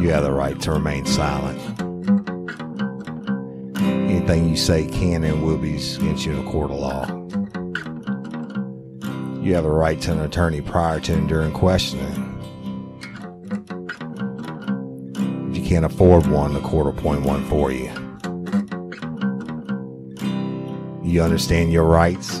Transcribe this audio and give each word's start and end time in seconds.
You 0.00 0.08
have 0.12 0.22
the 0.22 0.32
right 0.32 0.58
to 0.62 0.72
remain 0.72 1.04
silent. 1.04 1.60
Anything 3.78 4.48
you 4.48 4.56
say 4.56 4.86
can 4.86 5.22
and 5.24 5.42
will 5.42 5.58
be 5.58 5.74
against 5.74 6.24
you 6.24 6.32
in 6.32 6.38
a 6.38 6.50
court 6.50 6.70
of 6.70 6.78
law. 6.78 7.04
You 9.42 9.54
have 9.54 9.64
the 9.64 9.70
right 9.70 10.00
to 10.00 10.12
an 10.12 10.20
attorney 10.20 10.62
prior 10.62 11.00
to 11.00 11.12
and 11.12 11.28
during 11.28 11.52
questioning. 11.52 12.06
If 15.50 15.58
you 15.58 15.68
can't 15.68 15.84
afford 15.84 16.26
one, 16.28 16.54
the 16.54 16.60
court 16.60 16.86
will 16.86 16.98
appoint 16.98 17.26
one 17.26 17.44
for 17.44 17.70
you. 17.70 17.90
You 21.04 21.22
understand 21.22 21.74
your 21.74 21.84
rights? 21.84 22.40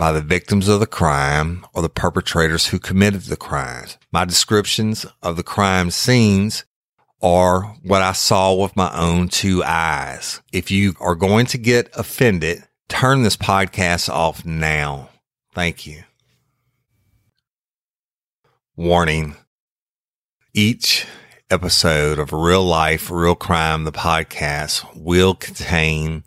by 0.00 0.12
the 0.12 0.22
victims 0.22 0.66
of 0.66 0.80
the 0.80 0.86
crime 0.86 1.62
or 1.74 1.82
the 1.82 1.88
perpetrators 1.90 2.68
who 2.68 2.78
committed 2.78 3.20
the 3.20 3.36
crimes. 3.36 3.98
My 4.10 4.24
descriptions 4.24 5.04
of 5.22 5.36
the 5.36 5.42
crime 5.42 5.90
scenes 5.90 6.64
are 7.20 7.76
what 7.82 8.00
I 8.00 8.12
saw 8.12 8.54
with 8.54 8.74
my 8.74 8.90
own 8.98 9.28
two 9.28 9.62
eyes. 9.62 10.40
If 10.54 10.70
you 10.70 10.94
are 11.00 11.14
going 11.14 11.44
to 11.46 11.58
get 11.58 11.90
offended, 11.94 12.62
turn 12.88 13.24
this 13.24 13.36
podcast 13.36 14.08
off 14.08 14.42
now. 14.42 15.10
Thank 15.54 15.86
you. 15.86 16.04
Warning. 18.76 19.36
Each 20.54 21.04
episode 21.50 22.18
of 22.18 22.32
Real 22.32 22.64
Life, 22.64 23.10
Real 23.10 23.34
Crime, 23.34 23.84
the 23.84 23.92
podcast 23.92 24.96
will 24.96 25.34
contain 25.34 26.24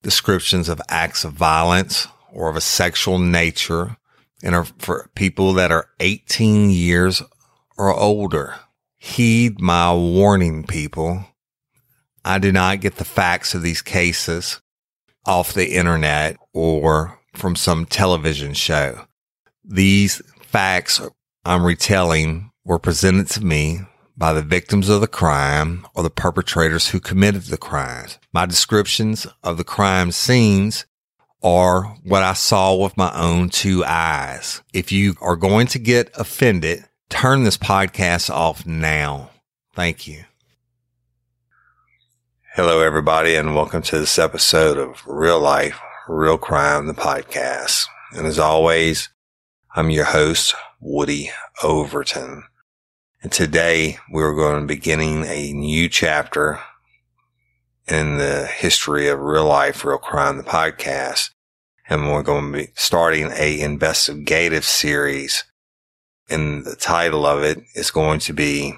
descriptions 0.00 0.68
of 0.68 0.80
acts 0.88 1.24
of 1.24 1.32
violence 1.32 2.06
or 2.32 2.48
of 2.48 2.56
a 2.56 2.60
sexual 2.60 3.18
nature 3.18 3.96
and 4.42 4.54
are 4.54 4.64
for 4.64 5.10
people 5.14 5.52
that 5.54 5.72
are 5.72 5.88
18 6.00 6.70
years 6.70 7.22
or 7.76 7.92
older. 7.92 8.54
Heed 8.98 9.60
my 9.60 9.92
warning, 9.94 10.64
people. 10.64 11.24
I 12.24 12.38
do 12.38 12.52
not 12.52 12.80
get 12.80 12.96
the 12.96 13.04
facts 13.04 13.54
of 13.54 13.62
these 13.62 13.82
cases 13.82 14.60
off 15.24 15.54
the 15.54 15.74
internet 15.74 16.36
or 16.52 17.18
from 17.34 17.54
some 17.54 17.86
television 17.86 18.54
show. 18.54 19.06
These 19.64 20.22
facts 20.40 21.00
I'm 21.44 21.64
retelling 21.64 22.50
were 22.64 22.78
presented 22.78 23.28
to 23.28 23.44
me 23.44 23.80
by 24.16 24.32
the 24.32 24.42
victims 24.42 24.88
of 24.88 25.00
the 25.00 25.06
crime 25.06 25.86
or 25.94 26.02
the 26.02 26.10
perpetrators 26.10 26.88
who 26.88 26.98
committed 26.98 27.42
the 27.44 27.56
crimes. 27.56 28.18
My 28.32 28.46
descriptions 28.46 29.26
of 29.44 29.56
the 29.56 29.64
crime 29.64 30.10
scenes 30.10 30.84
are 31.42 31.96
what 32.04 32.22
I 32.22 32.32
saw 32.32 32.74
with 32.74 32.96
my 32.96 33.12
own 33.14 33.48
two 33.48 33.84
eyes. 33.84 34.62
If 34.72 34.90
you 34.90 35.14
are 35.20 35.36
going 35.36 35.66
to 35.68 35.78
get 35.78 36.10
offended, 36.14 36.84
turn 37.08 37.44
this 37.44 37.58
podcast 37.58 38.30
off 38.30 38.66
now. 38.66 39.30
Thank 39.74 40.08
you. 40.08 40.24
Hello, 42.54 42.80
everybody, 42.80 43.36
and 43.36 43.54
welcome 43.54 43.82
to 43.82 44.00
this 44.00 44.18
episode 44.18 44.78
of 44.78 45.06
Real 45.06 45.38
Life, 45.38 45.78
Real 46.08 46.38
Crime, 46.38 46.86
the 46.86 46.94
podcast. 46.94 47.86
And 48.12 48.26
as 48.26 48.40
always, 48.40 49.10
I'm 49.76 49.90
your 49.90 50.06
host, 50.06 50.56
Woody 50.80 51.30
Overton. 51.62 52.44
And 53.22 53.30
today 53.30 53.98
we're 54.10 54.34
going 54.34 54.62
to 54.62 54.66
be 54.66 54.74
beginning 54.74 55.24
a 55.24 55.52
new 55.52 55.88
chapter 55.88 56.58
in 57.90 58.18
the 58.18 58.46
history 58.46 59.08
of 59.08 59.20
real 59.20 59.46
life, 59.46 59.84
real 59.84 59.98
crime, 59.98 60.36
the 60.36 60.42
podcast. 60.42 61.30
And 61.88 62.12
we're 62.12 62.22
going 62.22 62.52
to 62.52 62.58
be 62.58 62.68
starting 62.74 63.30
a 63.32 63.60
investigative 63.60 64.64
series. 64.64 65.44
And 66.28 66.64
the 66.64 66.76
title 66.76 67.24
of 67.24 67.42
it 67.42 67.58
is 67.74 67.90
going 67.90 68.20
to 68.20 68.32
be 68.32 68.74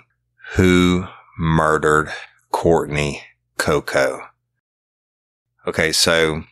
Who 0.52 1.06
Murdered 1.38 2.12
Courtney 2.50 3.22
Coco? 3.58 4.20
Okay. 5.66 5.90
So 5.90 6.44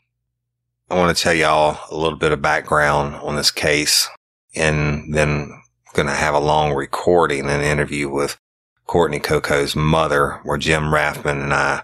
I 0.91 0.97
want 0.97 1.17
to 1.17 1.23
tell 1.23 1.35
y'all 1.35 1.79
a 1.91 1.97
little 1.97 2.19
bit 2.19 2.33
of 2.33 2.43
background 2.43 3.15
on 3.17 3.37
this 3.37 3.51
case 3.51 4.09
and 4.55 5.15
then 5.15 5.63
going 5.95 6.07
to 6.09 6.15
have 6.15 6.35
a 6.35 6.41
long 6.41 6.73
recording 6.73 7.49
and 7.49 7.63
interview 7.63 8.09
with 8.09 8.39
Courtney 8.87 9.21
Coco's 9.21 9.77
mother, 9.77 10.41
where 10.45 10.57
Jim 10.57 10.85
Rathman 10.85 11.43
and 11.43 11.53
I 11.53 11.83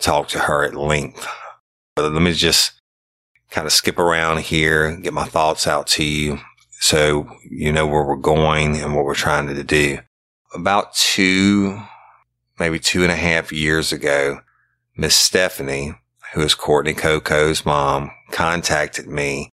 talked 0.00 0.30
to 0.30 0.40
her 0.40 0.64
at 0.64 0.74
length. 0.74 1.26
But 1.94 2.12
let 2.12 2.22
me 2.22 2.32
just 2.32 2.72
kind 3.50 3.66
of 3.66 3.72
skip 3.72 3.98
around 3.98 4.40
here, 4.40 4.96
get 4.96 5.12
my 5.12 5.24
thoughts 5.24 5.66
out 5.66 5.86
to 5.88 6.04
you 6.04 6.40
so 6.80 7.28
you 7.48 7.70
know 7.72 7.86
where 7.86 8.02
we're 8.02 8.16
going 8.16 8.80
and 8.80 8.96
what 8.96 9.04
we're 9.04 9.14
trying 9.14 9.46
to 9.46 9.62
do. 9.62 9.98
About 10.54 10.94
two, 10.94 11.80
maybe 12.58 12.78
two 12.78 13.02
and 13.02 13.12
a 13.12 13.16
half 13.16 13.52
years 13.52 13.92
ago, 13.92 14.40
Miss 14.96 15.14
Stephanie, 15.14 15.94
who 16.32 16.40
is 16.40 16.54
Courtney 16.54 16.94
Coco's 16.94 17.66
mom, 17.66 18.10
contacted 18.30 19.06
me 19.06 19.50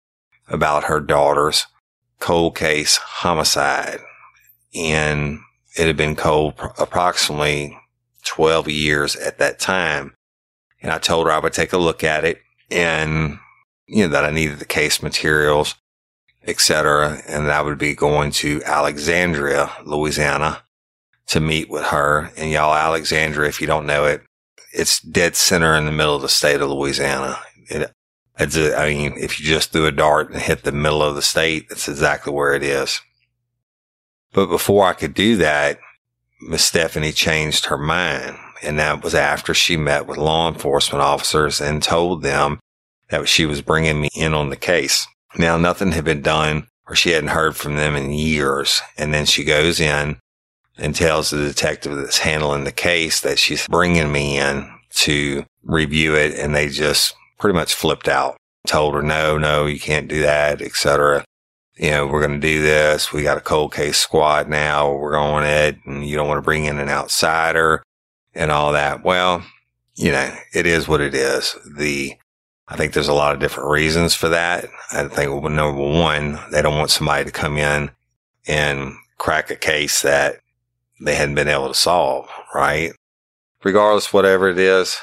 about 0.49 0.85
her 0.85 1.01
daughter's 1.01 1.67
cold 2.21 2.57
case 2.57 2.99
homicide. 2.99 4.01
And 4.75 5.41
it 5.77 5.87
had 5.87 5.97
been 5.97 6.17
cold 6.17 6.55
approximately 6.79 7.79
12 8.25 8.69
years 8.69 9.17
at 9.17 9.39
that 9.39 9.59
time. 9.59 10.15
And 10.85 10.93
I 10.93 10.99
told 10.99 11.27
her 11.27 11.33
I 11.33 11.39
would 11.39 11.55
take 11.55 11.73
a 11.73 11.79
look 11.79 12.05
at 12.05 12.27
it 12.27 12.43
and, 12.71 13.39
you 13.87 14.05
know, 14.05 14.09
that 14.09 14.27
I 14.27 14.31
needed 14.31 14.59
the 14.59 14.67
case 14.67 15.03
materials, 15.03 15.77
etc. 16.47 17.23
And 17.27 17.47
that 17.47 17.59
I 17.59 17.63
would 17.63 17.79
be 17.79 17.95
going 17.95 18.33
to 18.33 18.63
Alexandria, 18.65 19.73
Louisiana 19.87 20.63
to 21.29 21.41
meet 21.41 21.71
with 21.71 21.85
her. 21.85 22.31
And 22.37 22.51
y'all, 22.51 22.75
Alexandria, 22.75 23.49
if 23.49 23.63
you 23.63 23.67
don't 23.67 23.87
know 23.87 24.05
it, 24.05 24.25
it's 24.75 25.01
dead 25.01 25.37
center 25.37 25.75
in 25.75 25.87
the 25.87 25.91
middle 25.91 26.17
of 26.17 26.21
the 26.21 26.29
state 26.29 26.61
of 26.61 26.69
Louisiana. 26.69 27.39
It 27.71 27.91
it's 28.39 28.57
a, 28.57 28.77
I 28.79 28.93
mean, 28.93 29.15
if 29.17 29.41
you 29.41 29.47
just 29.47 29.73
threw 29.73 29.87
a 29.87 29.93
dart 29.93 30.31
and 30.31 30.41
hit 30.41 30.65
the 30.65 30.73
middle 30.73 31.03
of 31.03 31.15
the 31.15 31.23
state, 31.23 31.69
that's 31.71 31.89
exactly 31.89 32.33
where 32.33 32.53
it 32.53 32.63
is. 32.63 33.01
But 34.33 34.49
before 34.49 34.87
I 34.87 34.93
could 34.93 35.15
do 35.15 35.37
that, 35.37 35.79
Miss 36.43 36.65
Stephanie 36.65 37.13
changed 37.13 37.67
her 37.67 37.79
mind. 37.79 38.37
And 38.63 38.79
that 38.79 39.03
was 39.03 39.15
after 39.15 39.55
she 39.55 39.77
met 39.77 40.07
with 40.07 40.17
law 40.17 40.49
enforcement 40.49 41.03
officers 41.03 41.61
and 41.61 41.83
told 41.83 42.23
them 42.23 42.61
that 43.11 43.29
she 43.29 43.47
was 43.47 43.63
bringing 43.63 44.01
me 44.01 44.09
in 44.15 44.35
on 44.35 44.51
the 44.51 44.57
case. 44.57 45.07
Now, 45.37 45.57
nothing 45.57 45.93
had 45.93 46.05
been 46.05 46.23
done 46.23 46.69
or 46.87 46.95
she 46.95 47.11
hadn't 47.11 47.31
heard 47.31 47.57
from 47.57 47.77
them 47.77 47.97
in 47.97 48.13
years. 48.13 48.81
And 48.97 49.13
then 49.13 49.27
she 49.27 49.45
goes 49.45 49.81
in 49.81 50.19
and 50.77 50.95
tells 50.95 51.31
the 51.31 51.39
detective 51.39 51.97
that's 51.97 52.19
handling 52.19 52.65
the 52.65 52.73
case 52.73 53.21
that 53.21 53.39
she's 53.39 53.67
bringing 53.69 54.13
me 54.13 54.39
in 54.39 54.71
to 54.91 55.45
review 55.63 56.15
it. 56.15 56.35
And 56.39 56.55
they 56.55 56.69
just 56.69 57.15
pretty 57.39 57.55
much 57.55 57.75
flipped 57.75 58.09
out, 58.09 58.37
told 58.67 58.95
her, 58.95 59.03
no, 59.03 59.39
no, 59.39 59.67
you 59.67 59.81
can't 59.81 60.09
do 60.09 60.23
that, 60.23 60.61
etc. 60.61 61.25
You 61.77 61.91
know, 61.91 62.07
we're 62.07 62.27
going 62.27 62.41
to 62.41 62.47
do 62.47 62.63
this. 62.63 63.13
We 63.13 63.23
got 63.23 63.39
a 63.39 63.43
cold 63.43 63.73
case 63.73 63.99
squad 63.99 64.49
now. 64.49 64.93
We're 64.93 65.13
going 65.13 65.45
it 65.45 65.77
and 65.87 66.07
you 66.07 66.17
don't 66.17 66.29
want 66.29 66.39
to 66.39 66.43
bring 66.43 66.65
in 66.65 66.79
an 66.79 66.89
outsider 66.89 67.83
and 68.35 68.51
all 68.51 68.73
that. 68.73 69.05
Well, 69.05 69.45
you 69.95 70.11
know, 70.11 70.35
it 70.53 70.67
is 70.67 70.89
what 70.89 71.01
it 71.01 71.15
is. 71.15 71.57
The, 71.77 72.15
I 72.69 72.77
think 72.77 72.93
there's 72.93 73.09
a 73.09 73.15
lot 73.15 73.35
of 73.35 73.41
different 73.41 73.71
reasons 73.71 74.15
for 74.15 74.29
that. 74.29 74.67
I 74.93 75.07
think 75.09 75.31
number 75.31 75.73
one, 75.73 76.39
they 76.51 76.63
don't 76.63 76.79
want 76.79 76.91
somebody 76.91 77.25
to 77.25 77.31
come 77.31 77.59
in 77.59 77.91
and 78.47 78.95
crack 79.19 79.51
a 79.51 79.57
case 79.57 80.03
that 80.03 80.41
they 81.01 81.15
hadn't 81.15 81.35
been 81.35 81.49
able 81.49 81.69
to 81.69 81.75
solve, 81.75 82.29
right? 82.55 82.93
Regardless, 83.63 84.13
whatever 84.13 84.49
it 84.49 84.59
is, 84.59 84.97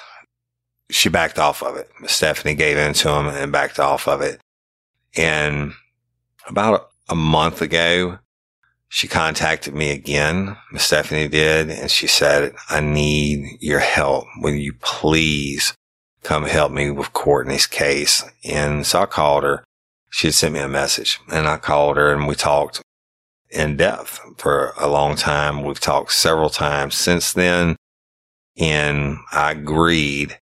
she 0.90 1.10
backed 1.10 1.40
off 1.40 1.64
of 1.64 1.78
it. 1.78 1.90
Stephanie 2.06 2.54
gave 2.54 2.78
in 2.78 2.94
to 2.94 3.10
him 3.10 3.28
and 3.28 3.52
backed 3.52 3.80
off 3.80 4.08
of 4.08 4.22
it. 4.22 4.42
And 5.16 5.74
about 6.48 6.90
a 7.10 7.16
month 7.16 7.62
ago, 7.62 8.20
she 8.94 9.08
contacted 9.08 9.74
me 9.74 9.92
again. 9.92 10.58
Miss 10.70 10.84
Stephanie 10.84 11.30
did. 11.30 11.70
And 11.70 11.90
she 11.90 12.08
said, 12.08 12.54
I 12.70 12.82
need 12.82 13.58
your 13.62 13.80
help. 13.80 14.28
Will 14.42 14.54
you 14.54 14.74
please 14.82 15.74
come 16.24 16.44
help 16.44 16.74
me 16.74 16.92
with 16.92 17.14
Courtney's 17.14 17.68
case? 17.68 18.22
And 18.44 18.86
so 18.86 19.04
I 19.04 19.06
called 19.06 19.46
her. 19.46 19.64
She 20.10 20.28
had 20.28 20.34
sent 20.34 20.56
me 20.56 20.60
a 20.60 20.68
message 20.68 21.22
and 21.32 21.48
I 21.48 21.56
called 21.56 21.96
her 21.96 22.12
and 22.12 22.28
we 22.28 22.36
talked 22.36 22.82
in 23.50 23.78
depth 23.78 24.20
for 24.38 24.74
a 24.78 24.90
long 24.90 25.16
time. 25.16 25.64
We've 25.64 25.80
talked 25.80 26.12
several 26.12 26.50
times 26.50 26.96
since 26.96 27.32
then. 27.32 27.78
And 28.58 29.20
I 29.32 29.52
agreed 29.52 30.38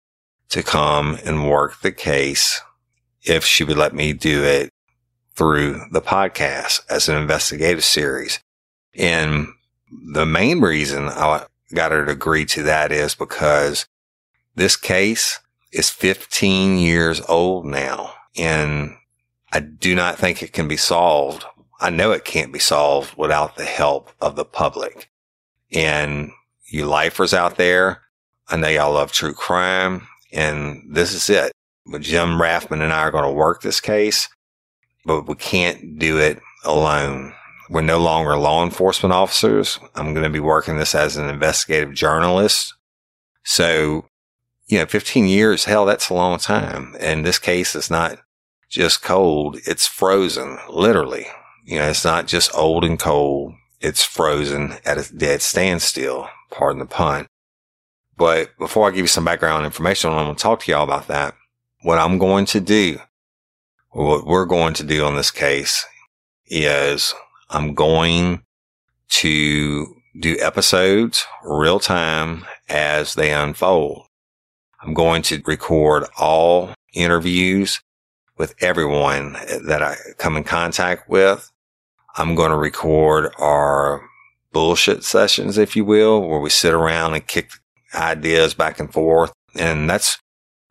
to 0.51 0.63
come 0.63 1.19
and 1.25 1.49
work 1.49 1.81
the 1.81 1.93
case 1.93 2.61
if 3.23 3.47
she 3.47 3.65
would 3.65 3.79
let 3.79 3.95
me 3.95 4.13
do 4.13 4.45
it 4.45 4.69
through 5.37 5.81
the 5.91 6.01
podcast 6.01 6.81
as 6.89 7.09
an 7.09 7.17
investigative 7.17 7.85
series. 7.85 8.41
And 8.95 9.49
the 9.91 10.27
main 10.27 10.61
reason 10.61 11.09
I 11.09 11.47
got 11.73 11.93
her 11.93 12.05
to 12.05 12.13
agree 12.13 12.45
to 12.47 12.63
that 12.65 12.93
is 12.93 13.15
because 13.15 13.87
this 14.55 14.77
case 14.77 15.41
is 15.73 15.91
15 15.91 16.79
years 16.79 17.21
old 17.29 17.65
now 17.65 18.15
and 18.37 18.95
I 19.53 19.61
do 19.61 19.95
not 19.95 20.19
think 20.19 20.43
it 20.43 20.53
can 20.53 20.67
be 20.67 20.77
solved. 20.77 21.45
I 21.81 21.91
know 21.91 22.13
it 22.13 22.25
can't 22.25 22.53
be 22.53 22.59
solved 22.59 23.17
without 23.17 23.57
the 23.57 23.65
help 23.65 24.11
of 24.21 24.37
the 24.37 24.45
public 24.45 25.11
and 25.73 26.31
you 26.67 26.87
lifers 26.87 27.35
out 27.35 27.57
there. 27.57 28.03
I 28.49 28.57
know 28.57 28.69
y'all 28.69 28.93
love 28.93 29.13
true 29.13 29.35
crime 29.35 30.07
and 30.33 30.83
this 30.89 31.13
is 31.13 31.29
it. 31.29 31.53
But 31.87 32.01
Jim 32.01 32.39
Rathman 32.41 32.83
and 32.83 32.93
I 32.93 33.01
are 33.01 33.11
going 33.11 33.25
to 33.25 33.31
work 33.31 33.61
this 33.61 33.81
case 33.81 34.29
but 35.05 35.27
we 35.27 35.35
can't 35.35 35.99
do 35.99 36.19
it 36.19 36.41
alone. 36.65 37.35
We're 37.71 37.83
no 37.83 37.99
longer 37.99 38.37
law 38.37 38.65
enforcement 38.65 39.13
officers. 39.13 39.79
I'm 39.95 40.13
going 40.13 40.25
to 40.25 40.31
be 40.31 40.41
working 40.41 40.77
this 40.77 40.95
as 40.95 41.17
an 41.17 41.29
investigative 41.29 41.95
journalist. 41.95 42.75
So, 43.43 44.07
you 44.67 44.79
know, 44.79 44.87
15 44.87 45.27
years, 45.27 45.65
hell, 45.65 45.87
that's 45.87 46.11
a 46.11 46.15
long 46.15 46.39
time. 46.39 46.95
And 47.01 47.25
this 47.25 47.39
case 47.39 47.75
is 47.75 47.91
not 47.91 48.19
just 48.69 49.03
cold. 49.03 49.59
It's 49.67 49.87
frozen, 49.87 50.59
literally. 50.69 51.27
You 51.65 51.79
know, 51.79 51.89
it's 51.89 52.05
not 52.05 52.27
just 52.27 52.55
old 52.55 52.85
and 52.85 52.99
cold. 52.99 53.55
It's 53.81 54.03
frozen 54.03 54.75
at 54.85 54.99
a 54.99 55.15
dead 55.15 55.43
standstill. 55.43 56.29
Pardon 56.51 56.81
the 56.81 56.87
pun. 56.87 57.27
But 58.17 58.57
before 58.59 58.87
I 58.87 58.91
give 58.91 59.01
you 59.01 59.07
some 59.09 59.25
background 59.25 59.65
information, 59.65 60.11
I'm 60.11 60.25
going 60.25 60.37
to 60.37 60.43
talk 60.43 60.61
to 60.61 60.71
y'all 60.71 60.85
about 60.85 61.09
that. 61.09 61.35
What 61.83 61.99
I'm 61.99 62.19
going 62.19 62.47
to 62.47 62.61
do 62.61 62.99
what 63.95 64.27
we're 64.27 64.45
going 64.45 64.75
to 64.75 64.83
do 64.83 65.05
on 65.05 65.15
this 65.15 65.31
case 65.31 65.87
is 66.47 67.15
I'm 67.49 67.75
going 67.75 68.43
to 69.09 69.95
do 70.19 70.37
episodes 70.41 71.25
real 71.45 71.79
time 71.79 72.45
as 72.69 73.15
they 73.15 73.33
unfold. 73.33 74.07
I'm 74.83 74.95
going 74.95 75.23
to 75.23 75.41
record 75.47 76.07
all 76.19 76.75
interviews 76.93 77.81
with 78.37 78.57
everyone 78.61 79.35
that 79.65 79.81
I 79.81 79.95
come 80.19 80.37
in 80.37 80.43
contact 80.43 81.09
with. 81.09 81.51
I'm 82.17 82.35
going 82.35 82.51
to 82.51 82.57
record 82.57 83.33
our 83.39 84.03
bullshit 84.53 85.05
sessions, 85.05 85.57
if 85.57 85.77
you 85.77 85.85
will, 85.85 86.29
where 86.29 86.41
we 86.41 86.51
sit 86.51 86.75
around 86.75 87.15
and 87.15 87.25
kick 87.25 87.51
ideas 87.95 88.55
back 88.55 88.81
and 88.81 88.93
forth. 88.93 89.33
And 89.57 89.89
that's 89.89 90.19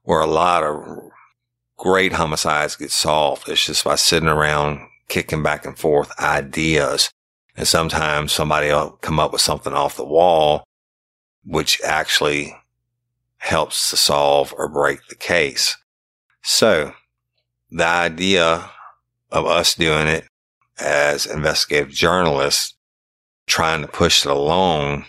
where 0.03 0.19
a 0.19 0.27
lot 0.27 0.63
of 0.63 0.75
great 1.83 2.13
homicides 2.13 2.77
get 2.77 2.91
solved. 2.91 3.49
It's 3.49 3.65
just 3.65 3.83
by 3.83 3.95
sitting 3.95 4.29
around 4.29 4.79
kicking 5.09 5.43
back 5.43 5.65
and 5.65 5.77
forth 5.77 6.17
ideas. 6.17 7.11
And 7.57 7.67
sometimes 7.67 8.31
somebody 8.31 8.69
will 8.69 8.91
come 9.01 9.19
up 9.19 9.33
with 9.33 9.41
something 9.41 9.73
off 9.73 9.97
the 9.97 10.05
wall, 10.05 10.63
which 11.43 11.81
actually 11.83 12.55
helps 13.35 13.89
to 13.89 13.97
solve 13.97 14.53
or 14.57 14.69
break 14.69 14.99
the 15.09 15.15
case. 15.15 15.75
So 16.41 16.93
the 17.69 17.85
idea 17.85 18.69
of 19.29 19.45
us 19.45 19.75
doing 19.75 20.07
it 20.07 20.25
as 20.79 21.25
investigative 21.25 21.91
journalists, 21.91 22.75
trying 23.45 23.81
to 23.81 23.89
push 23.89 24.25
it 24.25 24.31
along, 24.31 25.03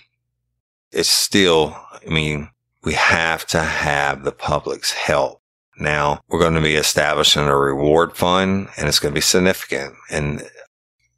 it's 0.91 1.09
still, 1.09 1.77
I 2.05 2.11
mean, 2.11 2.49
we 2.83 2.95
have 2.95 3.47
to 3.47 3.61
have 3.61 4.25
the 4.25 4.33
public's 4.33 4.91
help. 4.91 5.41
Now 5.79 6.21
we're 6.29 6.41
going 6.41 6.55
to 6.55 6.61
be 6.61 6.77
establishing 6.77 7.43
a 7.43 7.57
reward 7.57 8.17
fund 8.17 8.69
and 8.77 8.89
it's 8.89 8.99
going 8.99 9.13
to 9.13 9.19
be 9.19 9.21
significant. 9.21 9.95
And 10.11 10.43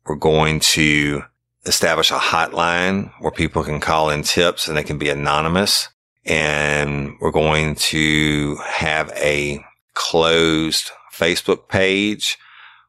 we're 0.06 0.17
going 0.17 0.61
to 0.61 1.23
establish 1.67 2.11
a 2.11 2.14
hotline 2.14 3.12
where 3.20 3.32
people 3.32 3.64
can 3.64 3.81
call 3.81 4.11
in 4.11 4.23
tips 4.23 4.69
and 4.69 4.76
they 4.76 4.85
can 4.85 4.99
be 4.99 5.11
anonymous. 5.11 5.88
And 6.25 7.17
we're 7.20 7.31
going 7.31 7.75
to 7.76 8.56
have 8.64 9.11
a 9.17 9.64
closed 9.94 10.91
Facebook 11.12 11.69
page 11.69 12.38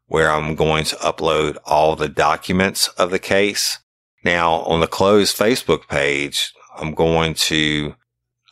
where 0.07 0.31
I'm 0.31 0.55
going 0.55 0.85
to 0.85 0.95
upload 0.97 1.57
all 1.65 1.95
the 1.95 2.09
documents 2.09 2.87
of 2.89 3.11
the 3.11 3.19
case. 3.19 3.79
Now 4.23 4.61
on 4.61 4.79
the 4.79 4.87
closed 4.87 5.37
Facebook 5.37 5.87
page, 5.87 6.53
I'm 6.77 6.93
going 6.93 7.33
to, 7.33 7.95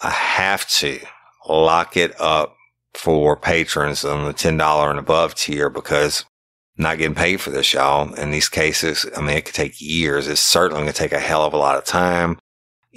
I 0.02 0.10
have 0.10 0.70
to 0.80 1.00
lock 1.48 1.96
it 1.96 2.20
up 2.20 2.56
for 2.96 3.36
patrons 3.36 4.04
on 4.06 4.26
the 4.26 4.34
$10 4.34 4.90
and 4.90 5.00
above 5.00 5.36
tier 5.36 5.70
because 5.70 6.26
I'm 6.78 6.84
not 6.84 6.98
getting 6.98 7.16
paid 7.16 7.42
for 7.42 7.52
this, 7.52 7.74
y'all. 7.74 8.14
In 8.14 8.32
these 8.32 8.50
cases, 8.50 9.06
I 9.16 9.22
mean, 9.22 9.38
it 9.38 9.46
could 9.46 9.56
take 9.56 9.80
years. 9.80 10.28
It's 10.28 10.42
certainly 10.42 10.84
going 10.84 10.92
to 10.92 10.98
take 10.98 11.14
a 11.14 11.20
hell 11.20 11.44
of 11.44 11.54
a 11.54 11.58
lot 11.58 11.78
of 11.78 11.86
time 11.86 12.38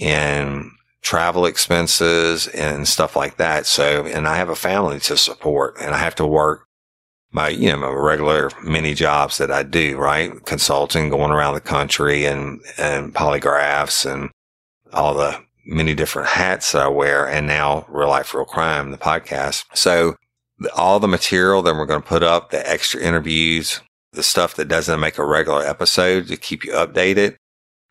and 0.00 0.70
travel 1.02 1.46
expenses 1.46 2.48
and 2.48 2.86
stuff 2.86 3.16
like 3.16 3.36
that. 3.36 3.66
So, 3.66 4.04
and 4.06 4.26
I 4.26 4.36
have 4.36 4.48
a 4.48 4.56
family 4.56 5.00
to 5.00 5.16
support 5.16 5.76
and 5.80 5.94
I 5.94 5.98
have 5.98 6.14
to 6.16 6.26
work 6.26 6.66
my, 7.30 7.48
you 7.48 7.70
know, 7.70 7.78
my 7.78 7.90
regular 7.90 8.50
mini 8.62 8.94
jobs 8.94 9.38
that 9.38 9.50
I 9.50 9.62
do, 9.62 9.96
right? 9.96 10.44
Consulting, 10.44 11.10
going 11.10 11.30
around 11.30 11.54
the 11.54 11.60
country 11.60 12.24
and, 12.24 12.60
and 12.78 13.14
polygraphs 13.14 14.10
and 14.10 14.30
all 14.92 15.14
the 15.14 15.38
many 15.68 15.94
different 15.94 16.28
hats 16.28 16.72
that 16.72 16.82
I 16.82 16.88
wear 16.88 17.28
and 17.28 17.46
now 17.46 17.84
real 17.88 18.08
life, 18.08 18.32
real 18.32 18.46
crime, 18.46 18.90
the 18.90 18.96
podcast. 18.96 19.66
So 19.74 20.16
all 20.74 20.98
the 20.98 21.06
material 21.06 21.62
that 21.62 21.74
we're 21.74 21.86
going 21.86 22.02
to 22.02 22.08
put 22.08 22.22
up, 22.22 22.50
the 22.50 22.68
extra 22.68 23.00
interviews, 23.00 23.80
the 24.12 24.22
stuff 24.22 24.54
that 24.54 24.68
doesn't 24.68 24.98
make 24.98 25.18
a 25.18 25.24
regular 25.24 25.62
episode 25.62 26.26
to 26.28 26.36
keep 26.36 26.64
you 26.64 26.72
updated 26.72 27.36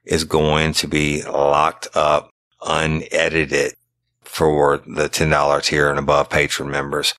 is 0.04 0.24
going 0.24 0.74
to 0.74 0.88
be 0.88 1.22
locked 1.24 1.88
up, 1.94 2.32
unedited 2.66 3.76
for 4.24 4.80
the 4.80 5.08
$10 5.08 5.64
tier 5.64 5.90
and 5.90 6.00
above 6.00 6.30
patron 6.30 6.72
members. 6.72 7.14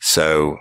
So 0.00 0.58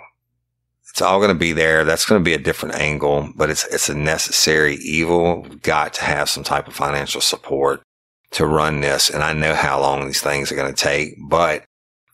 it's 0.90 1.02
all 1.02 1.20
going 1.20 1.30
to 1.30 1.36
be 1.36 1.54
there. 1.54 1.84
That's 1.84 2.06
going 2.06 2.22
to 2.22 2.24
be 2.24 2.36
a 2.36 2.40
different 2.40 2.76
angle, 2.76 3.30
but 3.36 3.50
it's, 3.50 3.66
it's 3.66 3.90
a 3.90 3.96
necessary 3.96 4.76
evil. 4.76 5.42
We've 5.42 5.62
got 5.62 5.96
to 5.96 6.04
have 6.04 6.30
some 6.30 6.44
type 6.44 6.68
of 6.68 6.76
financial 6.76 7.22
support 7.22 7.82
to 8.32 8.46
run 8.46 8.82
this. 8.82 9.10
And 9.10 9.24
I 9.24 9.34
know 9.34 9.54
how 9.54 9.80
long 9.80 10.06
these 10.06 10.22
things 10.22 10.52
are 10.52 10.56
going 10.56 10.74
to 10.74 10.84
take, 10.84 11.16
but 11.28 11.64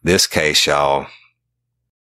this 0.03 0.27
case, 0.27 0.65
y'all, 0.65 1.07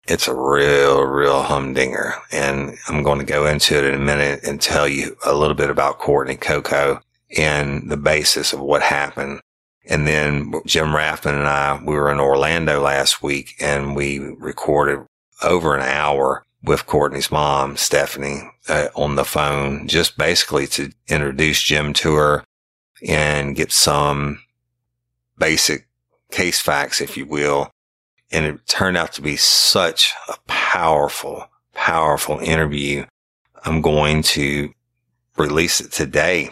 it's 0.07 0.29
a 0.29 0.35
real, 0.35 1.03
real 1.03 1.43
humdinger. 1.43 2.15
And 2.31 2.77
I'm 2.89 3.03
going 3.03 3.19
to 3.19 3.25
go 3.25 3.47
into 3.47 3.79
it 3.79 3.85
in 3.85 3.95
a 3.95 4.05
minute 4.05 4.41
and 4.45 4.61
tell 4.61 4.87
you 4.87 5.17
a 5.25 5.35
little 5.35 5.55
bit 5.55 5.71
about 5.71 5.99
Courtney 5.99 6.37
Coco 6.37 7.01
and 7.37 7.91
the 7.91 7.97
basis 7.97 8.53
of 8.53 8.61
what 8.61 8.83
happened. 8.83 9.41
And 9.87 10.07
then 10.07 10.53
Jim 10.67 10.89
Rathman 10.89 11.35
and 11.35 11.47
I, 11.47 11.81
we 11.85 11.95
were 11.95 12.11
in 12.11 12.21
Orlando 12.21 12.81
last 12.81 13.23
week 13.23 13.55
and 13.61 13.95
we 13.95 14.19
recorded 14.19 15.01
over 15.43 15.75
an 15.75 15.83
hour 15.83 16.45
with 16.63 16.87
Courtney's 16.87 17.31
mom, 17.31 17.77
Stephanie, 17.77 18.51
uh, 18.69 18.89
on 18.95 19.17
the 19.17 19.25
phone, 19.25 19.87
just 19.87 20.17
basically 20.17 20.67
to 20.69 20.91
introduce 21.09 21.63
Jim 21.63 21.93
to 21.93 22.15
her, 22.15 22.45
and 23.07 23.57
get 23.57 23.73
some 23.73 24.41
basic 25.39 25.87
case 26.31 26.61
facts, 26.61 27.01
if 27.01 27.17
you 27.17 27.27
will. 27.27 27.71
And 28.33 28.47
it 28.47 28.67
turned 28.67 28.97
out 28.97 29.13
to 29.13 29.23
be 29.23 29.37
such 29.37 30.13
a 30.29 30.35
powerful, 30.47 31.47
powerful 31.75 32.39
interview. 32.39 33.05
I'm 33.65 33.81
going 33.81 34.23
to 34.23 34.73
release 35.37 35.81
it 35.81 35.93
today. 35.93 36.51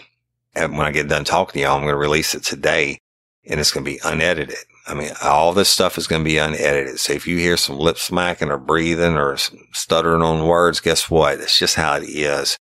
And 0.54 0.76
when 0.76 0.86
I 0.86 0.90
get 0.90 1.08
done 1.08 1.24
talking 1.24 1.54
to 1.54 1.60
y'all, 1.60 1.76
I'm 1.76 1.82
going 1.82 1.92
to 1.92 1.98
release 1.98 2.34
it 2.34 2.44
today 2.44 2.98
and 3.46 3.58
it's 3.58 3.72
going 3.72 3.84
to 3.84 3.90
be 3.90 4.00
unedited. 4.04 4.56
I 4.86 4.94
mean, 4.94 5.10
all 5.22 5.52
this 5.52 5.68
stuff 5.68 5.96
is 5.96 6.06
going 6.06 6.22
to 6.22 6.28
be 6.28 6.38
unedited. 6.38 6.98
So 7.00 7.12
if 7.12 7.26
you 7.26 7.38
hear 7.38 7.56
some 7.56 7.78
lip 7.78 7.98
smacking 7.98 8.50
or 8.50 8.58
breathing 8.58 9.16
or 9.16 9.36
stuttering 9.72 10.22
on 10.22 10.46
words, 10.46 10.80
guess 10.80 11.08
what? 11.08 11.40
It's 11.40 11.58
just 11.58 11.76
how 11.76 11.96
it 11.96 12.04
is 12.04 12.56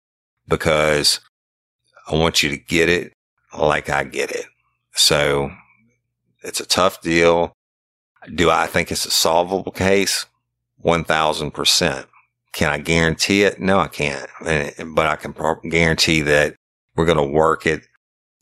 because 0.48 1.20
I 2.08 2.14
want 2.14 2.42
you 2.42 2.50
to 2.50 2.56
get 2.56 2.88
it 2.88 3.12
like 3.58 3.88
I 3.90 4.04
get 4.04 4.30
it. 4.30 4.46
So 4.94 5.50
it's 6.42 6.60
a 6.60 6.66
tough 6.66 7.00
deal. 7.00 7.52
Do 8.34 8.50
I 8.50 8.66
think 8.66 8.90
it's 8.90 9.06
a 9.06 9.10
solvable 9.10 9.72
case? 9.72 10.26
1000%. 10.84 12.06
Can 12.52 12.70
I 12.70 12.78
guarantee 12.78 13.42
it? 13.42 13.60
No, 13.60 13.78
I 13.78 13.88
can't. 13.88 14.30
But 14.40 15.06
I 15.06 15.16
can 15.16 15.34
guarantee 15.68 16.22
that 16.22 16.54
we're 16.94 17.04
going 17.04 17.18
to 17.18 17.24
work 17.24 17.66
it 17.66 17.86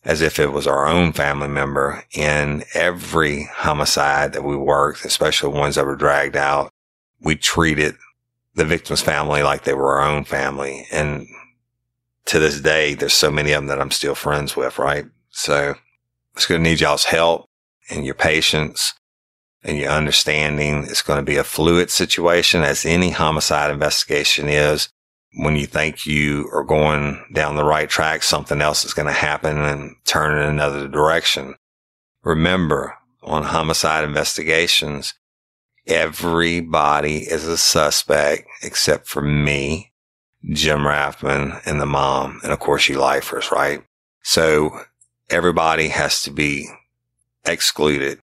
as 0.04 0.20
if 0.20 0.38
it 0.38 0.52
was 0.52 0.66
our 0.66 0.86
own 0.86 1.12
family 1.12 1.48
member. 1.48 2.04
in 2.12 2.64
every 2.74 3.44
homicide 3.44 4.32
that 4.32 4.44
we 4.44 4.56
worked, 4.56 5.04
especially 5.04 5.48
ones 5.58 5.74
that 5.74 5.86
were 5.86 5.96
dragged 5.96 6.36
out, 6.36 6.70
we 7.20 7.34
treated 7.36 7.96
the 8.54 8.64
victim's 8.64 9.00
family 9.00 9.42
like 9.42 9.64
they 9.64 9.74
were 9.74 9.98
our 9.98 10.08
own 10.08 10.24
family. 10.24 10.86
And 10.92 11.26
to 12.26 12.38
this 12.38 12.60
day, 12.60 12.94
there's 12.94 13.14
so 13.14 13.30
many 13.30 13.52
of 13.52 13.62
them 13.62 13.66
that 13.68 13.80
I'm 13.80 13.90
still 13.90 14.14
friends 14.14 14.56
with, 14.56 14.78
right? 14.78 15.06
So 15.30 15.74
it's 16.34 16.46
going 16.46 16.62
to 16.62 16.70
need 16.70 16.80
y'all's 16.80 17.04
help 17.04 17.48
and 17.90 18.04
your 18.04 18.14
patience 18.14 18.94
and 19.62 19.78
your 19.78 19.90
understanding. 19.90 20.84
It's 20.84 21.02
going 21.02 21.18
to 21.18 21.24
be 21.24 21.36
a 21.36 21.44
fluid 21.44 21.90
situation 21.90 22.62
as 22.62 22.84
any 22.84 23.10
homicide 23.10 23.70
investigation 23.70 24.48
is. 24.48 24.88
When 25.36 25.56
you 25.56 25.66
think 25.66 26.06
you 26.06 26.48
are 26.52 26.62
going 26.62 27.24
down 27.32 27.56
the 27.56 27.64
right 27.64 27.88
track, 27.88 28.22
something 28.22 28.60
else 28.60 28.84
is 28.84 28.94
going 28.94 29.08
to 29.08 29.12
happen 29.12 29.58
and 29.58 29.96
turn 30.04 30.38
in 30.38 30.48
another 30.48 30.86
direction. 30.86 31.56
Remember 32.22 32.94
on 33.22 33.42
homicide 33.42 34.04
investigations, 34.04 35.14
everybody 35.86 37.18
is 37.18 37.48
a 37.48 37.58
suspect 37.58 38.46
except 38.62 39.08
for 39.08 39.22
me, 39.22 39.92
Jim 40.50 40.80
Rathman 40.80 41.60
and 41.66 41.80
the 41.80 41.86
mom. 41.86 42.40
And 42.42 42.52
of 42.52 42.58
course 42.58 42.88
you 42.88 42.98
lifers, 42.98 43.50
right? 43.50 43.82
So 44.22 44.78
everybody 45.30 45.88
has 45.88 46.22
to 46.22 46.30
be 46.30 46.68
excluded. 47.44 48.20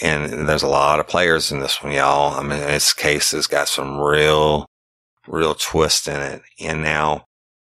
And 0.00 0.48
there's 0.48 0.62
a 0.62 0.68
lot 0.68 1.00
of 1.00 1.08
players 1.08 1.50
in 1.50 1.60
this 1.60 1.82
one, 1.82 1.92
y'all. 1.92 2.38
I 2.38 2.42
mean, 2.42 2.60
this 2.60 2.92
case 2.92 3.32
has 3.32 3.46
got 3.46 3.68
some 3.68 3.98
real, 3.98 4.66
real 5.26 5.54
twist 5.54 6.06
in 6.06 6.20
it. 6.20 6.42
And 6.60 6.82
now 6.82 7.26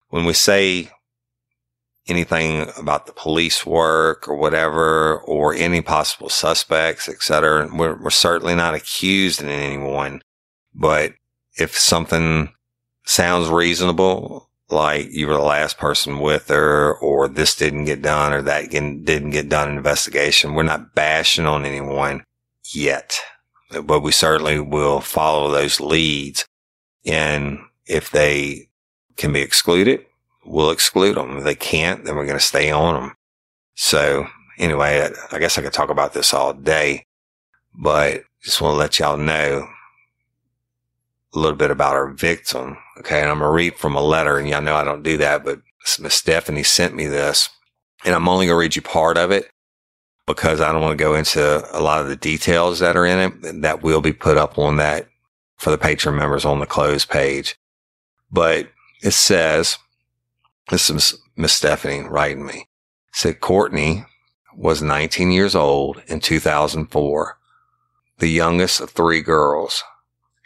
when 0.09 0.25
we 0.25 0.33
say 0.33 0.91
anything 2.09 2.69
about 2.79 3.07
the 3.07 3.13
police 3.13 3.65
work 3.65 4.29
or 4.29 4.37
whatever, 4.37 5.19
or 5.21 5.55
any 5.55 5.81
possible 5.81 6.29
suspects, 6.29 7.09
et 7.09 7.23
cetera, 7.23 7.69
we're, 7.73 7.97
we're 8.01 8.11
certainly 8.11 8.55
not 8.55 8.75
accusing 8.75 9.49
anyone. 9.49 10.23
But 10.75 11.15
if 11.57 11.77
something 11.77 12.53
sounds 13.07 13.49
reasonable, 13.49 14.51
like 14.69 15.11
you 15.11 15.29
were 15.29 15.35
the 15.35 15.41
last 15.41 15.79
person 15.79 16.19
with 16.19 16.49
her 16.49 16.95
or 16.97 17.29
this 17.29 17.55
didn't 17.55 17.85
get 17.85 18.03
done 18.03 18.33
or 18.33 18.43
that 18.43 18.71
didn't 18.71 19.31
get 19.31 19.49
done 19.49 19.71
in 19.71 19.77
investigation. 19.77 20.55
We're 20.55 20.65
not 20.65 20.95
bashing 20.95 21.47
on 21.47 21.65
anyone 21.65 22.25
yet, 22.65 23.19
but 23.85 24.01
we 24.01 24.13
certainly 24.13 24.59
will 24.59 25.01
follow 25.01 25.51
those 25.51 25.81
leads. 25.81 26.45
And 27.05 27.61
if 27.87 28.11
they 28.11 28.69
can 29.17 29.33
be 29.33 29.41
excluded, 29.41 30.05
we'll 30.45 30.71
exclude 30.71 31.17
them. 31.17 31.39
If 31.39 31.45
they 31.45 31.55
can't, 31.55 32.05
then 32.05 32.17
we're 32.17 32.27
going 32.27 32.39
to 32.39 32.45
stay 32.45 32.71
on 32.73 33.01
them. 33.01 33.15
So 33.77 34.27
anyway, 34.59 35.09
I 35.31 35.39
guess 35.39 35.57
I 35.57 35.63
could 35.63 35.73
talk 35.73 35.91
about 35.91 36.13
this 36.13 36.35
all 36.35 36.53
day, 36.53 37.05
but 37.73 38.25
just 38.43 38.61
want 38.61 38.75
to 38.75 38.79
let 38.79 38.99
y'all 38.99 39.17
know 39.17 39.69
a 41.37 41.39
little 41.39 41.57
bit 41.57 41.71
about 41.71 41.95
our 41.95 42.11
victim. 42.11 42.77
Okay. 42.99 43.21
And 43.21 43.31
I'm 43.31 43.39
going 43.39 43.49
to 43.49 43.55
read 43.55 43.77
from 43.77 43.95
a 43.95 44.01
letter 44.01 44.39
and 44.39 44.49
y'all 44.49 44.63
know 44.63 44.75
I 44.75 44.85
don't 44.85 45.03
do 45.03 45.17
that, 45.19 45.45
but 45.45 45.61
Miss 46.01 46.15
Stephanie 46.15 46.63
sent 46.63 46.95
me 46.95 47.07
this 47.07 47.49
and 48.05 48.15
I'm 48.15 48.29
only 48.29 48.47
going 48.47 48.55
to 48.55 48.61
read 48.61 48.77
you 48.77 48.83
part 48.83 49.17
of 49.17 49.31
it 49.31 49.51
because 50.27 50.61
I 50.61 50.73
don't 50.73 50.83
want 50.83 50.99
to 50.99 51.05
go 51.05 51.15
into 51.15 51.65
a 51.73 51.81
lot 51.81 52.01
of 52.01 52.09
the 52.09 52.17
details 52.17 52.81
that 52.81 52.97
are 52.97 53.07
in 53.07 53.19
it 53.19 53.63
that 53.63 53.83
will 53.83 54.01
be 54.01 54.13
put 54.13 54.37
up 54.37 54.59
on 54.59 54.77
that 54.77 55.07
for 55.57 55.71
the 55.71 55.79
patron 55.79 56.17
members 56.17 56.45
on 56.45 56.59
the 56.59 56.67
close 56.67 57.05
page. 57.05 57.57
But 58.31 58.69
it 59.03 59.13
says, 59.13 59.79
this 60.69 60.91
is 60.91 61.17
Miss 61.37 61.53
Stephanie 61.53 62.09
writing 62.09 62.45
me, 62.45 62.69
said 63.13 63.41
Courtney 63.41 64.05
was 64.57 64.83
19 64.83 65.31
years 65.31 65.55
old 65.55 66.03
in 66.09 66.19
2004, 66.19 67.39
the 68.19 68.29
youngest 68.29 68.81
of 68.81 68.91
three 68.91 69.21
girls. 69.21 69.85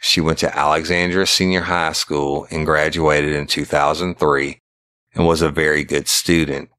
She 0.03 0.19
went 0.19 0.39
to 0.39 0.57
Alexandria 0.57 1.27
Senior 1.27 1.61
High 1.61 1.91
School 1.91 2.47
and 2.49 2.65
graduated 2.65 3.33
in 3.33 3.45
2003 3.45 4.59
and 5.13 5.27
was 5.27 5.43
a 5.43 5.51
very 5.51 5.83
good 5.83 6.07
student. 6.07 6.69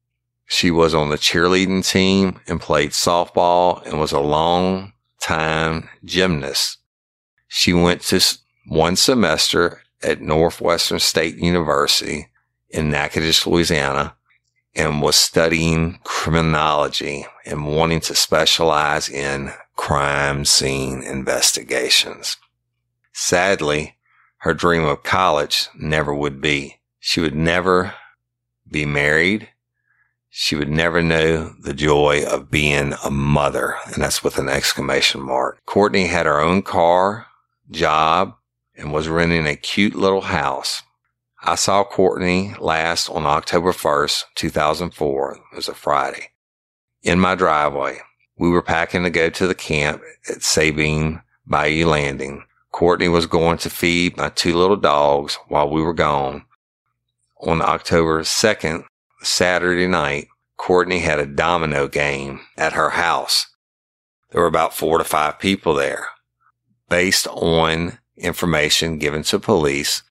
She 0.45 0.69
was 0.69 0.93
on 0.93 1.09
the 1.09 1.17
cheerleading 1.17 1.89
team 1.89 2.41
and 2.47 2.59
played 2.59 2.91
softball 2.91 3.81
and 3.85 3.97
was 3.97 4.11
a 4.11 4.19
long 4.19 4.91
time 5.21 5.87
gymnast. 6.03 6.79
She 7.47 7.71
went 7.71 8.01
to 8.01 8.19
one 8.67 8.97
semester 8.97 9.81
at 10.03 10.21
Northwestern 10.21 10.99
State 10.99 11.37
University 11.37 12.27
in 12.69 12.91
Natchitoches, 12.91 13.47
Louisiana, 13.47 14.15
and 14.75 15.01
was 15.01 15.15
studying 15.15 15.97
criminology 16.03 17.25
and 17.45 17.73
wanting 17.73 18.01
to 18.01 18.15
specialize 18.15 19.07
in 19.07 19.53
crime 19.77 20.43
scene 20.43 21.01
investigations. 21.03 22.35
Sadly, 23.13 23.97
her 24.39 24.53
dream 24.53 24.83
of 24.83 25.03
college 25.03 25.69
never 25.75 26.13
would 26.13 26.41
be. 26.41 26.79
She 26.99 27.21
would 27.21 27.35
never 27.35 27.93
be 28.69 28.85
married. 28.85 29.49
She 30.29 30.55
would 30.55 30.69
never 30.69 31.01
know 31.01 31.53
the 31.61 31.73
joy 31.73 32.25
of 32.25 32.49
being 32.49 32.93
a 33.05 33.11
mother. 33.11 33.75
And 33.85 34.01
that's 34.01 34.23
with 34.23 34.37
an 34.37 34.49
exclamation 34.49 35.21
mark. 35.21 35.63
Courtney 35.65 36.07
had 36.07 36.25
her 36.25 36.41
own 36.41 36.63
car, 36.63 37.27
job, 37.69 38.35
and 38.75 38.91
was 38.91 39.07
renting 39.07 39.45
a 39.45 39.55
cute 39.55 39.95
little 39.95 40.21
house. 40.21 40.81
I 41.41 41.55
saw 41.55 41.83
Courtney 41.83 42.55
last 42.59 43.09
on 43.09 43.25
October 43.25 43.73
1st, 43.73 44.23
2004. 44.35 45.33
It 45.33 45.55
was 45.55 45.67
a 45.67 45.73
Friday 45.73 46.29
in 47.03 47.19
my 47.19 47.35
driveway. 47.35 47.99
We 48.37 48.49
were 48.49 48.61
packing 48.61 49.03
to 49.03 49.09
go 49.09 49.29
to 49.29 49.47
the 49.47 49.53
camp 49.53 50.01
at 50.29 50.41
Sabine 50.41 51.21
Bayou 51.45 51.87
Landing. 51.87 52.45
Courtney 52.73 53.07
was 53.07 53.27
going 53.27 53.59
to 53.59 53.69
feed 53.69 54.17
my 54.17 54.29
two 54.29 54.57
little 54.57 54.75
dogs 54.75 55.37
while 55.47 55.69
we 55.69 55.81
were 55.81 55.93
gone. 55.93 56.43
On 57.39 57.61
October 57.61 58.23
2nd, 58.23 58.83
Saturday 59.21 59.87
night, 59.87 60.27
Courtney 60.57 60.99
had 60.99 61.19
a 61.19 61.27
domino 61.27 61.87
game 61.87 62.41
at 62.57 62.73
her 62.73 62.89
house. 62.89 63.45
There 64.31 64.41
were 64.41 64.47
about 64.47 64.73
four 64.73 64.97
to 64.97 65.03
five 65.03 65.37
people 65.37 65.75
there. 65.75 66.07
Based 66.89 67.27
on 67.27 67.99
information 68.17 68.97
given 68.97 69.21
to 69.23 69.39
police, 69.39 70.01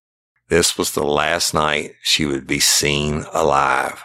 this 0.48 0.78
was 0.78 0.92
the 0.92 1.04
last 1.04 1.52
night 1.52 1.94
she 2.00 2.24
would 2.26 2.46
be 2.46 2.60
seen 2.60 3.24
alive. 3.32 4.04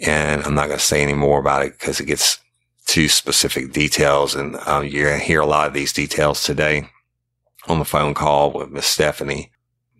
And 0.00 0.42
I'm 0.44 0.54
not 0.54 0.68
going 0.68 0.78
to 0.78 0.84
say 0.84 1.02
any 1.02 1.14
more 1.14 1.38
about 1.38 1.66
it 1.66 1.78
because 1.78 2.00
it 2.00 2.06
gets 2.06 2.38
too 2.86 3.08
specific 3.08 3.72
details 3.72 4.34
and 4.34 4.56
um, 4.66 4.86
you're 4.86 5.08
going 5.10 5.20
to 5.20 5.26
hear 5.26 5.40
a 5.40 5.46
lot 5.46 5.66
of 5.66 5.74
these 5.74 5.92
details 5.92 6.42
today 6.42 6.88
on 7.68 7.78
the 7.78 7.84
phone 7.84 8.14
call 8.14 8.52
with 8.52 8.70
Miss 8.70 8.86
Stephanie. 8.86 9.50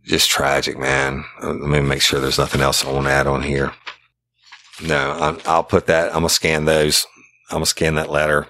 Just 0.05 0.31
tragic, 0.31 0.79
man. 0.79 1.25
Uh, 1.43 1.53
let 1.53 1.69
me 1.69 1.81
make 1.81 2.03
sure 2.03 2.21
there's 2.21 2.39
nothing 2.39 2.61
else 2.61 2.85
I 2.85 2.93
want 2.93 3.07
to 3.07 3.13
add 3.13 3.27
on 3.27 3.43
here. 3.43 3.73
No, 4.83 5.39
i 5.47 5.57
will 5.57 5.63
put 5.63 5.87
that. 5.87 6.09
I'm 6.09 6.21
gonna 6.21 6.29
scan 6.29 6.65
those. 6.65 7.07
I'm 7.51 7.57
gonna 7.57 7.67
scan 7.67 7.95
that 7.95 8.11
letter 8.11 8.49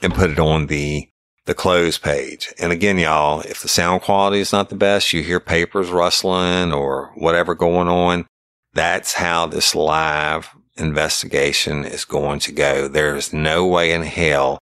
and 0.00 0.14
put 0.14 0.30
it 0.30 0.38
on 0.38 0.66
the 0.66 1.08
the 1.44 1.54
close 1.54 1.98
page. 1.98 2.52
And 2.58 2.72
again, 2.72 2.98
y'all, 2.98 3.40
if 3.40 3.60
the 3.60 3.68
sound 3.68 4.02
quality 4.02 4.40
is 4.40 4.52
not 4.52 4.68
the 4.68 4.76
best, 4.76 5.12
you 5.12 5.22
hear 5.22 5.40
papers 5.40 5.90
rustling 5.90 6.72
or 6.72 7.12
whatever 7.16 7.54
going 7.54 7.88
on. 7.88 8.26
That's 8.74 9.14
how 9.14 9.46
this 9.46 9.74
live 9.74 10.50
investigation 10.76 11.84
is 11.84 12.04
going 12.04 12.38
to 12.40 12.52
go. 12.52 12.88
There's 12.88 13.32
no 13.32 13.66
way 13.66 13.92
in 13.92 14.02
hell 14.02 14.58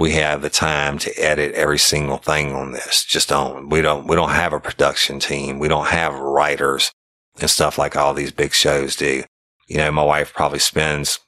we 0.00 0.12
have 0.12 0.40
the 0.40 0.50
time 0.50 0.98
to 0.98 1.12
edit 1.20 1.52
every 1.52 1.78
single 1.78 2.16
thing 2.16 2.54
on 2.54 2.72
this. 2.72 3.04
Just 3.04 3.28
don't. 3.28 3.68
We 3.68 3.82
don't. 3.82 4.06
We 4.06 4.16
don't 4.16 4.30
have 4.30 4.54
a 4.54 4.58
production 4.58 5.20
team. 5.20 5.58
We 5.58 5.68
don't 5.68 5.88
have 5.88 6.18
writers 6.18 6.90
and 7.38 7.50
stuff 7.50 7.76
like 7.76 7.96
all 7.96 8.14
these 8.14 8.32
big 8.32 8.54
shows 8.54 8.96
do. 8.96 9.24
You 9.68 9.76
know, 9.76 9.92
my 9.92 10.02
wife 10.02 10.32
probably 10.32 10.58
spends 10.58 11.20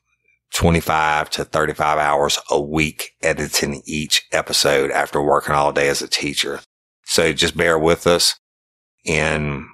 25 0.55 1.29
to 1.31 1.45
35 1.45 1.99
hours 1.99 2.39
a 2.51 2.61
week 2.61 3.11
editing 3.23 3.83
each 3.85 4.27
episode 4.33 4.91
after 4.91 5.23
working 5.23 5.55
all 5.55 5.73
day 5.73 5.89
as 5.89 6.01
a 6.01 6.09
teacher. 6.09 6.61
So 7.05 7.35
just 7.35 7.55
bear 7.55 7.79
with 7.79 8.07
us 8.07 8.37
and 9.07 9.67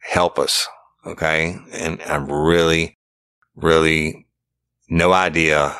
help 0.00 0.38
us. 0.38 0.68
Okay. 1.06 1.56
And 1.72 2.00
I'm 2.02 2.30
really, 2.30 2.98
really 3.56 4.26
no 4.90 5.14
idea 5.14 5.76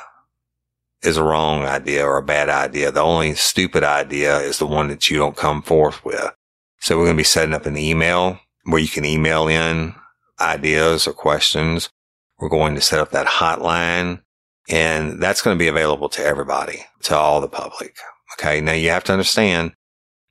is 1.04 1.16
a 1.16 1.25
wrong 1.25 1.64
idea 1.64 2.04
or 2.04 2.16
a 2.16 2.23
bad 2.23 2.49
idea. 2.49 2.90
The 2.90 3.00
only 3.00 3.34
stupid 3.34 3.84
idea 3.84 4.38
is 4.38 4.58
the 4.58 4.66
one 4.66 4.88
that 4.88 5.11
you 5.11 5.18
don't 5.18 5.37
come 5.37 5.62
forth 5.62 6.04
with. 6.04 6.32
So 6.80 6.96
we're 6.96 7.04
going 7.04 7.16
to 7.16 7.20
be 7.20 7.25
setting 7.25 7.54
up 7.54 7.66
an 7.66 7.76
email 7.76 8.38
where 8.64 8.80
you 8.80 8.88
can 8.88 9.04
email 9.04 9.49
in 9.49 9.94
ideas 10.40 11.06
or 11.06 11.12
questions. 11.12 11.90
We're 12.38 12.49
going 12.49 12.75
to 12.75 12.80
set 12.80 13.00
up 13.00 13.11
that 13.11 13.26
hotline 13.26 14.23
and 14.68 15.23
that's 15.23 15.42
going 15.42 15.56
to 15.56 15.62
be 15.62 15.68
available 15.68 16.08
to 16.11 16.25
everybody, 16.25 16.84
to 17.02 17.16
all 17.16 17.40
the 17.40 17.49
public. 17.49 17.96
Okay. 18.34 18.61
Now 18.61 18.73
you 18.73 18.90
have 18.90 19.04
to 19.04 19.12
understand 19.12 19.73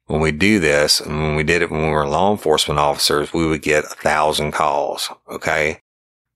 when 0.08 0.20
we 0.20 0.32
do 0.32 0.60
this, 0.60 1.00
and 1.00 1.22
when 1.22 1.36
we 1.36 1.44
did 1.44 1.62
it 1.62 1.72
when 1.72 1.84
we 1.84 1.90
were 1.90 2.06
law 2.06 2.32
enforcement 2.32 2.80
officers, 2.80 3.32
we 3.34 3.48
would 3.48 3.62
get 3.62 3.86
a 3.86 3.96
thousand 3.96 4.52
calls. 4.52 5.10
Okay. 5.30 5.80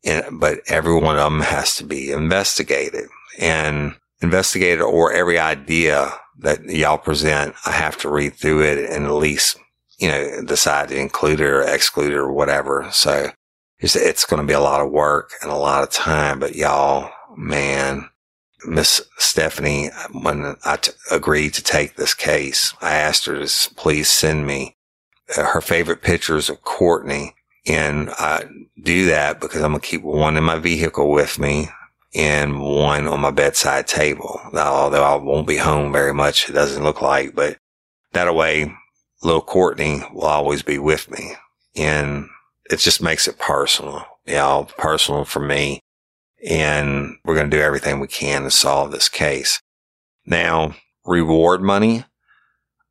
And, 0.06 0.40
but 0.40 0.60
every 0.68 0.98
one 1.00 1.18
of 1.18 1.32
them 1.32 1.42
has 1.42 1.76
to 1.76 1.84
be 1.84 2.12
investigated 2.12 3.10
and 3.40 3.96
investigated 4.22 4.82
or 4.82 5.12
every 5.12 5.40
idea 5.40 6.12
that 6.40 6.64
y'all 6.66 6.98
present, 6.98 7.56
I 7.66 7.72
have 7.72 7.98
to 8.00 8.10
read 8.10 8.36
through 8.36 8.64
it 8.64 8.90
and 8.90 9.06
at 9.06 9.14
least, 9.14 9.58
you 10.00 10.10
know, 10.10 10.44
decide 10.46 10.90
to 10.90 11.00
include 11.00 11.40
it 11.40 11.46
or 11.46 11.62
exclude 11.62 12.12
it 12.12 12.18
or 12.18 12.32
whatever. 12.32 12.88
So 12.92 13.32
it's, 13.80 13.96
it's 13.96 14.26
going 14.26 14.42
to 14.42 14.48
be 14.48 14.54
a 14.54 14.60
lot 14.60 14.82
of 14.82 14.92
work 14.92 15.32
and 15.42 15.52
a 15.52 15.56
lot 15.56 15.84
of 15.84 15.90
time, 15.90 16.40
but 16.40 16.56
y'all, 16.56 17.12
man, 17.36 18.10
Miss 18.66 19.02
Stephanie, 19.18 19.90
when 20.12 20.56
I 20.66 20.78
t- 20.78 20.92
agreed 21.12 21.54
to 21.54 21.64
take 21.64 21.96
this 21.96 22.14
case, 22.14 22.74
I 22.82 22.96
asked 22.96 23.26
her 23.26 23.46
to 23.46 23.76
please 23.76 24.10
send 24.10 24.48
me 24.48 24.76
uh, 25.38 25.44
her 25.44 25.62
favorite 25.62 26.02
pictures 26.02 26.50
of 26.50 26.64
Courtney. 26.64 27.36
And 27.68 28.10
I 28.12 28.46
do 28.82 29.06
that 29.08 29.40
because 29.40 29.62
I'm 29.62 29.72
going 29.72 29.82
to 29.82 29.88
keep 29.88 30.02
one 30.02 30.38
in 30.38 30.44
my 30.44 30.58
vehicle 30.58 31.12
with 31.12 31.38
me 31.38 31.70
and 32.18 32.60
one 32.60 33.08
on 33.08 33.22
my 33.22 33.30
bedside 33.30 33.88
table. 33.88 34.42
Although 34.54 35.04
I 35.04 35.16
won't 35.16 35.48
be 35.48 35.58
home 35.58 35.92
very 35.92 36.14
much, 36.14 36.50
it 36.50 36.54
doesn't 36.54 36.84
look 36.84 37.02
like, 37.02 37.36
but 37.36 37.58
that 38.14 38.34
way, 38.34 38.74
little 39.22 39.42
Courtney 39.42 40.02
will 40.12 40.26
always 40.26 40.64
be 40.64 40.80
with 40.80 41.12
me. 41.12 41.34
And 41.76 42.28
it 42.72 42.80
just 42.80 43.04
makes 43.04 43.28
it 43.28 43.38
personal, 43.38 44.04
you 44.26 44.34
know, 44.34 44.68
personal 44.80 45.26
for 45.26 45.40
me. 45.40 45.80
And 46.48 47.18
we're 47.24 47.36
going 47.36 47.50
to 47.50 47.56
do 47.56 47.62
everything 47.62 48.00
we 48.00 48.08
can 48.08 48.44
to 48.44 48.52
solve 48.52 48.92
this 48.92 49.10
case. 49.10 49.62
Now, 50.26 50.76
reward 51.06 51.62
money. 51.62 52.04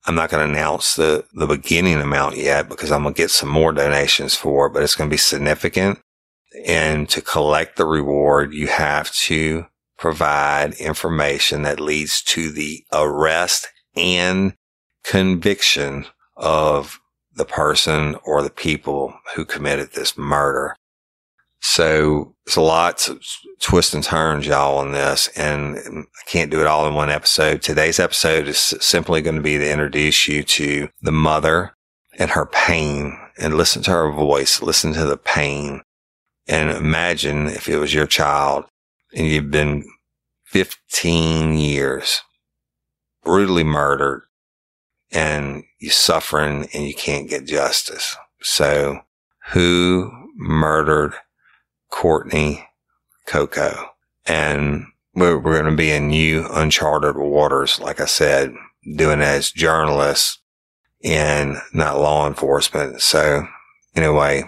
I'm 0.07 0.15
not 0.15 0.31
going 0.31 0.47
to 0.47 0.53
announce 0.53 0.95
the, 0.95 1.25
the 1.35 1.49
beginning 1.49 2.01
amount 2.01 2.37
yet 2.37 2.69
because 2.69 2.93
I'm 2.93 3.03
going 3.03 3.15
to 3.15 3.19
get 3.19 3.33
some 3.33 3.49
more 3.49 3.73
donations 3.73 4.37
for 4.37 4.67
it, 4.67 4.73
but 4.73 4.85
it's 4.85 4.95
going 4.95 5.11
to 5.11 5.15
be 5.15 5.19
significant. 5.19 5.99
And 6.65 7.09
to 7.11 7.21
collect 7.21 7.77
the 7.77 7.87
reward, 7.87 8.55
you 8.55 8.67
have 8.69 9.13
to 9.13 9.67
provide 9.99 10.75
information 10.75 11.63
that 11.63 11.81
leads 11.81 12.23
to 12.23 12.51
the 12.51 12.85
arrest 12.93 13.69
and 13.95 14.55
conviction 15.05 16.07
of 16.37 17.01
the 17.35 17.45
person 17.45 18.17
or 18.25 18.43
the 18.43 18.51
people 18.51 19.15
who 19.35 19.45
committed 19.45 19.93
this 19.93 20.17
murder. 20.17 20.77
So 21.61 22.35
there's 22.45 22.57
a 22.57 22.61
lot 22.61 23.09
of 23.09 23.21
twists 23.61 23.95
and 23.95 24.05
turns, 24.05 24.47
y'all, 24.47 24.79
on 24.79 24.93
this, 24.93 25.29
and 25.37 25.79
I 25.79 26.31
can't 26.31 26.51
do 26.51 26.61
it 26.61 26.67
all 26.67 26.87
in 26.87 26.95
one 26.95 27.11
episode. 27.11 27.63
Today's 27.63 27.99
episode 27.99 28.47
is 28.47 28.59
simply 28.59 29.21
going 29.21 29.37
to 29.37 29.43
be 29.43 29.59
to 29.59 29.71
introduce 29.71 30.29
you 30.29 30.43
to 30.45 30.89
the 31.03 31.13
mother 31.13 31.75
and 32.19 32.31
her 32.31 32.47
pain 32.47 33.19
and 33.39 33.57
listen 33.57 33.83
to 33.83 33.91
her 33.91 34.13
voice, 34.13 34.63
listen 34.63 34.93
to 34.95 35.05
the 35.05 35.17
pain 35.17 35.83
and 36.49 36.71
imagine 36.71 37.47
if 37.47 37.69
it 37.69 37.79
was 37.79 37.93
your 37.93 38.07
child 38.07 38.65
and 39.15 39.27
you've 39.27 39.51
been 39.51 39.85
15 40.45 41.57
years 41.57 42.23
brutally 43.25 43.65
murdered 43.65 44.23
and 45.11 45.65
you're 45.79 45.93
suffering 45.93 46.69
and 46.73 46.85
you 46.85 46.95
can't 46.95 47.29
get 47.29 47.47
justice. 47.47 48.17
So 48.43 49.01
who 49.49 50.13
murdered 50.37 51.15
Courtney 51.91 52.69
Coco? 53.27 53.91
And 54.27 54.87
we're, 55.15 55.39
we're 55.39 55.61
going 55.61 55.71
to 55.71 55.77
be 55.77 55.91
in 55.91 56.09
new 56.09 56.47
uncharted 56.51 57.17
waters, 57.17 57.81
like 57.81 58.01
I 58.01 58.07
said, 58.07 58.55
doing 58.97 59.23
as 59.23 59.51
journalists 59.51 60.39
and 61.03 61.59
not 61.73 61.99
law 61.99 62.27
enforcement. 62.27 63.01
So 63.01 63.47
anyway, 63.95 64.45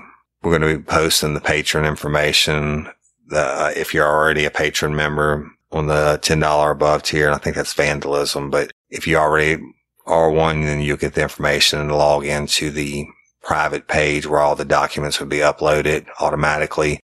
we're 0.49 0.59
going 0.59 0.73
to 0.73 0.79
be 0.79 0.85
posting 0.85 1.35
the 1.35 1.41
patron 1.41 1.85
information. 1.85 2.89
Uh, 3.31 3.71
if 3.77 3.93
you're 3.93 4.09
already 4.09 4.47
a 4.47 4.51
patron 4.51 4.97
member 4.97 5.51
on 5.71 5.87
the 5.87 6.19
$10 6.23 6.71
above 6.71 7.03
tier, 7.03 7.31
I 7.31 7.37
think 7.37 7.55
that's 7.55 7.75
vandalism. 7.75 8.49
But 8.49 8.71
if 8.89 9.07
you 9.07 9.17
already 9.17 9.63
are 10.07 10.31
one, 10.31 10.63
then 10.63 10.81
you'll 10.81 10.97
get 10.97 11.13
the 11.13 11.23
information 11.23 11.81
and 11.81 11.93
log 11.93 12.25
into 12.25 12.71
the 12.71 13.07
private 13.43 13.89
page 13.89 14.27
where 14.27 14.41
all 14.41 14.57
the 14.57 14.65
documents 14.65 15.21
would 15.21 15.29
be 15.29 15.39
uploaded 15.39 16.07
automatically. 16.19 17.01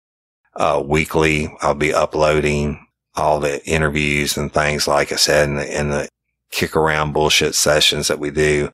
Uh, 0.57 0.83
weekly, 0.85 1.55
I'll 1.61 1.75
be 1.75 1.95
uploading 1.95 2.85
all 3.15 3.39
the 3.39 3.65
interviews 3.69 4.37
and 4.37 4.53
things, 4.53 4.89
like 4.89 5.13
I 5.13 5.17
said, 5.17 5.49
in 5.49 5.55
the, 5.55 5.81
in 5.81 5.91
the 5.91 6.09
kick 6.51 6.75
around 6.75 7.13
bullshit 7.13 7.55
sessions 7.55 8.09
that 8.09 8.19
we 8.19 8.33
do. 8.33 8.71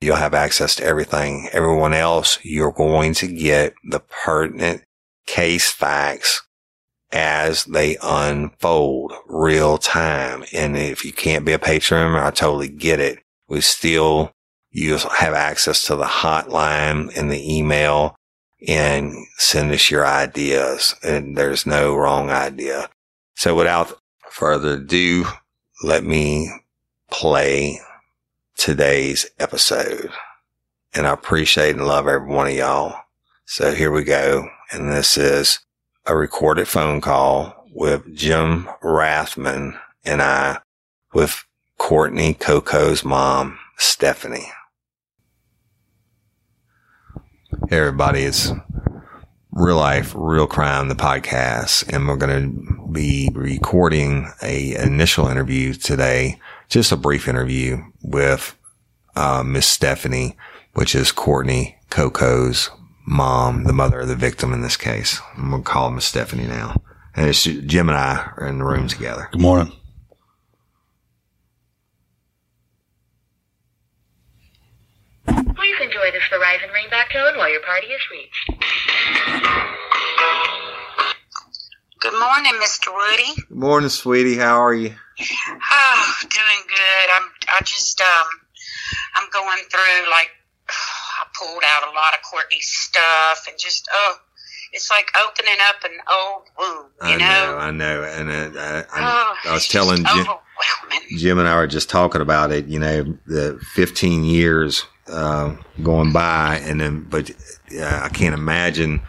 You'll 0.00 0.16
have 0.16 0.34
access 0.34 0.76
to 0.76 0.84
everything. 0.84 1.48
Everyone 1.52 1.92
else, 1.92 2.38
you're 2.42 2.72
going 2.72 3.14
to 3.14 3.26
get 3.26 3.74
the 3.84 4.00
pertinent 4.00 4.84
case 5.26 5.70
facts 5.70 6.42
as 7.10 7.64
they 7.64 7.96
unfold 8.02 9.12
real 9.26 9.78
time. 9.78 10.44
And 10.52 10.76
if 10.76 11.04
you 11.04 11.12
can't 11.12 11.44
be 11.44 11.52
a 11.52 11.58
patron 11.58 12.14
I 12.14 12.30
totally 12.30 12.68
get 12.68 13.00
it. 13.00 13.20
We 13.48 13.60
still, 13.60 14.32
you 14.70 14.98
have 14.98 15.34
access 15.34 15.82
to 15.84 15.96
the 15.96 16.04
hotline 16.04 17.16
and 17.16 17.30
the 17.30 17.56
email 17.56 18.14
and 18.66 19.14
send 19.36 19.72
us 19.72 19.90
your 19.90 20.06
ideas. 20.06 20.94
And 21.02 21.36
there's 21.36 21.66
no 21.66 21.96
wrong 21.96 22.30
idea. 22.30 22.90
So 23.36 23.54
without 23.54 23.98
further 24.30 24.74
ado, 24.74 25.26
let 25.82 26.04
me 26.04 26.50
play 27.10 27.80
today's 28.58 29.24
episode. 29.38 30.10
And 30.92 31.06
I 31.06 31.12
appreciate 31.12 31.76
and 31.76 31.86
love 31.86 32.08
every 32.08 32.28
one 32.28 32.48
of 32.48 32.54
y'all. 32.54 32.94
So 33.46 33.72
here 33.72 33.92
we 33.92 34.02
go. 34.02 34.50
And 34.72 34.92
this 34.92 35.16
is 35.16 35.60
a 36.04 36.16
recorded 36.16 36.66
phone 36.66 37.00
call 37.00 37.64
with 37.72 38.14
Jim 38.14 38.68
Rathman 38.82 39.78
and 40.04 40.20
I 40.20 40.58
with 41.14 41.44
Courtney 41.78 42.34
Coco's 42.34 43.04
mom, 43.04 43.58
Stephanie. 43.76 44.50
Hey 47.70 47.78
everybody, 47.78 48.22
it's 48.22 48.50
Real 49.52 49.76
Life, 49.76 50.12
Real 50.16 50.46
Crime, 50.46 50.88
the 50.88 50.94
podcast, 50.94 51.88
and 51.92 52.08
we're 52.08 52.16
going 52.16 52.52
to 52.52 52.88
be 52.92 53.30
recording 53.34 54.30
a 54.42 54.74
initial 54.74 55.28
interview 55.28 55.74
today 55.74 56.40
just 56.68 56.92
a 56.92 56.96
brief 56.96 57.26
interview 57.28 57.82
with 58.02 58.56
uh, 59.16 59.42
Miss 59.44 59.66
Stephanie, 59.66 60.36
which 60.74 60.94
is 60.94 61.12
Courtney 61.12 61.78
Coco's 61.90 62.70
mom, 63.06 63.64
the 63.64 63.72
mother 63.72 64.00
of 64.00 64.08
the 64.08 64.16
victim 64.16 64.52
in 64.52 64.60
this 64.60 64.76
case. 64.76 65.20
I'm 65.36 65.50
going 65.50 65.62
to 65.62 65.68
call 65.68 65.90
Miss 65.90 66.04
Stephanie 66.04 66.46
now. 66.46 66.82
And 67.16 67.28
it's 67.28 67.42
Jim 67.42 67.88
and 67.88 67.98
I 67.98 68.32
are 68.36 68.46
in 68.46 68.58
the 68.58 68.64
room 68.64 68.86
together. 68.86 69.28
Good 69.32 69.40
morning. 69.40 69.72
Please 75.26 75.76
enjoy 75.80 76.10
this 76.12 76.22
Verizon 76.30 76.70
ringback 76.70 77.12
tone 77.12 77.36
while 77.36 77.50
your 77.50 77.62
party 77.62 77.88
is 77.88 78.00
reached. 78.12 78.64
Good 82.00 82.12
morning, 82.12 82.52
Mr. 82.62 82.94
Woody. 82.94 83.42
Good 83.48 83.58
morning, 83.58 83.88
sweetie. 83.88 84.36
How 84.36 84.62
are 84.62 84.74
you? 84.74 84.94
Oh, 85.20 86.14
doing 86.20 86.62
good. 86.68 87.08
I'm 87.16 87.30
I 87.56 87.60
just 87.64 88.00
um 88.00 88.26
I'm 89.16 89.28
going 89.30 89.58
through 89.70 90.10
like 90.10 90.30
I 90.68 91.26
pulled 91.38 91.62
out 91.64 91.82
a 91.84 91.94
lot 91.94 92.14
of 92.14 92.20
Courtney's 92.30 92.66
stuff 92.68 93.46
and 93.48 93.58
just 93.58 93.88
oh 93.92 94.16
it's 94.72 94.90
like 94.90 95.10
opening 95.26 95.56
up 95.68 95.82
an 95.84 95.98
old 96.12 96.42
wound, 96.58 96.90
you 97.02 97.08
I 97.08 97.16
know. 97.16 97.52
know, 97.52 97.58
I 97.58 97.70
know. 97.70 98.02
And 98.04 98.30
uh, 98.56 98.60
I, 98.60 98.78
I, 98.78 98.84
Oh, 99.44 99.50
I 99.50 99.54
was 99.54 99.66
telling 99.66 100.04
Jim. 100.04 100.26
Jim 101.16 101.38
and 101.38 101.48
I 101.48 101.56
were 101.56 101.66
just 101.66 101.88
talking 101.88 102.20
about 102.20 102.52
it, 102.52 102.66
you 102.66 102.78
know, 102.78 103.16
the 103.26 103.58
15 103.72 104.24
years 104.24 104.84
uh, 105.10 105.56
going 105.82 106.12
by, 106.12 106.60
and 106.62 106.80
then, 106.82 107.06
but 107.08 107.30
uh, 107.80 108.00
I 108.04 108.10
can't 108.10 108.34
imagine 108.34 109.00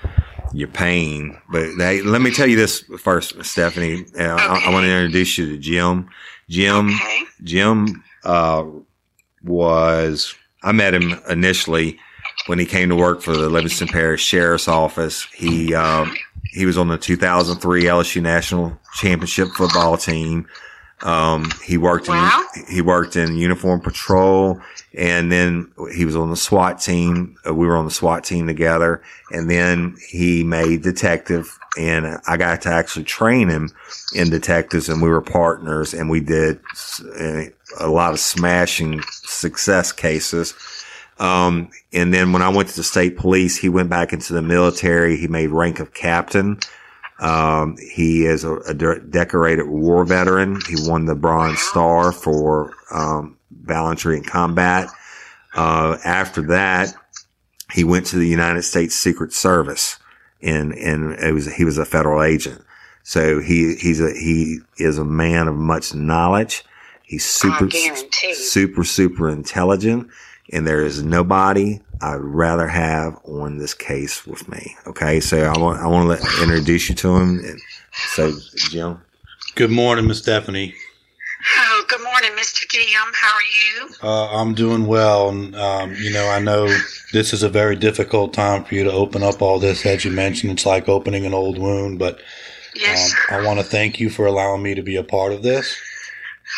your 0.53 0.67
pain. 0.67 1.37
But 1.51 1.77
they, 1.77 2.01
let 2.01 2.21
me 2.21 2.31
tell 2.31 2.47
you 2.47 2.55
this 2.55 2.81
first, 2.99 3.43
Stephanie. 3.45 4.05
Uh, 4.17 4.35
I, 4.39 4.63
I 4.67 4.69
want 4.71 4.85
to 4.85 4.91
introduce 4.91 5.37
you 5.37 5.47
to 5.47 5.57
Jim. 5.57 6.09
Jim, 6.49 6.89
Okay. 6.89 7.23
Jim 7.43 8.03
uh, 8.23 8.65
was, 9.43 10.35
I 10.63 10.71
met 10.71 10.93
him 10.93 11.19
initially 11.29 11.99
when 12.47 12.59
he 12.59 12.65
came 12.65 12.89
to 12.89 12.95
work 12.95 13.21
for 13.21 13.31
the 13.35 13.49
Livingston 13.49 13.87
Parish 13.87 14.23
Sheriff's 14.23 14.67
Office. 14.67 15.25
He, 15.33 15.73
um, 15.75 16.15
he 16.51 16.65
was 16.65 16.77
on 16.77 16.87
the 16.87 16.97
2003 16.97 17.83
LSU 17.83 18.21
National 18.21 18.77
Championship 18.95 19.49
football 19.49 19.97
team. 19.97 20.47
Um, 21.01 21.49
he 21.63 21.77
worked 21.77 22.07
Wow. 22.09 22.43
in, 22.57 22.65
he 22.67 22.81
worked 22.81 23.15
in 23.15 23.35
uniform 23.37 23.79
patrol. 23.81 24.59
And 24.95 25.31
then 25.31 25.71
he 25.93 26.05
was 26.05 26.15
on 26.15 26.31
the 26.31 26.35
SWAT 26.35 26.79
team. 26.79 27.37
Uh, 27.47 27.53
we 27.53 27.67
were 27.67 27.77
on 27.77 27.85
the 27.85 27.91
SWAT 27.91 28.23
team 28.23 28.47
together. 28.47 29.03
And 29.31 29.49
then 29.49 29.95
he 30.09 30.43
made 30.43 30.81
detective 30.81 31.57
and 31.77 32.19
I 32.27 32.37
got 32.37 32.61
to 32.61 32.69
actually 32.69 33.05
train 33.05 33.47
him 33.47 33.69
in 34.15 34.29
detectives 34.29 34.89
and 34.89 35.01
we 35.01 35.09
were 35.09 35.21
partners 35.21 35.93
and 35.93 36.09
we 36.09 36.19
did 36.19 36.59
uh, 37.19 37.43
a 37.79 37.87
lot 37.87 38.13
of 38.13 38.19
smashing 38.19 39.01
success 39.03 39.91
cases. 39.91 40.55
Um, 41.19 41.69
and 41.93 42.13
then 42.13 42.31
when 42.31 42.41
I 42.41 42.49
went 42.49 42.69
to 42.69 42.75
the 42.75 42.83
state 42.83 43.17
police, 43.17 43.57
he 43.57 43.69
went 43.69 43.89
back 43.89 44.13
into 44.13 44.33
the 44.33 44.41
military. 44.41 45.17
He 45.17 45.27
made 45.27 45.49
rank 45.49 45.79
of 45.79 45.93
captain. 45.93 46.59
Um, 47.19 47.77
he 47.77 48.25
is 48.25 48.43
a, 48.43 48.55
a 48.59 48.73
de- 48.73 49.01
decorated 49.01 49.67
war 49.67 50.05
veteran. 50.05 50.59
He 50.67 50.75
won 50.89 51.05
the 51.05 51.15
Bronze 51.15 51.59
Star 51.59 52.11
for 52.11 52.73
um, 52.91 53.37
gallantry 53.69 54.17
in 54.17 54.23
combat. 54.23 54.89
Uh, 55.55 55.97
after 56.03 56.41
that, 56.41 56.93
he 57.71 57.83
went 57.83 58.07
to 58.07 58.17
the 58.17 58.27
United 58.27 58.63
States 58.63 58.95
Secret 58.95 59.31
Service, 59.31 59.97
and 60.41 60.73
and 60.73 61.13
it 61.13 61.33
was 61.33 61.51
he 61.53 61.63
was 61.63 61.77
a 61.77 61.85
federal 61.85 62.21
agent. 62.21 62.61
So 63.03 63.39
he 63.39 63.75
he's 63.75 64.01
a 64.01 64.11
he 64.11 64.59
is 64.77 64.97
a 64.97 65.05
man 65.05 65.47
of 65.47 65.55
much 65.55 65.93
knowledge. 65.93 66.63
He's 67.03 67.25
super 67.25 67.69
super 67.71 68.83
super 68.83 69.29
intelligent, 69.29 70.09
and 70.51 70.67
there 70.67 70.83
is 70.83 71.01
nobody 71.01 71.79
I'd 72.01 72.21
rather 72.21 72.67
have 72.67 73.19
on 73.25 73.57
this 73.57 73.73
case 73.73 74.25
with 74.25 74.47
me. 74.47 74.75
Okay, 74.87 75.19
so 75.19 75.43
I 75.43 75.57
want 75.57 75.79
I 75.79 75.87
want 75.87 76.19
to 76.19 76.43
introduce 76.43 76.89
you 76.89 76.95
to 76.95 77.15
him. 77.17 77.59
So 78.13 78.33
Jim. 78.55 79.01
Good 79.55 79.71
morning, 79.71 80.07
Miss 80.07 80.19
Stephanie. 80.19 80.75
Oh, 81.57 81.85
good 81.87 82.03
morning, 82.03 82.31
Mr. 82.31 82.58
Jim. 82.69 82.83
How 83.13 83.33
are 83.33 83.41
you? 83.41 83.89
Uh, 84.01 84.39
I'm 84.39 84.53
doing 84.53 84.85
well. 84.85 85.29
And, 85.29 85.55
um, 85.55 85.95
you 85.95 86.11
know, 86.11 86.27
I 86.29 86.39
know 86.39 86.67
this 87.11 87.33
is 87.33 87.41
a 87.41 87.49
very 87.49 87.75
difficult 87.75 88.33
time 88.33 88.63
for 88.63 88.75
you 88.75 88.83
to 88.83 88.91
open 88.91 89.23
up 89.23 89.41
all 89.41 89.59
this. 89.59 89.85
As 89.85 90.05
you 90.05 90.11
mentioned, 90.11 90.51
it's 90.53 90.65
like 90.65 90.87
opening 90.87 91.25
an 91.25 91.33
old 91.33 91.57
wound. 91.57 91.97
But 91.97 92.21
yes, 92.75 93.13
um, 93.31 93.41
I 93.41 93.45
want 93.45 93.59
to 93.59 93.65
thank 93.65 93.99
you 93.99 94.09
for 94.09 94.27
allowing 94.27 94.61
me 94.61 94.75
to 94.75 94.83
be 94.83 94.95
a 94.95 95.03
part 95.03 95.33
of 95.33 95.41
this. 95.41 95.75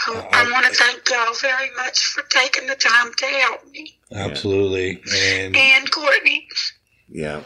Oh, 0.08 0.18
uh, 0.18 0.28
I 0.34 0.52
want 0.52 0.66
to 0.66 0.74
thank 0.74 1.10
y'all 1.10 1.34
very 1.42 1.70
much 1.78 2.06
for 2.08 2.24
taking 2.24 2.68
the 2.68 2.76
time 2.76 3.14
to 3.18 3.26
help 3.26 3.70
me. 3.72 3.98
Absolutely. 4.14 5.02
And, 5.14 5.56
and 5.56 5.92
Courtney. 5.92 6.48
Yeah. 7.10 7.42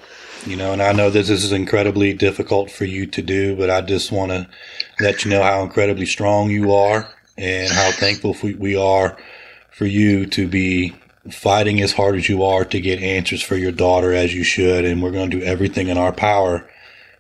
You 0.46 0.56
know, 0.56 0.74
and 0.74 0.82
I 0.82 0.92
know 0.92 1.10
this 1.10 1.30
is 1.30 1.52
incredibly 1.52 2.14
difficult 2.14 2.70
for 2.72 2.86
you 2.86 3.06
to 3.08 3.22
do, 3.22 3.56
but 3.56 3.70
I 3.70 3.82
just 3.82 4.12
want 4.12 4.32
to 4.32 4.48
let 5.00 5.24
you 5.24 5.32
know 5.32 5.42
how 5.42 5.62
incredibly 5.62 6.06
strong 6.06 6.50
you 6.50 6.74
are 6.74 7.10
and 7.38 7.72
how 7.72 7.92
thankful 7.92 8.36
we 8.58 8.76
are 8.76 9.18
for 9.72 9.86
you 9.86 10.26
to 10.26 10.48
be 10.48 10.96
fighting 11.32 11.82
as 11.82 11.92
hard 11.92 12.16
as 12.16 12.30
you 12.30 12.44
are 12.44 12.64
to 12.66 12.80
get 12.80 13.02
answers 13.02 13.42
for 13.42 13.56
your 13.56 13.72
daughter 13.72 14.14
as 14.14 14.34
you 14.34 14.44
should. 14.44 14.86
And 14.86 15.02
we're 15.02 15.12
going 15.12 15.30
to 15.32 15.40
do 15.40 15.44
everything 15.44 15.88
in 15.88 15.98
our 15.98 16.12
power 16.12 16.70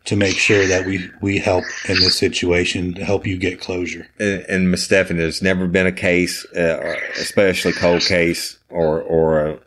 to 0.06 0.16
make 0.16 0.38
sure 0.38 0.68
that 0.68 0.86
we, 0.86 1.10
we 1.22 1.40
help 1.40 1.64
in 1.90 1.96
this 1.96 2.18
situation 2.18 2.94
to 2.94 3.04
help 3.04 3.26
you 3.26 3.38
get 3.38 3.60
closure. 3.60 4.08
And, 4.20 4.46
and 4.48 4.72
Miss 4.72 4.84
Stephanie, 4.84 5.20
there's 5.20 5.42
never 5.42 5.68
been 5.68 5.88
a 5.88 5.92
case, 5.92 6.46
uh, 6.54 6.96
especially 7.20 7.74
cold 7.74 8.02
case 8.02 8.60
or, 8.70 9.02
or 9.02 9.48
a 9.48 9.60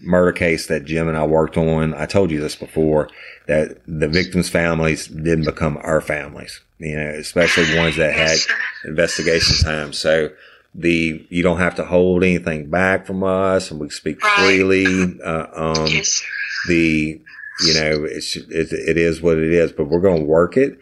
murder 0.00 0.32
case 0.32 0.66
that 0.66 0.86
Jim 0.86 1.08
and 1.08 1.16
I 1.16 1.26
worked 1.26 1.58
on. 1.58 1.94
I 1.94 2.06
told 2.06 2.30
you 2.30 2.40
this 2.40 2.56
before 2.56 3.08
that 3.46 3.80
the 3.86 4.08
victims' 4.08 4.48
families 4.48 5.06
didn't 5.08 5.44
become 5.44 5.78
our 5.82 6.00
families, 6.00 6.60
you 6.82 6.96
know, 6.96 7.10
especially 7.10 7.76
ones 7.78 7.96
that 7.96 8.14
had 8.16 8.38
investigation 8.84 9.56
time. 9.64 9.92
So 9.92 10.30
the, 10.74 11.24
you 11.28 11.42
don't 11.42 11.58
have 11.58 11.76
to 11.76 11.84
hold 11.84 12.24
anything 12.24 12.70
back 12.70 13.06
from 13.06 13.22
us 13.22 13.70
and 13.70 13.80
we 13.80 13.90
speak 13.90 14.22
right. 14.22 14.36
freely. 14.38 15.18
Uh, 15.24 15.46
um, 15.54 15.86
yes. 15.86 16.22
the, 16.66 17.20
you 17.64 17.74
know, 17.74 18.04
it's, 18.04 18.34
it, 18.36 18.72
it 18.72 18.96
is 18.96 19.22
what 19.22 19.38
it 19.38 19.52
is, 19.52 19.70
but 19.72 19.84
we're 19.84 20.00
going 20.00 20.20
to 20.20 20.26
work 20.26 20.56
it 20.56 20.78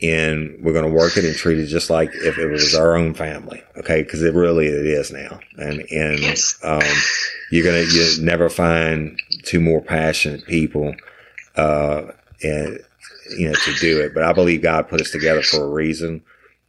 and 0.00 0.58
we're 0.62 0.72
going 0.72 0.86
to 0.86 0.90
work 0.90 1.16
it 1.16 1.24
and 1.24 1.36
treat 1.36 1.58
it 1.58 1.66
just 1.66 1.90
like 1.90 2.10
if 2.14 2.38
it 2.38 2.46
was 2.46 2.74
our 2.74 2.96
own 2.96 3.12
family. 3.12 3.62
Okay. 3.76 4.02
Cause 4.04 4.22
it 4.22 4.34
really, 4.34 4.66
it 4.66 4.86
is 4.86 5.12
now. 5.12 5.40
And, 5.58 5.80
and, 5.90 6.20
yes. 6.20 6.58
um, 6.62 6.80
you're 7.50 7.64
going 7.64 7.86
to, 7.86 7.92
you 7.92 8.24
never 8.24 8.48
find 8.48 9.20
two 9.42 9.60
more 9.60 9.82
passionate 9.82 10.46
people, 10.46 10.94
uh, 11.56 12.04
and, 12.42 12.80
you 13.36 13.48
know, 13.48 13.54
to 13.54 13.74
do 13.74 14.00
it. 14.00 14.14
But 14.14 14.24
I 14.24 14.32
believe 14.32 14.62
God 14.62 14.88
put 14.88 15.00
us 15.00 15.10
together 15.10 15.42
for 15.42 15.64
a 15.64 15.68
reason. 15.68 16.22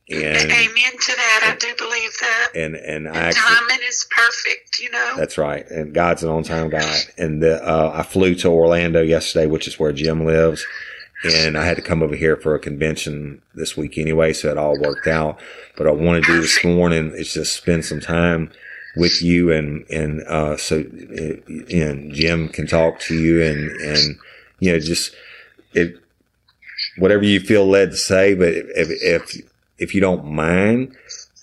And 0.09 0.51
amen 0.51 0.91
to 0.99 1.15
that. 1.15 1.53
I 1.53 1.55
do 1.57 1.73
believe 1.77 2.11
that. 2.19 2.51
And 2.55 2.75
and, 2.75 3.07
I 3.07 3.15
actually, 3.15 3.55
timing 3.55 3.87
is 3.87 4.05
perfect. 4.15 4.79
You 4.79 4.91
know. 4.91 5.13
That's 5.17 5.37
right. 5.37 5.65
And 5.69 5.93
God's 5.93 6.23
an 6.23 6.29
on 6.29 6.43
time 6.43 6.69
God. 6.69 7.03
And 7.17 7.41
the, 7.41 7.63
uh, 7.65 7.93
I 7.95 8.03
flew 8.03 8.35
to 8.35 8.49
Orlando 8.49 9.01
yesterday, 9.01 9.45
which 9.45 9.67
is 9.67 9.79
where 9.79 9.93
Jim 9.93 10.25
lives, 10.25 10.65
and 11.23 11.57
I 11.57 11.65
had 11.65 11.77
to 11.77 11.81
come 11.81 12.03
over 12.03 12.15
here 12.15 12.35
for 12.35 12.53
a 12.53 12.59
convention 12.59 13.41
this 13.55 13.77
week 13.77 13.97
anyway, 13.97 14.33
so 14.33 14.49
it 14.51 14.57
all 14.57 14.77
worked 14.77 15.07
out. 15.07 15.39
But 15.77 15.87
I 15.87 15.91
want 15.91 16.23
to 16.23 16.31
do 16.31 16.41
this 16.41 16.63
morning 16.65 17.13
is 17.15 17.33
just 17.33 17.55
spend 17.55 17.85
some 17.85 18.01
time 18.01 18.51
with 18.95 19.21
you 19.21 19.51
and 19.51 19.85
and 19.89 20.21
uh, 20.23 20.57
so 20.57 20.77
and 20.77 22.13
Jim 22.13 22.49
can 22.49 22.67
talk 22.67 22.99
to 22.99 23.15
you 23.15 23.41
and 23.41 23.71
and 23.81 24.19
you 24.59 24.71
know 24.71 24.79
just 24.79 25.15
it 25.73 25.95
whatever 26.97 27.23
you 27.23 27.39
feel 27.39 27.65
led 27.67 27.91
to 27.91 27.97
say, 27.97 28.33
but 28.35 28.49
if 28.53 28.89
if 28.89 29.41
if 29.77 29.95
you 29.95 30.01
don't 30.01 30.25
mind, 30.25 30.95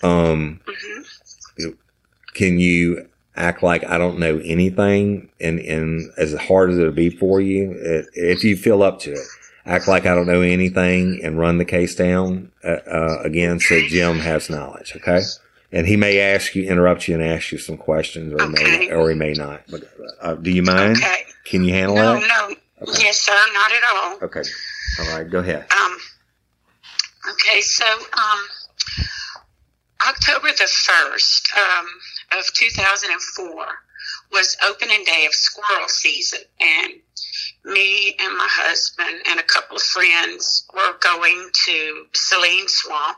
um, 0.03 0.61
mm-hmm. 0.65 1.69
can 2.33 2.59
you 2.59 3.07
act 3.35 3.63
like 3.63 3.83
I 3.85 3.97
don't 3.97 4.19
know 4.19 4.41
anything 4.43 5.29
and, 5.39 5.59
and 5.59 6.11
as 6.17 6.33
hard 6.33 6.69
as 6.69 6.77
it'll 6.77 6.91
be 6.91 7.09
for 7.09 7.39
you, 7.39 7.75
if 8.13 8.43
you 8.43 8.55
feel 8.55 8.83
up 8.83 8.99
to 9.01 9.13
it, 9.13 9.27
act 9.65 9.87
like 9.87 10.05
I 10.05 10.13
don't 10.13 10.27
know 10.27 10.41
anything 10.41 11.21
and 11.23 11.39
run 11.39 11.57
the 11.57 11.65
case 11.65 11.95
down, 11.95 12.51
uh, 12.63 12.79
uh, 12.87 13.21
again, 13.23 13.59
so 13.59 13.79
Jim 13.87 14.19
has 14.19 14.49
knowledge. 14.49 14.93
Okay. 14.97 15.21
And 15.71 15.87
he 15.87 15.95
may 15.95 16.19
ask 16.19 16.53
you, 16.53 16.63
interrupt 16.63 17.07
you 17.07 17.15
and 17.15 17.23
ask 17.23 17.51
you 17.51 17.57
some 17.57 17.77
questions 17.77 18.33
or, 18.33 18.41
okay. 18.41 18.87
may, 18.87 18.91
or 18.91 19.09
he 19.09 19.15
may 19.15 19.31
not. 19.31 19.61
But, 19.69 19.83
uh, 20.21 20.35
do 20.35 20.51
you 20.51 20.63
mind? 20.63 20.97
Okay. 20.97 21.23
Can 21.45 21.63
you 21.63 21.73
handle 21.73 21.95
no, 21.95 22.13
that? 22.13 22.21
No, 22.21 22.47
no. 22.49 22.55
Okay. 22.81 23.03
Yes, 23.03 23.17
sir. 23.21 23.31
Not 23.53 23.71
at 23.71 23.83
all. 23.95 24.17
Okay. 24.23 24.41
All 24.99 25.15
right. 25.15 25.29
Go 25.29 25.39
ahead. 25.39 25.67
Um, 25.71 25.97
Okay, 27.29 27.61
so 27.61 27.85
um, 27.85 28.39
October 30.07 30.47
the 30.47 30.63
1st 30.63 31.57
um, 31.57 31.85
of 32.39 32.45
2004 32.53 33.65
was 34.31 34.57
opening 34.67 35.03
day 35.03 35.25
of 35.27 35.33
squirrel 35.33 35.87
season, 35.87 36.39
and 36.59 36.93
me 37.63 38.15
and 38.19 38.37
my 38.37 38.47
husband 38.49 39.21
and 39.27 39.39
a 39.39 39.43
couple 39.43 39.75
of 39.75 39.83
friends 39.83 40.65
were 40.73 40.97
going 40.99 41.49
to 41.65 42.05
Saline 42.13 42.67
Swamp 42.67 43.17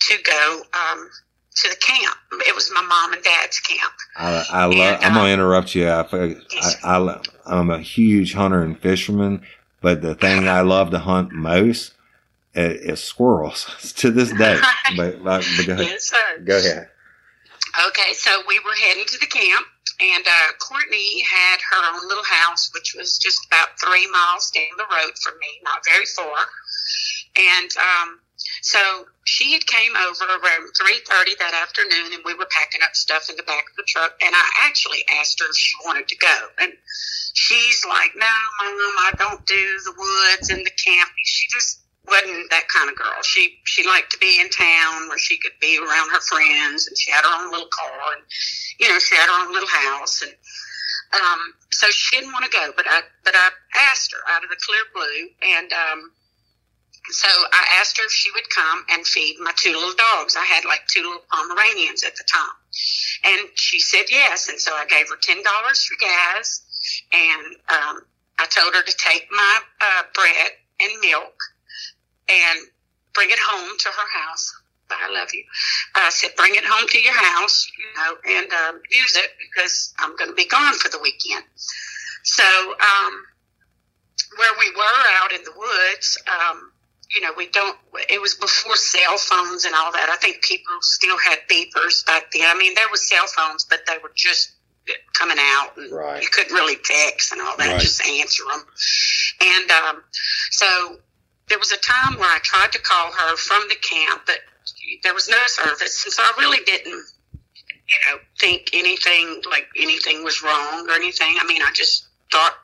to 0.00 0.16
go 0.24 0.62
um, 0.74 1.10
to 1.56 1.68
the 1.68 1.76
camp. 1.76 2.16
It 2.46 2.54
was 2.54 2.70
my 2.72 2.82
mom 2.82 3.14
and 3.14 3.22
dad's 3.24 3.58
camp. 3.58 3.92
I, 4.16 4.44
I 4.50 4.64
love. 4.66 4.98
I'm 5.02 5.14
gonna 5.14 5.20
um, 5.20 5.26
interrupt 5.26 5.74
you. 5.74 5.88
I, 5.88 6.02
I, 6.12 6.74
I, 6.84 7.20
I'm 7.46 7.70
a 7.70 7.80
huge 7.80 8.34
hunter 8.34 8.62
and 8.62 8.78
fisherman, 8.78 9.42
but 9.80 10.02
the 10.02 10.14
thing 10.14 10.48
I 10.48 10.62
love 10.62 10.90
to 10.90 10.98
hunt 10.98 11.32
most 11.32 11.92
is 12.54 13.02
squirrels 13.02 13.92
to 13.96 14.10
this 14.10 14.32
day. 14.32 14.60
but, 14.96 15.22
but 15.22 15.44
go 15.66 15.72
ahead. 15.74 15.86
Yes, 15.86 16.10
sir. 16.10 16.38
Go 16.44 16.58
ahead. 16.58 16.88
Okay, 17.88 18.12
so 18.14 18.42
we 18.48 18.58
were 18.60 18.74
heading 18.82 19.04
to 19.06 19.18
the 19.18 19.26
camp, 19.26 19.66
and 20.00 20.26
uh, 20.26 20.52
Courtney 20.58 21.22
had 21.22 21.58
her 21.70 21.94
own 21.94 22.08
little 22.08 22.24
house, 22.24 22.70
which 22.74 22.94
was 22.96 23.18
just 23.18 23.46
about 23.46 23.68
three 23.78 24.10
miles 24.10 24.50
down 24.50 24.64
the 24.76 24.86
road 24.90 25.12
from 25.22 25.34
me, 25.38 25.60
not 25.62 25.84
very 25.84 26.06
far. 26.06 26.38
And 27.36 27.70
um, 27.76 28.20
so 28.62 29.06
she 29.24 29.52
had 29.52 29.66
came 29.66 29.92
over 29.96 30.24
around 30.24 30.72
three 30.74 30.98
thirty 31.06 31.34
that 31.38 31.54
afternoon, 31.54 32.14
and 32.14 32.22
we 32.24 32.34
were 32.34 32.48
packing 32.50 32.80
up 32.82 32.96
stuff 32.96 33.28
in 33.30 33.36
the 33.36 33.42
back 33.44 33.64
of 33.70 33.76
the 33.76 33.84
truck. 33.86 34.14
And 34.24 34.34
I 34.34 34.44
actually 34.62 35.04
asked 35.20 35.38
her 35.40 35.46
if 35.48 35.56
she 35.56 35.76
wanted 35.84 36.08
to 36.08 36.16
go, 36.16 36.36
and 36.58 36.72
she's 37.38 37.84
like, 37.86 38.12
"No, 38.16 38.26
mom, 38.26 38.94
I 39.06 39.12
don't 39.16 39.46
do 39.46 39.80
the 39.84 39.94
woods 39.96 40.50
and 40.50 40.66
the 40.66 40.70
camping." 40.70 41.24
She 41.24 41.46
just 41.48 41.80
wasn't 42.08 42.50
that 42.50 42.68
kind 42.68 42.90
of 42.90 42.96
girl. 42.96 43.22
She 43.22 43.60
she 43.64 43.86
liked 43.86 44.10
to 44.12 44.18
be 44.18 44.40
in 44.40 44.50
town 44.50 45.08
where 45.08 45.18
she 45.18 45.38
could 45.38 45.58
be 45.60 45.78
around 45.78 46.10
her 46.10 46.20
friends, 46.20 46.88
and 46.88 46.98
she 46.98 47.10
had 47.10 47.24
her 47.24 47.42
own 47.42 47.50
little 47.50 47.68
car, 47.70 48.12
and 48.16 48.22
you 48.80 48.88
know 48.88 48.98
she 48.98 49.14
had 49.14 49.28
her 49.28 49.46
own 49.46 49.52
little 49.52 49.68
house, 49.68 50.22
and 50.22 50.34
um, 51.14 51.54
so 51.70 51.86
she 51.90 52.16
didn't 52.16 52.32
want 52.32 52.44
to 52.44 52.50
go. 52.50 52.72
But 52.76 52.86
I 52.88 53.02
but 53.24 53.34
I 53.36 53.50
asked 53.90 54.12
her 54.12 54.32
out 54.32 54.42
of 54.42 54.50
the 54.50 54.56
clear 54.56 54.82
blue, 54.92 55.28
and 55.42 55.72
um, 55.72 56.10
so 57.10 57.28
I 57.52 57.78
asked 57.80 57.98
her 57.98 58.04
if 58.04 58.12
she 58.12 58.30
would 58.32 58.48
come 58.50 58.84
and 58.90 59.06
feed 59.06 59.36
my 59.40 59.52
two 59.56 59.72
little 59.72 59.94
dogs. 59.94 60.36
I 60.36 60.44
had 60.44 60.64
like 60.64 60.86
two 60.88 61.02
little 61.02 61.24
Pomeranians 61.30 62.02
at 62.02 62.16
the 62.16 62.24
time, 62.24 62.56
and 63.24 63.48
she 63.54 63.80
said 63.80 64.06
yes. 64.10 64.48
And 64.48 64.60
so 64.60 64.74
I 64.74 64.86
gave 64.86 65.08
her 65.08 65.16
ten 65.20 65.42
dollars 65.42 65.84
for 65.84 65.96
gas, 66.00 66.67
and 67.12 67.46
um, 67.68 68.02
I 68.38 68.46
told 68.46 68.74
her 68.74 68.82
to 68.82 68.96
take 68.96 69.26
my 69.30 69.60
uh, 69.80 70.02
bread 70.14 70.50
and 70.80 71.00
milk 71.00 71.34
and 72.28 72.60
bring 73.14 73.30
it 73.30 73.38
home 73.38 73.76
to 73.78 73.88
her 73.88 74.20
house 74.20 74.54
I 74.90 75.10
love 75.12 75.28
you. 75.32 75.44
I 75.94 76.10
said, 76.10 76.30
bring 76.36 76.54
it 76.54 76.64
home 76.64 76.88
to 76.88 77.00
your 77.00 77.14
house, 77.14 77.70
you 77.78 77.84
know, 77.96 78.40
and 78.40 78.52
um, 78.52 78.80
use 78.90 79.16
it 79.16 79.30
because 79.38 79.94
I'm 79.98 80.16
going 80.16 80.30
to 80.30 80.34
be 80.34 80.46
gone 80.46 80.74
for 80.74 80.88
the 80.88 80.98
weekend. 81.02 81.44
So, 82.24 82.44
um, 82.44 83.22
where 84.36 84.52
we 84.58 84.70
were 84.70 85.04
out 85.22 85.32
in 85.32 85.42
the 85.44 85.52
woods, 85.56 86.18
um, 86.28 86.72
you 87.14 87.22
know, 87.22 87.32
we 87.36 87.48
don't, 87.48 87.76
it 88.10 88.20
was 88.20 88.34
before 88.34 88.76
cell 88.76 89.16
phones 89.16 89.64
and 89.64 89.74
all 89.74 89.92
that. 89.92 90.10
I 90.10 90.16
think 90.16 90.42
people 90.42 90.74
still 90.80 91.16
had 91.18 91.38
beepers 91.50 92.04
back 92.04 92.30
then. 92.32 92.44
I 92.44 92.56
mean, 92.56 92.74
there 92.74 92.88
was 92.90 93.08
cell 93.08 93.26
phones, 93.26 93.64
but 93.64 93.80
they 93.86 93.96
were 94.02 94.12
just 94.14 94.52
coming 95.14 95.38
out 95.38 95.76
and 95.76 95.90
Right. 95.92 96.22
you 96.22 96.28
couldn't 96.28 96.54
really 96.54 96.76
text 96.76 97.32
and 97.32 97.40
all 97.40 97.56
that, 97.56 97.72
Right. 97.72 97.80
just 97.80 98.04
answer 98.04 98.44
them. 98.44 98.66
And, 99.40 99.70
um, 99.70 100.04
so 100.50 101.00
there 101.48 101.58
was 101.58 101.72
a 101.72 101.76
time 101.78 102.18
where 102.18 102.30
I 102.30 102.38
tried 102.40 102.72
to 102.72 102.78
call 102.78 103.12
her 103.12 103.36
from 103.36 103.68
the 103.68 103.76
camp, 103.76 104.22
but 104.26 104.40
there 105.02 105.14
was 105.14 105.28
no 105.28 105.38
service. 105.46 106.04
And 106.04 106.12
so 106.12 106.22
I 106.22 106.32
really 106.38 106.62
didn't, 106.64 106.92
you 106.92 107.98
know, 108.06 108.20
think 108.38 108.70
anything 108.72 109.42
like 109.50 109.68
anything 109.76 110.24
was 110.24 110.42
wrong 110.42 110.88
or 110.88 110.92
anything. 110.92 111.36
I 111.40 111.44
mean, 111.44 111.62
I 111.62 111.72
just 111.72 112.06
thought 112.30 112.56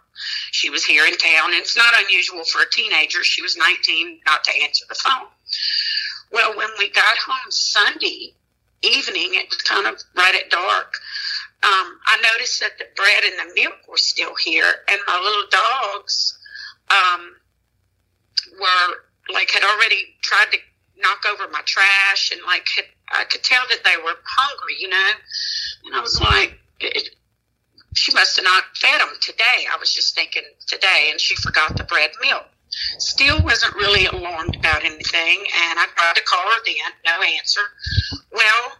she 0.52 0.70
was 0.70 0.84
here 0.84 1.06
in 1.06 1.16
town. 1.16 1.52
And 1.52 1.54
it's 1.54 1.76
not 1.76 1.94
unusual 1.98 2.44
for 2.44 2.62
a 2.62 2.70
teenager. 2.70 3.24
She 3.24 3.42
was 3.42 3.56
19 3.56 4.20
not 4.26 4.44
to 4.44 4.62
answer 4.62 4.84
the 4.88 4.94
phone. 4.94 5.28
Well, 6.30 6.56
when 6.56 6.68
we 6.78 6.90
got 6.90 7.16
home 7.16 7.50
Sunday 7.50 8.34
evening, 8.82 9.34
it 9.34 9.48
was 9.48 9.62
kind 9.62 9.86
of 9.86 10.02
right 10.14 10.34
at 10.34 10.50
dark. 10.50 10.94
Um, 11.62 11.98
I 12.06 12.20
noticed 12.32 12.60
that 12.60 12.78
the 12.78 12.84
bread 12.94 13.24
and 13.24 13.38
the 13.38 13.62
milk 13.62 13.76
were 13.88 13.96
still 13.96 14.34
here, 14.34 14.70
and 14.88 15.00
my 15.06 15.18
little 15.18 15.48
dogs 15.50 16.38
um, 16.90 17.36
were 18.60 19.32
like 19.32 19.50
had 19.50 19.62
already 19.62 20.14
tried 20.22 20.52
to 20.52 20.58
knock 20.98 21.24
over 21.30 21.50
my 21.50 21.62
trash, 21.64 22.30
and 22.32 22.40
like 22.46 22.66
had, 22.76 22.84
I 23.10 23.24
could 23.24 23.42
tell 23.42 23.62
that 23.68 23.84
they 23.84 23.96
were 23.96 24.14
hungry, 24.24 24.76
you 24.78 24.88
know. 24.88 25.10
And 25.86 25.96
I 25.96 26.00
was 26.00 26.20
like, 26.20 26.58
it, 26.80 27.16
she 27.94 28.12
must 28.12 28.36
have 28.36 28.44
not 28.44 28.64
fed 28.76 29.00
them 29.00 29.14
today. 29.20 29.66
I 29.72 29.76
was 29.78 29.92
just 29.92 30.14
thinking 30.14 30.42
today, 30.66 31.08
and 31.10 31.20
she 31.20 31.36
forgot 31.36 31.76
the 31.76 31.84
bread 31.84 32.10
and 32.10 32.30
milk. 32.30 32.46
Still 32.98 33.40
wasn't 33.42 33.74
really 33.76 34.06
alarmed 34.06 34.56
about 34.56 34.84
anything, 34.84 35.38
and 35.38 35.78
I 35.78 35.86
tried 35.94 36.16
to 36.16 36.22
call 36.24 36.42
her 36.42 36.60
then, 36.66 36.92
no 37.04 37.22
answer. 37.38 37.60
Well, 38.32 38.72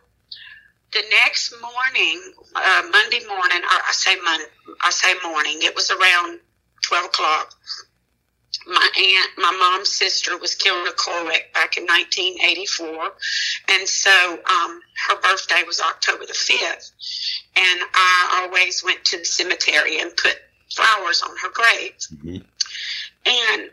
the 0.94 1.02
next 1.11 1.52
morning, 1.61 2.33
uh, 2.54 2.83
Monday 2.90 3.20
morning, 3.26 3.61
I, 3.64 3.80
I 3.88 3.92
say 3.92 4.16
Mon- 4.24 4.76
I 4.80 4.90
say 4.90 5.14
morning. 5.28 5.59
It 5.61 5.74
was 5.74 5.90
around 5.90 6.40
twelve 6.83 7.07
o'clock. 7.07 7.52
My 8.66 8.88
aunt, 8.96 9.30
my 9.37 9.50
mom's 9.59 9.90
sister, 9.90 10.38
was 10.38 10.54
killed 10.54 10.87
in 10.87 10.92
a 10.92 10.96
car 10.96 11.26
wreck 11.26 11.52
back 11.52 11.76
in 11.76 11.85
1984, 11.85 13.12
and 13.72 13.87
so 13.87 14.38
um, 14.48 14.80
her 15.09 15.20
birthday 15.20 15.64
was 15.66 15.80
October 15.80 16.24
the 16.24 16.33
fifth. 16.33 16.92
And 17.57 17.80
I 17.92 18.42
always 18.42 18.83
went 18.83 19.04
to 19.07 19.18
the 19.18 19.24
cemetery 19.24 20.00
and 20.00 20.16
put 20.16 20.37
flowers 20.74 21.20
on 21.22 21.37
her 21.42 21.50
grave. 21.50 21.94
Mhm. 22.24 22.44
And 23.26 23.70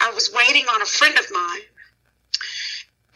I 0.00 0.10
was 0.12 0.32
waiting 0.32 0.66
on 0.72 0.80
a 0.80 0.86
friend 0.86 1.18
of 1.18 1.30
mine 1.30 1.60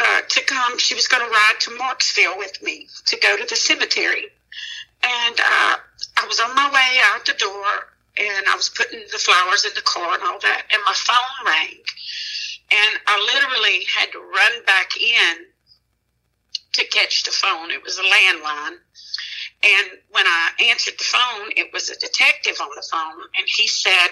uh, 0.01 0.21
to 0.29 0.45
come. 0.45 0.79
She 0.79 0.95
was 0.95 1.09
going 1.09 1.25
to 1.25 1.31
ride 1.31 1.55
to 1.61 1.71
Marksville 1.71 2.39
with 2.39 2.63
me 2.63 2.89
to 3.07 3.17
go 3.19 3.37
to 3.37 3.45
the 3.45 3.57
cemetery. 3.57 4.27
And 5.03 5.39
uh, 5.39 5.77
I 6.17 6.27
was 6.27 6.41
on 6.41 6.55
my 6.55 6.71
way 6.71 6.99
out 7.05 7.27
the 7.27 7.35
door 7.35 7.67
and 8.17 8.47
I 8.49 8.55
was 8.55 8.69
putting 8.69 9.01
the 9.11 9.19
flowers 9.19 9.65
in 9.65 9.73
the 9.75 9.83
car 9.83 10.15
and 10.15 10.23
all 10.23 10.39
that. 10.41 10.63
And 10.73 10.83
my 10.87 10.95
phone 10.95 11.47
rang. 11.47 11.79
And 12.71 13.01
I 13.07 13.19
literally 13.35 13.85
had 13.95 14.11
to 14.13 14.19
run 14.19 14.65
back 14.65 14.97
in 15.01 15.37
to 16.73 16.85
catch 16.87 17.25
the 17.25 17.31
phone. 17.31 17.71
It 17.71 17.83
was 17.83 17.99
a 17.99 18.03
landline. 18.03 18.79
And 19.63 19.89
when 20.11 20.27
I 20.27 20.51
answered 20.71 20.95
the 20.99 21.05
phone, 21.05 21.51
it 21.57 21.73
was 21.73 21.91
a 21.91 21.99
detective 21.99 22.57
on 22.61 22.69
the 22.75 22.87
phone. 22.91 23.21
And 23.37 23.47
he 23.47 23.67
said, 23.67 24.09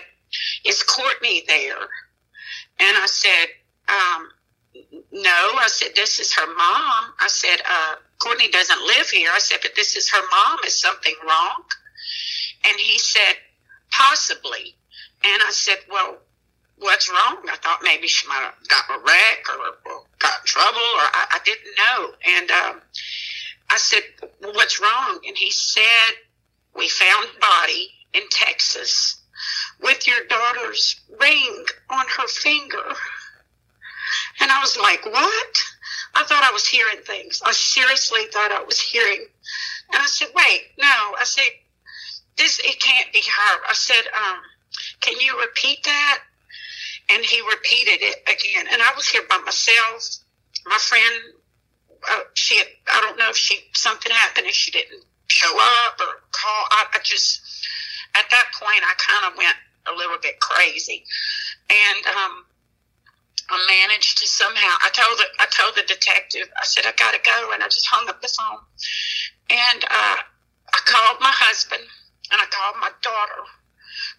Is 0.64 0.82
Courtney 0.82 1.44
there? 1.46 1.88
And 2.80 2.96
I 2.96 3.06
said, 3.06 3.46
um, 3.88 4.28
no, 5.12 5.50
I 5.58 5.68
said, 5.68 5.90
this 5.94 6.18
is 6.20 6.32
her 6.32 6.46
mom. 6.46 7.14
I 7.20 7.28
said, 7.28 7.58
uh, 7.68 7.96
Courtney 8.18 8.48
doesn't 8.48 8.86
live 8.86 9.08
here. 9.10 9.30
I 9.32 9.38
said, 9.38 9.58
but 9.62 9.72
this 9.76 9.96
is 9.96 10.10
her 10.10 10.22
mom. 10.30 10.58
Is 10.66 10.78
something 10.78 11.14
wrong? 11.26 11.64
And 12.64 12.76
he 12.78 12.98
said, 12.98 13.34
possibly. 13.90 14.74
And 15.24 15.42
I 15.42 15.50
said, 15.50 15.78
well, 15.90 16.18
what's 16.78 17.10
wrong? 17.10 17.38
I 17.50 17.56
thought 17.56 17.80
maybe 17.82 18.08
she 18.08 18.26
might 18.28 18.42
have 18.42 18.68
got 18.68 18.84
a 18.90 18.98
wreck 19.00 19.46
or, 19.50 19.92
or 19.92 20.02
got 20.18 20.40
in 20.40 20.46
trouble 20.46 20.78
or 20.78 21.06
I, 21.12 21.26
I 21.32 21.38
didn't 21.44 21.76
know. 21.76 22.14
And, 22.38 22.50
um, 22.50 22.82
I 23.72 23.78
said, 23.78 24.02
well, 24.40 24.52
what's 24.52 24.80
wrong? 24.80 25.20
And 25.26 25.36
he 25.36 25.50
said, 25.50 26.12
we 26.76 26.88
found 26.88 27.28
body 27.40 27.88
in 28.12 28.22
Texas 28.30 29.22
with 29.80 30.06
your 30.06 30.24
daughter's 30.28 31.00
ring 31.18 31.64
on 31.88 32.04
her 32.18 32.28
finger. 32.28 32.94
And 34.42 34.50
I 34.50 34.58
was 34.58 34.76
like, 34.76 35.06
what? 35.06 35.56
I 36.16 36.24
thought 36.24 36.42
I 36.42 36.52
was 36.52 36.66
hearing 36.66 36.98
things. 37.06 37.40
I 37.46 37.52
seriously 37.52 38.22
thought 38.32 38.50
I 38.50 38.64
was 38.64 38.80
hearing. 38.80 39.24
And 39.92 40.02
I 40.02 40.06
said, 40.06 40.28
wait, 40.34 40.62
no. 40.78 41.14
I 41.16 41.22
said, 41.22 41.48
this, 42.36 42.58
it 42.58 42.80
can't 42.80 43.12
be 43.12 43.20
her. 43.20 43.60
I 43.68 43.72
said, 43.72 44.02
um, 44.12 44.38
can 45.00 45.20
you 45.20 45.38
repeat 45.40 45.84
that? 45.84 46.18
And 47.10 47.24
he 47.24 47.40
repeated 47.42 48.02
it 48.02 48.16
again. 48.26 48.66
And 48.72 48.82
I 48.82 48.92
was 48.96 49.06
here 49.06 49.22
by 49.28 49.38
myself. 49.38 50.18
My 50.66 50.78
friend, 50.78 51.14
uh, 52.10 52.20
she 52.34 52.58
had, 52.58 52.66
I 52.92 53.00
don't 53.00 53.18
know 53.18 53.30
if 53.30 53.36
she, 53.36 53.60
something 53.74 54.10
happened 54.10 54.46
and 54.46 54.54
she 54.54 54.72
didn't 54.72 55.04
show 55.28 55.56
up 55.86 56.00
or 56.00 56.20
call. 56.32 56.64
I, 56.72 56.86
I 56.94 56.98
just, 57.04 57.42
at 58.16 58.24
that 58.28 58.46
point, 58.60 58.82
I 58.82 58.94
kind 58.98 59.32
of 59.32 59.38
went 59.38 59.56
a 59.86 59.96
little 59.96 60.18
bit 60.20 60.40
crazy. 60.40 61.04
And, 61.70 62.06
um, 62.06 62.44
I 63.52 63.66
managed 63.86 64.18
to 64.18 64.26
somehow. 64.26 64.74
I 64.82 64.88
told 64.92 65.18
the 65.18 65.24
I 65.38 65.46
told 65.46 65.74
the 65.76 65.82
detective. 65.86 66.48
I 66.60 66.64
said 66.64 66.86
I 66.86 66.92
gotta 66.96 67.20
go, 67.24 67.52
and 67.52 67.62
I 67.62 67.66
just 67.66 67.86
hung 67.86 68.08
up 68.08 68.22
the 68.22 68.28
phone. 68.28 68.58
And 69.50 69.84
uh, 69.84 70.16
I 70.72 70.78
called 70.86 71.18
my 71.20 71.30
husband, 71.32 71.82
and 72.32 72.40
I 72.40 72.46
called 72.46 72.76
my 72.80 72.90
daughter, 73.02 73.42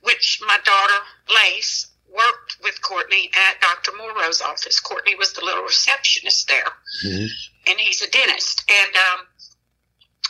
which 0.03 0.39
my 0.45 0.59
daughter 0.63 0.99
Lace 1.33 1.87
worked 2.13 2.57
with 2.63 2.79
Courtney 2.83 3.31
at 3.49 3.59
Dr. 3.59 3.97
Morrow's 3.97 4.39
office. 4.41 4.79
Courtney 4.79 5.15
was 5.15 5.33
the 5.33 5.43
little 5.43 5.63
receptionist 5.63 6.47
there, 6.47 6.69
Mhm. 7.03 7.29
and 7.67 7.79
he's 7.79 8.03
a 8.03 8.09
dentist. 8.11 8.63
And 8.69 8.95
um, 8.95 9.27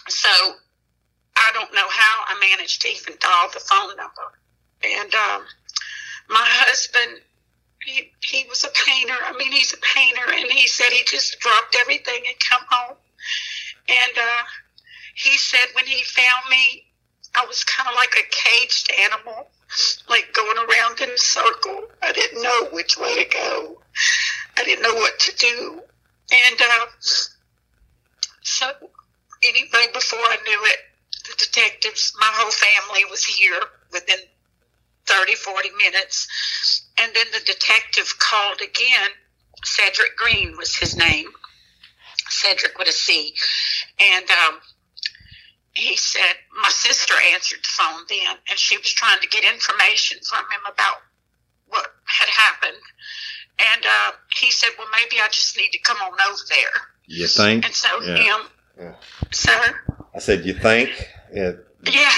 so 0.08 0.56
I 1.36 1.52
don't 1.54 1.74
know 1.74 1.90
how 1.90 2.24
I 2.28 2.40
managed 2.40 2.82
to 2.84 2.88
even 2.88 3.18
dial 3.20 3.50
the 3.54 3.60
phone 3.60 3.98
number. 3.98 4.40
And 4.82 5.14
um, 5.14 5.46
my 6.30 6.46
husband 6.46 7.22
he 7.86 8.12
he 8.22 8.46
was 8.50 8.64
a 8.64 8.70
painter. 8.86 9.16
I 9.26 9.34
mean, 9.38 9.52
he's 9.52 9.74
a 9.74 9.78
painter, 9.78 10.32
and 10.32 10.52
he 10.52 10.68
said 10.68 10.88
he 10.92 11.04
just 11.06 11.40
dropped 11.40 11.76
everything 11.80 12.24
and 12.28 12.36
come 12.40 12.64
home. 12.70 12.98
And 13.90 14.18
uh, 14.18 14.44
he 15.16 15.38
said 15.38 15.68
when 15.74 15.86
he 15.86 16.04
found 16.04 16.50
me, 16.50 16.86
I 17.36 17.46
was 17.46 17.64
kind 17.64 17.90
of 17.90 17.96
like 17.96 18.16
a 18.18 18.30
caged 18.30 18.92
animal, 19.00 19.50
like 20.10 20.34
going 20.34 20.58
around 20.58 21.02
in 21.02 21.10
a 21.10 21.18
circle. 21.18 21.86
I 22.02 22.12
didn't 22.12 22.42
know 22.42 22.70
which 22.72 22.98
way 22.98 23.24
to 23.24 23.30
go. 23.30 23.82
I 24.58 24.64
didn't 24.64 24.84
know 24.84 24.96
what 24.96 25.20
to 25.20 25.36
do, 25.36 25.82
and 26.32 26.62
uh, 26.62 26.86
so 28.42 28.72
anyway, 29.44 29.88
before 29.94 30.20
I 30.20 30.38
knew 30.46 30.60
it, 30.66 30.80
the 31.26 31.36
detectives, 31.38 32.14
my 32.20 32.30
whole 32.34 32.52
family 32.52 33.06
was 33.10 33.24
here 33.24 33.60
within 33.92 34.20
30, 35.06 35.36
40 35.36 35.70
minutes. 35.78 36.83
And 37.00 37.12
then 37.14 37.26
the 37.34 37.40
detective 37.46 38.14
called 38.20 38.62
again. 38.62 39.10
Cedric 39.64 40.16
Green 40.18 40.58
was 40.58 40.76
his 40.76 40.96
name. 40.96 41.28
Cedric 42.30 42.78
with 42.78 42.88
a 42.88 42.92
C. 42.92 43.34
And 44.00 44.26
um, 44.30 44.60
he 45.74 45.96
said, 45.96 46.36
my 46.62 46.70
sister 46.70 47.14
answered 47.34 47.60
the 47.60 47.68
phone 47.68 48.04
then, 48.10 48.38
and 48.50 48.60
she 48.60 48.78
was 48.78 48.92
trying 48.92 49.20
to 49.22 49.28
get 49.28 49.44
information 49.44 50.20
from 50.28 50.40
him 50.52 50.62
about 50.72 50.98
what 51.68 51.88
had 52.06 52.30
happened. 52.30 52.82
And 53.60 53.86
uh, 53.86 54.12
he 54.36 54.52
said, 54.52 54.70
well, 54.78 54.88
maybe 54.92 55.22
I 55.22 55.28
just 55.30 55.58
need 55.58 55.72
to 55.72 55.80
come 55.80 55.98
on 55.98 56.14
over 56.28 56.42
there. 56.50 56.82
You 57.06 57.28
think? 57.28 57.66
And 57.66 57.74
so 57.74 58.02
Yeah. 58.02 58.18
him, 58.18 58.42
Yeah. 58.80 58.96
sir, 59.32 59.80
I 60.16 60.20
said, 60.20 60.46
you 60.46 60.54
think? 60.54 60.90
Yeah. 61.34 61.54
Yeah, 61.86 62.12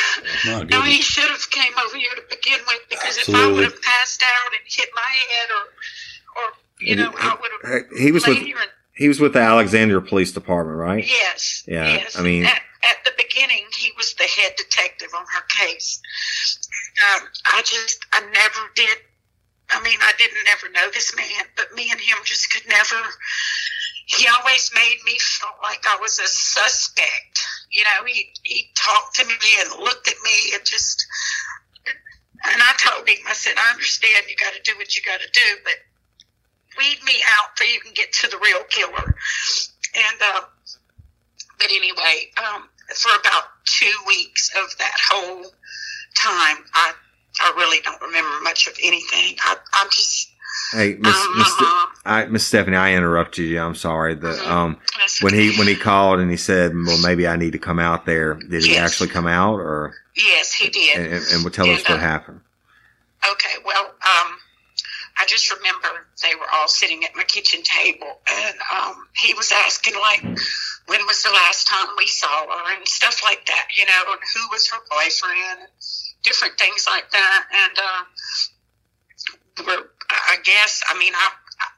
My 0.45 0.63
no, 0.63 0.82
he 0.82 1.01
should 1.01 1.30
have 1.30 1.49
came 1.49 1.73
over 1.86 1.97
here 1.97 2.12
to 2.15 2.21
begin 2.30 2.60
with 2.67 2.82
because 2.89 3.17
if 3.17 3.34
I 3.34 3.51
would 3.51 3.63
have 3.63 3.82
passed 3.82 4.21
out 4.23 4.51
and 4.54 4.62
hit 4.65 4.89
my 4.95 5.01
head 5.01 5.49
or, 5.51 6.41
or 6.43 6.51
you 6.82 6.91
And 6.93 6.99
know, 7.01 7.12
he- 7.12 7.17
I 7.19 7.36
would 7.39 7.51
have 7.91 7.99
He 7.99 8.12
was 8.12 8.25
with 8.28 8.38
and 8.38 8.54
he 8.93 9.08
was 9.08 9.19
with 9.19 9.34
the 9.34 9.39
Alexandria 9.39 10.01
Police 10.01 10.32
Department, 10.32 10.78
right? 10.78 11.06
Yes. 11.06 11.63
Yeah, 11.67 11.86
Yes. 11.88 12.17
I 12.17 12.21
mean- 12.21 12.45
at, 12.45 12.62
at 12.84 13.04
the 13.04 13.12
beginning, 13.17 13.65
he 13.78 13.91
was 13.97 14.13
the 14.13 14.23
head 14.23 14.54
detective 14.58 15.10
on 15.15 15.25
her 15.34 15.41
case. 15.65 15.99
Um, 17.12 17.28
I 17.45 17.62
just, 17.63 18.06
I 18.13 18.21
never 18.21 18.69
did. 18.75 18.97
I 19.71 19.82
mean, 19.84 19.97
I 20.01 20.13
didn't 20.17 20.47
ever 20.49 20.71
know 20.71 20.89
this 20.93 21.13
man, 21.15 21.45
but 21.58 21.73
me 21.73 21.89
and 21.91 21.99
him 21.99 22.17
just 22.23 22.51
could 22.54 22.67
never 22.69 22.95
he 24.06 24.28
always 24.28 24.71
made 24.75 24.97
me 25.06 25.17
feel 25.17 25.49
like 25.63 25.84
I 25.88 25.97
was 25.99 26.19
a 26.19 26.28
suspect. 26.28 27.39
You 27.75 27.83
know, 27.83 28.07
he 28.07 28.31
he 28.43 28.71
talked 28.73 29.15
to 29.15 29.25
me 29.25 29.51
and 29.59 29.83
looked 29.83 30.07
at 30.07 30.15
me 30.23 30.55
and 30.55 30.63
just. 30.63 31.05
And 32.47 32.61
I 32.61 32.73
told 32.77 33.07
him, 33.09 33.17
I 33.27 33.33
said, 33.33 33.55
I 33.57 33.71
understand 33.71 34.25
you 34.29 34.35
got 34.35 34.53
to 34.53 34.61
do 34.61 34.77
what 34.77 34.95
you 34.95 35.01
got 35.01 35.19
to 35.19 35.27
do, 35.33 35.57
but 35.63 35.73
weed 36.77 36.99
me 37.03 37.13
out 37.39 37.57
so 37.57 37.63
you 37.65 37.79
can 37.79 37.93
get 37.93 38.13
to 38.13 38.27
the 38.29 38.38
real 38.38 38.63
killer. 38.69 39.15
And 39.95 40.17
uh, 40.21 40.41
but 41.59 41.67
anyway, 41.71 42.31
um, 42.38 42.69
for 42.95 43.11
about 43.19 43.43
two 43.65 43.93
weeks 44.07 44.51
of 44.55 44.77
that 44.77 44.97
whole 45.09 45.43
time, 46.15 46.63
I 46.73 46.93
I 47.41 47.53
really 47.57 47.81
don't 47.81 48.01
remember 48.01 48.41
much 48.41 48.67
of 48.67 48.77
anything. 48.83 49.35
I 49.41 49.57
I'm 49.73 49.89
just 49.89 50.31
Hey, 50.72 50.96
Miss 51.00 51.15
um, 51.15 51.38
Miss, 51.38 51.48
uh-huh. 51.48 51.88
I, 52.06 52.26
Miss 52.26 52.46
Stephanie, 52.46 52.78
I 52.78 52.94
interrupted 52.96 53.46
you. 53.46 53.60
I'm 53.60 53.76
sorry. 53.76 54.15
The 54.15 54.34
Mhm. 54.34 54.48
um 54.48 54.78
when 55.22 55.34
he 55.34 55.58
when 55.58 55.68
he 55.68 55.76
called 55.76 56.20
and 56.20 56.30
he 56.30 56.38
said, 56.38 56.74
"Well, 56.76 56.98
maybe 57.02 57.28
I 57.28 57.36
need 57.36 57.52
to 57.54 57.60
come 57.60 57.80
out 57.80 58.06
there." 58.06 58.36
Did 58.36 58.63
he 58.63 58.78
actually 58.78 59.10
come 59.10 59.28
out, 59.28 59.60
or 59.60 59.96
yes, 60.15 60.54
he 60.54 60.70
did. 60.70 60.98
and, 60.98 61.13
and, 61.13 61.26
and 61.32 61.44
well, 61.44 61.52
tell 61.52 61.70
us 61.70 61.84
Yeah. 61.84 61.91
what 61.94 62.02
happened? 62.02 62.41
Okay, 63.32 63.56
well, 63.65 63.86
um, 63.86 64.38
I 65.18 65.26
just 65.28 65.50
remember 65.56 66.08
they 66.22 66.36
were 66.36 66.50
all 66.54 66.68
sitting 66.68 67.04
at 67.06 67.15
my 67.15 67.24
kitchen 67.24 67.62
table, 67.63 68.20
and 68.30 68.56
um, 68.76 69.08
he 69.15 69.34
was 69.34 69.52
asking 69.52 69.96
like, 69.96 70.22
when 70.88 71.06
was 71.08 71.24
the 71.24 71.32
last 71.32 71.68
time 71.68 71.88
we 71.98 72.08
saw 72.08 72.46
her, 72.46 72.76
and 72.76 72.88
stuff 72.88 73.24
like 73.24 73.46
that, 73.48 73.68
you 73.76 73.86
know, 73.86 74.04
and 74.12 74.20
who 74.36 74.41
was 74.52 74.70
her 74.70 74.78
boyfriend, 74.91 75.60
and 75.62 75.70
different 76.24 76.58
things 76.60 76.86
like 76.88 77.10
that, 77.12 77.46
and 77.54 77.80
uh, 77.80 78.04
were, 79.65 79.89
I 80.28 80.38
guess, 80.43 80.84
I 80.89 80.97
mean, 80.97 81.13
I. 81.15 81.30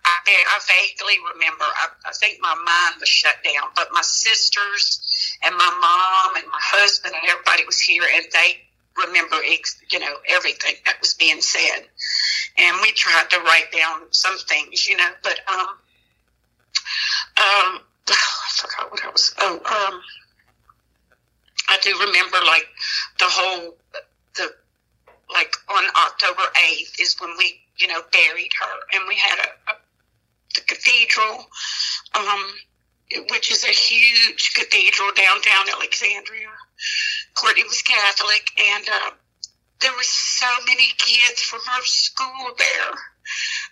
I, 0.03 0.19
I 0.25 0.59
vaguely 0.67 1.15
remember. 1.33 1.63
I, 1.63 1.87
I 2.07 2.11
think 2.13 2.39
my 2.41 2.55
mind 2.55 2.99
was 2.99 3.07
shut 3.07 3.35
down, 3.43 3.69
but 3.75 3.89
my 3.91 4.01
sisters 4.01 4.99
and 5.43 5.55
my 5.55 5.69
mom 5.69 6.35
and 6.35 6.49
my 6.49 6.59
husband 6.59 7.13
and 7.13 7.29
everybody 7.29 7.63
was 7.65 7.79
here, 7.79 8.03
and 8.03 8.25
they 8.33 8.57
remember, 8.97 9.35
you 9.91 9.99
know, 9.99 10.15
everything 10.29 10.75
that 10.85 10.99
was 11.01 11.13
being 11.13 11.41
said. 11.41 11.85
And 12.57 12.77
we 12.81 12.91
tried 12.91 13.29
to 13.29 13.39
write 13.41 13.71
down 13.71 14.01
some 14.11 14.37
things, 14.37 14.87
you 14.87 14.97
know, 14.97 15.09
but 15.23 15.39
um, 15.47 15.67
um, 17.37 17.79
I 18.09 18.49
forgot 18.55 18.91
what 18.91 19.05
I 19.05 19.09
was. 19.09 19.33
Oh, 19.39 19.55
um, 19.55 20.01
I 21.69 21.77
do 21.81 21.91
remember 21.99 22.37
like 22.45 22.67
the 23.19 23.25
whole 23.27 23.75
the 24.35 24.53
like 25.31 25.53
on 25.69 25.83
October 26.07 26.43
eighth 26.69 26.99
is 26.99 27.15
when 27.19 27.31
we, 27.37 27.59
you 27.79 27.87
know, 27.87 28.01
buried 28.11 28.51
her, 28.59 28.97
and 28.97 29.07
we 29.07 29.15
had 29.15 29.39
a, 29.39 29.71
a 29.71 29.75
the 30.57 30.61
cathedral, 30.61 31.45
um, 32.15 32.45
which 33.29 33.51
is 33.51 33.63
a 33.63 33.67
huge 33.67 34.53
cathedral 34.55 35.09
downtown 35.15 35.69
Alexandria. 35.69 36.49
Courtney 37.35 37.63
was 37.63 37.81
Catholic, 37.81 38.49
and 38.59 38.87
uh, 38.89 39.11
there 39.81 39.91
were 39.91 40.03
so 40.03 40.47
many 40.65 40.87
kids 40.97 41.41
from 41.41 41.59
her 41.59 41.83
school 41.83 42.51
there. 42.57 42.93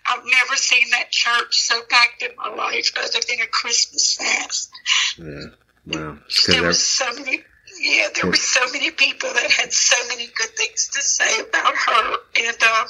I've 0.06 0.24
never 0.24 0.56
seen 0.56 0.90
that 0.90 1.10
church 1.10 1.58
so 1.58 1.80
packed 1.88 2.22
in 2.22 2.30
my 2.36 2.54
life 2.54 2.92
other 2.96 3.20
than 3.28 3.40
a 3.40 3.46
Christmas 3.46 4.18
mass. 4.20 4.70
Yeah. 5.18 5.46
Well, 5.86 6.18
There 6.48 6.62
were 6.62 6.72
so 6.72 7.12
many, 7.14 7.42
yeah, 7.80 8.08
there 8.14 8.26
were 8.26 8.36
so 8.36 8.60
many 8.72 8.90
people 8.90 9.32
that 9.32 9.50
had 9.50 9.72
so 9.72 9.96
many 10.08 10.26
good 10.26 10.56
things 10.56 10.88
to 10.88 11.00
say 11.00 11.40
about 11.40 11.74
her, 11.74 12.16
and 12.36 12.56
uh, 12.60 12.86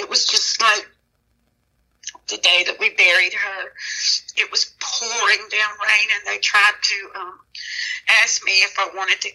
it 0.00 0.08
was 0.08 0.26
just 0.26 0.60
like 0.60 0.88
the 2.28 2.38
day 2.38 2.64
that 2.66 2.78
we 2.80 2.90
buried 2.90 3.34
her. 3.34 3.72
It 4.36 4.50
was 4.50 4.72
pouring 4.80 5.44
down 5.50 5.72
rain, 5.78 6.08
and 6.16 6.26
they 6.26 6.38
tried 6.38 6.72
to 6.82 7.20
um, 7.20 7.38
ask 8.22 8.44
me 8.44 8.52
if 8.64 8.78
I 8.78 8.90
wanted 8.96 9.20
to 9.20 9.30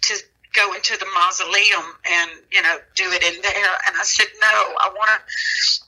to 0.00 0.14
go 0.54 0.72
into 0.72 0.96
the 0.98 1.06
mausoleum 1.14 1.84
and 2.10 2.30
you 2.50 2.62
know 2.62 2.78
do 2.94 3.04
it 3.12 3.22
in 3.22 3.42
there, 3.42 3.74
and 3.86 3.96
I 3.96 4.04
said 4.04 4.28
no. 4.40 4.74
I 4.80 4.90
want 4.94 5.10
to. 5.10 5.84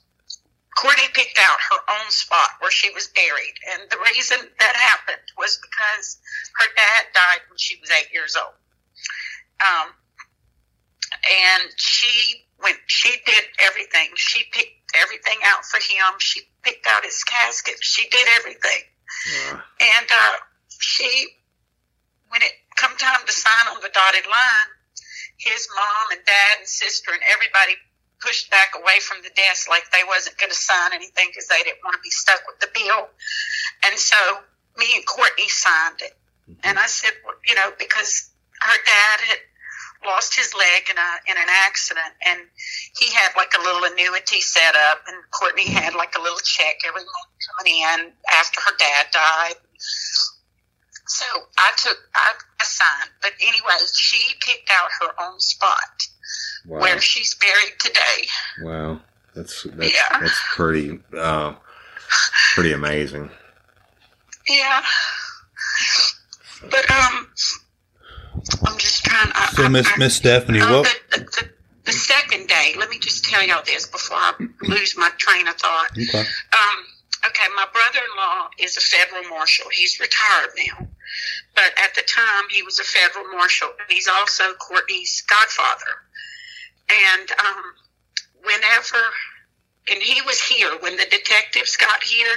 Courtney 0.76 1.08
picked 1.12 1.38
out 1.38 1.58
her 1.60 1.80
own 2.00 2.10
spot 2.10 2.50
where 2.60 2.70
she 2.70 2.90
was 2.90 3.08
buried, 3.08 3.56
and 3.72 3.90
the 3.90 3.98
reason 4.14 4.38
that 4.58 4.76
happened 4.76 5.26
was 5.36 5.60
because 5.60 6.18
her 6.58 6.66
dad 6.76 7.04
died 7.12 7.40
when 7.48 7.58
she 7.58 7.78
was 7.80 7.90
eight 7.90 8.12
years 8.12 8.36
old. 8.36 8.54
Um, 9.60 9.92
and 11.12 11.70
she 11.76 12.46
went, 12.62 12.78
she 12.86 13.10
did 13.26 13.44
everything. 13.64 14.08
She 14.16 14.44
picked 14.52 14.92
everything 15.00 15.38
out 15.46 15.64
for 15.64 15.78
him. 15.78 16.18
She 16.18 16.42
picked 16.62 16.86
out 16.86 17.04
his 17.04 17.22
casket. 17.24 17.74
She 17.80 18.08
did 18.08 18.26
everything. 18.38 18.82
uh, 19.52 19.60
And 19.80 20.06
uh, 20.10 20.36
she, 20.78 21.28
when 22.28 22.42
it 22.42 22.52
come 22.76 22.96
time 22.96 23.20
to 23.26 23.32
sign 23.32 23.66
on 23.74 23.80
the 23.82 23.90
dotted 23.92 24.26
line, 24.26 24.70
his 25.38 25.68
mom 25.74 26.18
and 26.18 26.24
dad 26.26 26.58
and 26.58 26.68
sister 26.68 27.12
and 27.12 27.22
everybody 27.32 27.76
pushed 28.20 28.50
back 28.50 28.72
away 28.76 29.00
from 29.00 29.22
the 29.22 29.30
desk 29.34 29.68
like 29.68 29.84
they 29.90 30.04
wasn't 30.06 30.36
going 30.38 30.50
to 30.50 30.56
sign 30.56 30.92
anything 30.92 31.28
because 31.32 31.48
they 31.48 31.62
didn't 31.64 31.80
want 31.82 31.94
to 31.96 32.02
be 32.04 32.10
stuck 32.10 32.40
with 32.46 32.60
the 32.60 32.68
bill. 32.74 33.08
And 33.84 33.98
so 33.98 34.16
me 34.76 34.86
and 34.94 35.06
Courtney 35.06 35.48
signed 35.48 36.00
it. 36.00 36.12
And 36.64 36.78
I 36.78 36.86
said, 36.86 37.12
well, 37.24 37.34
you 37.46 37.54
know, 37.54 37.72
because 37.78 38.28
her 38.60 38.76
dad 38.84 39.20
had 39.24 39.38
lost 40.04 40.34
his 40.36 40.54
leg 40.54 40.88
in 40.90 40.96
a 40.96 41.10
in 41.30 41.36
an 41.36 41.48
accident, 41.66 42.12
and 42.26 42.40
he 42.98 43.12
had 43.12 43.30
like 43.36 43.52
a 43.58 43.62
little 43.62 43.84
annuity 43.84 44.40
set 44.40 44.74
up, 44.74 45.00
and 45.06 45.16
Courtney 45.30 45.68
had 45.68 45.94
like 45.94 46.14
a 46.16 46.22
little 46.22 46.38
check 46.38 46.76
every 46.86 47.02
month 47.02 47.30
coming 47.58 47.76
in 47.82 48.12
after 48.32 48.60
her 48.60 48.72
dad 48.78 49.06
died. 49.12 49.54
So 51.06 51.26
I 51.58 51.72
took 51.76 51.98
I, 52.14 52.32
I 52.60 52.64
signed, 52.64 53.10
but 53.20 53.32
anyway, 53.40 53.78
she 53.94 54.34
picked 54.40 54.70
out 54.70 54.88
her 55.00 55.12
own 55.22 55.40
spot 55.40 56.06
wow, 56.66 56.80
where 56.80 57.00
she's 57.00 57.34
buried 57.34 57.78
today. 57.78 58.28
wow, 58.62 59.00
that's 59.34 59.64
that's 59.64 59.92
Yeah. 59.94 60.18
that's 60.20 60.40
pretty 60.54 60.98
uh, 61.16 61.54
pretty 62.54 62.72
amazing. 62.72 63.30
Yeah, 64.48 64.82
but 66.70 66.90
um, 66.90 67.28
I, 69.10 69.50
So, 69.54 69.68
Miss 69.68 69.88
Miss 69.98 70.16
Stephanie, 70.16 70.60
Uh, 70.60 70.80
what? 70.80 71.00
the, 71.10 71.18
the, 71.18 71.50
the 71.84 71.92
second 71.92 72.48
day, 72.48 72.74
let 72.78 72.88
me 72.90 72.98
just 72.98 73.24
tell 73.24 73.42
y'all 73.42 73.62
this 73.64 73.86
before 73.86 74.16
I 74.16 74.32
lose 74.62 74.96
my 74.96 75.10
train 75.18 75.48
of 75.48 75.54
thought. 75.54 75.90
Okay. 75.92 76.20
Um, 76.20 76.78
okay, 77.26 77.48
my 77.56 77.66
brother-in-law 77.72 78.50
is 78.58 78.76
a 78.76 78.80
federal 78.80 79.28
marshal. 79.30 79.66
He's 79.72 79.98
retired 80.00 80.50
now, 80.66 80.86
but 81.54 81.72
at 81.82 81.94
the 81.94 82.02
time 82.02 82.44
he 82.50 82.62
was 82.62 82.78
a 82.78 82.84
federal 82.84 83.26
marshal. 83.32 83.70
He's 83.88 84.08
also 84.08 84.54
Courtney's 84.54 85.22
godfather, 85.28 85.94
and 86.88 87.30
um, 87.38 87.64
whenever, 88.42 89.02
and 89.90 90.02
he 90.02 90.20
was 90.22 90.40
here 90.40 90.70
when 90.80 90.96
the 90.96 91.06
detectives 91.10 91.76
got 91.76 92.02
here. 92.02 92.36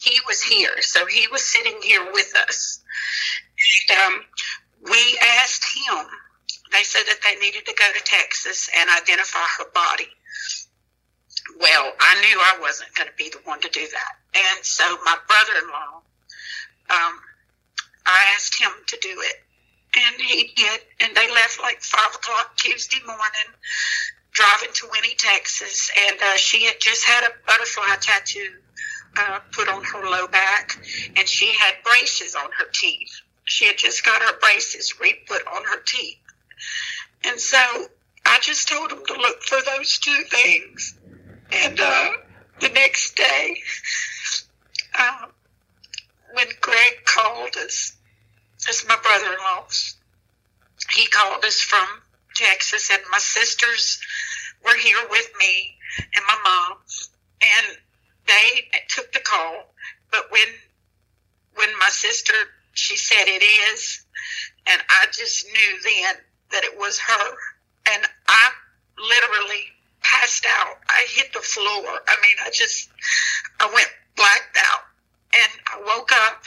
He 0.00 0.20
was 0.28 0.40
here, 0.40 0.80
so 0.80 1.06
he 1.06 1.26
was 1.26 1.42
sitting 1.42 1.76
here 1.82 2.06
with 2.12 2.32
us. 2.46 2.80
And, 3.90 3.98
um, 3.98 4.20
we 4.82 5.18
asked 5.42 5.64
him. 5.64 6.06
They 6.72 6.82
said 6.82 7.04
that 7.06 7.20
they 7.24 7.36
needed 7.40 7.64
to 7.66 7.74
go 7.74 7.92
to 7.92 8.04
Texas 8.04 8.68
and 8.78 8.90
identify 8.90 9.44
her 9.58 9.70
body. 9.74 10.08
Well, 11.60 11.92
I 11.98 12.20
knew 12.20 12.38
I 12.38 12.58
wasn't 12.60 12.94
going 12.94 13.08
to 13.08 13.16
be 13.16 13.30
the 13.30 13.40
one 13.44 13.60
to 13.60 13.68
do 13.70 13.80
that. 13.80 14.12
And 14.34 14.64
so 14.64 14.84
my 15.04 15.16
brother 15.26 15.52
in 15.62 15.68
law, 15.68 16.02
um, 16.90 17.20
I 18.06 18.32
asked 18.34 18.60
him 18.60 18.70
to 18.86 18.98
do 19.00 19.22
it. 19.22 19.42
And 19.96 20.20
he 20.20 20.52
did. 20.54 20.80
And 21.00 21.16
they 21.16 21.30
left 21.30 21.60
like 21.60 21.82
5 21.82 22.14
o'clock 22.16 22.56
Tuesday 22.56 23.00
morning, 23.06 23.48
driving 24.32 24.70
to 24.74 24.88
Winnie, 24.92 25.16
Texas. 25.16 25.90
And 26.06 26.16
uh, 26.20 26.36
she 26.36 26.64
had 26.64 26.76
just 26.80 27.04
had 27.04 27.24
a 27.24 27.32
butterfly 27.46 27.96
tattoo 28.00 28.52
uh, 29.16 29.40
put 29.52 29.68
on 29.68 29.82
her 29.84 30.04
low 30.04 30.28
back. 30.28 30.78
And 31.16 31.26
she 31.26 31.52
had 31.52 31.74
braces 31.82 32.34
on 32.34 32.50
her 32.58 32.66
teeth. 32.72 33.22
She 33.48 33.66
had 33.66 33.78
just 33.78 34.04
got 34.04 34.22
her 34.22 34.38
braces 34.40 35.00
re-put 35.00 35.46
on 35.46 35.64
her 35.64 35.80
teeth. 35.84 36.18
And 37.24 37.40
so 37.40 37.58
I 38.26 38.38
just 38.42 38.68
told 38.68 38.92
him 38.92 39.04
to 39.06 39.14
look 39.14 39.42
for 39.42 39.58
those 39.64 39.98
two 39.98 40.22
things. 40.30 40.94
And 41.50 41.80
uh, 41.80 42.10
the 42.60 42.68
next 42.68 43.16
day, 43.16 43.56
um, 44.98 45.30
when 46.34 46.46
Greg 46.60 47.04
called 47.06 47.56
us, 47.56 47.96
that's 48.66 48.86
my 48.86 48.96
brother-in-law, 49.02 49.66
he 50.92 51.06
called 51.06 51.44
us 51.44 51.60
from 51.60 51.86
Texas, 52.34 52.90
and 52.90 53.00
my 53.10 53.18
sisters 53.18 53.98
were 54.64 54.76
here 54.76 55.06
with 55.10 55.30
me 55.40 55.74
and 56.14 56.24
my 56.26 56.38
mom, 56.44 56.78
and 57.42 57.78
they 58.26 58.68
took 58.88 59.10
the 59.12 59.20
call. 59.20 59.74
But 60.12 60.30
when 60.30 60.48
when 61.54 61.70
my 61.78 61.88
sister 61.88 62.34
she 62.78 62.96
said 62.96 63.24
it 63.26 63.42
is, 63.42 64.04
and 64.66 64.80
I 64.88 65.06
just 65.12 65.46
knew 65.46 65.82
then 65.82 66.14
that 66.52 66.64
it 66.64 66.78
was 66.78 66.98
her, 66.98 67.34
and 67.92 68.04
I 68.26 68.50
literally 68.98 69.66
passed 70.02 70.46
out. 70.46 70.78
I 70.88 71.06
hit 71.10 71.32
the 71.32 71.40
floor. 71.40 71.84
I 71.86 72.16
mean, 72.22 72.36
I 72.44 72.50
just, 72.50 72.88
I 73.60 73.70
went 73.72 73.88
blacked 74.16 74.58
out. 74.58 74.82
And 75.34 75.52
I 75.66 75.78
woke 75.84 76.10
up 76.12 76.42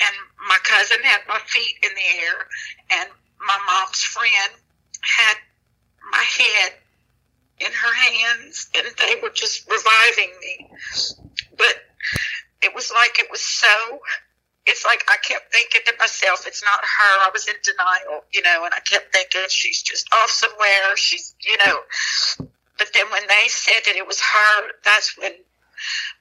and 0.00 0.14
my 0.48 0.58
cousin 0.64 0.98
had 1.02 1.22
my 1.26 1.40
feet 1.46 1.76
in 1.82 1.90
the 1.94 2.24
air 2.24 2.46
and 2.90 3.08
my 3.40 3.58
mom's 3.66 4.02
friend 4.02 4.52
had 5.00 5.36
my 6.12 6.24
head 6.38 6.72
in 7.58 7.72
her 7.72 7.94
hands 7.94 8.68
and 8.76 8.86
they 8.98 9.20
were 9.22 9.30
just 9.30 9.66
reviving 9.70 10.30
me. 10.40 10.70
But 11.56 11.76
it 12.62 12.74
was 12.74 12.92
like 12.92 13.18
it 13.18 13.30
was 13.30 13.40
so 13.40 14.00
it's 14.66 14.84
like 14.84 15.04
I 15.08 15.16
kept 15.22 15.52
thinking 15.52 15.82
to 15.86 15.94
myself, 15.98 16.44
it's 16.46 16.62
not 16.64 16.80
her. 16.80 17.26
I 17.26 17.30
was 17.32 17.46
in 17.46 17.54
denial, 17.62 18.24
you 18.32 18.42
know, 18.42 18.64
and 18.64 18.74
I 18.74 18.80
kept 18.80 19.12
thinking 19.12 19.42
she's 19.48 19.82
just 19.82 20.12
off 20.12 20.30
somewhere. 20.30 20.96
She's, 20.96 21.34
you 21.40 21.56
know. 21.58 21.80
But 22.78 22.88
then 22.92 23.08
when 23.10 23.22
they 23.28 23.48
said 23.48 23.80
that 23.86 23.96
it 23.96 24.06
was 24.06 24.20
her, 24.20 24.62
that's 24.84 25.16
when 25.16 25.32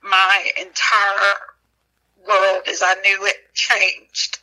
my 0.03 0.51
entire 0.57 1.35
world, 2.27 2.63
as 2.67 2.81
I 2.83 2.93
knew 3.03 3.25
it, 3.25 3.53
changed 3.53 4.39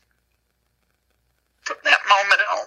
from 1.63 1.77
that 1.85 2.01
moment 2.09 2.41
on. 2.53 2.65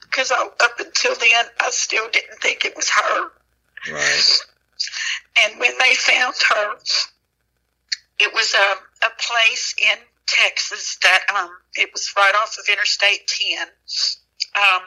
Because 0.00 0.30
up 0.30 0.80
until 0.80 1.14
then, 1.16 1.44
I 1.60 1.70
still 1.70 2.08
didn't 2.10 2.40
think 2.40 2.64
it 2.64 2.74
was 2.74 2.88
her. 2.88 3.30
Right. 3.92 4.38
And 5.44 5.60
when 5.60 5.72
they 5.78 5.94
found 5.94 6.34
her, 6.48 6.74
it 8.18 8.32
was 8.34 8.54
a, 8.54 9.06
a 9.06 9.10
place 9.18 9.74
in 9.80 9.98
Texas 10.28 10.98
that 11.02 11.20
um, 11.34 11.50
it 11.74 11.90
was 11.92 12.12
right 12.16 12.34
off 12.40 12.56
of 12.58 12.66
Interstate 12.70 13.26
10. 13.26 13.66
Um, 14.54 14.82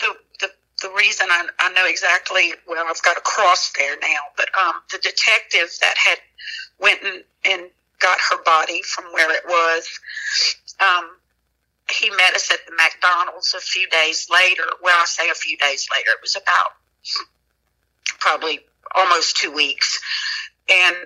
the, 0.00 0.14
the, 0.40 0.50
the 0.82 0.94
reason 0.96 1.28
I, 1.30 1.46
I 1.58 1.72
know 1.72 1.86
exactly, 1.86 2.52
well, 2.66 2.84
I've 2.88 3.02
got 3.02 3.16
a 3.16 3.20
cross 3.20 3.72
there 3.78 3.96
now, 4.00 4.20
but 4.36 4.48
um, 4.58 4.74
the 4.90 4.98
detective 4.98 5.70
that 5.80 5.94
had 5.96 6.18
went 6.80 7.00
and, 7.04 7.24
and 7.44 7.70
got 8.00 8.18
her 8.30 8.42
body 8.42 8.82
from 8.82 9.04
where 9.12 9.30
it 9.30 9.44
was, 9.46 9.88
um, 10.80 11.10
he 11.90 12.10
met 12.10 12.34
us 12.34 12.50
at 12.50 12.58
the 12.66 12.72
McDonald's 12.72 13.54
a 13.54 13.60
few 13.60 13.88
days 13.88 14.28
later. 14.30 14.64
Well, 14.82 14.96
I 15.00 15.04
say 15.06 15.28
a 15.28 15.34
few 15.34 15.56
days 15.56 15.88
later. 15.94 16.10
It 16.10 16.22
was 16.22 16.36
about 16.36 16.72
probably 18.18 18.60
almost 18.94 19.36
two 19.36 19.52
weeks. 19.52 20.00
And 20.70 20.96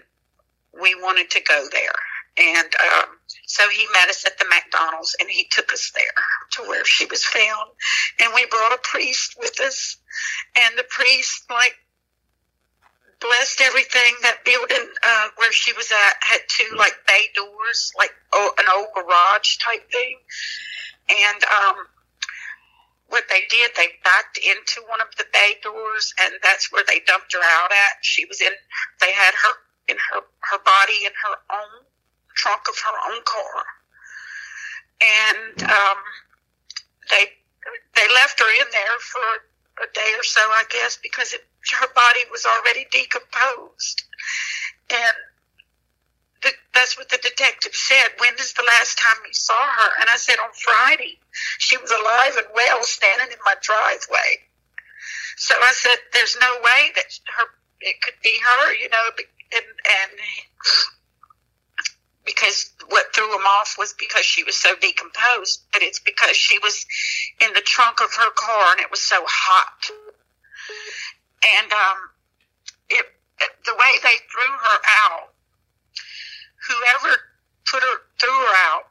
we 0.80 0.94
wanted 0.94 1.30
to 1.30 1.40
go 1.40 1.66
there. 1.72 1.92
And 2.36 2.66
um, 2.66 3.06
so 3.46 3.68
he 3.68 3.86
met 3.92 4.08
us 4.08 4.24
at 4.26 4.38
the 4.38 4.46
McDonald's 4.48 5.14
and 5.20 5.28
he 5.28 5.46
took 5.50 5.72
us 5.72 5.92
there 5.94 6.24
to 6.52 6.62
where 6.68 6.84
she 6.84 7.06
was 7.06 7.24
found. 7.24 7.70
And 8.20 8.32
we 8.34 8.46
brought 8.46 8.72
a 8.72 8.78
priest 8.82 9.36
with 9.38 9.60
us. 9.60 9.96
And 10.56 10.76
the 10.76 10.84
priest, 10.88 11.44
like, 11.50 11.76
blessed 13.20 13.60
everything. 13.60 14.14
That 14.22 14.44
building 14.44 14.88
uh, 15.02 15.28
where 15.36 15.52
she 15.52 15.72
was 15.74 15.90
at 15.92 16.14
had 16.20 16.40
two, 16.48 16.76
like, 16.76 16.94
bay 17.06 17.30
doors, 17.34 17.92
like 17.96 18.10
oh, 18.32 18.50
an 18.58 18.66
old 18.74 18.88
garage 18.94 19.58
type 19.58 19.88
thing. 19.92 20.18
And 21.08 21.44
um, 21.44 21.76
what 23.08 23.24
they 23.30 23.42
did, 23.48 23.70
they 23.76 23.88
backed 24.02 24.38
into 24.38 24.82
one 24.88 25.00
of 25.00 25.14
the 25.16 25.26
bay 25.32 25.54
doors, 25.62 26.12
and 26.20 26.34
that's 26.42 26.72
where 26.72 26.84
they 26.88 27.00
dumped 27.06 27.32
her 27.32 27.42
out 27.42 27.70
at. 27.70 28.02
She 28.02 28.24
was 28.24 28.40
in, 28.40 28.50
they 29.00 29.12
had 29.12 29.34
her 29.34 29.54
in 29.86 29.96
her, 30.10 30.20
her 30.50 30.58
body 30.64 31.04
in 31.04 31.12
her 31.12 31.36
own 31.52 31.84
trunk 32.34 32.62
of 32.68 32.78
her 32.78 33.12
own 33.12 33.22
car. 33.24 33.64
And 35.00 35.62
um, 35.70 35.98
they 37.10 37.26
they 37.94 38.08
left 38.14 38.40
her 38.40 38.50
in 38.60 38.66
there 38.72 38.98
for 39.00 39.84
a 39.84 39.92
day 39.92 40.12
or 40.16 40.22
so, 40.22 40.40
I 40.40 40.64
guess, 40.70 40.98
because 41.02 41.32
it, 41.32 41.44
her 41.80 41.88
body 41.94 42.20
was 42.30 42.46
already 42.46 42.86
decomposed. 42.90 44.04
And 44.90 45.16
that's 46.74 46.98
what 46.98 47.08
the 47.08 47.18
detective 47.22 47.74
said. 47.74 48.08
When 48.18 48.34
is 48.34 48.52
the 48.52 48.64
last 48.66 48.98
time 48.98 49.16
you 49.26 49.32
saw 49.32 49.54
her? 49.56 49.90
And 50.00 50.10
I 50.10 50.16
said, 50.16 50.36
on 50.42 50.50
Friday. 50.52 51.18
She 51.58 51.76
was 51.78 51.90
alive 51.90 52.36
and 52.36 52.46
well 52.54 52.82
standing 52.82 53.32
in 53.32 53.38
my 53.44 53.54
driveway. 53.62 54.44
So 55.36 55.54
I 55.58 55.72
said, 55.72 55.96
there's 56.12 56.36
no 56.40 56.54
way 56.62 56.92
that 56.94 57.18
her, 57.36 57.46
it 57.80 58.00
could 58.02 58.14
be 58.22 58.36
her, 58.38 58.74
you 58.74 58.88
know, 58.88 59.10
and, 59.52 59.64
and 59.64 60.10
because 62.24 62.72
what 62.88 63.14
threw 63.14 63.34
him 63.34 63.46
off 63.60 63.76
was 63.78 63.94
because 63.98 64.24
she 64.24 64.44
was 64.44 64.56
so 64.56 64.74
decomposed, 64.80 65.62
but 65.72 65.82
it's 65.82 66.00
because 66.00 66.36
she 66.36 66.58
was 66.58 66.84
in 67.40 67.52
the 67.54 67.60
trunk 67.60 68.00
of 68.00 68.12
her 68.14 68.30
car 68.36 68.72
and 68.72 68.80
it 68.80 68.90
was 68.90 69.00
so 69.00 69.22
hot. 69.26 69.90
And 71.46 71.72
um, 71.72 71.96
it, 72.88 73.04
the 73.66 73.74
way 73.74 73.92
they 74.02 74.16
threw 74.30 74.52
her 74.52 74.78
out, 75.06 75.28
whoever 76.68 77.16
put 77.70 77.82
her 77.82 77.98
threw 78.18 78.30
her 78.30 78.54
out, 78.70 78.84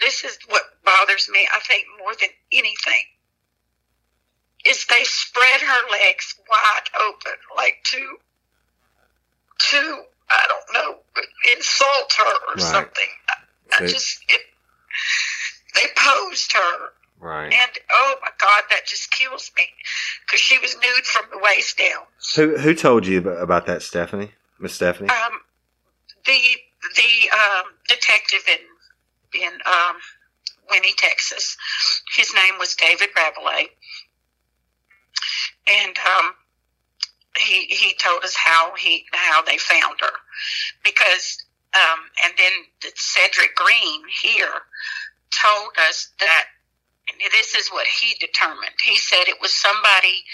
this 0.00 0.24
is 0.24 0.38
what 0.48 0.62
bothers 0.84 1.28
me. 1.30 1.46
I 1.52 1.60
think 1.60 1.84
more 1.98 2.14
than 2.18 2.30
anything 2.52 3.04
is 4.66 4.86
they 4.86 5.04
spread 5.04 5.60
her 5.60 5.90
legs 5.90 6.34
wide 6.48 6.88
open, 7.00 7.32
like 7.56 7.78
to 7.84 8.16
to 9.70 10.02
I 10.30 10.46
don't 10.48 10.74
know, 10.74 10.98
insult 11.56 12.12
her 12.18 12.24
or 12.48 12.54
Right. 12.54 12.60
something. 12.60 13.08
I, 13.28 13.84
I 13.84 13.86
just, 13.86 14.22
it, 14.28 14.40
they 15.74 15.86
posed 15.96 16.52
her. 16.52 16.88
Right. 17.18 17.52
And 17.52 17.70
oh 17.92 18.14
my 18.22 18.30
God, 18.40 18.62
that 18.70 18.86
just 18.86 19.10
kills 19.10 19.50
me 19.56 19.64
because 20.26 20.40
she 20.40 20.58
was 20.58 20.74
nude 20.76 21.04
from 21.04 21.26
the 21.30 21.38
waist 21.38 21.76
down. 21.76 22.04
Who 22.36 22.56
who 22.56 22.74
told 22.74 23.06
you 23.06 23.28
about 23.28 23.66
that, 23.66 23.82
Stephanie? 23.82 24.32
Miss 24.58 24.74
Stephanie? 24.74 25.10
Um, 25.10 25.40
the 26.24 26.40
the 26.96 27.30
um, 27.36 27.64
detective 27.88 28.40
in 28.48 29.40
in 29.42 29.52
um, 29.66 29.96
Winnie, 30.70 30.94
Texas, 30.96 31.58
his 32.16 32.32
name 32.34 32.54
was 32.58 32.74
David 32.74 33.10
Rabelais, 33.14 33.68
and 35.66 35.96
um, 35.98 36.32
he 37.36 37.66
he 37.66 37.94
told 37.94 38.24
us 38.24 38.34
how 38.34 38.74
he 38.76 39.04
how 39.12 39.42
they 39.42 39.58
found 39.58 40.00
her 40.00 40.16
because 40.84 41.38
um, 41.74 42.00
and 42.24 42.34
then 42.36 42.52
Cedric 42.96 43.54
Green 43.54 44.02
here 44.22 44.62
told 45.30 45.70
us 45.88 46.10
that 46.18 46.44
this 47.32 47.54
is 47.54 47.68
what 47.68 47.86
he 47.86 48.14
determined. 48.18 48.74
He 48.84 48.96
said 48.96 49.28
it 49.28 49.40
was 49.40 49.54
somebody 49.54 50.24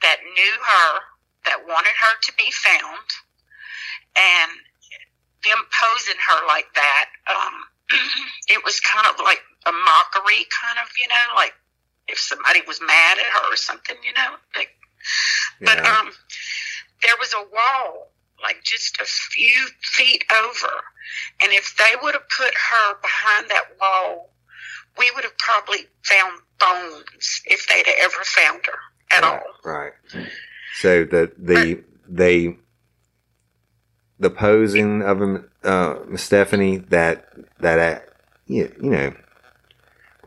that 0.00 0.16
knew 0.24 0.52
her 0.64 1.00
that 1.44 1.66
wanted 1.66 1.92
her 1.92 2.14
to 2.22 2.32
be 2.38 2.50
found 2.50 3.08
and 4.16 4.50
them 5.44 5.58
posing 5.70 6.18
her 6.18 6.46
like 6.46 6.66
that, 6.74 7.06
um, 7.30 7.54
it 8.48 8.64
was 8.64 8.80
kind 8.80 9.06
of 9.06 9.20
like 9.22 9.40
a 9.66 9.72
mockery, 9.72 10.46
kind 10.50 10.78
of, 10.82 10.88
you 10.98 11.08
know, 11.08 11.36
like 11.36 11.54
if 12.08 12.18
somebody 12.18 12.60
was 12.66 12.80
mad 12.80 13.18
at 13.18 13.24
her 13.24 13.52
or 13.52 13.56
something, 13.56 13.96
you 14.02 14.12
know. 14.14 14.36
Like, 14.56 14.74
But 15.60 15.78
Yeah. 15.78 15.98
um, 15.98 16.12
there 17.02 17.16
was 17.18 17.32
a 17.34 17.42
wall, 17.42 18.12
like 18.42 18.62
just 18.62 19.00
a 19.00 19.04
few 19.04 19.68
feet 19.82 20.24
over, 20.30 20.72
and 21.40 21.52
if 21.52 21.76
they 21.76 21.96
would 22.02 22.14
have 22.14 22.28
put 22.28 22.54
her 22.54 22.94
behind 23.00 23.48
that 23.50 23.78
wall, 23.80 24.32
we 24.98 25.10
would 25.12 25.24
have 25.24 25.38
probably 25.38 25.86
found 26.02 26.40
bones 26.58 27.42
if 27.46 27.66
they'd 27.68 27.86
have 27.86 27.96
ever 28.00 28.24
found 28.24 28.66
her 28.66 28.78
at 29.12 29.22
right, 29.22 29.42
all. 29.64 29.72
Right. 29.72 29.92
So 30.80 31.04
the 31.04 31.32
the 31.38 31.82
they 32.08 32.56
the 34.18 34.30
posing 34.30 35.02
of 35.02 35.20
him, 35.22 35.50
uh, 35.62 35.96
Stephanie, 36.16 36.78
that 36.78 37.28
that 37.60 37.78
uh, 37.78 38.00
you, 38.46 38.74
you 38.82 38.90
know, 38.90 39.14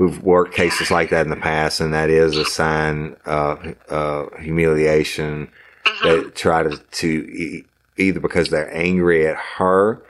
we've 0.02 0.22
worked 0.24 0.56
cases 0.56 0.90
like 0.90 1.12
that 1.12 1.26
in 1.26 1.30
the 1.30 1.36
past, 1.36 1.80
and 1.80 1.94
that 1.94 2.10
is 2.10 2.36
a 2.36 2.46
sign 2.46 3.16
of 3.26 3.76
uh, 3.90 4.26
humiliation. 4.40 5.48
Mhm. 5.86 6.04
They 6.24 6.30
try 6.32 6.64
to 6.64 6.78
to 6.78 7.08
e- 7.08 7.66
either 7.98 8.20
because 8.20 8.50
they're 8.50 8.74
angry 8.76 9.28
at 9.28 9.38
her. 9.58 10.02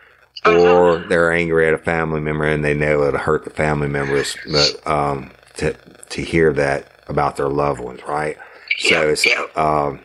Or 0.43 0.97
they're 1.07 1.31
angry 1.31 1.67
at 1.67 1.75
a 1.75 1.77
family 1.77 2.19
member 2.19 2.45
and 2.45 2.65
they 2.65 2.73
know 2.73 3.03
it'll 3.03 3.19
hurt 3.19 3.43
the 3.43 3.51
family 3.51 3.87
members, 3.87 4.35
but 4.51 4.87
um, 4.87 5.29
to 5.57 5.73
to 6.09 6.21
hear 6.23 6.51
that 6.53 6.87
about 7.07 7.35
their 7.35 7.49
loved 7.49 7.79
ones, 7.79 7.99
right? 8.07 8.37
So 8.79 9.09
it's 9.09 9.23
yeah. 9.23 9.45
um, 9.55 9.99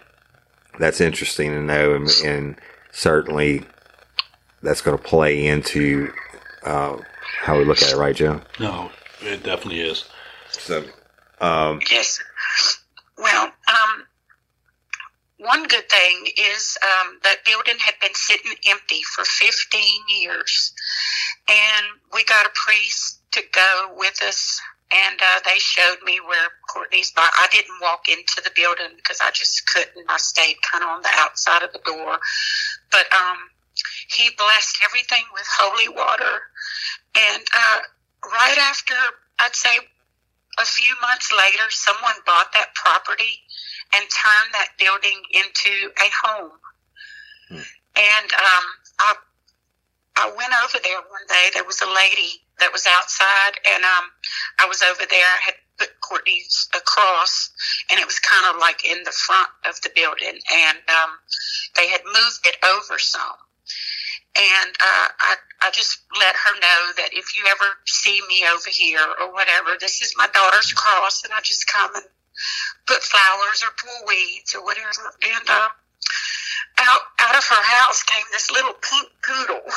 that's 0.79 1.01
interesting 1.01 1.53
to 1.53 1.63
know, 1.63 1.95
and, 1.95 2.11
and 2.23 2.57
certainly 2.93 3.65
that's 4.63 4.83
going 4.83 4.99
to 4.99 5.03
play 5.03 5.47
into 5.47 6.13
uh, 6.65 6.99
how 7.41 7.57
we 7.57 7.65
look 7.65 7.81
at 7.81 7.93
it, 7.93 7.97
right, 7.97 8.15
Joe? 8.15 8.43
No, 8.61 8.91
it 9.21 9.43
definitely 9.43 9.81
is. 9.81 10.05
So, 10.51 10.85
um, 11.41 11.81
Yes. 11.91 12.21
Well, 13.19 13.45
um, 13.45 14.07
one 15.39 15.67
good 15.69 15.89
thing 15.89 16.27
is 16.37 16.79
um, 16.83 17.19
that 17.23 17.45
building 17.45 17.77
had 17.79 17.95
been 18.01 18.15
sitting 18.15 18.53
empty 18.67 19.03
for 19.03 19.25
15 19.25 20.03
years, 20.09 20.73
and 21.49 21.87
we 22.13 22.25
got 22.25 22.47
a 22.47 22.51
priest 22.55 23.21
to 23.33 23.43
go 23.53 23.95
with 23.97 24.23
us, 24.23 24.61
and 24.93 25.21
uh, 25.21 25.41
they 25.45 25.59
showed 25.59 25.99
me 26.05 26.21
where 26.27 26.49
Courtney's 26.69 27.13
body. 27.13 27.31
I 27.35 27.49
didn't 27.51 27.81
walk 27.83 28.09
into 28.09 28.41
the 28.43 28.51
building 28.55 28.97
because 28.97 29.21
I 29.21 29.31
just 29.31 29.67
couldn't. 29.73 30.07
I 30.09 30.17
stayed 30.17 30.57
kind 30.63 30.85
of 30.85 30.91
on 30.91 31.03
the 31.03 31.11
outside 31.13 31.63
of 31.63 31.73
the 31.73 31.81
door, 31.85 32.19
but 32.91 33.07
um, 33.13 33.37
he 34.09 34.31
blessed 34.39 34.79
everything 34.85 35.25
with 35.33 35.47
holy 35.59 35.89
water. 35.89 36.41
And 37.15 37.43
uh, 37.55 37.79
right 38.33 38.59
after, 38.59 38.95
I'd 39.41 39.57
say 39.57 39.77
a 40.59 40.65
few 40.65 40.95
months 41.01 41.33
later, 41.33 41.71
someone 41.71 42.15
bought 42.25 42.53
that 42.55 42.75
property 42.75 43.43
and 43.95 44.03
turned 44.03 44.53
that 44.53 44.69
building 44.79 45.23
into 45.33 45.91
a 45.99 46.09
home. 46.25 46.59
Hmm. 47.49 47.67
And 47.97 48.33
um, 48.33 48.65
I, 48.99 49.15
I 50.17 50.27
went 50.29 50.53
over 50.65 50.79
there 50.83 50.99
one 50.99 51.27
day. 51.29 51.51
There 51.53 51.65
was 51.65 51.81
a 51.81 51.93
lady 51.93 52.43
that 52.59 52.73
was 52.73 52.87
outside, 52.87 53.61
and 53.71 53.85
um, 53.85 54.11
I 54.59 54.67
was 54.67 54.83
over 54.83 55.03
there. 55.09 55.27
I 55.27 55.41
had 55.45 55.55
put 55.79 56.01
Courtney's 56.01 56.69
a 56.75 56.81
cross, 56.81 57.51
and 57.91 58.01
it 58.01 58.07
was 58.07 58.19
kind 58.19 58.55
of 58.55 58.61
like 58.61 58.85
in 58.85 59.03
the 59.05 59.13
front 59.13 59.51
of 59.69 59.81
the 59.83 59.91
building, 59.95 60.41
and 60.53 60.79
um, 60.89 61.11
they 61.77 61.89
had 61.89 62.01
moved 62.05 62.47
it 62.47 62.57
over 62.65 62.99
some. 62.99 63.37
And 64.37 64.71
uh, 64.81 65.09
I, 65.19 65.35
I 65.63 65.71
just 65.73 66.01
let 66.19 66.37
her 66.37 66.55
know 66.61 66.93
that 66.99 67.11
if 67.13 67.37
you 67.37 67.45
ever 67.49 67.73
see 67.87 68.21
me 68.29 68.45
over 68.53 68.69
here 68.69 69.01
or 69.21 69.33
whatever, 69.33 69.77
this 69.81 70.03
is 70.03 70.15
my 70.17 70.29
daughter's 70.29 70.73
cross, 70.73 71.25
and 71.25 71.33
I 71.33 71.41
just 71.41 71.67
come 71.67 71.91
and 71.95 72.05
put 72.87 73.03
flowers 73.03 73.65
or 73.65 73.73
pull 73.81 74.07
weeds 74.07 74.55
or 74.55 74.63
whatever. 74.63 75.09
And 75.23 75.49
uh, 75.49 75.69
out 76.79 77.01
out 77.21 77.37
of 77.37 77.45
her 77.45 77.63
house 77.63 78.03
came 78.03 78.25
this 78.33 78.51
little 78.51 78.75
pink 78.75 79.09
poodle. 79.23 79.63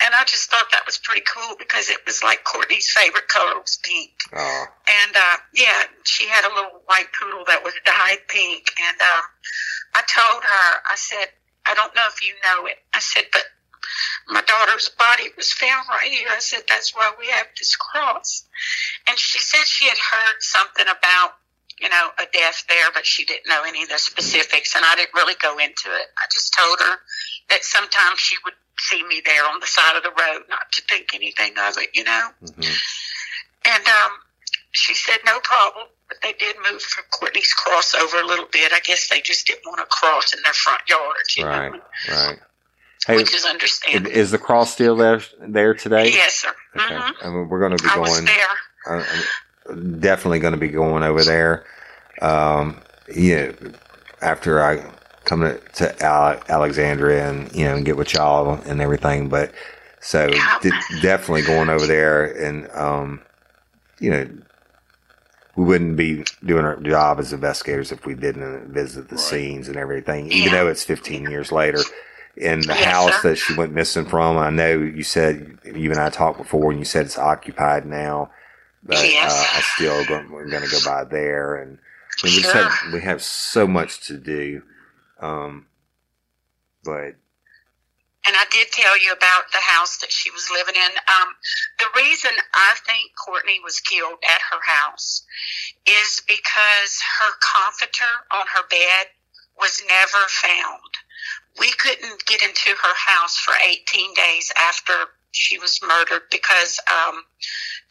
And 0.00 0.14
I 0.14 0.22
just 0.24 0.48
thought 0.50 0.70
that 0.70 0.86
was 0.86 0.98
pretty 0.98 1.22
cool 1.26 1.56
because 1.58 1.90
it 1.90 1.98
was 2.06 2.22
like 2.22 2.44
Courtney's 2.44 2.88
favorite 2.90 3.26
color 3.26 3.58
was 3.60 3.78
pink. 3.82 4.10
Oh, 4.32 4.64
And 4.86 5.16
uh, 5.16 5.36
yeah, 5.54 5.84
she 6.04 6.28
had 6.28 6.44
a 6.44 6.54
little 6.54 6.82
white 6.86 7.08
poodle 7.18 7.42
that 7.48 7.64
was 7.64 7.74
dyed 7.84 8.22
pink. 8.28 8.70
And 8.80 8.96
uh, 9.00 9.22
I 9.94 10.02
told 10.06 10.44
her, 10.44 10.66
I 10.88 10.94
said, 10.94 11.26
I 11.68 11.74
don't 11.74 11.94
know 11.94 12.06
if 12.08 12.24
you 12.24 12.32
know 12.44 12.66
it. 12.66 12.78
I 12.94 13.00
said, 13.00 13.24
but 13.32 13.44
my 14.28 14.42
daughter's 14.42 14.88
body 14.90 15.24
was 15.36 15.52
found 15.52 15.86
right 15.88 16.10
here. 16.10 16.28
I 16.30 16.38
said, 16.38 16.62
that's 16.68 16.94
why 16.94 17.12
we 17.18 17.26
have 17.28 17.46
this 17.58 17.76
cross. 17.76 18.44
And 19.08 19.18
she 19.18 19.38
said 19.38 19.66
she 19.66 19.86
had 19.88 19.98
heard 19.98 20.40
something 20.40 20.86
about, 20.86 21.36
you 21.80 21.88
know, 21.88 22.08
a 22.18 22.24
death 22.32 22.64
there, 22.68 22.90
but 22.92 23.06
she 23.06 23.24
didn't 23.24 23.48
know 23.48 23.62
any 23.66 23.82
of 23.82 23.88
the 23.88 23.98
specifics. 23.98 24.74
And 24.74 24.84
I 24.84 24.96
didn't 24.96 25.14
really 25.14 25.36
go 25.40 25.58
into 25.58 25.88
it. 25.88 26.06
I 26.16 26.26
just 26.32 26.54
told 26.58 26.78
her 26.80 26.96
that 27.50 27.64
sometimes 27.64 28.18
she 28.18 28.36
would 28.44 28.54
see 28.78 29.02
me 29.06 29.20
there 29.24 29.44
on 29.44 29.60
the 29.60 29.66
side 29.66 29.96
of 29.96 30.02
the 30.02 30.10
road, 30.10 30.42
not 30.48 30.70
to 30.72 30.82
think 30.82 31.14
anything 31.14 31.52
of 31.58 31.76
it, 31.78 31.90
you 31.94 32.04
know. 32.04 32.28
hmm 32.40 32.72
And 33.64 33.86
um, 33.86 34.10
she 34.72 34.94
said 34.94 35.18
no 35.24 35.38
problem, 35.40 35.86
but 36.08 36.18
they 36.22 36.32
did 36.34 36.56
move 36.70 36.80
from 36.82 37.04
Courtney's 37.10 37.52
cross 37.52 37.94
over 37.94 38.18
a 38.20 38.26
little 38.26 38.46
bit. 38.52 38.72
I 38.72 38.80
guess 38.80 39.08
they 39.08 39.20
just 39.20 39.46
didn't 39.46 39.66
want 39.66 39.78
to 39.80 39.86
cross 39.86 40.32
in 40.34 40.40
their 40.42 40.52
front 40.52 40.82
yard, 40.88 41.16
you 41.36 41.44
right, 41.46 41.72
know, 41.72 41.80
right. 42.10 42.38
Hey, 43.06 43.16
which 43.16 43.34
is 43.34 43.44
understandable. 43.44 44.10
is 44.10 44.30
the 44.32 44.38
cross 44.38 44.72
still 44.72 44.96
there 44.96 45.20
there 45.40 45.72
today? 45.74 46.10
yes, 46.10 46.34
sir. 46.34 46.52
Okay. 46.76 46.94
hmm 46.96 47.12
I 47.22 47.30
mean, 47.30 47.48
we're 47.48 47.60
going 47.60 47.76
to 47.76 47.82
be 47.82 47.88
I 47.90 47.94
going. 47.94 48.24
there. 48.24 49.06
I'm 49.70 50.00
definitely 50.00 50.40
going 50.40 50.52
to 50.52 50.58
be 50.58 50.68
going 50.68 51.02
over 51.02 51.22
there. 51.24 51.64
Um, 52.20 52.80
yeah, 53.14 53.52
after 54.20 54.62
I 54.62 54.84
come 55.24 55.40
to, 55.40 55.58
to 55.74 56.02
Alexandria 56.04 57.28
and 57.30 57.52
you 57.54 57.64
know 57.64 57.76
and 57.76 57.84
get 57.84 57.96
with 57.96 58.12
y'all 58.14 58.54
and 58.66 58.80
everything. 58.80 59.28
But 59.28 59.52
so 60.00 60.28
Yeah. 60.28 60.58
de- 60.62 61.00
definitely 61.00 61.42
going 61.42 61.68
over 61.68 61.86
there 61.86 62.24
and 62.24 62.68
um, 62.72 63.22
you 64.00 64.10
know 64.10 64.28
we 65.58 65.64
wouldn't 65.64 65.96
be 65.96 66.24
doing 66.44 66.64
our 66.64 66.76
job 66.76 67.18
as 67.18 67.32
investigators 67.32 67.90
if 67.92 68.06
we 68.06 68.14
didn't 68.14 68.72
visit 68.72 69.08
the 69.08 69.16
Right. 69.16 69.24
scenes 69.24 69.68
and 69.68 69.76
everything. 69.76 70.26
Even 70.30 70.52
Yeah. 70.52 70.60
though 70.60 70.68
it's 70.68 70.84
15 70.84 71.28
years 71.28 71.50
later. 71.50 71.82
In 72.36 72.60
the 72.60 72.74
Yes, 72.74 72.84
house 72.84 73.22
sir. 73.22 73.30
that 73.30 73.36
she 73.36 73.54
went 73.54 73.72
missing 73.72 74.04
from, 74.06 74.38
I 74.38 74.50
know 74.50 74.78
you 74.78 75.02
said 75.02 75.58
you 75.64 75.90
and 75.90 75.98
I 76.00 76.08
talked 76.10 76.38
before, 76.38 76.70
and 76.70 76.78
you 76.78 76.84
said 76.84 77.04
it's 77.06 77.18
occupied 77.18 77.84
now 77.86 78.30
but 78.84 79.04
Yes. 79.10 79.32
uh, 79.32 79.58
I 79.58 79.60
still 79.60 80.04
go, 80.06 80.24
we're 80.30 80.48
going 80.48 80.62
to 80.62 80.70
go 80.70 80.78
by 80.84 81.04
there, 81.04 81.56
and 81.56 81.78
we 82.22 82.30
just 82.30 82.52
Sure. 82.52 82.62
have 82.62 82.92
we 82.92 83.00
have 83.02 83.22
so 83.22 83.66
much 83.66 84.00
to 84.06 84.16
do. 84.16 84.62
Um, 85.20 85.66
but 86.84 87.16
And 88.28 88.36
I 88.36 88.44
did 88.50 88.68
tell 88.72 89.00
you 89.00 89.10
about 89.12 89.48
the 89.52 89.64
house 89.64 89.96
that 90.04 90.12
she 90.12 90.30
was 90.30 90.50
living 90.52 90.74
in. 90.76 90.92
Um, 91.08 91.32
the 91.78 91.88
reason 91.96 92.30
I 92.52 92.76
think 92.84 93.16
Courtney 93.16 93.58
was 93.64 93.80
killed 93.80 94.20
at 94.20 94.44
her 94.52 94.60
house 94.60 95.24
is 95.88 96.20
because 96.28 97.00
her 97.20 97.32
comforter 97.40 98.28
on 98.30 98.44
her 98.52 98.68
bed 98.68 99.08
was 99.56 99.80
never 99.88 100.22
found. 100.28 100.92
We 101.58 101.72
couldn't 101.72 102.26
get 102.26 102.42
into 102.42 102.68
her 102.68 102.94
house 102.94 103.38
for 103.38 103.54
18 103.66 104.12
days 104.12 104.52
after 104.60 104.92
she 105.32 105.58
was 105.58 105.80
murdered 105.80 106.28
because 106.30 106.78
um, 106.84 107.24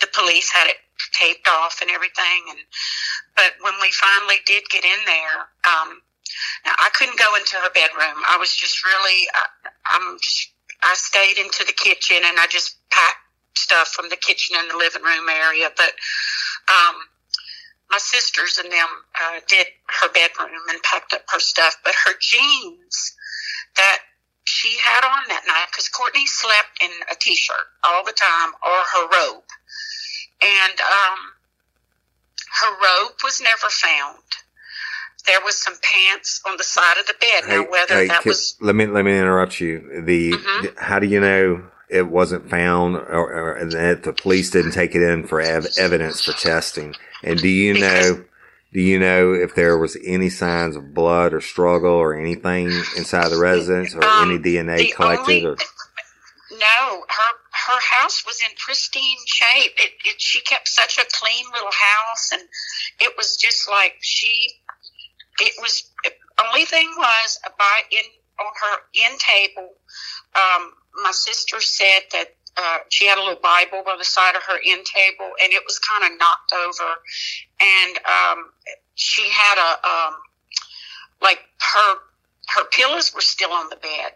the 0.01 0.07
police 0.13 0.51
had 0.51 0.67
it 0.67 0.77
taped 1.13 1.47
off 1.47 1.81
and 1.81 1.89
everything. 1.89 2.45
And 2.49 2.59
but 3.35 3.53
when 3.61 3.73
we 3.81 3.89
finally 3.89 4.37
did 4.45 4.69
get 4.69 4.85
in 4.85 4.99
there, 5.07 5.49
um, 5.65 6.01
now, 6.65 6.73
I 6.77 6.89
couldn't 6.93 7.19
go 7.19 7.35
into 7.35 7.55
her 7.57 7.69
bedroom. 7.73 8.23
I 8.27 8.37
was 8.37 8.53
just 8.55 8.83
really, 8.83 9.27
I, 9.33 9.45
I'm 9.91 10.17
just, 10.21 10.51
I 10.83 10.93
stayed 10.95 11.37
into 11.37 11.63
the 11.65 11.73
kitchen 11.73 12.17
and 12.23 12.39
I 12.39 12.47
just 12.49 12.77
packed 12.91 13.17
stuff 13.55 13.89
from 13.89 14.09
the 14.09 14.15
kitchen 14.15 14.55
and 14.59 14.69
the 14.69 14.77
living 14.77 15.03
room 15.03 15.29
area. 15.29 15.69
But 15.75 15.91
um, 16.69 16.95
my 17.89 17.97
sisters 17.97 18.57
and 18.57 18.71
them 18.71 18.87
uh, 19.21 19.39
did 19.47 19.67
her 20.01 20.09
bedroom 20.11 20.61
and 20.69 20.81
packed 20.83 21.13
up 21.13 21.23
her 21.29 21.39
stuff. 21.39 21.77
But 21.83 21.95
her 22.05 22.13
jeans 22.19 23.15
that 23.75 23.99
she 24.43 24.77
had 24.81 25.03
on 25.03 25.23
that 25.27 25.43
night, 25.47 25.67
because 25.71 25.89
Courtney 25.89 26.25
slept 26.25 26.81
in 26.81 26.91
a 27.11 27.15
t-shirt 27.15 27.67
all 27.83 28.03
the 28.05 28.13
time 28.13 28.51
or 28.63 28.77
her 28.93 29.07
robe. 29.07 29.43
And 30.41 30.79
um, 30.79 31.19
her 32.61 32.71
robe 32.71 33.15
was 33.23 33.41
never 33.41 33.67
found. 33.69 34.23
There 35.27 35.41
was 35.43 35.57
some 35.57 35.75
pants 35.81 36.41
on 36.47 36.55
the 36.57 36.63
side 36.63 36.97
of 36.99 37.05
the 37.05 37.15
bed. 37.19 37.43
now, 37.47 37.69
whether 37.69 37.93
hey, 37.95 38.07
that 38.07 38.25
was 38.25 38.55
let 38.61 38.75
me 38.75 38.85
let 38.87 39.03
me 39.05 39.17
interrupt 39.17 39.59
you. 39.59 40.03
The 40.05 40.31
Mhm. 40.31 40.77
how 40.79 40.99
do 40.99 41.07
you 41.07 41.19
know 41.19 41.69
it 41.89 42.07
wasn't 42.07 42.49
found, 42.49 42.95
or, 42.95 43.59
or 43.61 43.65
that 43.71 44.03
the 44.03 44.13
police 44.13 44.49
didn't 44.49 44.71
take 44.71 44.95
it 44.95 45.01
in 45.01 45.27
for 45.27 45.39
ev- 45.41 45.67
evidence 45.77 46.23
for 46.23 46.31
testing? 46.33 46.95
And 47.23 47.39
do 47.41 47.47
you 47.49 47.73
Because- 47.75 48.11
know? 48.17 48.23
Do 48.73 48.81
you 48.81 48.99
know 48.99 49.33
if 49.33 49.55
there 49.55 49.77
was 49.77 49.97
any 50.05 50.29
signs 50.29 50.75
of 50.75 50.93
blood 50.93 51.33
or 51.33 51.39
struggle 51.41 51.93
or 51.93 52.13
anything 52.13 52.67
inside 52.97 53.29
the 53.29 53.37
residence, 53.39 53.95
or 53.95 54.03
Um, 54.03 54.29
any 54.29 54.39
DNA 54.39 54.91
collected? 54.93 55.21
only- 55.45 55.45
or 55.45 55.55
no, 56.51 57.05
her 57.09 57.31
her 57.67 57.79
house 57.81 58.25
was 58.25 58.39
in 58.41 58.49
pristine 58.57 59.17
shape. 59.25 59.73
It, 59.77 59.91
it 60.05 60.21
she 60.21 60.39
kept 60.41 60.67
such 60.69 60.97
a 60.97 61.05
clean 61.11 61.45
little 61.53 61.71
house, 61.71 62.29
and 62.31 62.41
it 62.99 63.15
was 63.17 63.35
just 63.37 63.67
like 63.69 63.95
she. 64.01 64.51
It 65.39 65.53
was 65.61 65.89
only 66.45 66.65
thing 66.65 66.89
was 66.97 67.39
by 67.57 67.81
in 67.91 68.03
on 68.39 68.45
her 68.61 68.77
end 68.95 69.19
table. 69.19 69.69
Um, 70.35 70.73
my 71.03 71.11
sister 71.11 71.59
said 71.59 72.01
that 72.11 72.35
uh, 72.55 72.79
she 72.89 73.05
had 73.05 73.17
a 73.17 73.21
little 73.21 73.39
Bible 73.41 73.83
by 73.85 73.95
the 73.97 74.03
side 74.03 74.35
of 74.35 74.43
her 74.43 74.57
end 74.65 74.85
table, 74.85 75.29
and 75.43 75.53
it 75.53 75.63
was 75.65 75.79
kind 75.79 76.11
of 76.11 76.17
knocked 76.19 76.53
over, 76.53 76.89
and 77.61 77.97
um, 77.97 78.49
she 78.95 79.29
had 79.29 79.57
a 79.57 79.87
um, 79.87 80.15
like 81.21 81.39
her 81.73 81.95
her 82.49 82.65
pillows 82.71 83.13
were 83.13 83.21
still 83.21 83.51
on 83.51 83.69
the 83.69 83.75
bed, 83.75 84.13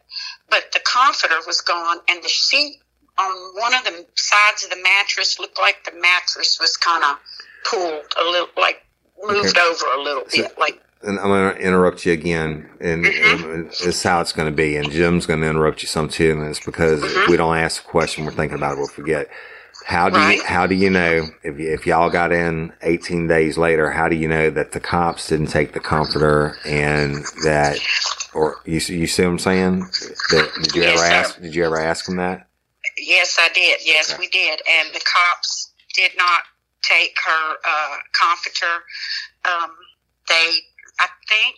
but 0.49 0.71
the 0.73 0.79
comforter 0.79 1.35
was 1.45 1.61
gone, 1.61 1.97
and 2.07 2.23
the 2.23 2.29
sheet 2.29 2.77
on 3.19 3.31
one 3.59 3.73
of 3.75 3.83
the 3.83 4.05
sides 4.15 4.63
of 4.63 4.69
the 4.69 4.81
mattress 4.81 5.37
looked 5.39 5.59
like 5.59 5.83
the 5.83 5.99
mattress 5.99 6.59
was 6.59 6.77
kind 6.77 7.03
of 7.03 7.17
pulled 7.65 8.05
a 8.19 8.23
little, 8.23 8.47
like 8.57 8.83
moved 9.21 9.57
over 9.57 9.85
a 9.93 10.01
little 10.01 10.23
So- 10.29 10.43
bit, 10.43 10.57
like 10.57 10.81
and 11.03 11.19
I'm 11.19 11.27
going 11.27 11.55
to 11.55 11.61
interrupt 11.61 12.05
you 12.05 12.13
again, 12.13 12.69
and, 12.79 13.05
Mhm. 13.05 13.53
and 13.53 13.67
it's 13.67 14.03
how 14.03 14.21
it's 14.21 14.31
going 14.33 14.49
to 14.49 14.55
be. 14.55 14.75
And 14.77 14.91
Jim's 14.91 15.25
going 15.25 15.41
to 15.41 15.47
interrupt 15.49 15.81
you 15.81 15.87
some 15.87 16.09
too, 16.09 16.31
and 16.31 16.47
it's 16.49 16.59
because 16.59 17.03
if 17.03 17.27
we 17.27 17.37
don't 17.37 17.57
ask 17.57 17.83
a 17.83 17.87
question, 17.87 18.25
we're 18.25 18.31
thinking 18.31 18.57
about 18.57 18.73
it, 18.73 18.77
we'll 18.77 18.87
forget. 18.87 19.29
How 19.85 20.09
do 20.09 20.19
you 20.19 20.43
how 20.43 20.67
do 20.67 20.75
you 20.75 20.91
know 20.91 21.27
if 21.41 21.55
y- 21.55 21.63
if 21.63 21.87
y'all 21.87 22.11
got 22.11 22.31
in 22.31 22.71
18 22.83 23.27
days 23.27 23.57
later? 23.57 23.89
How 23.89 24.07
do 24.07 24.15
you 24.15 24.27
know 24.27 24.51
that 24.51 24.73
the 24.73 24.79
cops 24.79 25.27
didn't 25.27 25.47
take 25.47 25.73
the 25.73 25.79
comforter 25.79 26.55
and 26.65 27.25
that, 27.43 27.79
or 28.35 28.57
you 28.63 28.79
see- 28.79 28.97
you 28.97 29.07
see 29.07 29.23
what 29.23 29.29
I'm 29.31 29.39
saying? 29.39 29.79
That, 30.29 30.51
did 30.61 30.75
you 30.75 30.81
Yes, 30.83 30.91
ever 30.99 31.07
sir. 31.07 31.13
ask? 31.13 31.41
Did 31.41 31.55
you 31.55 31.65
ever 31.65 31.79
ask 31.79 32.05
them 32.05 32.17
that? 32.17 32.47
Yes, 32.97 33.37
I 33.39 33.49
did. 33.49 33.79
Yes, 33.83 34.11
Okay. 34.11 34.19
we 34.19 34.27
did. 34.27 34.61
And 34.69 34.93
the 34.93 34.99
cops 35.01 35.71
did 35.95 36.11
not 36.15 36.43
take 36.83 37.17
her 37.25 37.55
uh, 37.65 37.97
comforter. 38.13 38.83
Um, 39.45 39.71
they, 40.27 40.59
think, 41.31 41.55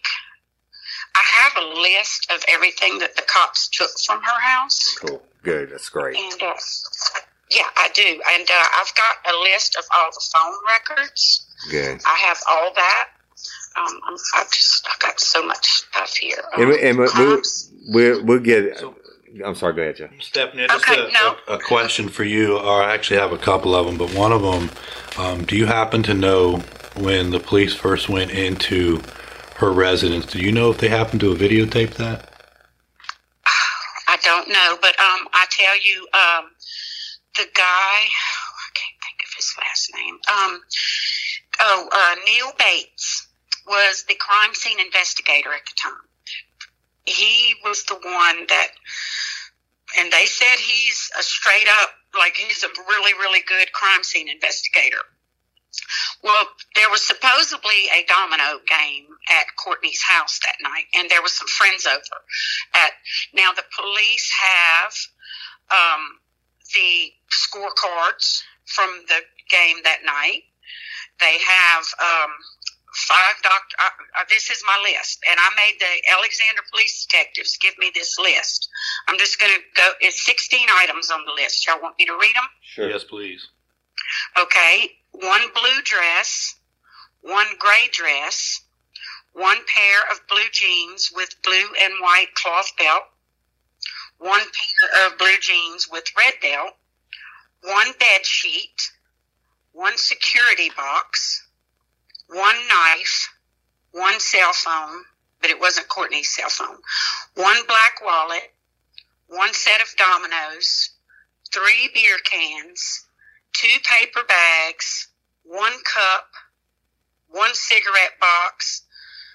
I 1.16 1.24
have 1.42 1.64
a 1.64 1.82
list 1.82 2.32
of 2.32 2.44
everything 2.48 3.00
that 3.00 3.16
the 3.16 3.24
cops 3.24 3.68
took 3.70 3.90
from 4.06 4.22
her 4.22 4.40
house. 4.42 4.96
Cool, 5.06 5.22
good, 5.44 5.72
that's 5.72 5.90
great. 5.90 6.16
And 6.18 6.42
uh, 6.42 6.54
yeah, 7.52 7.64
I 7.78 7.90
do. 7.94 8.04
And 8.04 8.48
uh, 8.50 8.68
I've 8.80 8.94
got 8.96 9.34
a 9.34 9.40
list 9.42 9.76
of 9.78 9.84
all 9.96 10.10
the 10.12 10.26
phone 10.34 10.54
records. 10.68 11.46
Good. 11.70 12.02
I 12.06 12.16
have 12.18 12.38
all 12.50 12.72
that. 12.76 13.10
Um, 13.76 14.00
I'm, 14.08 14.16
I've 14.36 14.52
just 14.52 14.88
I've 14.92 15.00
got 15.00 15.20
so 15.20 15.46
much 15.46 15.66
stuff 15.68 16.16
here. 16.16 16.38
Um, 16.56 16.62
And, 16.62 16.70
we- 16.70 16.82
and 16.82 16.98
we- 17.00 17.08
we'll, 17.18 17.42
we'll 17.90 18.24
we'll 18.26 18.40
get 18.40 18.78
So- 18.80 18.96
I'm 19.44 19.56
sorry. 19.56 19.74
Go 19.74 19.82
ahead, 19.82 19.96
Jeff. 19.96 20.12
Stephanie, 20.22 20.68
just 20.68 20.88
Okay, 20.88 21.08
a, 21.08 21.12
no. 21.12 21.36
a, 21.48 21.54
a 21.56 21.60
question 21.60 22.08
for 22.08 22.24
you, 22.24 22.56
or 22.60 22.84
I 22.84 22.94
actually 22.94 23.18
have 23.20 23.32
a 23.34 23.38
couple 23.40 23.74
of 23.76 23.88
them, 23.88 23.98
but 23.98 24.14
one 24.14 24.32
of 24.32 24.44
them, 24.44 24.70
um, 25.18 25.44
do 25.46 25.58
you 25.58 25.66
happen 25.66 26.04
to 26.04 26.14
know 26.14 26.58
when 26.98 27.32
the 27.32 27.40
police 27.40 27.74
first 27.74 28.08
went 28.10 28.30
into 28.30 29.02
her 29.64 29.72
residence? 29.72 30.26
Do 30.26 30.40
you 30.40 30.52
know 30.52 30.70
if 30.72 30.78
they 30.78 30.90
happened 30.90 31.22
to 31.22 31.30
have 31.30 31.40
videotaped 31.40 31.96
that? 31.96 32.30
I 34.08 34.18
don't 34.22 34.50
know, 34.50 34.78
but 34.82 35.00
um, 35.00 35.28
I 35.34 35.46
tell 35.50 35.76
you, 35.82 36.08
um, 36.14 36.52
the 37.36 37.48
guy, 37.56 37.64
I 37.64 38.70
can't 38.76 39.00
think 39.02 39.22
of 39.24 39.34
his 39.36 39.56
last 39.58 39.92
name. 39.96 40.16
Um, 40.16 40.62
oh, 41.62 41.90
uh, 41.92 42.16
Neil 42.26 42.52
Bates 42.60 43.28
was 43.68 44.04
the 44.08 44.16
crime 44.16 44.54
scene 44.54 44.80
investigator 44.80 45.54
at 45.54 45.66
the 45.66 45.74
time. 45.82 45.94
He 47.06 47.56
was 47.64 47.84
the 47.86 47.96
one 47.96 48.46
that, 48.50 48.68
and 50.00 50.12
they 50.12 50.26
said 50.26 50.56
he's 50.58 51.12
a 51.20 51.24
straight 51.24 51.68
up, 51.82 51.90
like 52.18 52.36
he's 52.36 52.64
a 52.64 52.70
really, 52.88 53.14
really 53.14 53.42
good 53.48 53.72
crime 53.72 54.04
scene 54.04 54.30
investigator. 54.30 55.02
Well, 56.24 56.48
there 56.76 56.90
was 56.90 57.02
supposedly 57.02 57.90
a 57.94 58.06
domino 58.08 58.60
game 58.66 59.06
at 59.30 59.46
Courtney's 59.58 60.02
house 60.02 60.40
that 60.46 60.56
night, 60.62 60.86
and 60.96 61.10
there 61.10 61.22
was 61.22 61.34
some 61.34 61.48
friends 61.48 61.86
over. 61.86 62.18
At 62.74 62.92
now, 63.34 63.52
the 63.52 63.64
police 63.76 64.32
have 64.32 64.94
um, 65.72 66.20
the 66.74 67.12
scorecards 67.32 68.42
from 68.66 69.04
the 69.08 69.22
game 69.50 69.78
that 69.84 70.00
night. 70.06 70.44
They 71.20 71.38
have 71.40 71.84
um, 72.00 72.32
five 72.94 73.36
doctor. 73.44 73.76
Uh, 73.80 74.22
uh, 74.22 74.24
this 74.30 74.50
is 74.50 74.64
my 74.66 74.80
list, 74.84 75.24
and 75.30 75.40
I 75.40 75.50
made 75.56 75.80
the 75.80 76.12
Alexandria 76.12 76.64
police 76.72 77.06
detectives 77.06 77.58
give 77.58 77.78
me 77.78 77.92
this 77.94 78.18
list. 78.20 78.70
I'm 79.08 79.18
just 79.18 79.40
going 79.40 79.52
to 79.52 79.62
go. 79.76 79.92
It's 80.02 80.26
16 80.26 80.68
items 80.78 81.12
on 81.12 81.26
the 81.26 81.34
list. 81.34 81.68
Y'all 81.68 81.82
want 81.82 81.96
me 82.00 82.06
to 82.06 82.14
read 82.14 82.36
them? 82.36 82.48
Sure. 82.62 82.90
Yes, 82.90 83.04
please. 83.04 83.48
Okay, 84.40 84.92
one 85.14 85.42
blue 85.54 85.82
dress, 85.84 86.56
one 87.22 87.48
gray 87.60 87.88
dress, 87.92 88.62
one 89.34 89.60
pair 89.68 90.02
of 90.12 90.28
blue 90.28 90.50
jeans 90.52 91.12
with 91.16 91.42
blue 91.44 91.68
and 91.82 91.94
white 92.02 92.34
cloth 92.36 92.72
belt, 92.78 93.04
one 94.18 94.42
pair 94.42 95.08
of 95.08 95.18
blue 95.18 95.38
jeans 95.40 95.88
with 95.90 96.04
red 96.18 96.34
belt, 96.42 96.74
one 97.64 97.94
bed 98.00 98.26
sheet, 98.26 98.92
one 99.72 99.98
security 99.98 100.70
box, 100.76 101.48
one 102.28 102.56
knife, 102.68 103.30
one 103.92 104.20
cell 104.20 104.54
phone, 104.54 105.04
but 105.42 105.50
it 105.50 105.60
wasn't 105.60 105.88
Courtney's 105.88 106.34
cell 106.36 106.50
phone, 106.50 106.78
one 107.36 107.58
black 107.68 108.02
wallet, 108.04 108.54
one 109.28 109.54
set 109.54 109.82
of 109.82 109.96
dominoes, 109.98 110.92
three 111.52 111.90
beer 111.94 112.18
cans, 112.24 113.03
two 113.54 113.80
paper 113.90 114.22
bags, 114.28 115.08
one 115.44 115.74
cup, 115.94 116.28
one 117.30 117.52
cigarette 117.54 118.20
box, 118.20 118.84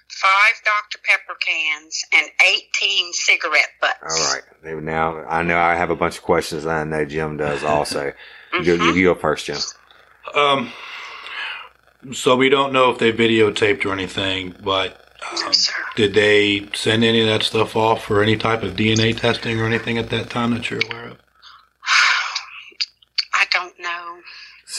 five 0.09 0.53
Dr. 0.65 0.99
Pepper 1.03 1.37
cans, 1.39 2.01
and 2.13 2.27
18 2.81 3.13
cigarette 3.13 3.69
butts. 3.81 3.97
All 4.03 4.33
right. 4.33 4.83
Now 4.83 5.23
I 5.27 5.43
know 5.43 5.57
I 5.57 5.75
have 5.75 5.89
a 5.89 5.95
bunch 5.95 6.17
of 6.17 6.23
questions. 6.23 6.65
and 6.65 6.71
I 6.73 6.83
know 6.83 7.05
Jim 7.05 7.37
does 7.37 7.63
also. 7.63 8.13
You, 8.51 8.63
go, 8.77 8.83
Mhm. 8.83 8.95
you 8.95 9.03
go 9.03 9.13
first, 9.13 9.45
Jim. 9.45 9.57
Um, 10.33 10.73
so 12.13 12.35
we 12.35 12.49
don't 12.49 12.73
know 12.73 12.89
if 12.89 12.97
they 12.97 13.11
videotaped 13.13 13.85
or 13.85 13.93
anything, 13.93 14.55
but 14.63 15.05
um, 15.45 15.53
sir. 15.53 15.73
did 15.95 16.15
they 16.15 16.67
send 16.73 17.03
any 17.03 17.21
of 17.21 17.27
that 17.27 17.43
stuff 17.43 17.75
off 17.75 18.03
for 18.05 18.23
any 18.23 18.37
type 18.37 18.63
of 18.63 18.75
DNA 18.75 19.15
testing 19.15 19.61
or 19.61 19.65
anything 19.67 19.99
at 19.99 20.09
that 20.09 20.31
time 20.31 20.51
that 20.55 20.71
you're 20.71 20.79
aware 20.89 21.09
of? 21.09 21.17
I 23.35 23.45
don't 23.51 23.79
know. 23.79 23.98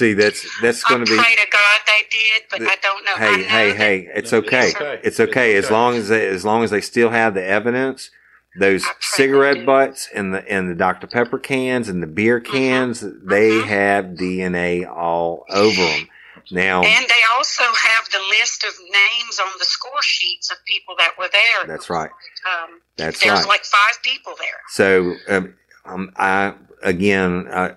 See, 0.00 0.14
that's 0.14 0.46
that's 0.62 0.82
going 0.82 1.04
to 1.04 1.10
be. 1.10 1.18
pray 1.18 1.34
to 1.36 1.46
God 1.52 1.80
they 1.86 2.06
did, 2.10 2.42
but 2.50 2.60
The- 2.60 2.70
I 2.70 2.76
don't 2.82 3.04
know. 3.04 3.12
I 3.16 3.18
Hey, 3.18 3.36
know 3.42 3.48
hey, 3.48 3.68
that- 3.68 3.76
hey! 3.76 4.08
It's 4.14 4.32
No, 4.32 4.38
okay. 4.38 4.68
it's 4.68 4.76
okay. 4.76 5.00
It's 5.04 5.20
okay 5.20 5.54
It's 5.56 5.66
as 5.66 5.70
okay. 5.70 5.74
long 5.74 5.96
as 5.96 6.08
they 6.08 6.26
as 6.26 6.42
long 6.42 6.64
as 6.64 6.70
they 6.70 6.80
still 6.80 7.10
have 7.10 7.34
the 7.34 7.44
evidence. 7.44 8.10
Those 8.58 8.82
I 8.82 8.86
pray 8.86 8.94
they 8.98 9.16
cigarette 9.16 9.66
butts 9.66 10.08
and 10.14 10.32
the 10.32 10.50
and 10.50 10.70
the 10.70 10.74
Dr 10.74 11.06
Pepper 11.06 11.38
cans 11.38 11.90
and 11.90 12.02
the 12.02 12.06
beer 12.06 12.40
cans, 12.40 13.02
they 13.02 13.50
Mhm. 13.50 13.64
have 13.66 14.04
DNA 14.16 14.86
all 14.86 15.44
over 15.50 15.76
them. 15.76 16.08
Now, 16.50 16.82
And 16.82 17.06
they 17.06 17.22
also 17.36 17.62
have 17.62 18.08
the 18.10 18.20
list 18.40 18.64
of 18.64 18.72
names 18.90 19.38
on 19.38 19.52
the 19.58 19.66
score 19.66 20.00
sheets 20.02 20.50
of 20.50 20.56
people 20.64 20.94
that 20.96 21.12
were 21.18 21.28
there. 21.28 21.66
That's 21.66 21.90
right. 21.90 22.10
Um, 22.50 22.80
that's 22.96 23.20
there's 23.20 23.40
right. 23.40 23.46
like 23.46 23.66
five 23.66 24.02
people 24.02 24.34
there. 24.38 24.60
So, 24.70 25.14
um, 25.28 25.54
um, 25.84 26.10
I 26.16 26.54
again, 26.82 27.46
uh, 27.52 27.74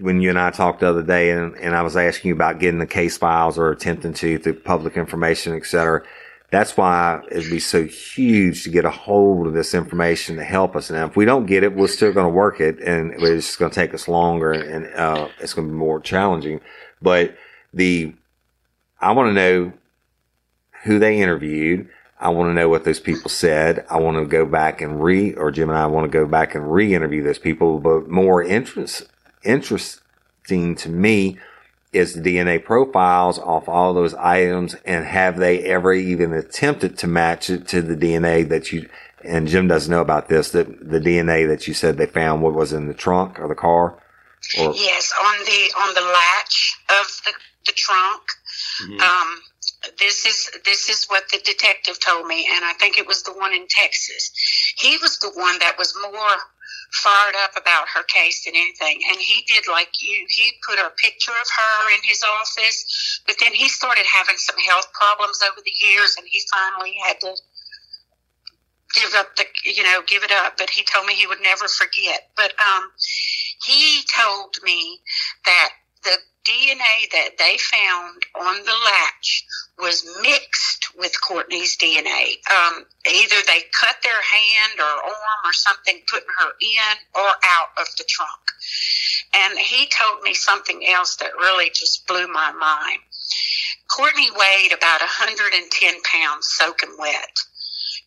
when 0.00 0.20
you 0.20 0.30
and 0.30 0.38
I 0.38 0.50
talked 0.50 0.80
the 0.80 0.88
other 0.88 1.02
day, 1.02 1.30
and, 1.30 1.54
and 1.56 1.74
I 1.74 1.82
was 1.82 1.96
asking 1.96 2.28
you 2.28 2.34
about 2.34 2.58
getting 2.58 2.80
the 2.80 2.86
case 2.86 3.16
files 3.16 3.58
or 3.58 3.70
attempting 3.70 4.14
to 4.14 4.38
through 4.38 4.60
public 4.60 4.96
information, 4.96 5.54
et 5.54 5.66
cetera. 5.66 6.02
That's 6.50 6.76
why 6.76 7.20
it'd 7.30 7.50
be 7.50 7.58
so 7.58 7.84
huge 7.84 8.62
to 8.62 8.70
get 8.70 8.84
a 8.84 8.90
hold 8.90 9.46
of 9.46 9.54
this 9.54 9.74
information 9.74 10.36
to 10.36 10.44
help 10.44 10.76
us. 10.76 10.90
Now, 10.90 11.06
if 11.06 11.16
we 11.16 11.24
don't 11.24 11.46
get 11.46 11.64
it, 11.64 11.74
we're 11.74 11.88
still 11.88 12.12
going 12.12 12.26
to 12.26 12.32
work 12.32 12.60
it, 12.60 12.78
and 12.78 13.12
it's 13.14 13.46
just 13.46 13.58
going 13.58 13.70
to 13.70 13.74
take 13.74 13.92
us 13.92 14.06
longer, 14.06 14.52
and 14.52 14.86
uh, 14.94 15.28
it's 15.40 15.52
going 15.54 15.66
to 15.66 15.72
be 15.72 15.78
more 15.78 16.00
challenging. 16.00 16.60
But 17.02 17.34
the 17.72 18.14
I 19.00 19.12
want 19.12 19.30
to 19.30 19.32
know 19.34 19.72
who 20.84 20.98
they 20.98 21.20
interviewed. 21.20 21.88
I 22.20 22.28
want 22.28 22.50
to 22.50 22.54
know 22.54 22.68
what 22.68 22.84
those 22.84 23.00
people 23.00 23.28
said. 23.28 23.84
I 23.90 23.98
want 23.98 24.16
to 24.18 24.24
go 24.24 24.46
back 24.46 24.80
and 24.80 25.02
re, 25.02 25.34
or 25.34 25.50
Jim 25.50 25.68
and 25.68 25.78
I 25.78 25.86
want 25.86 26.04
to 26.04 26.18
go 26.18 26.24
back 26.26 26.54
and 26.54 26.72
re-interview 26.72 27.22
those 27.22 27.38
people. 27.38 27.80
But 27.80 28.08
more 28.08 28.42
interest, 28.42 29.08
interesting 29.44 30.74
to 30.76 30.88
me 30.88 31.38
is 31.92 32.14
the 32.14 32.20
DNA 32.20 32.62
profiles 32.62 33.38
off 33.38 33.68
all 33.68 33.94
those 33.94 34.14
items, 34.14 34.74
and 34.84 35.04
have 35.04 35.38
they 35.38 35.62
ever 35.62 35.92
even 35.92 36.32
attempted 36.32 36.98
to 36.98 37.06
match 37.06 37.48
it 37.48 37.68
to 37.68 37.82
the 37.82 37.96
DNA 37.96 38.48
that 38.48 38.72
you? 38.72 38.88
And 39.22 39.48
Jim 39.48 39.68
doesn't 39.68 39.90
know 39.90 40.02
about 40.02 40.28
this. 40.28 40.50
That 40.50 40.90
the 40.90 41.00
DNA 41.00 41.48
that 41.48 41.66
you 41.66 41.74
said 41.74 41.96
they 41.96 42.06
found, 42.06 42.42
what 42.42 42.52
was 42.52 42.72
in 42.72 42.88
the 42.88 42.94
trunk 42.94 43.38
or 43.38 43.48
the 43.48 43.54
car, 43.54 43.96
or 44.58 44.74
Yes, 44.74 45.12
on 45.24 45.38
the 45.44 45.72
on 45.80 45.94
the 45.94 46.00
latch 46.00 46.76
of 47.00 47.06
the, 47.24 47.32
the 47.66 47.72
trunk. 47.72 48.22
Mhm. 48.82 49.00
Um, 49.00 49.42
this 49.98 50.26
is 50.26 50.50
this 50.64 50.88
is 50.88 51.06
what 51.06 51.28
the 51.30 51.38
detective 51.38 52.00
told 52.00 52.26
me, 52.26 52.48
and 52.50 52.64
I 52.64 52.72
think 52.74 52.98
it 52.98 53.06
was 53.06 53.22
the 53.22 53.32
one 53.32 53.54
in 53.54 53.66
Texas. 53.68 54.32
He 54.76 54.96
was 54.98 55.18
the 55.18 55.30
one 55.30 55.58
that 55.60 55.78
was 55.78 55.94
more 55.96 56.36
fired 56.94 57.34
up 57.42 57.52
about 57.56 57.88
her 57.88 58.02
case 58.04 58.44
than 58.44 58.54
anything, 58.56 59.00
and 59.08 59.18
he 59.18 59.42
did 59.46 59.64
like 59.68 59.90
you. 60.00 60.26
He 60.30 60.52
put 60.66 60.78
a 60.78 60.90
picture 60.96 61.32
of 61.32 61.48
her 61.48 61.94
in 61.94 62.00
his 62.04 62.22
office, 62.22 63.20
but 63.26 63.36
then 63.40 63.52
he 63.52 63.68
started 63.68 64.06
having 64.06 64.36
some 64.36 64.58
health 64.58 64.92
problems 64.92 65.40
over 65.42 65.60
the 65.64 65.86
years, 65.86 66.14
and 66.16 66.26
he 66.28 66.40
finally 66.52 66.96
had 67.06 67.20
to 67.20 67.34
give 68.94 69.14
up 69.16 69.34
the 69.36 69.44
you 69.64 69.82
know 69.82 70.02
give 70.06 70.22
it 70.22 70.30
up. 70.30 70.56
But 70.56 70.70
he 70.70 70.84
told 70.84 71.06
me 71.06 71.14
he 71.14 71.26
would 71.26 71.42
never 71.42 71.68
forget. 71.68 72.30
But 72.36 72.52
um 72.60 72.90
he 73.66 74.02
told 74.16 74.56
me 74.62 75.00
that 75.44 75.70
the 76.04 76.18
DNA 76.44 77.10
that 77.12 77.38
they 77.38 77.56
found 77.58 78.22
on 78.40 78.64
the 78.64 78.76
latch 78.84 79.46
was 79.78 80.06
mixed 80.22 80.88
with 80.96 81.20
Courtney's 81.20 81.76
DNA. 81.76 82.36
Um, 82.50 82.84
either 83.10 83.36
they 83.46 83.62
cut 83.72 83.96
their 84.02 84.12
hand 84.12 84.78
or 84.78 84.84
arm 84.84 85.40
or 85.44 85.52
something, 85.52 86.00
putting 86.08 86.28
her 86.38 86.50
in 86.60 86.96
or 87.14 87.28
out 87.28 87.68
of 87.78 87.86
the 87.96 88.04
trunk. 88.04 88.30
And 89.34 89.58
he 89.58 89.86
told 89.86 90.22
me 90.22 90.34
something 90.34 90.86
else 90.86 91.16
that 91.16 91.34
really 91.34 91.70
just 91.70 92.06
blew 92.06 92.28
my 92.28 92.52
mind. 92.52 93.00
Courtney 93.88 94.30
weighed 94.30 94.72
about 94.72 95.00
110 95.00 95.94
pounds 96.02 96.48
soaking 96.48 96.96
wet. 96.98 97.38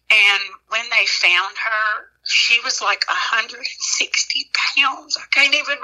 And 0.09 0.43
when 0.69 0.85
they 0.89 1.05
found 1.05 1.55
her, 1.57 2.09
she 2.23 2.59
was 2.63 2.81
like 2.81 3.03
160 3.07 4.49
pounds. 4.53 5.17
I 5.17 5.25
can't 5.31 5.53
even 5.53 5.77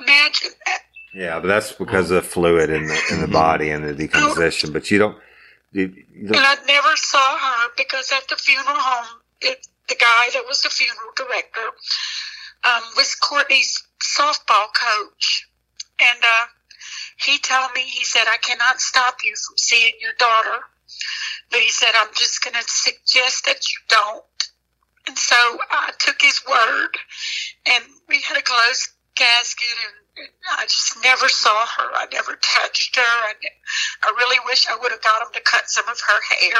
imagine 0.00 0.50
that. 0.66 0.82
Yeah, 1.12 1.40
but 1.40 1.48
that's 1.48 1.72
because 1.72 2.10
of 2.10 2.22
the 2.22 2.28
fluid 2.28 2.70
in 2.70 2.86
the 2.86 3.00
in 3.12 3.20
the 3.20 3.28
body 3.28 3.70
and 3.70 3.84
the 3.84 3.94
decomposition. 3.94 4.72
But 4.72 4.90
you 4.90 4.98
don't. 4.98 5.18
You, 5.72 5.92
you 6.12 6.26
And 6.26 6.32
don't 6.34 6.44
I 6.44 6.56
never 6.66 6.96
saw 6.96 7.38
her 7.38 7.68
because 7.76 8.12
at 8.12 8.28
the 8.28 8.36
funeral 8.36 8.76
home, 8.76 9.20
it, 9.40 9.66
the 9.88 9.96
guy 9.96 10.28
that 10.34 10.44
was 10.46 10.62
the 10.62 10.70
funeral 10.70 11.10
director 11.16 11.66
um, 12.64 12.82
was 12.96 13.14
Courtney's 13.16 13.82
softball 14.00 14.66
coach. 14.74 15.48
And 16.00 16.18
uh, 16.22 16.46
he 17.18 17.38
told 17.38 17.70
me, 17.74 17.82
he 17.82 18.04
said, 18.04 18.24
I 18.26 18.38
cannot 18.38 18.80
stop 18.80 19.18
you 19.24 19.34
from 19.46 19.56
seeing 19.58 19.92
your 20.00 20.12
daughter. 20.18 20.64
But 21.50 21.60
he 21.60 21.70
said, 21.70 21.92
I'm 21.94 22.12
just 22.16 22.42
going 22.42 22.54
to 22.54 22.62
suggest 22.66 23.44
that 23.46 23.62
you 23.68 23.78
don't. 23.88 24.24
And 25.06 25.18
so 25.18 25.36
I 25.70 25.90
took 25.98 26.20
his 26.20 26.40
word 26.48 26.90
and 27.66 27.84
we 28.08 28.20
had 28.22 28.38
a 28.38 28.42
closed 28.42 28.88
casket 29.16 29.68
and 29.84 29.94
and 30.09 30.09
I 30.58 30.64
just 30.64 30.96
never 31.02 31.28
saw 31.28 31.66
her. 31.66 31.90
I 31.94 32.06
never 32.12 32.36
touched 32.42 32.96
her. 32.96 33.02
I, 33.02 33.32
I 34.02 34.08
really 34.16 34.38
wish 34.46 34.66
I 34.68 34.76
would 34.76 34.90
have 34.90 35.02
got 35.02 35.22
him 35.22 35.28
to 35.34 35.40
cut 35.40 35.68
some 35.68 35.88
of 35.88 35.98
her 36.00 36.20
hair. 36.34 36.58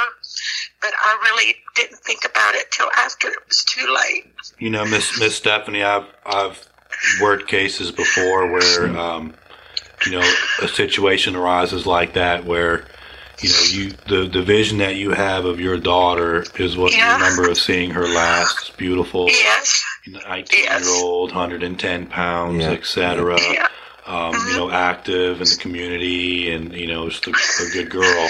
but 0.81 0.93
I 1.01 1.17
really 1.23 1.55
didn't 1.75 1.99
think 1.99 2.23
about 2.25 2.55
it 2.55 2.71
till 2.71 2.89
after 2.95 3.27
it 3.27 3.39
was 3.47 3.63
too 3.63 3.93
late. 3.93 4.31
You 4.59 4.69
know, 4.69 4.85
Miss 4.85 5.19
Miss 5.19 5.35
Stephanie, 5.35 5.83
I've 5.83 6.05
I've 6.25 6.67
worked 7.21 7.47
cases 7.47 7.91
before 7.91 8.51
where 8.51 8.97
um, 8.97 9.33
you 10.05 10.13
know 10.13 10.33
a 10.61 10.67
situation 10.67 11.35
arises 11.35 11.85
like 11.85 12.13
that 12.13 12.45
where 12.45 12.85
you 13.41 13.49
know 13.49 13.63
you 13.71 13.89
the 14.07 14.29
the 14.29 14.43
vision 14.43 14.77
that 14.79 14.95
you 14.95 15.11
have 15.11 15.45
of 15.45 15.59
your 15.59 15.77
daughter 15.77 16.43
is 16.59 16.77
what 16.77 16.93
Yeah. 16.95 17.07
you 17.17 17.23
remember 17.23 17.49
of 17.51 17.57
seeing 17.57 17.89
her 17.91 18.07
last 18.07 18.77
beautiful 18.77 19.27
Yes, 19.29 19.83
19 20.07 20.59
Yes. 20.63 20.83
year 20.85 21.03
old 21.03 21.31
110 21.31 22.07
pounds 22.07 22.63
Yeah. 22.63 22.71
etc 22.71 23.37
yeah, 23.53 23.67
um, 24.07 24.33
you 24.49 24.57
know 24.57 24.69
active 24.71 25.41
in 25.41 25.47
the 25.47 25.57
community 25.59 26.51
and 26.51 26.73
you 26.73 26.87
know 26.87 27.09
just 27.09 27.27
a, 27.27 27.31
a 27.31 27.69
good 27.73 27.89
girl 27.89 28.27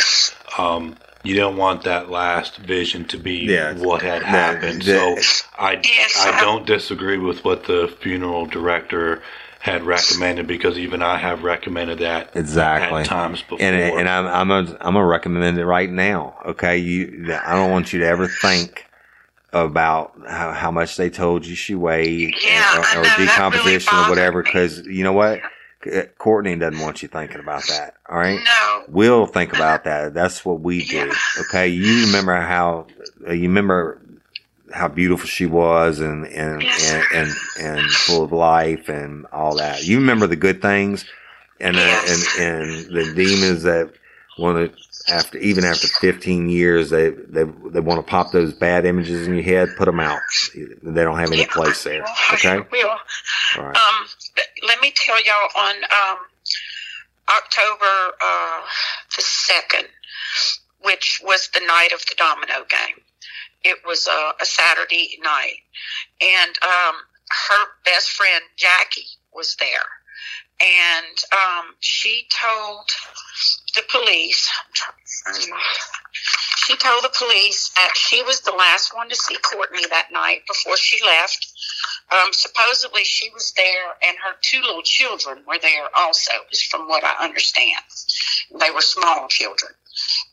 um, 0.58 0.96
you 1.24 1.36
don't 1.36 1.56
want 1.56 1.84
that 1.84 2.10
last 2.10 2.58
vision 2.58 3.06
to 3.06 3.18
be 3.18 3.38
Yeah. 3.46 3.74
what 3.76 4.02
had 4.02 4.24
happened 4.24 4.82
the- 4.82 5.22
so 5.22 5.42
I, 5.58 5.80
Yes, 5.84 6.16
I 6.20 6.38
I- 6.38 6.42
don't 6.42 6.66
disagree 6.66 7.18
with 7.18 7.46
what 7.46 7.66
the 7.66 7.94
funeral 8.02 8.46
director 8.46 9.22
had 9.60 9.84
recommended 9.84 10.48
because 10.48 10.76
even 10.80 11.04
I 11.04 11.18
have 11.18 11.44
recommended 11.44 12.00
that 12.00 12.32
Exactly. 12.34 13.02
at 13.02 13.06
times 13.06 13.42
before. 13.44 13.60
and 13.62 13.76
and 13.76 14.10
I'm 14.10 14.26
I'm 14.26 14.50
a, 14.52 14.58
I'm 14.82 14.96
gonna 14.96 15.06
recommend 15.06 15.60
it 15.60 15.66
right 15.68 15.90
now. 15.90 16.34
Okay, 16.48 16.78
you 16.78 17.32
I 17.46 17.54
don't 17.54 17.70
want 17.70 17.94
you 17.94 18.00
to 18.00 18.08
ever 18.08 18.28
think 18.28 18.88
about 19.54 20.14
how, 20.28 20.52
how 20.54 20.72
much 20.72 20.96
they 20.98 21.10
told 21.10 21.46
you 21.46 21.56
she 21.56 21.76
weighed 21.76 22.34
Yeah, 22.44 22.76
or, 22.76 22.80
or 22.80 22.84
that 23.04 23.16
really 23.18 23.28
decomposition 23.28 23.98
or 23.98 24.10
whatever. 24.10 24.44
Because 24.44 24.86
you 24.86 25.04
know 25.04 25.14
what, 25.14 25.42
Courtney 26.18 26.56
doesn't 26.56 26.80
want 26.80 27.02
you 27.02 27.08
thinking 27.08 27.40
about 27.40 27.64
that. 27.68 27.96
All 28.10 28.18
right, 28.18 28.40
no, 28.44 28.84
we'll 28.88 29.26
think 29.26 29.54
about 29.54 29.84
that. 29.86 30.14
That's 30.14 30.46
what 30.46 30.62
we 30.62 30.86
do. 30.86 30.98
Yeah. 31.08 31.14
Okay, 31.42 31.68
you 31.68 32.06
remember 32.06 32.36
how 32.36 32.88
uh, 33.28 33.34
you 33.34 33.44
remember 33.50 34.02
how 34.74 34.88
beautiful 34.88 35.28
she 35.28 35.46
was 35.46 36.00
and 36.00 36.26
and, 36.28 36.62
Yes. 36.64 36.94
and 37.14 37.28
and 37.60 37.80
and 37.80 37.92
full 37.92 38.24
of 38.24 38.32
life 38.32 38.88
and 38.90 39.26
all 39.34 39.58
that. 39.58 39.84
You 39.84 39.98
remember 39.98 40.28
the 40.28 40.36
good 40.38 40.62
things 40.62 41.06
and 41.60 41.76
uh, 41.76 41.80
and 41.80 42.24
and 42.40 42.70
the 42.96 43.14
demons 43.16 43.64
that 43.64 43.92
want 44.38 44.74
to 44.74 44.91
after 45.10 45.38
even 45.38 45.64
after 45.66 45.88
15 45.88 46.50
years 46.50 46.90
they 46.90 47.10
they 47.10 47.44
they 47.44 47.80
want 47.80 48.00
to 48.06 48.10
pop 48.10 48.32
those 48.32 48.54
bad 48.54 48.86
images 48.86 49.28
in 49.28 49.34
your 49.34 49.44
head, 49.44 49.70
put 49.78 49.86
them 49.86 50.00
out. 50.00 50.20
They 50.56 51.04
don't 51.04 51.18
have 51.20 51.32
any 51.32 51.42
Yeah, 51.42 51.48
place 51.48 51.84
there. 51.84 52.06
Okay, 52.34 52.60
will. 52.72 52.90
all 53.58 53.66
right. 53.66 53.76
Um, 53.78 54.08
let 54.68 54.80
me 54.82 54.94
tell 54.96 55.22
y'all 55.24 55.50
on 55.58 55.76
um, 55.86 56.18
October 57.30 58.16
uh, 58.24 58.62
the 59.16 59.22
second, 59.22 59.88
which 60.84 61.22
was 61.24 61.50
the 61.54 61.62
night 61.62 61.90
of 61.94 62.02
the 62.08 62.16
domino 62.18 62.66
game. 62.70 63.04
It 63.64 63.78
was 63.86 64.08
a, 64.08 64.34
a 64.42 64.46
Saturday 64.46 65.20
night, 65.24 65.58
and 66.22 66.56
um, 66.64 66.96
her 67.50 67.66
best 67.86 68.12
friend 68.12 68.44
Jackie 68.58 69.06
was 69.34 69.56
there, 69.60 69.86
and 70.62 71.18
um, 71.32 71.76
she 71.80 72.28
told 72.30 72.90
the 73.76 73.84
police. 73.90 74.50
She 76.66 76.76
told 76.78 77.04
the 77.04 77.12
police 77.18 77.70
that 77.76 77.92
she 77.96 78.22
was 78.24 78.42
the 78.42 78.52
last 78.52 78.96
one 78.96 79.10
to 79.10 79.16
see 79.16 79.36
Courtney 79.38 79.86
that 79.90 80.12
night 80.12 80.42
before 80.48 80.78
she 80.78 81.04
left. 81.04 81.52
Um, 82.12 82.34
supposedly 82.34 83.04
she 83.04 83.30
was 83.32 83.54
there 83.54 83.96
and 84.04 84.18
her 84.24 84.36
two 84.42 84.62
little 84.62 84.84
children 84.84 85.44
were 85.48 85.58
there 85.62 85.88
also, 85.98 86.32
is 86.52 86.62
from 86.62 86.88
what 86.88 87.04
I 87.04 87.24
understand. 87.24 87.84
They 88.60 88.70
were 88.70 88.82
small 88.82 89.28
children. 89.28 89.72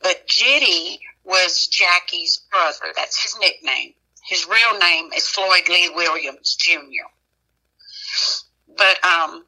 But 0.02 0.26
Jitty 0.26 0.98
was 1.24 1.66
Jackie's 1.66 2.42
brother. 2.50 2.92
That's 2.94 3.22
his 3.22 3.38
nickname. 3.40 3.94
His 4.24 4.46
real 4.46 4.78
name 4.78 5.10
is 5.14 5.26
Floyd 5.28 5.68
Lee 5.68 5.90
Williams 5.94 6.56
Jr. 6.56 7.08
But 8.76 9.04
um, 9.04 9.44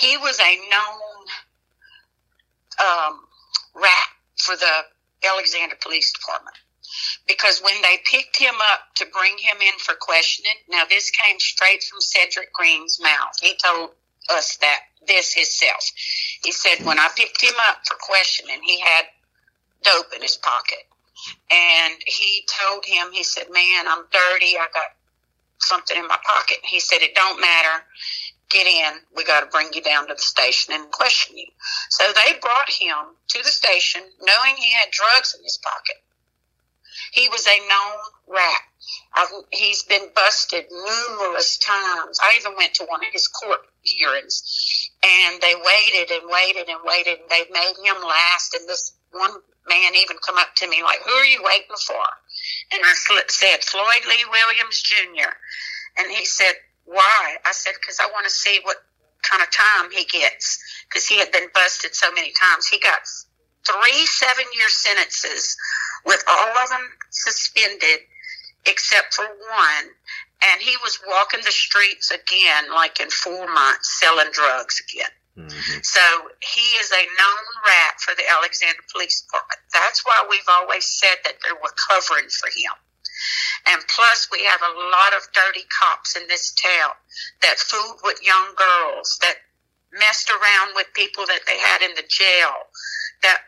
he 0.00 0.16
was 0.16 0.38
a 0.40 0.56
known 0.70 1.24
um, 2.80 3.20
rat 3.74 4.08
for 4.36 4.56
the 4.56 4.84
Alexandria 5.26 5.78
Police 5.82 6.12
Department 6.12 6.56
because 7.26 7.60
when 7.60 7.80
they 7.82 7.98
picked 8.04 8.38
him 8.38 8.54
up 8.72 8.80
to 8.96 9.06
bring 9.12 9.36
him 9.38 9.58
in 9.60 9.78
for 9.78 9.94
questioning, 9.94 10.54
now 10.68 10.84
this 10.88 11.10
came 11.10 11.38
straight 11.38 11.82
from 11.82 12.00
Cedric 12.00 12.52
Green's 12.52 13.00
mouth. 13.00 13.34
He 13.40 13.56
told 13.62 13.90
us 14.30 14.56
that 14.58 14.80
this 15.06 15.32
himself. 15.34 15.90
He 16.42 16.52
said 16.52 16.84
when 16.84 16.98
I 16.98 17.08
picked 17.16 17.42
him 17.42 17.54
up 17.68 17.78
for 17.86 17.96
questioning, 18.00 18.60
he 18.62 18.80
had 18.80 19.04
dope 19.82 20.12
in 20.14 20.22
his 20.22 20.36
pocket. 20.36 20.84
And 21.50 21.94
he 22.06 22.46
told 22.46 22.84
him, 22.84 23.08
he 23.12 23.24
said, 23.24 23.46
Man, 23.50 23.86
I'm 23.88 24.04
dirty. 24.12 24.56
I 24.56 24.68
got 24.72 24.94
something 25.58 25.96
in 25.96 26.06
my 26.06 26.18
pocket. 26.24 26.58
He 26.62 26.80
said, 26.80 27.02
It 27.02 27.14
don't 27.14 27.40
matter. 27.40 27.84
Get 28.50 28.66
in. 28.66 29.00
We 29.14 29.24
got 29.24 29.40
to 29.40 29.46
bring 29.46 29.68
you 29.74 29.82
down 29.82 30.08
to 30.08 30.14
the 30.14 30.20
station 30.20 30.74
and 30.74 30.90
question 30.90 31.36
you. 31.36 31.48
So 31.90 32.04
they 32.12 32.38
brought 32.40 32.70
him 32.70 33.16
to 33.28 33.38
the 33.42 33.50
station 33.50 34.02
knowing 34.20 34.56
he 34.56 34.72
had 34.72 34.90
drugs 34.90 35.34
in 35.36 35.44
his 35.44 35.58
pocket. 35.58 35.96
He 37.12 37.28
was 37.28 37.46
a 37.46 37.68
known 37.68 37.98
rat. 38.26 38.62
I've, 39.14 39.28
he's 39.52 39.82
been 39.82 40.08
busted 40.14 40.66
numerous 40.70 41.58
times. 41.58 42.18
I 42.22 42.36
even 42.38 42.56
went 42.56 42.74
to 42.74 42.84
one 42.84 43.00
of 43.00 43.12
his 43.12 43.28
court 43.28 43.60
hearings, 43.82 44.90
and 45.02 45.40
they 45.40 45.54
waited 45.54 46.10
and 46.10 46.30
waited 46.30 46.68
and 46.68 46.80
waited, 46.84 47.20
and 47.20 47.28
they 47.30 47.44
made 47.50 47.74
him 47.84 48.02
last. 48.02 48.54
And 48.54 48.68
this 48.68 48.92
one 49.10 49.32
man 49.68 49.94
even 49.94 50.16
come 50.24 50.38
up 50.38 50.54
to 50.56 50.68
me 50.68 50.82
like, 50.82 51.00
"Who 51.02 51.12
are 51.12 51.24
you 51.24 51.42
waiting 51.42 51.76
for?" 51.86 52.04
And 52.72 52.82
I 52.84 52.94
said, 53.28 53.64
"Floyd 53.64 54.04
Lee 54.06 54.24
Williams 54.30 54.82
Jr." 54.82 55.32
And 55.96 56.10
he 56.12 56.24
said, 56.24 56.54
"Why?" 56.88 57.36
I 57.44 57.52
said, 57.52 57.74
"Because 57.80 58.00
I 58.00 58.06
want 58.06 58.24
to 58.24 58.30
see 58.30 58.60
what 58.62 58.82
kind 59.22 59.42
of 59.42 59.50
time 59.50 59.90
he 59.90 60.04
gets, 60.04 60.58
because 60.88 61.06
he 61.06 61.18
had 61.18 61.30
been 61.32 61.48
busted 61.52 61.94
so 61.94 62.10
many 62.12 62.32
times. 62.32 62.66
He 62.66 62.78
got 62.78 63.00
three 63.66 64.06
seven-year 64.06 64.68
sentences." 64.68 65.56
with 66.04 66.24
all 66.26 66.58
of 66.58 66.68
them 66.70 66.96
suspended 67.10 68.00
except 68.66 69.14
for 69.14 69.24
one. 69.24 69.90
And 70.40 70.60
he 70.60 70.76
was 70.82 70.98
walking 71.06 71.40
the 71.44 71.50
streets 71.50 72.10
again, 72.10 72.70
like 72.72 73.00
in 73.00 73.10
four 73.10 73.46
months, 73.52 73.98
selling 74.00 74.30
drugs 74.32 74.80
again. 74.88 75.10
Mhm. 75.36 75.84
So 75.84 76.30
he 76.40 76.76
is 76.78 76.90
a 76.90 77.06
known 77.06 77.44
rat 77.64 78.00
for 78.00 78.14
the 78.14 78.28
Alexandria 78.28 78.82
Police 78.90 79.20
Department. 79.22 79.60
That's 79.72 80.04
why 80.04 80.26
we've 80.28 80.48
always 80.48 80.86
said 80.86 81.18
that 81.24 81.40
they 81.42 81.52
were 81.52 81.74
covering 81.88 82.28
for 82.28 82.48
him. 82.50 82.72
And 83.66 83.82
plus, 83.94 84.28
we 84.30 84.44
have 84.44 84.60
a 84.62 84.78
lot 84.78 85.14
of 85.16 85.28
dirty 85.32 85.64
cops 85.80 86.16
in 86.16 86.26
this 86.28 86.54
town 86.54 86.92
that 87.42 87.58
fooled 87.58 88.00
with 88.04 88.24
young 88.24 88.54
girls, 88.56 89.18
that 89.22 89.36
messed 89.92 90.30
around 90.30 90.74
with 90.74 90.86
people 90.94 91.26
that 91.26 91.40
they 91.46 91.58
had 91.58 91.82
in 91.82 91.94
the 91.94 92.04
jail, 92.08 92.54
that 93.22 93.40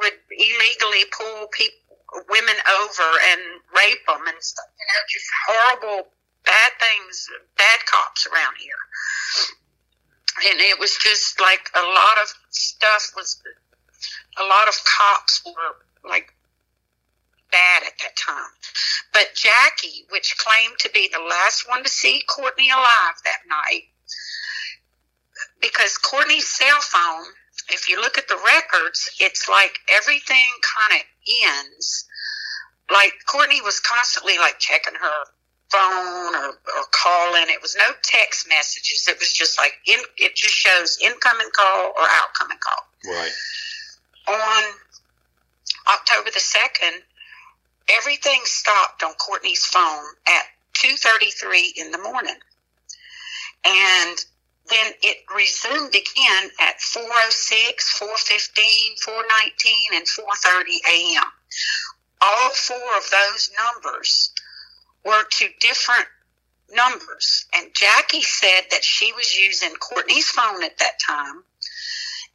would 0.00 0.12
illegally 0.30 1.04
pull 1.10 1.48
people, 1.48 1.98
women 2.28 2.54
over 2.80 3.08
and 3.32 3.40
rape 3.74 4.06
them 4.06 4.22
and 4.26 4.40
stuff. 4.40 4.70
You 4.78 4.86
know, 4.86 5.02
just 5.08 5.30
horrible, 5.48 6.08
bad 6.44 6.72
things, 6.78 7.28
bad 7.56 7.80
cops 7.86 8.26
around 8.26 8.54
here. 8.58 10.50
And 10.50 10.60
it 10.60 10.78
was 10.78 10.96
just 10.96 11.40
like 11.40 11.68
a 11.74 11.82
lot 11.82 12.16
of 12.22 12.32
stuff 12.50 13.10
was, 13.16 13.42
a 14.38 14.44
lot 14.44 14.68
of 14.68 14.74
cops 14.84 15.42
were 15.44 16.08
like 16.08 16.32
bad 17.56 17.88
at 17.88 17.96
that 18.00 18.16
time. 18.20 18.52
But 19.12 19.32
Jackie, 19.34 20.04
which 20.10 20.36
claimed 20.36 20.76
to 20.80 20.90
be 20.90 21.08
the 21.08 21.24
last 21.24 21.68
one 21.68 21.82
to 21.82 21.88
see 21.88 22.22
Courtney 22.28 22.68
alive 22.70 23.16
that 23.24 23.48
night, 23.48 23.88
because 25.60 25.96
Courtney's 25.96 26.46
cell 26.46 26.80
phone, 26.80 27.24
if 27.70 27.88
you 27.88 28.00
look 28.00 28.18
at 28.18 28.28
the 28.28 28.38
records, 28.44 29.10
it's 29.20 29.48
like 29.48 29.78
everything 29.88 30.50
kind 30.60 31.00
of 31.00 31.06
ends. 31.48 32.06
Like 32.92 33.12
Courtney 33.26 33.60
was 33.62 33.80
constantly 33.80 34.38
like 34.38 34.58
checking 34.58 34.94
her 34.94 35.18
phone 35.72 36.36
or, 36.36 36.48
or 36.50 36.84
calling. 36.92 37.48
It 37.48 37.62
was 37.62 37.74
no 37.76 37.94
text 38.02 38.48
messages. 38.48 39.08
It 39.08 39.18
was 39.18 39.32
just 39.32 39.58
like 39.58 39.72
in, 39.86 39.98
it 40.18 40.36
just 40.36 40.54
shows 40.54 40.98
incoming 41.02 41.48
call 41.56 41.92
or 41.96 42.06
outcoming 42.06 42.58
call 42.62 43.12
right. 43.12 43.32
on 44.28 44.62
October 45.88 46.30
the 46.32 46.40
second, 46.40 47.02
everything 47.90 48.40
stopped 48.44 49.02
on 49.02 49.14
Courtney's 49.14 49.64
phone 49.64 50.04
at 50.28 50.44
two 50.72 50.96
thirty 50.96 51.30
three 51.30 51.72
in 51.76 51.90
the 51.90 51.98
morning, 51.98 52.38
and 53.64 54.24
then 54.68 54.92
it 55.02 55.18
resumed 55.34 55.94
again 55.94 56.50
at 56.60 56.80
406, 56.80 57.98
415, 57.98 58.96
419, 59.04 59.74
and 59.94 60.08
430 60.08 60.80
a.m. 60.90 61.30
All 62.20 62.50
four 62.50 62.96
of 62.96 63.08
those 63.10 63.50
numbers 63.58 64.32
were 65.04 65.22
to 65.22 65.48
different 65.60 66.08
numbers. 66.72 67.46
And 67.54 67.72
Jackie 67.74 68.22
said 68.22 68.62
that 68.70 68.82
she 68.82 69.12
was 69.12 69.36
using 69.36 69.74
Courtney's 69.76 70.28
phone 70.28 70.64
at 70.64 70.78
that 70.78 70.98
time. 70.98 71.44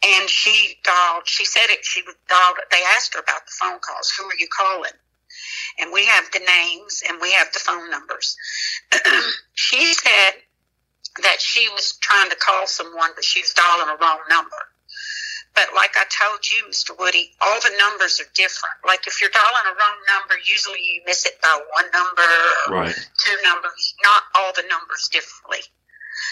And 0.04 0.30
she 0.30 0.80
dialed, 0.84 1.28
she 1.28 1.46
said 1.46 1.70
it, 1.70 1.86
she 1.86 2.02
dialed, 2.28 2.58
they 2.72 2.82
asked 2.96 3.14
her 3.14 3.20
about 3.20 3.46
the 3.46 3.52
phone 3.60 3.80
calls. 3.80 4.10
Who 4.10 4.26
are 4.26 4.38
you 4.40 4.48
calling? 4.48 4.92
And 5.80 5.92
we 5.92 6.06
have 6.06 6.26
the 6.32 6.40
names 6.40 7.04
and 7.08 7.20
we 7.22 7.32
have 7.34 7.52
the 7.54 7.60
phone 7.60 7.90
numbers. 7.90 8.36
she 9.54 9.94
said 9.94 10.32
that 11.24 11.42
she 11.42 11.68
was 11.70 11.98
trying 12.02 12.30
to 12.30 12.36
call 12.36 12.68
someone, 12.68 13.12
but 13.16 13.24
she 13.24 13.42
was 13.42 13.54
dialing 13.54 13.90
a 13.94 13.98
wrong 14.02 14.20
number. 14.30 14.58
But 15.54 15.68
like 15.76 15.92
I 15.98 16.06
told 16.08 16.40
you, 16.48 16.64
Mr. 16.70 16.98
Woody, 16.98 17.32
all 17.42 17.60
the 17.60 17.76
numbers 17.78 18.22
are 18.22 18.30
different. 18.36 18.76
Like 18.88 19.06
if 19.06 19.20
you're 19.20 19.32
dialing 19.32 19.68
a 19.68 19.76
wrong 19.76 19.98
number, 20.08 20.36
usually 20.46 20.80
you 20.80 21.02
miss 21.06 21.26
it 21.26 21.42
by 21.42 21.60
one 21.76 21.92
number 21.92 22.22
Right. 22.70 22.96
two 23.26 23.38
numbers, 23.44 23.96
not 24.04 24.24
all 24.36 24.54
the 24.56 24.64
numbers 24.70 25.10
differently. 25.12 25.60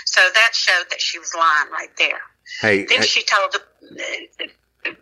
So 0.05 0.21
that 0.33 0.51
showed 0.55 0.85
that 0.89 1.01
she 1.01 1.19
was 1.19 1.33
lying 1.35 1.71
right 1.71 1.95
there. 1.97 2.21
Hey, 2.61 2.85
Then 2.85 2.99
hey, 3.01 3.07
she 3.07 3.23
told 3.23 3.51
the 3.51 3.61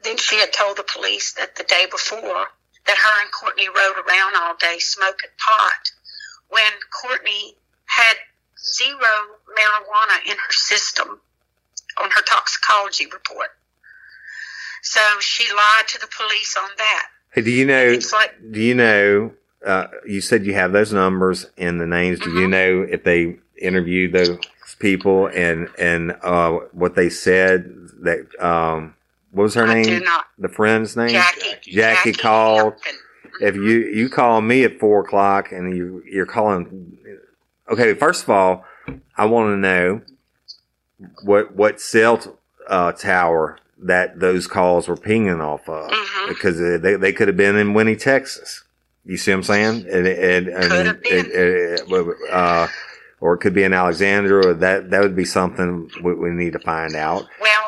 then 0.03 0.17
she 0.17 0.37
had 0.37 0.51
told 0.51 0.77
the 0.77 0.83
police 0.83 1.33
that 1.33 1.55
the 1.55 1.63
day 1.63 1.85
before 1.89 2.47
that 2.87 2.97
her 2.97 3.21
and 3.21 3.31
Courtney 3.31 3.67
rode 3.67 3.95
around 3.97 4.35
all 4.35 4.55
day 4.59 4.77
smoking 4.79 5.29
pot 5.37 5.91
when 6.49 6.71
Courtney 7.01 7.55
had 7.85 8.15
zero 8.59 8.97
marijuana 9.57 10.25
in 10.25 10.37
her 10.37 10.51
system 10.51 11.19
on 12.01 12.09
her 12.11 12.21
toxicology 12.21 13.05
report. 13.05 13.49
So 14.83 15.01
she 15.19 15.51
lied 15.53 15.87
to 15.89 15.99
the 15.99 16.07
police 16.15 16.55
on 16.61 16.69
that. 16.77 17.07
hey, 17.33 17.41
do 17.41 17.51
you 17.51 17.65
know? 17.65 17.99
Like 18.13 18.35
Do 18.51 18.59
you 18.61 18.75
know? 18.75 19.33
Uh, 19.65 19.87
you 20.05 20.21
said 20.21 20.45
you 20.45 20.53
have 20.53 20.71
those 20.71 20.93
numbers 20.93 21.45
and 21.57 21.81
the 21.81 21.87
names. 21.87 22.19
Do 22.19 22.29
you 22.29 22.47
Mhm. 22.47 22.49
know 22.49 22.87
if 22.89 23.03
they 23.03 23.37
interviewed 23.57 24.13
those 24.13 24.37
people 24.79 25.27
and 25.27 25.67
and 25.77 26.15
uh, 26.21 26.51
what 26.71 26.95
they 26.95 27.09
said? 27.09 27.65
That 28.03 28.27
um, 28.39 28.95
what 29.31 29.43
was 29.43 29.53
her 29.55 29.65
I 29.67 29.81
name? 29.81 30.03
The 30.37 30.49
friend's 30.49 30.95
name. 30.95 31.09
Jackie 31.09 31.71
Jackie 31.71 32.13
called. 32.13 32.73
Hampton. 32.73 32.93
If 33.39 33.55
you 33.55 33.61
you 33.93 34.09
call 34.09 34.41
me 34.41 34.63
at 34.63 34.79
four 34.79 35.01
o'clock 35.01 35.51
and 35.51 35.75
you 35.75 36.01
you're 36.09 36.25
calling, 36.25 36.97
okay. 37.69 37.93
First 37.93 38.23
of 38.23 38.29
all, 38.31 38.65
I 39.15 39.25
want 39.25 39.51
to 39.53 39.57
know 39.57 40.01
what 41.23 41.55
what 41.55 41.79
cell 41.79 42.37
uh, 42.67 42.91
tower 42.93 43.59
that 43.79 44.19
those 44.19 44.47
calls 44.47 44.87
were 44.87 44.97
pinging 44.97 45.39
off 45.41 45.69
of 45.69 45.91
Mhm. 45.91 46.29
because 46.29 46.57
they 46.81 46.95
they 46.95 47.13
could 47.13 47.27
have 47.27 47.37
been 47.37 47.55
in 47.55 47.73
Winnie, 47.75 47.95
Texas. 47.95 48.63
You 49.05 49.17
see 49.17 49.31
what 49.31 49.37
I'm 49.37 49.43
saying? 49.43 49.85
And, 49.89 50.05
and, 50.07 50.47
and, 50.49 50.71
Could 50.71 50.85
have 50.87 51.01
been. 51.03 51.25
it- 51.27 51.31
it- 51.31 52.31
uh, 52.31 52.67
or 53.21 53.33
it 53.35 53.37
could 53.37 53.53
be 53.53 53.63
in 53.63 53.73
Alexandria. 53.73 54.53
That 54.55 54.89
that 54.89 55.01
would 55.01 55.15
be 55.15 55.25
something 55.25 55.89
we, 56.03 56.13
we 56.15 56.29
need 56.31 56.53
to 56.53 56.59
find 56.59 56.95
out. 56.95 57.25
Well, 57.39 57.66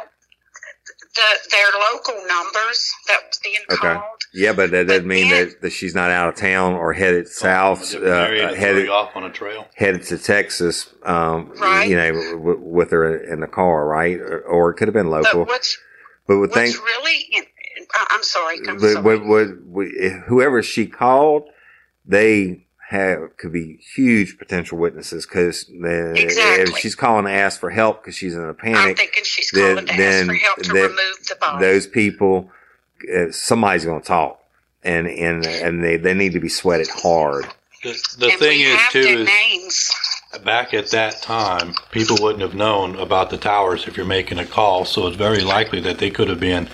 the, 1.16 1.22
their 1.52 1.68
local 1.94 2.14
numbers 2.28 2.94
that 3.08 3.18
was 3.28 3.40
being 3.44 3.60
Okay. 3.72 3.78
called. 3.78 4.04
Yeah, 4.34 4.54
but 4.54 4.72
that 4.72 4.88
doesn't 4.88 5.04
But 5.04 5.08
mean 5.08 5.30
then- 5.30 5.50
that, 5.50 5.62
that 5.62 5.70
she's 5.72 5.96
not 5.96 6.12
out 6.12 6.30
of 6.30 6.36
town 6.36 6.74
or 6.76 6.94
headed 6.94 7.28
south, 7.28 7.80
Was 7.80 7.96
uh, 7.96 7.98
it 8.00 8.04
Mary 8.04 8.40
to 8.42 8.48
throw 8.48 8.56
headed 8.56 8.90
off 8.90 9.16
on 9.16 9.24
a 9.24 9.32
trail. 9.32 9.68
headed 9.76 10.04
to 10.04 10.18
Texas, 10.20 10.88
um, 11.04 11.52
Right. 11.60 11.90
you 11.90 11.96
know, 11.96 12.14
w- 12.34 12.60
with 12.62 12.92
her 12.92 13.18
in 13.18 13.40
the 13.40 13.48
car, 13.48 13.88
right? 13.88 14.20
Or, 14.20 14.42
or 14.42 14.70
it 14.72 14.76
could 14.76 14.88
have 14.88 14.94
been 14.94 15.10
local. 15.10 15.46
But 15.46 15.48
what's 15.48 15.78
But 16.28 16.38
would 16.38 16.52
what's 16.52 16.74
think, 16.76 16.86
really? 16.86 17.18
In, 17.32 17.44
I- 17.94 18.08
I'm 18.12 18.24
sorry. 18.24 18.60
I'm 18.68 18.78
but 18.78 18.92
sorry. 18.92 19.02
would, 19.02 19.24
would, 19.24 19.66
would, 19.66 20.12
whoever 20.28 20.62
she 20.62 20.86
called, 20.86 21.50
they 22.06 22.68
have 22.90 23.38
could 23.38 23.54
be 23.54 23.78
huge 23.96 24.38
potential 24.40 24.78
witnesses 24.78 25.26
because 25.26 25.66
if 25.70 26.18
Exactly. 26.24 26.80
she's 26.80 26.96
calling 26.96 27.26
to 27.26 27.32
ask 27.32 27.60
for 27.60 27.70
help 27.70 28.02
because 28.02 28.16
she's 28.16 28.34
in 28.34 28.42
a 28.42 28.48
I'm 28.50 28.56
panic, 28.56 28.98
thinking 28.98 29.24
she's 29.24 29.52
then- 29.52 29.76
calling 29.76 29.86
to 29.88 29.98
then 29.98 30.20
ask 30.22 30.28
for 30.28 30.46
help 30.46 30.58
to 30.64 30.74
that- 30.74 30.82
remove 30.90 31.28
the 31.28 31.36
body. 31.40 31.66
those 31.66 31.86
people, 31.86 32.52
uh, 33.16 33.32
somebody's 33.32 33.86
going 33.86 34.02
to 34.02 34.08
talk, 34.08 34.44
and 34.84 35.06
and 35.08 35.46
and 35.46 35.84
they 35.84 35.98
they 35.98 36.16
need 36.16 36.34
to 36.34 36.40
be 36.40 36.50
sweated 36.50 36.90
hard. 36.90 37.46
The, 37.84 37.92
the 38.18 38.32
thing 38.32 38.60
is 38.60 38.76
have 38.76 38.92
too 38.92 39.00
is 39.00 39.28
names. 39.28 39.92
back 40.44 40.74
at 40.74 40.90
that 40.90 41.22
time, 41.22 41.76
people 41.92 42.18
wouldn't 42.20 42.42
have 42.42 42.56
known 42.56 42.96
about 42.98 43.30
the 43.30 43.38
towers 43.38 43.88
if 43.88 43.96
you're 43.98 44.06
making 44.06 44.40
a 44.40 44.46
call. 44.46 44.84
So 44.86 45.06
it's 45.08 45.16
very 45.16 45.42
likely 45.42 45.80
that 45.82 46.00
they 46.00 46.10
could 46.10 46.28
have 46.28 46.40
been 46.40 46.68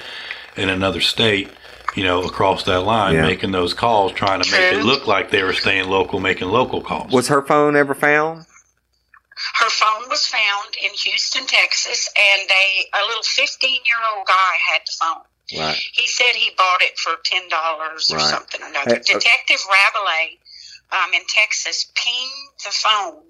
in 0.56 0.70
another 0.70 1.02
state, 1.02 1.50
you 1.96 2.04
know, 2.04 2.22
across 2.24 2.64
that 2.64 2.82
line, 2.82 3.16
Yeah. 3.16 3.22
making 3.24 3.52
those 3.52 3.74
calls, 3.74 4.12
trying 4.14 4.42
to 4.44 4.52
make 4.52 4.74
it 4.74 4.84
look 4.84 5.08
like 5.08 5.32
they 5.32 5.44
were 5.44 5.54
staying 5.54 5.88
local, 5.90 6.20
making 6.20 6.50
local 6.50 6.82
calls. 6.82 7.12
Was 7.12 7.28
her 7.30 7.42
phone 7.42 7.76
ever 7.76 7.96
found? 7.96 8.46
Her 9.56 9.70
phone 9.70 10.10
was 10.10 10.26
found 10.28 10.76
in 10.82 10.92
Houston, 10.92 11.46
Texas, 11.48 12.10
and 12.18 12.50
they 12.50 12.90
a 12.94 13.06
little 13.08 13.24
15 13.24 13.72
year 13.86 13.98
old 14.16 14.28
guy 14.28 14.54
had 14.72 14.82
the 14.86 14.92
phone. 15.00 15.60
Right. 15.60 15.78
He 15.94 16.08
said 16.08 16.34
he 16.36 16.52
bought 16.58 16.82
it 16.82 16.98
for 16.98 17.16
ten 17.24 17.48
dollars 17.50 18.12
or 18.12 18.18
Right. 18.18 18.26
something 18.30 18.62
or 18.64 18.68
another. 18.68 18.96
Hey, 18.96 19.00
okay. 19.02 19.14
Detective 19.14 19.62
Rabelais 19.70 20.40
um, 20.92 21.14
in 21.14 21.22
Texas 21.28 21.92
pinged 21.96 22.50
the 22.64 22.72
phone 22.72 23.22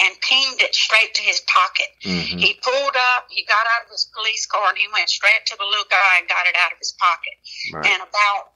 and 0.00 0.14
pinged 0.20 0.62
it 0.62 0.74
straight 0.74 1.14
to 1.14 1.22
his 1.22 1.40
pocket. 1.46 1.88
hmm 2.02 2.38
He 2.38 2.58
pulled 2.62 2.96
up, 3.14 3.26
he 3.30 3.44
got 3.44 3.66
out 3.66 3.86
of 3.86 3.90
his 3.90 4.08
police 4.14 4.46
car, 4.46 4.68
and 4.68 4.78
he 4.78 4.86
went 4.92 5.08
straight 5.08 5.44
to 5.46 5.56
the 5.56 5.64
little 5.64 5.88
guy 5.90 6.18
and 6.18 6.28
got 6.28 6.46
it 6.46 6.56
out 6.56 6.72
of 6.72 6.78
his 6.78 6.92
pocket. 6.98 7.36
Right. 7.72 7.86
And 7.92 8.02
about 8.02 8.54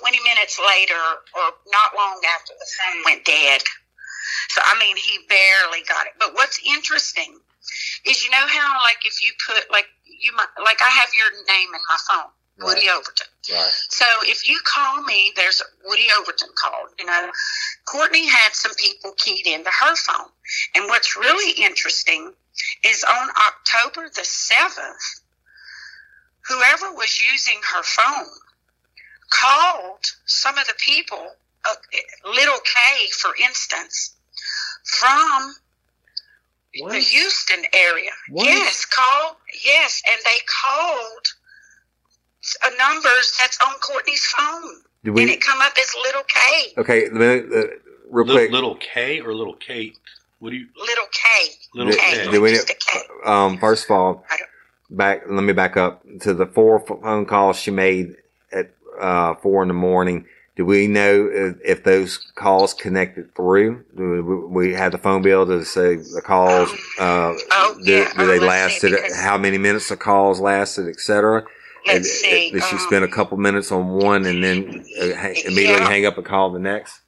20 0.00 0.18
minutes 0.22 0.58
later, 0.58 1.02
or 1.34 1.46
not 1.72 1.96
long 1.96 2.20
after, 2.24 2.52
the 2.58 2.68
phone 2.78 3.02
went 3.04 3.24
dead. 3.24 3.62
So, 4.50 4.60
I 4.64 4.78
mean, 4.78 4.96
he 4.96 5.18
barely 5.28 5.82
got 5.88 6.06
it. 6.06 6.14
But 6.18 6.34
what's 6.34 6.60
interesting 6.64 7.38
is 8.06 8.24
you 8.24 8.30
know 8.30 8.46
how, 8.46 8.80
like, 8.82 9.04
if 9.04 9.22
you 9.22 9.32
put, 9.46 9.70
like, 9.70 9.86
you 10.04 10.34
might, 10.34 10.48
like, 10.62 10.80
I 10.82 10.88
have 10.88 11.10
your 11.16 11.30
name 11.46 11.68
in 11.68 11.80
my 11.88 11.98
phone, 12.08 12.30
Woody 12.62 12.88
Overton. 12.88 13.26
Right. 13.52 13.70
So 13.88 14.04
if 14.22 14.48
you 14.48 14.58
call 14.64 15.02
me, 15.02 15.32
there's 15.36 15.62
Woody 15.84 16.08
Overton 16.18 16.50
called. 16.54 16.88
You 16.98 17.06
know, 17.06 17.30
Courtney 17.86 18.28
had 18.28 18.54
some 18.54 18.74
people 18.74 19.12
keyed 19.16 19.46
into 19.46 19.70
her 19.70 19.96
phone. 19.96 20.28
And 20.74 20.86
what's 20.86 21.16
really 21.16 21.52
interesting 21.62 22.32
is 22.84 23.04
on 23.04 23.28
October 23.30 24.08
the 24.08 24.22
7th, 24.22 25.20
whoever 26.48 26.92
was 26.94 27.20
using 27.32 27.60
her 27.72 27.82
phone 27.82 28.26
called 29.30 30.04
some 30.26 30.58
of 30.58 30.66
the 30.66 30.74
people, 30.78 31.26
uh, 31.68 31.74
Little 32.24 32.58
K, 32.64 33.08
for 33.18 33.30
instance, 33.42 34.16
from 34.84 35.54
What? 36.78 36.92
the 36.92 36.98
Houston 36.98 37.64
area. 37.72 38.10
What? 38.28 38.46
Yes, 38.46 38.84
called. 38.86 39.36
Yes, 39.64 40.02
and 40.10 40.20
they 40.24 40.38
called 40.62 41.26
numbers 42.78 43.34
that's 43.38 43.58
on 43.66 43.74
Courtney's 43.80 44.24
phone, 44.26 44.82
Do 45.04 45.16
and 45.18 45.30
it 45.30 45.40
come 45.40 45.60
up 45.60 45.72
as 45.78 45.94
Little 46.04 46.22
K. 46.26 46.72
Okay, 46.78 47.06
uh, 47.06 47.66
real 48.10 48.26
Little, 48.26 48.34
quick. 48.34 48.50
little 48.50 48.76
K 48.76 49.20
or 49.20 49.34
little 49.34 49.54
Kate? 49.54 49.98
What 50.38 50.50
do 50.50 50.56
you? 50.56 50.66
Little 50.76 51.04
K. 51.12 51.50
Little 51.74 51.92
do, 51.92 51.98
K. 51.98 52.24
K. 52.24 52.30
do 52.30 52.40
we? 52.40 52.50
Just 52.52 52.70
a 52.70 52.74
K. 52.74 53.00
Um, 53.24 53.58
first 53.58 53.84
of 53.84 53.90
all, 53.90 54.24
back. 54.90 55.22
Let 55.28 55.42
me 55.42 55.52
back 55.52 55.76
up 55.76 56.02
to 56.20 56.32
the 56.34 56.46
four 56.46 56.80
phone 56.80 57.26
calls 57.26 57.58
she 57.58 57.70
made 57.70 58.16
at 58.52 58.70
uh, 59.00 59.34
four 59.36 59.62
in 59.62 59.68
the 59.68 59.74
morning. 59.74 60.24
Do 60.56 60.64
we 60.66 60.88
know 60.88 61.28
if, 61.32 61.56
if 61.64 61.84
those 61.84 62.18
calls 62.34 62.74
connected 62.74 63.34
through? 63.34 63.84
Do 63.96 64.22
we, 64.50 64.66
we 64.68 64.72
have 64.74 64.92
the 64.92 64.98
phone 64.98 65.22
bill 65.22 65.46
to 65.46 65.64
say 65.64 65.96
the 65.96 66.20
calls? 66.24 66.70
Uh, 66.98 67.32
Oh, 67.52 67.78
do, 67.82 67.90
yeah. 67.92 68.04
do 68.12 68.22
Oh, 68.22 68.26
they 68.26 68.38
let's 68.40 68.82
lasted? 68.82 68.98
how 69.16 69.38
many 69.38 69.56
minutes 69.58 69.88
the 69.88 69.96
calls 69.96 70.40
lasted, 70.40 70.88
etc. 70.88 71.44
Let's 71.86 72.10
see. 72.10 72.50
Did 72.50 72.62
she 72.64 72.76
um, 72.76 72.82
spend 72.82 73.04
a 73.04 73.08
couple 73.08 73.36
minutes 73.38 73.70
on 73.72 73.88
one 73.88 74.26
and 74.26 74.42
then 74.42 74.84
uh, 75.00 75.04
immediately 75.04 75.62
Yeah. 75.64 75.88
hang 75.88 76.06
up 76.06 76.16
and 76.16 76.26
call 76.26 76.50
the 76.50 76.58
next? 76.58 77.00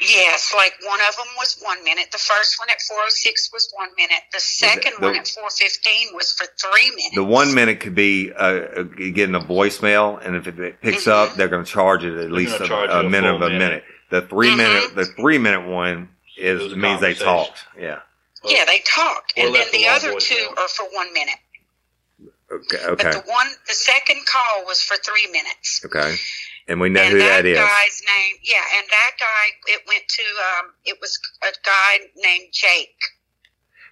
Yes, 0.00 0.54
like 0.54 0.74
one 0.86 1.00
of 1.08 1.16
them 1.16 1.26
was 1.38 1.58
one 1.60 1.82
minute. 1.82 2.06
The 2.12 2.18
first 2.18 2.56
one 2.60 2.68
at 2.70 2.80
406 2.80 3.50
was 3.52 3.72
one 3.76 3.88
minute. 3.96 4.20
The 4.32 4.38
second 4.38 4.92
the- 5.00 5.06
one 5.06 5.16
at 5.16 5.26
415 5.26 6.14
was 6.14 6.32
for 6.32 6.46
three 6.60 6.90
minutes. 6.90 7.14
The 7.16 7.24
one 7.24 7.52
minute 7.52 7.80
could 7.80 7.94
be 7.96 8.32
uh, 8.32 8.36
uh, 8.44 8.82
getting 8.84 9.34
a 9.34 9.40
voicemail, 9.40 10.24
and 10.24 10.36
if 10.36 10.46
it 10.46 10.80
picks 10.82 11.04
Mhm. 11.06 11.10
up, 11.10 11.34
they're 11.34 11.48
going 11.48 11.64
to 11.64 11.70
charge 11.70 12.04
it 12.04 12.16
at 12.16 12.30
least 12.30 12.58
gonna 12.60 12.72
a, 12.72 13.00
a 13.02 13.06
a 13.06 13.10
minute 13.10 13.34
of 13.34 13.42
a 13.42 13.48
minute. 13.50 13.58
minute. 13.58 13.84
The 14.10 14.22
3 14.22 14.50
Mhm. 14.50 14.56
minute, 14.56 14.94
the 14.94 15.04
three 15.06 15.38
minute 15.38 15.66
one 15.66 16.10
is 16.36 16.62
was 16.62 16.76
means 16.76 17.00
they 17.00 17.14
talked. 17.14 17.64
Yeah. 17.76 18.00
Yeah, 18.44 18.64
they 18.66 18.80
talked. 18.80 19.32
Or 19.36 19.46
And 19.46 19.54
then 19.54 19.66
the 19.72 19.84
long 19.84 19.94
other 19.96 20.20
two 20.20 20.34
voicemail. 20.34 20.58
are 20.58 20.68
for 20.68 20.84
one 20.92 21.12
minute. 21.12 21.36
Okay. 22.52 22.84
Okay. 22.84 23.02
But 23.02 23.12
the 23.12 23.22
one, 23.30 23.48
the 23.66 23.74
second 23.74 24.26
call 24.26 24.64
was 24.66 24.82
for 24.82 24.96
three 24.96 25.26
minutes. 25.30 25.82
Okay. 25.84 26.14
And 26.68 26.80
we 26.80 26.88
know 26.88 27.02
and 27.02 27.12
who 27.12 27.18
that 27.18 27.42
that 27.42 27.46
is. 27.46 27.58
guy's 27.58 28.02
name, 28.06 28.36
yeah, 28.44 28.62
and 28.76 28.86
that 28.88 29.10
guy, 29.18 29.72
it 29.72 29.82
went 29.88 30.04
to, 30.08 30.22
um, 30.22 30.72
it 30.84 30.98
was 31.00 31.18
a 31.42 31.52
guy 31.64 32.06
named 32.16 32.48
Jake. 32.52 32.94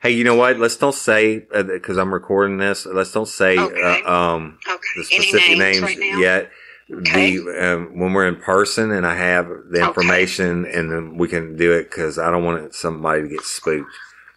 Hey, 0.02 0.12
you 0.12 0.24
know 0.24 0.34
what? 0.36 0.58
Let's 0.58 0.76
don't 0.76 0.94
say 0.94 1.40
because 1.52 1.98
I'm 1.98 2.14
recording 2.14 2.58
this. 2.58 2.86
Let's 2.86 3.12
don't 3.12 3.28
say 3.28 3.58
Okay. 3.58 4.02
uh, 4.06 4.11
um, 4.11 4.58
Okay. 4.66 4.78
the 4.96 5.06
Any 5.12 5.24
specific 5.28 5.58
names, 5.58 5.58
names, 5.58 5.82
right 5.82 6.18
yet. 6.18 6.50
Okay. 6.90 7.36
The 7.38 7.74
um, 7.74 7.98
when 7.98 8.14
we're 8.14 8.26
in 8.26 8.36
person 8.36 8.92
and 8.92 9.06
I 9.06 9.14
have 9.16 9.46
the 9.46 9.80
Okay. 9.80 9.88
information, 9.88 10.64
and 10.64 10.90
then 10.90 11.18
we 11.18 11.28
can 11.28 11.56
do 11.56 11.72
it 11.72 11.90
because 11.90 12.18
I 12.18 12.30
don't 12.30 12.44
want 12.44 12.74
somebody 12.74 13.22
to 13.22 13.28
get 13.28 13.42
spooked. 13.42 13.92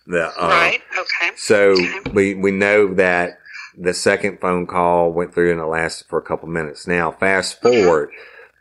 The, 0.05 0.25
uh, 0.37 0.49
right. 0.49 0.81
Okay. 0.97 1.31
So 1.37 1.71
Okay. 1.71 1.99
we 2.13 2.33
we 2.35 2.51
know 2.51 2.93
that 2.95 3.39
the 3.77 3.93
second 3.93 4.39
phone 4.39 4.67
call 4.67 5.11
went 5.11 5.33
through 5.33 5.51
and 5.51 5.59
it 5.59 5.65
lasted 5.65 6.07
for 6.07 6.19
a 6.19 6.23
couple 6.23 6.47
minutes. 6.47 6.87
Now, 6.87 7.11
fast 7.11 7.61
Mm-hmm. 7.61 7.83
forward 7.83 8.09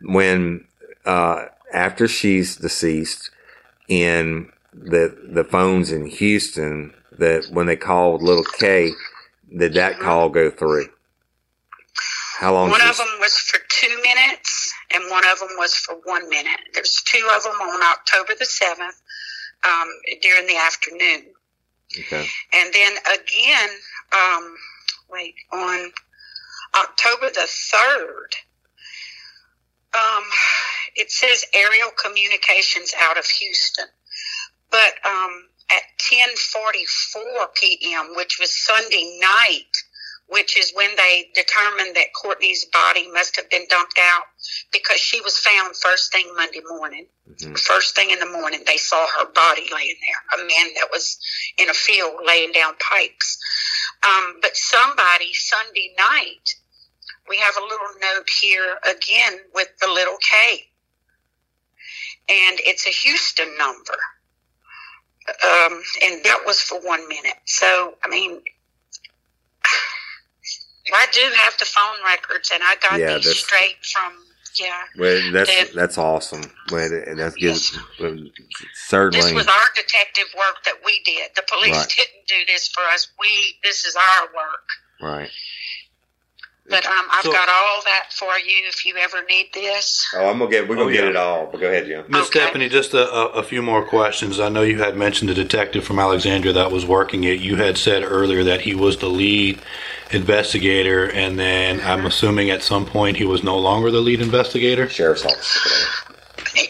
when 0.02 0.64
uh, 1.04 1.46
after 1.72 2.08
she's 2.08 2.56
deceased 2.56 3.30
in 3.88 4.50
the 4.72 5.16
the 5.32 5.44
phones 5.44 5.92
in 5.92 6.06
Houston 6.06 6.94
that 7.18 7.46
when 7.50 7.66
they 7.66 7.76
called 7.76 8.22
little 8.22 8.44
K, 8.44 8.90
did 9.56 9.74
that 9.74 9.98
call 9.98 10.28
go 10.30 10.50
through? 10.50 10.86
How 12.38 12.54
long? 12.54 12.70
One 12.70 12.80
of 12.80 12.96
them 12.96 13.06
was 13.20 13.36
for 13.36 13.58
two 13.68 13.94
minutes, 14.02 14.72
and 14.94 15.04
one 15.10 15.24
of 15.30 15.38
them 15.38 15.50
was 15.58 15.74
for 15.74 15.94
one 16.04 16.28
minute. 16.28 16.58
There's 16.74 17.02
two 17.04 17.28
of 17.36 17.42
them 17.44 17.52
on 17.52 17.82
October 17.82 18.32
the 18.38 18.46
seventh 18.46 19.00
um, 19.68 19.88
during 20.22 20.46
the 20.46 20.56
afternoon, 20.56 21.26
Okay. 22.00 22.26
and 22.54 22.72
then 22.74 22.92
again, 23.12 23.68
um, 24.12 24.56
wait 25.12 25.34
on 25.52 25.92
October 26.74 27.28
the 27.30 27.46
third. 27.46 28.28
Um, 29.94 30.24
it 30.96 31.10
says 31.10 31.44
aerial 31.54 31.90
communications 32.02 32.94
out 32.98 33.18
of 33.18 33.26
Houston, 33.26 33.86
but 34.70 34.94
um, 35.04 35.48
at 35.70 35.82
10:44 36.10 37.54
p.m., 37.54 38.14
which 38.16 38.38
was 38.40 38.56
Sunday 38.64 39.18
night, 39.20 39.72
which 40.28 40.56
is 40.58 40.72
when 40.74 40.96
they 40.96 41.30
determined 41.34 41.94
that 41.96 42.14
Courtney's 42.14 42.64
body 42.66 43.10
must 43.12 43.36
have 43.36 43.50
been 43.50 43.66
dumped 43.68 43.98
out 44.00 44.24
because 44.72 44.98
she 44.98 45.20
was 45.20 45.36
found 45.38 45.76
first 45.76 46.10
thing 46.10 46.32
Monday 46.34 46.62
morning. 46.66 47.06
Mhm. 47.28 47.58
First 47.58 47.94
thing 47.94 48.10
in 48.10 48.18
the 48.18 48.26
morning, 48.26 48.64
they 48.64 48.78
saw 48.78 49.06
her 49.06 49.26
body 49.26 49.68
laying 49.72 49.96
there. 50.00 50.40
A 50.40 50.44
man 50.44 50.74
that 50.74 50.90
was 50.90 51.18
in 51.58 51.68
a 51.68 51.74
field 51.74 52.14
laying 52.24 52.52
down 52.52 52.76
pipes. 52.76 53.38
Um, 54.04 54.38
but 54.42 54.56
somebody 54.56 55.32
Sunday 55.32 55.94
night, 55.98 56.54
we 57.28 57.36
have 57.38 57.54
a 57.56 57.62
little 57.62 57.86
note 58.00 58.28
here 58.40 58.78
again 58.84 59.38
with 59.54 59.68
the 59.80 59.88
little 59.88 60.16
K, 60.18 60.68
and 62.28 62.58
it's 62.60 62.86
a 62.86 62.90
Houston 62.90 63.56
number. 63.58 63.94
Um, 65.28 65.82
and 66.04 66.24
that 66.24 66.42
was 66.46 66.60
for 66.60 66.80
one 66.80 67.08
minute. 67.08 67.38
So, 67.44 67.94
I 68.04 68.08
mean, 68.08 68.40
I 70.92 71.06
do 71.12 71.20
have 71.36 71.56
the 71.58 71.64
phone 71.64 72.04
records, 72.04 72.50
and 72.52 72.62
I 72.62 72.74
got 72.76 72.98
Yeah, 72.98 73.18
these 73.18 73.38
straight 73.38 73.84
from 73.84 74.14
yeah. 74.60 74.82
Well, 74.98 75.20
that's 75.32 75.50
Then- 75.50 75.68
that's 75.74 75.98
awesome. 75.98 76.42
Well, 76.70 76.84
and 76.92 77.18
that's 77.18 77.36
good. 77.36 77.58
Well, 78.00 78.14
This 79.10 79.32
was 79.32 79.46
our 79.48 79.68
detective 79.74 80.26
work 80.36 80.64
that 80.64 80.76
we 80.84 81.00
did. 81.04 81.30
The 81.34 81.42
police 81.48 81.76
Right. 81.76 81.88
didn't 81.96 82.26
do 82.28 82.44
this 82.52 82.68
for 82.68 82.82
us. 82.92 83.08
We 83.20 83.58
this 83.62 83.84
is 83.86 83.96
our 83.96 84.26
work. 84.34 84.68
Right. 85.00 85.30
But 86.68 86.86
um, 86.86 87.06
I've 87.10 87.24
So- 87.24 87.32
got 87.32 87.48
all 87.48 87.82
that 87.84 88.12
for 88.12 88.38
you 88.38 88.62
if 88.68 88.86
you 88.86 88.96
ever 88.96 89.22
need 89.28 89.50
this. 89.52 90.06
Oh, 90.14 90.28
I'm 90.28 90.38
gonna 90.38 90.50
get. 90.50 90.68
We're 90.68 90.76
gonna 90.76 90.90
Oh, 90.90 90.92
get 90.92 91.04
it 91.04 91.16
all. 91.16 91.46
But 91.46 91.60
go 91.60 91.66
ahead, 91.66 91.86
Jim. 91.86 92.04
Miss 92.08 92.28
Okay. 92.28 92.38
Stephanie, 92.40 92.68
just 92.68 92.94
a, 92.94 93.10
a, 93.10 93.26
a 93.30 93.42
few 93.42 93.62
more 93.62 93.84
questions. 93.84 94.38
I 94.38 94.48
know 94.48 94.62
you 94.62 94.78
had 94.78 94.96
mentioned 94.96 95.28
the 95.28 95.34
detective 95.34 95.84
from 95.84 95.98
Alexandria 95.98 96.52
that 96.54 96.70
was 96.70 96.86
working 96.86 97.24
it. 97.24 97.40
You 97.40 97.56
had 97.56 97.76
said 97.78 98.04
earlier 98.04 98.44
that 98.44 98.60
he 98.62 98.74
was 98.76 98.98
the 98.98 99.08
lead 99.08 99.60
investigator, 100.14 101.10
and 101.10 101.38
then 101.38 101.80
I'm 101.80 102.06
assuming 102.06 102.50
at 102.50 102.62
some 102.62 102.86
point 102.86 103.16
he 103.16 103.24
was 103.24 103.42
no 103.42 103.58
longer 103.58 103.90
the 103.90 104.00
lead 104.00 104.20
investigator. 104.20 104.88
Sheriff's 104.88 105.24
office. 105.24 105.58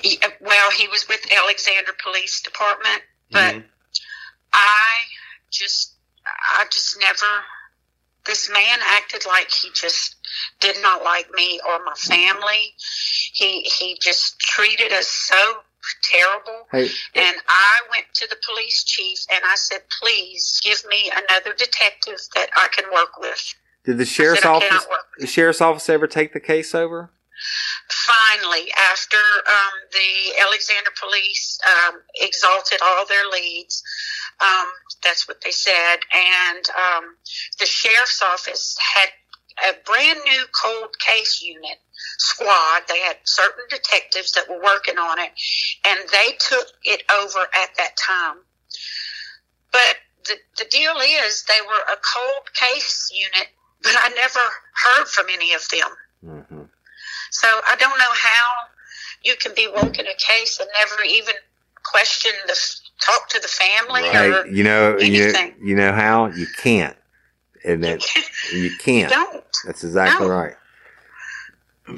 He- 0.03 0.21
Well, 0.41 0.71
he 0.73 0.89
was 0.89 1.07
with 1.09 1.21
Alexandria 1.33 1.95
Police 2.03 2.41
Department, 2.43 3.03
but 3.31 3.55
Mhm. 3.55 3.65
I 4.53 4.95
just, 5.51 5.95
I 6.27 6.65
just 6.71 6.99
never. 7.01 7.45
This 8.25 8.49
man 8.51 8.79
acted 8.83 9.25
like 9.27 9.51
he 9.51 9.71
just 9.73 10.15
did 10.61 10.81
not 10.83 11.03
like 11.03 11.31
me 11.33 11.61
or 11.67 11.83
my 11.85 11.95
family. 11.95 12.75
He 13.33 13.63
he 13.63 13.99
just 14.01 14.39
treated 14.41 14.93
us 14.93 15.09
so 15.09 15.65
terrible. 16.03 16.67
Hey, 16.71 16.89
And 17.15 17.37
I 17.49 17.81
went 17.91 18.07
to 18.15 18.29
the 18.29 18.37
police 18.47 18.85
chief 18.85 19.19
and 19.33 19.43
I 19.45 19.55
said, 19.57 19.81
please 20.01 20.61
give 20.63 20.83
me 20.89 21.11
another 21.11 21.55
detective 21.57 22.19
that 22.35 22.51
I 22.57 22.69
can 22.75 22.85
work 22.93 23.19
with. 23.19 23.55
did 23.85 23.99
the 23.99 24.05
sheriff's 24.05 24.45
office? 24.45 24.87
The 25.19 25.27
sheriff's 25.27 25.61
office 25.61 25.89
ever 25.89 26.07
take 26.07 26.33
the 26.33 26.41
case 26.41 26.75
over? 26.75 27.11
finally, 27.91 28.73
after 28.91 29.17
um, 29.17 29.73
the 29.93 30.41
Alexandria 30.47 30.93
police 31.01 31.59
um, 31.67 32.01
exalted 32.21 32.79
all 32.83 33.07
their 33.07 33.29
leads, 33.31 33.83
um, 34.41 34.67
that's 35.03 35.29
what 35.29 35.41
they 35.43 35.51
said, 35.51 35.99
and 36.13 36.65
um, 36.71 37.17
the 37.59 37.67
sheriff's 37.67 38.23
office 38.23 38.77
had 38.79 39.09
a 39.69 39.75
brand 39.85 40.19
new 40.25 40.45
cold 40.61 40.99
case 40.99 41.43
unit 41.43 41.79
squad. 42.23 42.83
They 42.89 43.01
had 43.01 43.17
certain 43.25 43.65
detectives 43.69 44.33
that 44.33 44.49
were 44.49 44.63
working 44.63 44.99
on 44.99 45.19
it, 45.19 45.33
and 45.85 45.99
they 46.13 46.33
took 46.39 46.67
it 46.85 47.03
over 47.21 47.41
at 47.41 47.71
that 47.77 47.97
time. 47.97 48.37
But 49.73 49.97
the, 50.27 50.35
the 50.59 50.65
deal 50.71 50.95
is, 51.27 51.45
they 51.45 51.61
were 51.67 51.83
a 51.93 51.97
cold 52.15 52.53
case 52.55 53.11
unit, 53.13 53.49
but 53.83 53.93
I 53.99 54.09
never 54.11 54.41
heard 54.85 55.07
from 55.09 55.27
any 55.33 55.53
of 55.53 55.69
them. 55.69 55.89
Mm-hmm. 56.25 56.63
So 57.31 57.49
I 57.49 57.77
don't 57.77 57.99
know 57.99 58.13
how 58.15 58.49
you 59.25 59.35
can 59.37 59.53
be 59.57 59.69
working 59.69 60.07
a 60.07 60.15
case 60.19 60.61
and 60.61 60.69
never 60.79 61.03
even 61.03 61.35
question 61.85 62.33
the 62.47 62.57
talk 63.01 63.29
to 63.31 63.41
the 63.41 63.49
family 63.49 64.03
or 64.09 64.47
you 64.47 64.63
know, 64.63 64.99
you 64.99 65.25
anything. 65.25 65.55
you 65.61 65.75
know 65.75 65.93
how 65.93 66.27
you 66.27 66.47
can't, 66.63 66.97
and 67.65 67.83
that 67.83 68.05
you 68.53 68.71
can't. 68.79 69.11
don't. 69.11 69.45
That's 69.67 69.83
exactly 69.83 70.29
No. 70.29 70.33
right. 70.35 70.55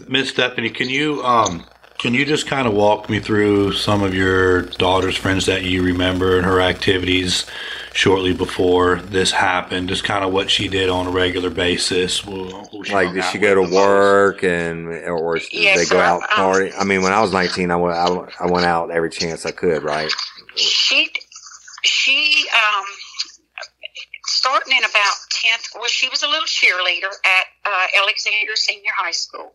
Miss 0.09 0.31
Stephanie, 0.31 0.71
can 0.71 0.89
you 0.89 1.23
um 1.25 1.65
can 1.99 2.13
you 2.15 2.25
just 2.27 2.47
kind 2.47 2.67
of 2.67 2.75
walk 2.75 3.09
me 3.09 3.21
through 3.21 3.73
some 3.73 4.03
of 4.03 4.15
your 4.15 4.63
daughter's 4.63 5.17
friends 5.17 5.47
that 5.47 5.65
you 5.65 5.83
remember 5.83 6.37
and 6.37 6.45
her 6.45 6.61
activities 6.61 7.47
shortly 7.93 8.35
before 8.35 8.97
this 8.97 9.31
happened? 9.31 9.89
Just 9.89 10.05
kind 10.05 10.25
of 10.25 10.33
what 10.33 10.51
she 10.51 10.69
did 10.69 10.89
on 10.91 11.07
a 11.07 11.11
regular 11.11 11.51
basis. 11.51 12.19
Who- 12.21 12.49
who 12.71 12.83
Like, 12.85 13.13
did 13.15 13.25
she 13.25 13.39
go 13.39 13.51
the 13.51 13.55
to 13.57 13.63
most? 13.63 13.73
work 13.73 14.43
and 14.43 14.89
or 15.09 15.39
did 15.39 15.49
Yes, 15.53 15.79
they 15.79 15.85
go 15.95 15.99
sir. 16.01 16.05
out 16.05 16.23
Um, 16.23 16.29
party? 16.29 16.73
I 16.79 16.85
mean, 16.85 17.03
when 17.03 17.13
I 17.13 17.21
was 17.21 17.33
nineteen, 17.33 17.71
I 17.71 17.77
went 17.77 17.97
I, 17.97 18.09
I 18.41 18.47
went 18.47 18.67
out 18.67 18.91
every 18.91 19.11
chance 19.11 19.47
I 19.47 19.53
could. 19.53 19.83
Right? 19.83 20.13
She 20.57 21.11
she 21.85 22.47
um 22.53 22.85
starting 24.27 24.77
in 24.77 24.85
about 24.85 25.15
tenth. 25.45 25.69
Well, 25.75 25.89
she 25.89 26.09
was 26.09 26.23
a 26.23 26.29
little 26.29 26.47
cheerleader 26.47 27.13
at 27.25 27.47
uh, 27.65 27.87
Alexandria 28.03 28.57
Senior 28.57 28.93
High 28.97 29.13
School, 29.13 29.53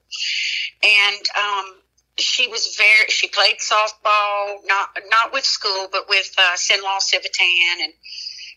and 0.83 1.23
um, 1.37 1.75
she 2.17 2.47
was 2.47 2.75
very. 2.77 3.07
She 3.09 3.27
played 3.27 3.57
softball, 3.57 4.65
not 4.65 4.89
not 5.09 5.33
with 5.33 5.45
school, 5.45 5.87
but 5.91 6.09
with 6.09 6.31
uh, 6.37 6.55
Sinlaw 6.55 6.99
Civitan, 6.99 7.83
and 7.83 7.93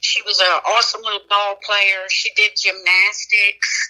she 0.01 0.21
was 0.23 0.41
an 0.41 0.61
awesome 0.69 1.03
little 1.03 1.27
ball 1.29 1.57
player. 1.65 2.09
She 2.09 2.31
did 2.35 2.53
gymnastics. 2.57 3.89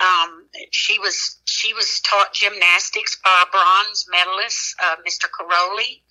Um, 0.00 0.46
she 0.70 0.98
was 0.98 1.38
she 1.44 1.72
was 1.74 2.00
taught 2.00 2.32
gymnastics 2.32 3.16
by 3.22 3.44
bronze 3.50 4.06
medalist, 4.10 4.74
uh, 4.82 4.96
Mr. 5.06 5.26
Caroli. 5.30 6.02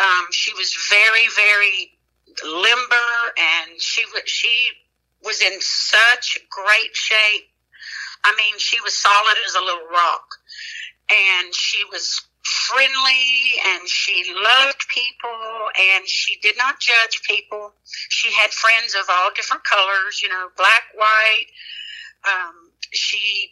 Um, 0.00 0.26
she 0.32 0.52
was 0.54 0.74
very 0.90 1.28
very 1.36 1.92
limber, 2.44 3.32
and 3.38 3.80
she 3.80 4.04
was 4.06 4.22
she 4.26 4.70
was 5.24 5.40
in 5.40 5.58
such 5.60 6.38
great 6.50 6.94
shape. 6.94 7.48
I 8.24 8.34
mean, 8.36 8.58
she 8.58 8.80
was 8.80 8.96
solid 8.96 9.36
as 9.46 9.54
a 9.54 9.60
little 9.60 9.86
rock, 9.90 10.26
and 11.10 11.54
she 11.54 11.84
was 11.90 12.20
friendly 12.44 13.56
and 13.66 13.88
she 13.88 14.34
loved 14.36 14.86
people 14.88 15.68
and 15.80 16.06
she 16.06 16.38
did 16.40 16.56
not 16.58 16.78
judge 16.78 17.22
people. 17.26 17.72
She 17.84 18.30
had 18.32 18.50
friends 18.50 18.94
of 18.94 19.06
all 19.10 19.30
different 19.34 19.64
colors, 19.64 20.20
you 20.22 20.28
know, 20.28 20.48
black, 20.56 20.82
white. 20.94 21.46
Um, 22.28 22.70
she 22.92 23.50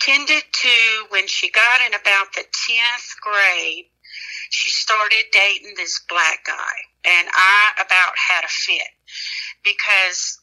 tended 0.00 0.42
to, 0.50 1.06
when 1.10 1.28
she 1.28 1.50
got 1.50 1.80
in 1.86 1.92
about 1.92 2.32
the 2.34 2.40
10th 2.40 3.20
grade, 3.20 3.86
she 4.48 4.70
started 4.70 5.24
dating 5.32 5.74
this 5.76 6.00
black 6.08 6.44
guy. 6.46 6.76
And 7.04 7.28
I 7.32 7.72
about 7.76 8.12
had 8.16 8.44
a 8.44 8.48
fit 8.48 8.88
because 9.62 10.39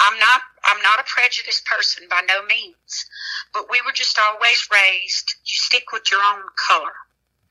I'm 0.00 0.18
not, 0.18 0.40
I'm 0.64 0.82
not 0.82 1.00
a 1.00 1.04
prejudiced 1.04 1.66
person 1.66 2.04
by 2.08 2.22
no 2.26 2.44
means 2.46 3.06
but 3.52 3.70
we 3.70 3.80
were 3.84 3.92
just 3.92 4.18
always 4.18 4.68
raised 4.72 5.34
you 5.44 5.56
stick 5.56 5.92
with 5.92 6.10
your 6.10 6.20
own 6.20 6.42
color. 6.68 6.94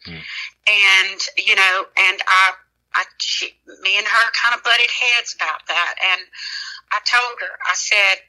Hmm. 0.06 0.24
and 0.66 1.20
you 1.36 1.56
know 1.56 1.86
and 1.98 2.22
i 2.26 2.52
i 2.96 3.04
she, 3.18 3.52
me 3.82 3.98
and 3.98 4.08
her 4.08 4.32
kind 4.32 4.56
of 4.56 4.64
butted 4.64 4.90
heads 4.90 5.36
about 5.36 5.68
that. 5.68 5.96
And 6.14 6.22
i 6.92 7.00
told 7.04 7.36
her 7.42 7.60
i 7.68 7.74
said 7.76 8.24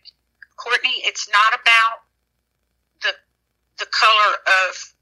courtney 0.56 1.02
it's 1.06 1.28
not 1.30 1.54
about 1.54 2.02
the 3.02 3.14
the 3.78 3.86
color 3.86 4.34
of 4.66 4.94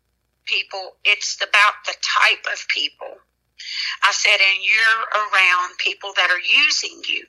people 0.44 0.96
it's 1.04 1.36
about 1.36 1.74
the 1.86 1.94
type 2.02 2.44
of 2.52 2.66
people. 2.68 3.16
I 4.04 4.12
said 4.12 4.38
and 4.38 4.62
you're 4.62 5.02
around 5.16 5.78
people 5.78 6.12
that 6.16 6.30
are 6.30 6.40
using 6.40 7.02
you 7.08 7.24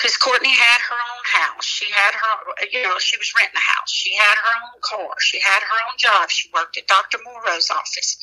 because 0.00 0.16
Courtney 0.16 0.48
had 0.56 0.80
her 0.80 0.96
own 0.96 1.24
house. 1.28 1.64
She 1.66 1.84
had 1.92 2.14
her, 2.14 2.66
you 2.72 2.82
know, 2.82 2.96
she 2.98 3.18
was 3.18 3.34
renting 3.36 3.56
a 3.56 3.60
house. 3.60 3.92
She 3.92 4.14
had 4.14 4.34
her 4.34 4.54
own 4.64 4.80
car. 4.80 5.12
She 5.20 5.38
had 5.40 5.60
her 5.60 5.78
own 5.88 5.96
job. 5.98 6.30
She 6.30 6.48
worked 6.54 6.78
at 6.78 6.86
Dr. 6.86 7.18
Morrow's 7.22 7.68
office. 7.68 8.16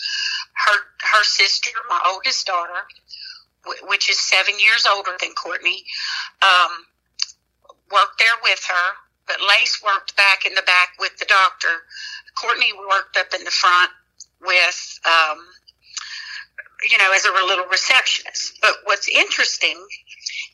Her 0.54 0.80
her 1.14 1.24
sister, 1.24 1.70
my 1.88 2.02
oldest 2.08 2.48
daughter, 2.48 2.82
wh- 3.64 3.90
which 3.90 4.10
is 4.10 4.20
seven 4.20 4.56
years 4.60 4.88
older 4.90 5.16
than 5.22 5.34
Courtney, 5.36 5.86
um, 6.42 6.72
worked 7.92 8.18
there 8.18 8.38
with 8.42 8.64
her. 8.68 8.88
But 9.28 9.38
Lace 9.48 9.80
worked 9.84 10.16
back 10.16 10.46
in 10.48 10.56
the 10.56 10.64
back 10.64 10.94
with 11.00 11.16
the 11.18 11.26
doctor. 11.26 11.86
Courtney 12.34 12.74
worked 12.74 13.18
up 13.18 13.34
in 13.38 13.44
the 13.44 13.52
front 13.52 13.92
with, 14.42 15.00
um, 15.06 15.46
you 16.90 16.98
know, 16.98 17.12
as 17.14 17.26
a 17.26 17.32
little 17.32 17.66
receptionist. 17.66 18.60
But 18.62 18.76
what's 18.86 19.08
interesting 19.08 19.84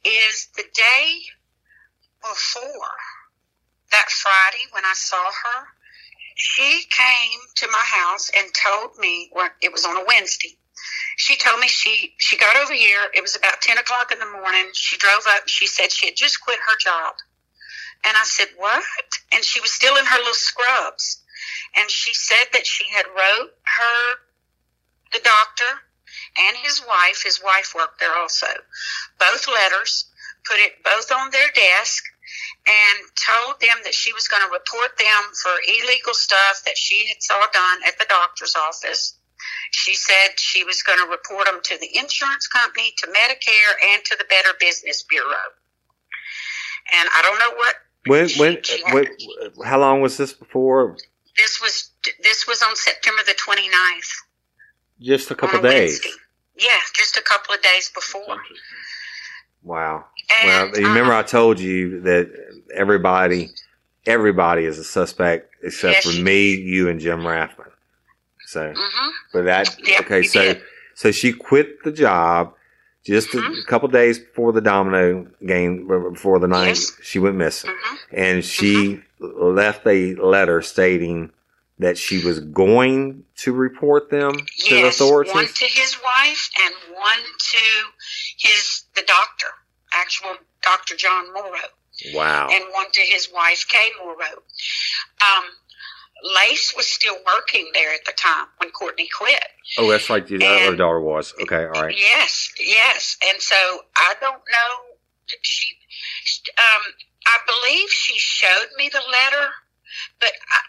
is 0.06 0.48
the 0.56 0.64
day 0.74 1.22
before 2.22 2.98
that 3.92 4.10
Friday 4.10 4.64
when 4.72 4.84
I 4.86 4.94
saw 4.94 5.24
her, 5.24 5.68
she 6.36 6.84
came 6.90 7.40
to 7.56 7.68
my 7.72 7.84
house 7.84 8.32
and 8.36 8.48
told 8.54 8.98
me, 8.98 9.30
well, 9.34 9.50
it 9.62 9.72
was 9.72 9.86
on 9.86 9.98
a 9.98 10.06
Wednesday. 10.08 10.58
She 11.18 11.38
told 11.38 11.60
me 11.60 11.68
she, 11.68 12.16
she 12.18 12.38
got 12.38 12.58
over 12.58 12.74
here. 12.74 13.02
It 13.14 13.22
was 13.22 13.36
about 13.36 13.62
10 13.62 13.78
o'clock 13.78 14.12
in 14.12 14.20
the 14.20 14.26
morning. 14.26 14.70
She 14.74 14.98
drove 14.98 15.24
up. 15.30 15.48
She 15.48 15.68
said 15.68 15.92
she 15.92 16.08
had 16.08 16.16
just 16.16 16.44
quit 16.44 16.60
her 16.60 16.78
job. 16.80 17.14
And 18.04 18.18
I 18.18 18.24
said, 18.24 18.48
what? 18.58 18.84
And 19.32 19.44
she 19.44 19.62
was 19.62 19.72
still 19.72 19.96
in 19.96 20.06
her 20.06 20.18
little 20.18 20.34
scrubs. 20.34 21.22
And 21.76 21.90
she 21.90 22.14
said 22.14 22.46
that 22.54 22.66
she 22.66 22.86
had 22.92 23.06
wrote 23.06 23.52
her, 23.64 24.18
the 25.12 25.20
doctor, 25.24 25.82
and 26.38 26.58
his 26.58 26.82
wife, 26.88 27.22
his 27.24 27.42
wife 27.44 27.74
worked 27.76 28.00
there 28.00 28.16
also, 28.16 28.48
both 29.20 29.48
letters, 29.48 30.06
put 30.46 30.58
it 30.60 30.82
both 30.84 31.12
on 31.12 31.30
their 31.32 31.50
desk, 31.54 32.04
and 32.68 32.98
told 33.16 33.60
them 33.62 33.78
that 33.84 33.94
she 33.94 34.14
was 34.14 34.28
going 34.28 34.42
to 34.42 34.52
report 34.52 34.98
them 34.98 35.24
for 35.42 35.52
illegal 35.68 36.14
stuff 36.14 36.64
that 36.66 36.78
she 36.78 37.06
had 37.08 37.22
saw 37.22 37.40
done 37.54 37.80
at 37.88 37.98
the 38.00 38.06
doctor's 38.10 38.56
office. 38.56 39.18
She 39.72 39.94
said 39.96 40.38
she 40.40 40.64
was 40.64 40.82
going 40.82 41.00
to 41.00 41.06
report 41.12 41.46
them 41.46 41.60
to 41.64 41.78
the 41.80 41.98
insurance 41.98 42.48
company, 42.48 42.94
to 43.00 43.08
Medicare, 43.08 43.74
and 43.94 44.04
to 44.06 44.16
the 44.18 44.26
Better 44.30 44.50
Business 44.60 45.04
Bureau. 45.04 45.48
And 46.94 47.10
I 47.14 47.22
don't 47.22 47.40
know 47.40 47.56
what 47.58 47.76
When 48.06 48.28
she- 48.28 48.40
when 48.40 48.64
she 48.64 48.84
when, 48.92 49.08
how 49.66 49.80
long 49.80 50.02
was 50.02 50.18
this 50.18 50.34
before? 50.34 50.98
this 51.38 51.62
was. 51.62 51.92
This 52.22 52.46
was 52.48 52.62
on 52.62 52.76
September 52.76 53.22
the 53.26 53.34
29th. 53.34 54.12
Just 55.02 55.32
a 55.32 55.36
couple 55.36 55.60
a 55.60 55.62
days. 55.62 56.02
Wednesday. 56.04 56.10
Yeah, 56.56 56.78
just 56.96 57.18
a 57.18 57.22
couple 57.22 57.56
of 57.56 57.62
days 57.62 57.90
before. 57.94 58.38
Wow. 59.64 60.06
And, 60.44 60.72
well, 60.72 60.82
you 60.82 60.88
remember 60.88 61.14
uh, 61.14 61.20
I 61.20 61.24
told 61.24 61.60
you 61.60 62.02
that 62.02 62.30
everybody, 62.76 63.50
everybody 64.06 64.66
is 64.66 64.78
a 64.78 64.84
suspect 64.84 65.52
except 65.64 66.06
Yes, 66.06 66.16
for 66.16 66.22
me, 66.22 66.54
you, 66.56 66.90
and 66.90 67.00
Jim 67.00 67.22
Rathman. 67.22 67.72
So, 68.48 68.74
mhm. 68.74 69.10
but 69.32 69.46
that 69.46 69.76
Yep, 69.88 70.02
okay. 70.02 70.24
So, 70.24 70.42
did. 70.42 70.62
so 70.96 71.12
she 71.12 71.32
quit 71.34 71.82
the 71.84 71.92
job 71.92 72.54
just 73.06 73.30
Mhm. 73.30 73.64
a 73.64 73.66
couple 73.66 73.88
days 73.90 74.20
before 74.20 74.52
the 74.52 74.62
domino 74.62 75.28
game, 75.46 75.88
before 76.14 76.40
the 76.40 76.48
night 76.48 76.68
Yes. 76.68 76.98
she 77.02 77.20
went 77.20 77.36
missing, 77.38 77.72
Mhm. 77.72 77.98
and 78.12 78.46
she 78.46 79.02
left 79.20 79.88
a 79.88 80.16
letter 80.16 80.62
stating 80.62 81.32
that 81.80 81.98
she 81.98 82.24
was 82.24 82.40
going 82.40 83.24
to 83.38 83.52
report 83.54 84.10
them 84.10 84.34
to 84.34 84.70
the 84.76 84.82
Yes, 84.82 84.96
authorities. 84.96 85.34
one 85.34 85.48
to 85.48 85.66
his 85.66 85.98
wife 86.04 86.50
and 86.66 86.74
one 86.94 87.20
to 87.52 87.60
his 88.38 88.84
the 88.96 89.02
doctor, 89.02 89.48
actual 89.92 90.36
Dr. 90.62 90.96
John 90.96 91.34
Morrow, 91.34 91.58
wow. 92.14 92.48
and 92.52 92.64
one 92.74 92.92
to 92.94 93.02
his 93.02 93.30
wife 93.34 93.66
Kay 93.68 93.90
Morrow. 94.04 94.44
Um, 95.22 95.44
Lace 96.24 96.74
was 96.78 96.88
still 96.88 97.18
working 97.26 97.70
there 97.74 97.94
at 97.94 98.06
the 98.06 98.14
time 98.14 98.48
when 98.58 98.72
Courtney 98.72 99.10
quit. 99.18 99.44
oh, 99.78 99.90
that's 99.90 100.10
like 100.10 100.28
the 100.28 100.46
other 100.46 100.76
daughter 100.76 101.02
was. 101.02 101.34
Okay, 101.42 101.66
all 101.66 101.82
right. 101.82 101.96
Yes, 101.98 102.50
yes, 102.60 103.18
and 103.28 103.42
so 103.42 103.56
I 103.96 104.14
don't 104.22 104.36
know. 104.36 105.36
She, 105.42 105.76
um, 106.58 106.82
I 107.26 107.38
believe 107.46 107.90
she 107.90 108.18
showed 108.18 108.68
me 108.78 108.90
the 108.94 109.02
letter, 109.12 109.50
but 110.20 110.30
I, 110.30 110.60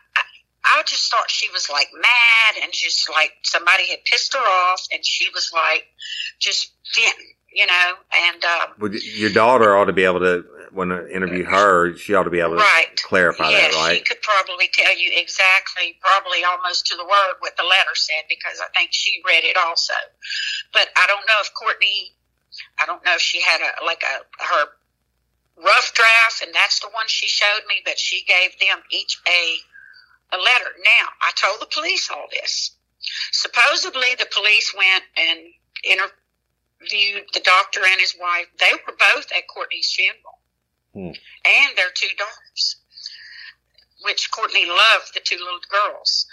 I, 0.65 0.83
just 0.87 1.11
thought 1.11 1.31
she 1.31 1.49
was 1.51 1.69
like 1.71 1.89
mad 1.95 2.55
and 2.63 2.73
just 2.73 3.09
like 3.11 3.33
somebody 3.43 3.89
had 3.91 4.05
pissed 4.05 4.35
her 4.35 4.41
off, 4.41 4.87
and 4.93 5.05
she 5.05 5.29
was 5.35 5.51
like 5.55 5.87
just 6.39 6.73
venting, 6.95 7.35
you 7.53 7.67
know, 7.67 7.93
and 8.15 8.45
um, 8.45 8.69
Would 8.81 9.03
your 9.05 9.31
daughter 9.31 9.77
ought 9.77 9.87
to 9.87 9.93
be 9.93 10.05
able 10.05 10.21
to, 10.21 10.45
when 10.73 10.91
I 10.93 11.07
interview 11.09 11.45
her, 11.45 11.97
she 11.97 12.15
ought 12.15 12.25
to 12.25 12.31
be 12.31 12.41
able 12.41 12.57
to 12.57 12.57
Right. 12.57 12.89
clarify 13.05 13.51
yes, 13.51 13.75
that, 13.75 13.81
right? 13.81 13.97
she 13.99 14.03
could 14.05 14.21
probably 14.23 14.69
tell 14.73 14.97
you 14.97 15.11
exactly, 15.15 15.99
probably 16.01 16.45
almost 16.45 16.87
to 16.87 16.97
the 16.97 17.05
word 17.05 17.35
what 17.41 17.57
the 17.57 17.63
letter 17.63 17.95
said 17.95 18.25
because 18.29 18.61
I 18.61 18.67
think 18.77 18.91
she 18.93 19.23
read 19.27 19.45
it 19.45 19.57
also. 19.57 19.95
But 20.73 20.89
I 20.97 21.07
don't 21.07 21.25
know 21.27 21.39
if 21.41 21.53
Courtney, 21.55 22.13
I 22.79 22.87
don't 22.87 23.05
know 23.05 23.15
if 23.15 23.21
she 23.21 23.41
had 23.41 23.61
a 23.61 23.85
like 23.85 24.03
a 24.03 24.45
her 24.45 24.67
rough 25.63 25.93
draft 25.95 26.43
and 26.43 26.53
that's 26.55 26.81
the 26.81 26.89
one 26.89 27.07
she 27.07 27.29
showed 27.29 27.63
me, 27.69 27.77
but 27.85 27.99
she 27.99 28.25
gave 28.25 28.59
them 28.59 28.83
each 28.91 29.21
a 29.29 29.57
a 30.35 30.43
letter. 30.43 30.71
Now 30.85 31.07
I 31.21 31.31
told 31.37 31.61
the 31.61 31.73
police 31.73 32.11
all 32.11 32.27
this. 32.33 32.73
Supposedly 33.33 34.15
the 34.19 34.29
police 34.33 34.75
went 34.77 35.05
and 35.17 35.39
interviewed 35.85 37.29
the 37.33 37.41
doctor 37.45 37.81
and 37.85 38.01
his 38.01 38.15
wife. 38.21 38.47
They 38.59 38.73
were 38.87 38.97
both 38.99 39.31
at 39.33 39.49
Courtney's 39.49 39.93
funeral 39.93 40.39
and 41.45 41.77
their 41.77 41.91
two 41.95 42.09
daughters, 42.17 42.77
which 44.03 44.31
Courtney 44.31 44.67
loved 44.67 45.13
the 45.15 45.21
two 45.21 45.39
little 45.39 45.61
girls. 45.69 46.27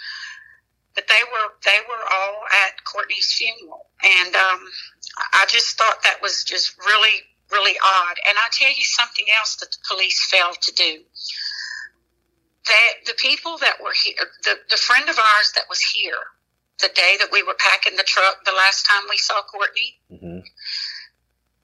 But 0.94 1.08
they 1.08 1.22
were 1.32 1.48
they 1.64 1.80
were 1.88 2.04
all 2.12 2.44
at 2.66 2.84
Courtney's 2.84 3.32
funeral, 3.32 3.86
and 4.02 4.36
um, 4.36 4.60
I 5.32 5.46
just 5.48 5.78
thought 5.78 6.02
that 6.02 6.20
was 6.20 6.44
just 6.44 6.76
really 6.78 7.22
really 7.50 7.76
odd. 7.82 8.16
And 8.28 8.36
I 8.38 8.48
tell 8.50 8.68
you 8.68 8.84
something 8.84 9.26
else 9.38 9.56
that 9.56 9.70
the 9.70 9.78
police 9.88 10.22
failed 10.30 10.60
to 10.60 10.72
do. 10.72 11.00
That 12.66 12.92
the 13.06 13.14
people 13.18 13.58
that 13.58 13.82
were 13.82 13.92
here, 13.92 14.14
the 14.44 14.58
the 14.70 14.76
friend 14.76 15.08
of 15.08 15.18
ours 15.18 15.52
that 15.56 15.64
was 15.68 15.80
here 15.80 16.22
the 16.80 16.88
day 16.94 17.16
that 17.18 17.30
we 17.30 17.42
were 17.42 17.54
packing 17.58 17.96
the 17.96 18.02
truck 18.02 18.44
the 18.44 18.52
last 18.52 18.86
time 18.86 19.02
we 19.08 19.16
saw 19.18 19.40
Courtney, 19.42 19.98
hmm 20.08 20.40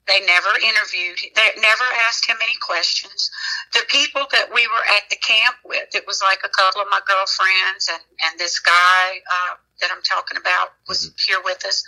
they 0.09 0.25
never 0.25 0.49
interviewed, 0.65 1.19
they 1.35 1.49
never 1.61 1.85
asked 2.07 2.25
him 2.25 2.37
any 2.41 2.57
questions. 2.59 3.29
The 3.73 3.85
people 3.89 4.25
that 4.31 4.49
we 4.51 4.65
were 4.67 4.85
at 4.97 5.05
the 5.09 5.15
camp 5.17 5.55
with, 5.63 5.93
it 5.93 6.03
was 6.07 6.21
like 6.25 6.39
a 6.43 6.49
couple 6.49 6.81
of 6.81 6.87
my 6.89 6.99
girlfriends 7.05 7.87
and, 7.93 8.01
and 8.25 8.39
this 8.39 8.57
guy 8.59 9.21
uh, 9.21 9.55
that 9.81 9.91
I'm 9.93 10.01
talking 10.01 10.37
about 10.41 10.73
was 10.87 11.13
here 11.27 11.39
with 11.45 11.63
us. 11.63 11.85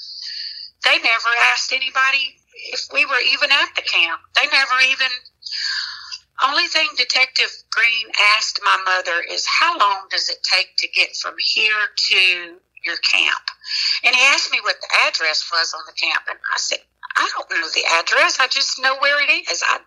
They 0.85 0.97
never 1.01 1.33
asked 1.51 1.73
anybody 1.73 2.38
if 2.71 2.85
we 2.93 3.05
were 3.05 3.21
even 3.33 3.49
at 3.51 3.73
the 3.75 3.81
camp. 3.81 4.21
They 4.35 4.45
never 4.53 4.77
even, 4.85 5.09
only 6.47 6.68
thing 6.68 6.88
Detective 6.97 7.51
Green 7.72 8.07
asked 8.35 8.59
my 8.63 8.77
mother 8.85 9.23
is, 9.30 9.45
how 9.45 9.77
long 9.77 10.07
does 10.09 10.30
it 10.30 10.38
take 10.43 10.76
to 10.77 10.88
get 10.89 11.15
from 11.15 11.35
here 11.39 11.73
to 12.09 12.57
your 12.84 12.97
camp? 12.97 13.43
And 14.03 14.15
he 14.15 14.22
asked 14.23 14.51
me 14.51 14.59
what 14.63 14.76
the 14.81 14.97
address 15.07 15.49
was 15.51 15.73
on 15.73 15.81
the 15.88 15.93
camp, 15.93 16.23
and 16.30 16.39
I 16.53 16.57
said, 16.57 16.80
I 17.18 17.30
don't 17.38 17.51
know 17.51 17.68
the 17.68 17.84
address. 17.99 18.39
I 18.39 18.47
just 18.47 18.81
know 18.81 18.95
where 18.99 19.22
it 19.22 19.49
is. 19.51 19.63
I 19.65 19.80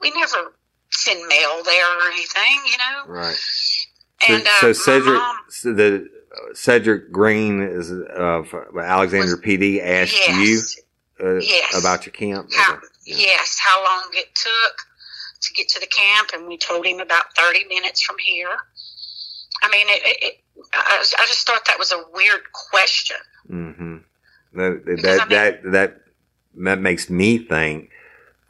we 0.00 0.10
never 0.10 0.52
send 0.90 1.26
mail 1.28 1.62
there 1.64 1.98
or 1.98 2.10
anything, 2.10 2.60
you 2.66 2.78
know. 2.78 3.12
Right. 3.12 3.34
So, 3.34 4.34
And 4.34 4.46
uh, 4.46 4.50
so 4.60 4.72
Cedric, 4.72 5.14
mom, 5.14 5.36
so 5.48 5.72
the 5.72 6.08
uh, 6.32 6.54
Cedric 6.54 7.12
Green 7.12 7.62
is 7.62 7.90
uh, 7.92 8.42
for 8.48 8.80
Alexandria 8.80 9.36
PD 9.36 9.82
asked 9.82 10.14
yes, 10.14 10.76
you 11.20 11.26
uh, 11.26 11.40
Yes. 11.40 11.78
about 11.82 12.06
your 12.06 12.12
camp. 12.12 12.50
how, 12.54 12.74
Okay. 12.74 12.86
Yeah. 13.06 13.16
yes, 13.18 13.58
how 13.62 13.84
long 13.84 14.08
it 14.14 14.34
took 14.34 14.76
to 15.40 15.52
get 15.54 15.68
to 15.70 15.80
the 15.80 15.86
camp, 15.86 16.30
and 16.34 16.46
we 16.46 16.56
told 16.56 16.86
him 16.86 17.00
about 17.00 17.34
thirty 17.36 17.64
minutes 17.66 18.02
from 18.02 18.16
here. 18.18 18.56
I 19.62 19.70
mean, 19.70 19.86
it. 19.88 20.02
it, 20.04 20.16
it 20.22 20.34
I, 20.72 21.04
I 21.18 21.26
just 21.26 21.46
thought 21.46 21.64
that 21.66 21.78
was 21.78 21.92
a 21.92 22.02
weird 22.14 22.40
question. 22.52 23.16
Mm-hmm. 23.50 23.96
That 24.54 24.82
Because, 24.86 25.02
that, 25.02 25.20
I 25.20 25.24
mean- 25.24 25.28
that 25.30 25.72
that 25.72 26.00
that 26.64 26.80
makes 26.80 27.10
me 27.10 27.38
think 27.38 27.90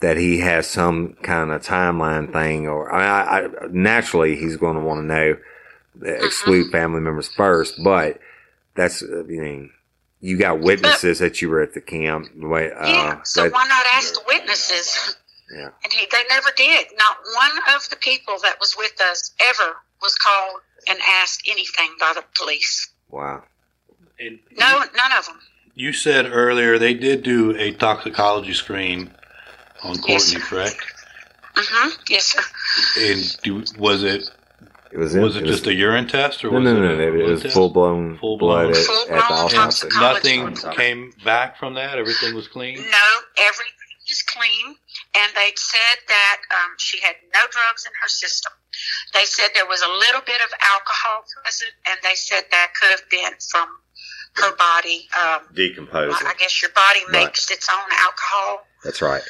that 0.01 0.17
he 0.17 0.39
has 0.41 0.67
some 0.69 1.15
kind 1.23 1.51
of 1.51 1.63
timeline 1.65 2.33
thing, 2.33 2.69
or 2.69 2.93
I, 2.93 3.41
I 3.47 3.49
naturally 3.71 4.37
he's 4.37 4.57
going 4.57 4.77
to 4.77 4.83
want 4.83 5.01
to 5.01 5.07
know 5.15 5.37
Mm-hmm. 5.99 6.25
exclude 6.27 6.71
family 6.71 7.01
members 7.01 7.27
first, 7.29 7.83
but 7.83 8.21
that's 8.75 9.03
uh, 9.03 9.25
you 9.25 9.41
mean 9.41 9.71
you 10.21 10.37
got 10.37 10.61
witnesses 10.61 11.21
that 11.21 11.41
you 11.41 11.49
were 11.49 11.63
at 11.63 11.73
the 11.73 11.81
camp. 11.81 12.29
way, 12.37 12.71
Uh, 12.71 12.87
yeah, 12.87 13.23
so 13.23 13.45
that- 13.45 13.53
why 13.55 13.67
not 13.67 13.87
ask 13.95 14.13
the 14.13 14.21
witnesses? 14.29 15.17
Yeah. 15.55 15.69
And 15.85 15.93
he, 15.93 16.07
they 16.11 16.23
never 16.29 16.49
did. 16.57 16.87
Not 16.99 17.17
one 17.35 17.75
of 17.77 17.89
the 17.91 17.97
people 17.97 18.37
that 18.43 18.59
was 18.61 18.75
with 18.77 19.01
us 19.01 19.33
ever 19.41 19.77
was 20.03 20.15
called 20.17 20.61
and 20.89 20.99
asked 21.23 21.43
anything 21.49 21.91
by 22.01 22.13
the 22.15 22.25
police. 22.37 22.91
Wow. 23.11 23.43
And 24.19 24.39
No, 24.59 24.79
none 24.97 25.13
of 25.19 25.27
them. 25.27 25.39
You 25.75 25.93
said 25.93 26.27
earlier 26.27 26.79
they 26.79 26.95
did 26.95 27.23
do 27.23 27.55
a 27.57 27.73
toxicology 27.73 28.55
screen 28.55 29.11
on 29.83 29.97
Courtney, 29.99 30.19
sir. 30.19 30.41
correct? 30.41 30.77
hmm 31.55 31.91
Yes, 32.09 32.27
sir. 32.27 32.43
And 33.01 33.43
do, 33.43 33.65
was 33.79 34.03
it 34.03 34.23
It 34.91 34.99
was 34.99 35.15
in, 35.15 35.23
was 35.23 35.37
it, 35.37 35.45
just 35.45 35.67
a 35.67 35.75
urine 35.75 36.07
test 36.09 36.45
or 36.45 36.51
no, 36.51 36.59
was 36.61 36.65
no, 36.65 36.71
it 36.71 36.81
no, 36.81 36.97
no, 36.97 37.09
It 37.09 37.13
blood 37.19 37.31
was 37.31 37.43
test? 37.43 37.55
full 37.55 37.71
blown 37.71 38.19
Full-blown. 38.19 38.67
blood 38.69 38.77
at, 38.77 38.85
Full-blown 38.85 39.19
at 39.19 39.29
the 39.51 39.55
toxicology. 39.57 40.39
Nothing 40.41 40.73
came 40.77 41.13
back 41.25 41.59
from 41.59 41.75
that. 41.75 41.99
Everything 41.99 42.35
was 42.35 42.49
clean. 42.49 42.77
No, 42.77 43.07
everything 43.39 43.73
is 44.09 44.23
clean, 44.23 44.77
and 45.19 45.33
they 45.35 45.53
said 45.57 45.99
that 46.09 46.39
um, 46.51 46.73
she 46.79 47.01
had 47.01 47.17
no 47.35 47.41
drugs 47.51 47.87
in 47.87 47.93
her 48.03 48.09
system. 48.09 48.53
They 49.15 49.25
said 49.25 49.49
there 49.55 49.67
was 49.67 49.83
a 49.83 49.89
little 49.89 50.21
bit 50.27 50.41
of 50.43 50.51
alcohol 50.61 51.25
present, 51.43 51.73
and 51.89 51.99
they 52.03 52.15
said 52.15 52.45
that 52.51 52.73
could 52.81 52.91
have 52.91 53.09
been 53.11 53.33
from 53.51 53.69
her 54.35 54.55
body. 54.57 55.09
Um, 55.17 55.41
Decomposing. 55.55 56.27
I 56.27 56.35
guess 56.39 56.61
your 56.61 56.71
body 56.73 57.01
Right. 57.09 57.25
makes 57.25 57.51
its 57.51 57.69
own 57.71 57.89
alcohol, 57.93 58.67
That's 58.85 59.01
right. 59.01 59.23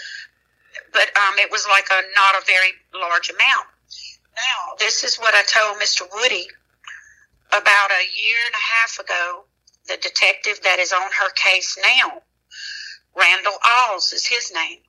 but 0.93 1.09
um, 1.17 1.39
it 1.39 1.51
was 1.51 1.67
like 1.69 1.87
a 1.91 2.03
not 2.17 2.43
a 2.43 2.45
very 2.47 2.73
large 2.95 3.31
amount. 3.31 3.67
Now, 4.35 4.75
this 4.79 5.05
is 5.05 5.17
what 5.17 5.35
I 5.35 5.43
told 5.45 5.79
Mr. 5.79 6.03
Woody 6.13 6.47
about 7.53 7.91
a 7.91 8.05
year 8.21 8.37
and 8.47 8.55
a 8.55 8.65
half 8.77 8.99
ago. 8.99 9.45
The 9.89 9.97
detective 9.99 10.61
that 10.65 10.81
is 10.81 10.93
on 10.93 11.01
her 11.01 11.31
case 11.37 11.79
now, 11.81 12.21
Randall 13.17 13.57
Alls 13.65 14.13
is 14.13 14.27
his 14.27 14.51
name. 14.53 14.81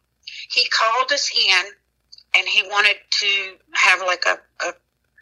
He 0.49 0.67
called 0.69 1.11
us 1.11 1.31
in 1.35 1.65
and 2.37 2.47
he 2.47 2.63
wanted 2.63 2.95
to 3.09 3.55
have 3.73 4.01
like 4.01 4.23
a, 4.27 4.37
a 4.67 4.73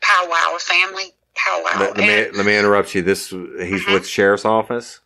powwow, 0.02 0.56
a 0.56 0.60
family 0.60 1.12
powwow. 1.36 1.80
Let, 1.80 1.98
let 1.98 2.32
me 2.32 2.38
let 2.38 2.46
me 2.46 2.58
interrupt 2.58 2.94
you. 2.96 3.02
This 3.02 3.30
he's 3.30 3.84
Mhm. 3.84 3.94
with 3.94 4.08
sheriff's 4.08 4.46
office. 4.46 5.00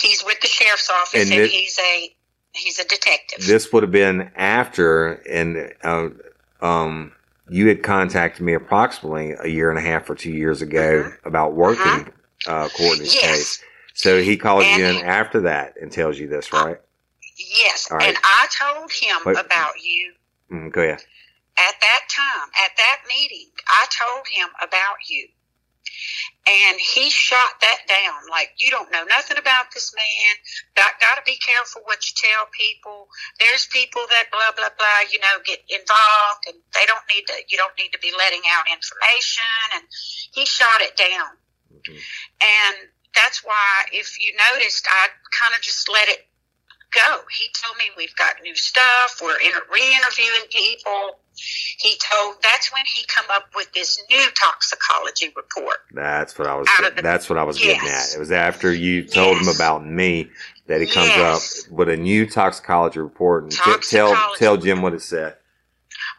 he's 0.00 0.22
with 0.24 0.40
the 0.40 0.48
sheriff's 0.48 0.90
office 0.90 1.30
And 1.30 1.32
and, 1.40 1.50
he's 1.50 1.78
a 1.78 2.14
he's 2.52 2.78
a 2.78 2.84
detective. 2.84 3.46
This 3.46 3.72
would 3.72 3.82
have 3.82 3.92
been 3.92 4.30
after, 4.36 5.14
and 5.28 5.72
uh, 5.84 6.08
um, 6.64 7.12
you 7.48 7.68
had 7.68 7.82
contacted 7.82 8.42
me 8.44 8.54
approximately 8.54 9.32
a 9.32 9.46
year 9.48 9.70
and 9.70 9.78
a 9.78 9.82
half 9.82 10.08
or 10.10 10.14
two 10.14 10.32
years 10.32 10.60
ago 10.62 11.12
about 11.24 11.54
working 11.54 12.12
uh, 12.46 12.68
Courtney's 12.76 13.14
Yes. 13.14 13.22
case. 13.36 13.62
So 13.94 14.20
he 14.22 14.36
calls 14.36 14.64
you 14.66 14.84
in 14.84 14.96
And- 14.96 15.06
after 15.06 15.40
that 15.42 15.74
and 15.80 15.90
tells 15.92 16.18
you 16.18 16.26
this, 16.28 16.52
right? 16.52 16.78
Yes, 17.48 17.88
right. 17.90 18.08
and 18.08 18.16
I 18.22 18.46
told 18.52 18.90
him 18.92 19.16
Wait. 19.26 19.38
about 19.38 19.74
you 19.82 20.12
Mm, 20.52 20.72
go 20.72 20.82
ahead. 20.82 21.00
at 21.58 21.74
that 21.80 22.02
time, 22.10 22.48
at 22.64 22.72
that 22.76 22.98
meeting, 23.08 23.50
I 23.68 23.86
told 23.90 24.26
him 24.28 24.48
about 24.62 24.96
you. 25.08 25.28
And 26.46 26.78
he 26.80 27.10
shot 27.10 27.60
that 27.60 27.80
down. 27.86 28.28
Like, 28.30 28.50
you 28.58 28.70
don't 28.70 28.90
know 28.90 29.04
nothing 29.04 29.36
about 29.38 29.66
this 29.74 29.92
man. 29.94 30.34
Got, 30.74 30.98
got 31.00 31.16
to 31.16 31.22
be 31.26 31.36
careful 31.36 31.82
what 31.84 31.98
you 32.08 32.14
tell 32.16 32.46
people. 32.50 33.08
There's 33.38 33.66
people 33.66 34.02
that 34.10 34.30
blah, 34.32 34.50
blah, 34.56 34.70
blah, 34.78 35.00
you 35.12 35.18
know, 35.20 35.38
get 35.44 35.60
involved 35.68 36.42
and 36.48 36.56
they 36.74 36.86
don't 36.86 37.04
need 37.12 37.26
to, 37.28 37.34
you 37.48 37.58
don't 37.58 37.76
need 37.78 37.92
to 37.92 37.98
be 38.00 38.12
letting 38.16 38.42
out 38.48 38.64
information. 38.66 39.44
And 39.74 39.84
he 40.32 40.46
shot 40.46 40.80
it 40.80 40.96
down. 40.96 41.30
Mhm. 41.74 42.00
And 42.40 42.76
that's 43.14 43.44
why, 43.44 43.84
if 43.92 44.18
you 44.20 44.32
noticed, 44.52 44.86
I 44.88 45.08
kind 45.30 45.54
of 45.54 45.60
just 45.60 45.88
let 45.88 46.08
it 46.08 46.26
go. 46.92 47.18
He 47.38 47.46
told 47.54 47.76
me 47.78 47.84
we've 47.96 48.14
got 48.16 48.34
new 48.42 48.54
stuff. 48.54 49.20
We're 49.22 49.38
inter- 49.38 49.62
re-interviewing 49.72 50.48
people. 50.50 51.18
He 51.78 51.96
told 51.98 52.36
that's 52.42 52.72
when 52.72 52.84
he 52.86 53.04
come 53.06 53.24
up 53.32 53.44
with 53.54 53.72
this 53.72 53.98
new 54.10 54.26
toxicology 54.38 55.32
report. 55.36 55.78
That's 55.92 56.38
what 56.38 56.48
I 56.48 56.54
was. 56.54 56.66
The- 56.66 57.02
that's 57.02 57.30
what 57.30 57.38
I 57.38 57.44
was 57.44 57.58
getting 57.58 57.88
at. 57.88 58.14
It 58.14 58.18
was 58.18 58.32
after 58.32 58.72
you 58.72 59.04
told 59.04 59.38
him 59.38 59.48
about 59.48 59.86
me 59.86 60.30
that 60.66 60.80
he 60.80 60.86
comes 60.86 61.08
Yes. 61.08 61.64
up 61.66 61.72
with 61.72 61.88
a 61.88 61.96
new 61.96 62.26
toxicology 62.28 63.00
report 63.00 63.44
and 63.44 63.52
t- 63.52 63.72
tell 63.88 64.34
tell 64.36 64.56
Jim 64.56 64.82
what 64.82 64.92
it 64.94 65.02
said. 65.02 65.36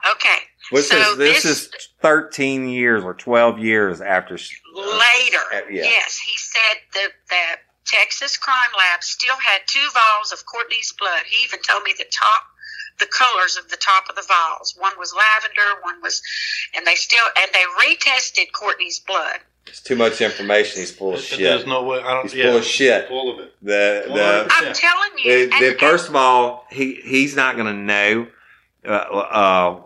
Okay, 0.09 0.37
Which 0.71 0.85
So 0.85 0.95
is 0.97 1.17
this, 1.17 1.43
this- 1.43 1.45
is 1.45 1.69
thirteen 2.01 2.67
years 2.69 3.03
or 3.03 3.13
twelve 3.13 3.59
years 3.59 4.01
after. 4.01 4.37
later, 4.73 5.37
uh, 5.53 5.61
yeah. 5.69 5.83
yes, 5.83 6.17
he 6.17 6.33
said 6.37 6.77
that 6.93 7.09
that 7.29 7.55
Texas 7.91 8.37
Crime 8.37 8.71
Lab 8.77 9.03
still 9.03 9.35
had 9.37 9.61
two 9.67 9.87
vials 9.93 10.31
of 10.31 10.45
Courtney's 10.45 10.93
blood. 10.97 11.23
He 11.29 11.43
even 11.43 11.59
told 11.61 11.83
me 11.83 11.93
the 11.97 12.05
top, 12.11 12.43
the 12.99 13.05
colors 13.07 13.57
of 13.57 13.69
the 13.69 13.77
top 13.77 14.05
of 14.09 14.15
the 14.15 14.23
vials. 14.27 14.75
One 14.77 14.93
was 14.97 15.13
lavender, 15.13 15.81
one 15.83 16.01
was, 16.01 16.21
and 16.75 16.85
they 16.87 16.95
still 16.95 17.25
and 17.37 17.51
they 17.53 17.65
retested 17.85 18.51
Courtney's 18.53 18.99
blood. 18.99 19.39
It's 19.67 19.81
too 19.81 19.95
much 19.95 20.21
information. 20.21 20.79
He's 20.79 20.91
full 20.91 21.13
of 21.15 21.21
shit. 21.21 21.39
There's 21.39 21.67
no 21.67 21.83
way. 21.83 21.99
I 21.99 22.13
don't. 22.13 22.23
He's 22.23 22.33
yeah, 22.33 22.45
full 22.49 22.57
of 22.57 22.65
shit. 22.65 23.07
Full 23.07 23.33
of 23.33 23.39
it. 23.39 23.53
The 23.61 24.03
the 24.07 24.47
I'm 24.49 24.65
Yeah. 24.65 24.73
telling 24.73 25.17
you. 25.17 25.49
the, 25.49 25.55
and- 25.55 25.65
the 25.75 25.79
first 25.79 26.09
of 26.09 26.15
all, 26.15 26.65
he 26.71 26.95
he's 26.95 27.35
not 27.35 27.55
going 27.55 27.67
to 27.67 27.73
know 27.73 28.27
uh, 28.85 28.89
uh, 28.89 29.81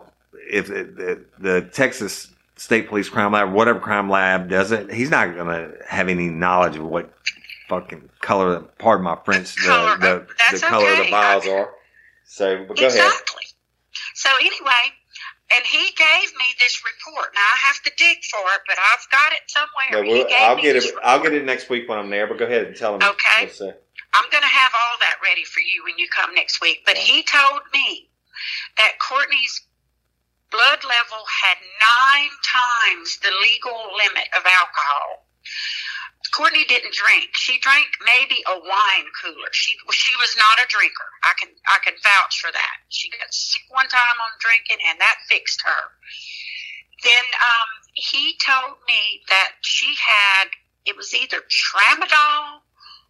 if 0.50 0.68
the, 0.68 0.84
the, 0.84 1.24
the 1.38 1.60
Texas 1.72 2.28
State 2.56 2.88
Police 2.88 3.08
Crime 3.08 3.32
Lab, 3.32 3.52
whatever 3.52 3.78
crime 3.78 4.08
lab 4.08 4.48
does 4.48 4.72
it. 4.72 4.90
He's 4.92 5.10
not 5.10 5.34
going 5.34 5.48
to 5.48 5.76
have 5.86 6.08
any 6.08 6.28
knowledge 6.28 6.76
of 6.76 6.84
what 6.84 7.10
fucking 7.68 8.10
color. 8.20 8.60
Pardon 8.78 9.04
my 9.04 9.18
French. 9.24 9.54
The 9.54 9.68
Color, 9.68 9.98
the, 9.98 10.26
that's 10.38 10.60
the 10.60 10.66
color 10.66 10.90
of 10.90 10.96
the 10.96 11.02
okay. 11.02 11.10
vials 11.10 11.46
are. 11.46 11.70
So, 12.24 12.64
but 12.66 12.76
go 12.76 12.86
ahead. 12.86 12.98
exactly. 12.98 13.44
So 14.14 14.30
anyway, 14.40 14.92
and 15.54 15.64
he 15.64 15.92
gave 15.96 16.32
me 16.38 16.46
this 16.58 16.82
report. 16.84 17.30
Now 17.34 17.40
I 17.40 17.58
have 17.66 17.82
to 17.82 17.92
dig 17.96 18.18
for 18.24 18.40
it, 18.54 18.60
but 18.66 18.76
I've 18.78 19.06
got 19.10 19.32
it 19.32 19.42
somewhere. 19.46 19.90
No, 19.92 20.02
gave 20.02 20.26
I'll 20.40 20.60
get 20.60 20.76
it. 20.76 20.84
report. 20.84 21.04
I'll 21.04 21.22
get 21.22 21.34
it 21.34 21.44
next 21.44 21.70
week 21.70 21.88
when 21.88 21.98
I'm 21.98 22.10
there. 22.10 22.26
But 22.26 22.38
go 22.38 22.46
ahead 22.46 22.66
and 22.66 22.76
tell 22.76 22.94
him. 22.94 23.02
Okay. 23.02 23.46
the- 23.46 23.76
I'm 24.12 24.30
going 24.30 24.42
to 24.42 24.48
have 24.48 24.72
all 24.74 24.96
that 25.00 25.16
ready 25.22 25.44
for 25.44 25.60
you 25.60 25.84
when 25.84 25.98
you 25.98 26.08
come 26.08 26.34
next 26.34 26.60
week. 26.62 26.82
But 26.86 26.96
he 26.96 27.22
told 27.22 27.60
me 27.72 28.08
that 28.76 28.98
Courtney's 28.98 29.62
blood 30.50 30.80
level 30.84 31.20
had 31.28 31.58
nine 31.84 32.30
times 32.40 33.18
the 33.20 33.30
legal 33.42 33.76
limit 33.96 34.28
of 34.36 34.44
alcohol. 34.44 35.26
Courtney 36.28 36.64
didn't 36.64 36.94
drink. 36.94 37.28
She 37.34 37.58
drank 37.60 37.86
maybe 38.04 38.42
a 38.46 38.54
wine 38.58 39.08
cooler. 39.22 39.48
She 39.52 39.76
she 39.92 40.16
was 40.18 40.34
not 40.38 40.58
a 40.58 40.66
drinker. 40.68 41.08
I 41.24 41.32
can 41.38 41.50
I 41.68 41.78
can 41.84 41.94
vouch 42.02 42.40
for 42.40 42.52
that. 42.52 42.76
She 42.88 43.10
got 43.10 43.32
sick 43.32 43.62
one 43.70 43.88
time 43.88 44.18
on 44.24 44.30
drinking, 44.40 44.78
and 44.88 45.00
that 45.00 45.16
fixed 45.28 45.62
her. 45.64 45.82
Then 47.04 47.24
um, 47.40 47.68
he 47.94 48.36
told 48.44 48.76
me 48.88 49.20
that 49.28 49.52
she 49.62 49.94
had 50.00 50.48
it 50.86 50.96
was 50.96 51.14
either 51.14 51.38
tramadol 51.50 52.60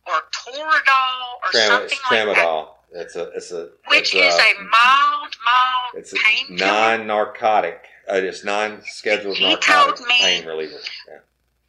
or 0.07 0.21
toradol 0.33 1.21
or 1.45 1.51
Tram- 1.53 1.69
something 1.69 1.99
like 2.11 2.37
that, 2.37 2.37
tramadol. 2.37 2.69
It's 2.93 3.17
a. 3.17 3.31
It's 3.35 3.51
a. 3.53 3.69
which 3.89 4.15
it's 4.15 4.35
is 4.35 4.41
a 4.41 4.55
mild 4.63 5.37
mild 5.45 5.95
It's 5.95 6.13
a 6.13 6.17
pain 6.17 6.57
non-narcotic. 6.57 7.81
Uh, 8.09 8.15
it's 8.15 8.45
non-scheduled 8.45 9.37
He 9.37 9.45
narcotic 9.51 9.97
told 9.97 10.09
me- 10.09 10.19
pain 10.21 10.47
reliever. 10.47 10.79
Yeah. 11.09 11.19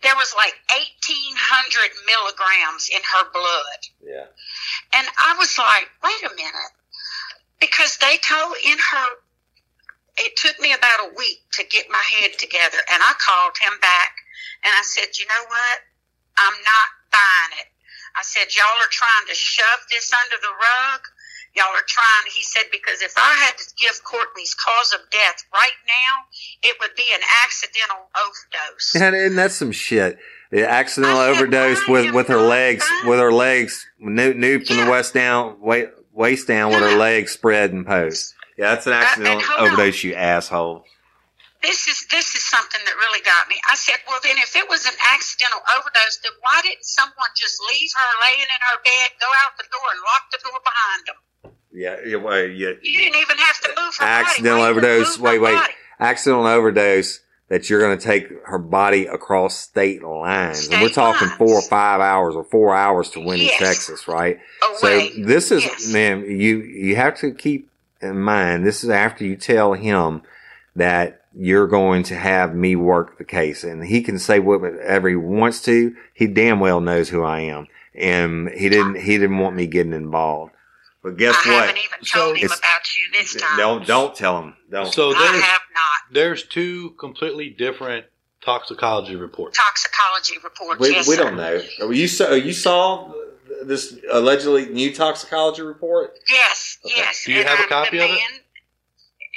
There 0.03 0.15
was 0.15 0.33
like 0.37 0.53
eighteen 0.77 1.33
hundred 1.35 1.89
milligrams 2.05 2.89
in 2.93 3.01
her 3.01 3.25
blood. 3.33 3.81
Yeah. 4.01 4.29
And 4.93 5.07
I 5.17 5.35
was 5.37 5.57
like, 5.57 5.89
wait 6.03 6.31
a 6.31 6.35
minute. 6.35 6.73
Because 7.59 7.97
they 7.97 8.17
told 8.21 8.53
in 8.63 8.77
her, 8.77 9.07
it 10.17 10.37
took 10.37 10.59
me 10.61 10.73
about 10.73 11.09
a 11.09 11.15
week 11.17 11.41
to 11.57 11.65
get 11.65 11.89
my 11.89 12.03
head 12.19 12.37
together. 12.37 12.77
And 12.93 13.01
I 13.01 13.13
called 13.17 13.57
him 13.57 13.73
back 13.81 14.13
and 14.63 14.73
I 14.73 14.83
said, 14.85 15.17
you 15.17 15.25
know 15.25 15.43
what? 15.49 15.77
I'm 16.37 16.57
not 16.61 16.87
buying 17.09 17.65
it. 17.65 17.69
I 18.15 18.21
said, 18.21 18.53
y'all 18.53 18.81
are 18.81 18.93
trying 18.93 19.25
to 19.29 19.35
shove 19.35 19.81
this 19.89 20.13
under 20.13 20.37
the 20.41 20.53
rug. 20.53 21.01
Y'all 21.57 21.73
are 21.73 21.87
trying, 21.87 22.31
he 22.33 22.43
said, 22.43 22.63
because 22.71 23.01
if 23.01 23.13
I 23.17 23.33
had 23.43 23.57
to 23.57 23.65
give 23.81 24.03
Courtney's 24.03 24.53
cause 24.53 24.93
of 24.93 24.99
death 25.11 25.43
right 25.51 25.77
now, 25.87 26.69
it 26.69 26.77
would 26.79 26.93
be 26.95 27.09
an 27.13 27.21
accidental 27.43 28.07
overdose. 28.15 28.93
And, 28.95 29.15
and 29.15 29.37
that's 29.37 29.55
some 29.55 29.71
shit. 29.71 30.19
The 30.51 30.69
accidental 30.69 31.17
I 31.19 31.27
overdose 31.29 31.87
with 31.89 32.13
with 32.13 32.27
her 32.29 32.37
legs 32.39 32.85
fine? 32.87 33.09
with 33.09 33.19
her 33.19 33.33
legs 33.33 33.85
new 33.99 34.33
new 34.33 34.63
from 34.63 34.77
the 34.77 34.83
Yeah. 34.83 34.91
waist 34.91 35.13
down 35.13 35.59
wa- 35.59 35.91
waist 36.13 36.47
down 36.47 36.69
with 36.71 36.79
her 36.79 36.95
legs 36.95 37.31
spread 37.33 37.73
and 37.73 37.85
posed. 37.85 38.33
Yeah, 38.57 38.71
that's 38.75 38.87
an 38.87 38.93
uh, 38.93 38.97
and 38.97 39.05
accidental 39.05 39.43
on. 39.57 39.67
overdose, 39.67 40.03
you 40.05 40.13
asshole. 40.15 40.85
this 41.61 41.87
is 41.89 42.05
this 42.13 42.33
is 42.35 42.43
something 42.47 42.79
that 42.85 42.95
really 42.95 43.19
got 43.25 43.49
me. 43.49 43.57
I 43.67 43.75
said, 43.75 43.97
well, 44.07 44.19
then 44.23 44.37
if 44.37 44.55
it 44.55 44.69
was 44.69 44.85
an 44.85 44.95
accidental 45.13 45.59
overdose, 45.75 46.17
then 46.23 46.31
why 46.39 46.61
didn't 46.63 46.85
someone 46.85 47.33
just 47.35 47.59
leave 47.67 47.91
her 47.97 48.09
laying 48.23 48.47
in 48.47 48.61
her 48.71 48.77
bed, 48.85 49.09
go 49.19 49.27
out 49.43 49.57
the 49.57 49.67
door, 49.67 49.87
and 49.91 49.99
lock 50.05 50.31
the 50.31 50.39
door 50.47 50.59
behind 50.63 51.01
them? 51.11 51.19
Yeah, 51.71 51.97
yeah, 52.05 52.15
well, 52.17 52.39
yeah. 52.43 52.71
You 52.81 52.99
didn't 52.99 53.19
even 53.21 53.37
have 53.37 53.59
to 53.61 53.69
move 53.77 53.95
her 53.99 54.05
Accidental 54.05 54.59
body. 54.59 54.71
Overdose. 54.71 55.19
Wait, 55.19 55.39
wait. 55.39 55.55
body? 55.55 55.73
Accidental 55.99 56.45
overdose 56.47 57.19
that 57.49 57.69
you're 57.69 57.79
going 57.79 57.97
to 57.97 58.03
take 58.03 58.27
her 58.45 58.57
body 58.57 59.05
across 59.05 59.57
state 59.57 60.03
lines. 60.03 60.67
and 60.67 60.81
we're 60.81 60.89
talking 60.89 61.27
lines. 61.27 61.37
four 61.37 61.55
or 61.55 61.61
five 61.61 62.01
hours 62.01 62.35
or 62.35 62.43
four 62.43 62.75
hours 62.75 63.09
to 63.11 63.19
Winnie, 63.21 63.45
Yes. 63.45 63.59
Texas, 63.59 64.07
right? 64.07 64.39
Away. 64.81 65.11
So 65.15 65.23
this 65.23 65.51
is, 65.51 65.63
Yes. 65.63 65.93
man, 65.93 66.21
you, 66.25 66.61
you 66.61 66.95
have 66.97 67.17
to 67.19 67.31
keep 67.31 67.69
in 68.01 68.19
mind, 68.19 68.65
this 68.65 68.83
is 68.83 68.89
after 68.89 69.23
you 69.25 69.35
tell 69.35 69.73
him 69.73 70.21
that 70.75 71.21
you're 71.35 71.67
going 71.67 72.03
to 72.03 72.15
have 72.15 72.53
me 72.53 72.75
work 72.75 73.17
the 73.17 73.23
case 73.23 73.63
and 73.63 73.83
he 73.85 74.01
can 74.01 74.19
say 74.19 74.39
whatever 74.39 75.07
he 75.09 75.15
wants 75.15 75.61
to. 75.63 75.95
He 76.13 76.27
damn 76.27 76.59
well 76.59 76.81
knows 76.81 77.09
who 77.09 77.23
I 77.23 77.41
am. 77.41 77.67
And 77.95 78.49
he 78.49 78.69
didn't, 78.69 78.95
he 79.01 79.17
didn't 79.17 79.37
want 79.39 79.55
me 79.55 79.67
getting 79.67 79.93
involved 79.93 80.53
But 81.07 81.15
guess 81.17 81.35
I 81.45 81.49
what? 81.53 81.67
haven't 81.67 81.77
even 81.83 82.03
So 82.03 82.19
told 82.19 82.37
him 82.37 82.47
about 82.47 82.81
you 82.97 83.17
this 83.19 83.33
time. 83.35 83.57
Don't 83.57 83.87
don't 83.87 84.13
tell 84.13 84.41
him. 84.41 84.55
Don't. 84.69 84.93
So 84.93 85.11
I 85.15 85.19
there's 85.31 85.41
have 85.41 85.61
not. 85.73 86.13
there's 86.13 86.43
two 86.43 86.89
completely 86.99 87.49
different 87.49 88.05
toxicology 88.43 89.15
reports. 89.15 89.57
Toxicology 89.57 90.35
reports. 90.43 90.81
we, 90.81 90.91
yes, 90.91 91.07
we 91.07 91.15
sir. 91.15 91.23
don't 91.23 91.37
know. 91.37 91.61
Oh, 91.79 91.91
you 91.91 92.09
saw 92.09 92.33
you 92.33 92.51
saw 92.51 93.09
this 93.63 93.95
allegedly 94.11 94.65
new 94.67 94.93
toxicology 94.93 95.61
report. 95.61 96.19
Yes, 96.29 96.77
Okay. 96.85 96.95
yes. 96.97 97.23
Do 97.25 97.31
you 97.31 97.39
And 97.39 97.47
have 97.47 97.59
a 97.59 97.63
I'm 97.63 97.69
copy 97.69 97.97
the 97.99 98.03
of 98.03 98.09
it? 98.09 98.13
man- 98.15 98.39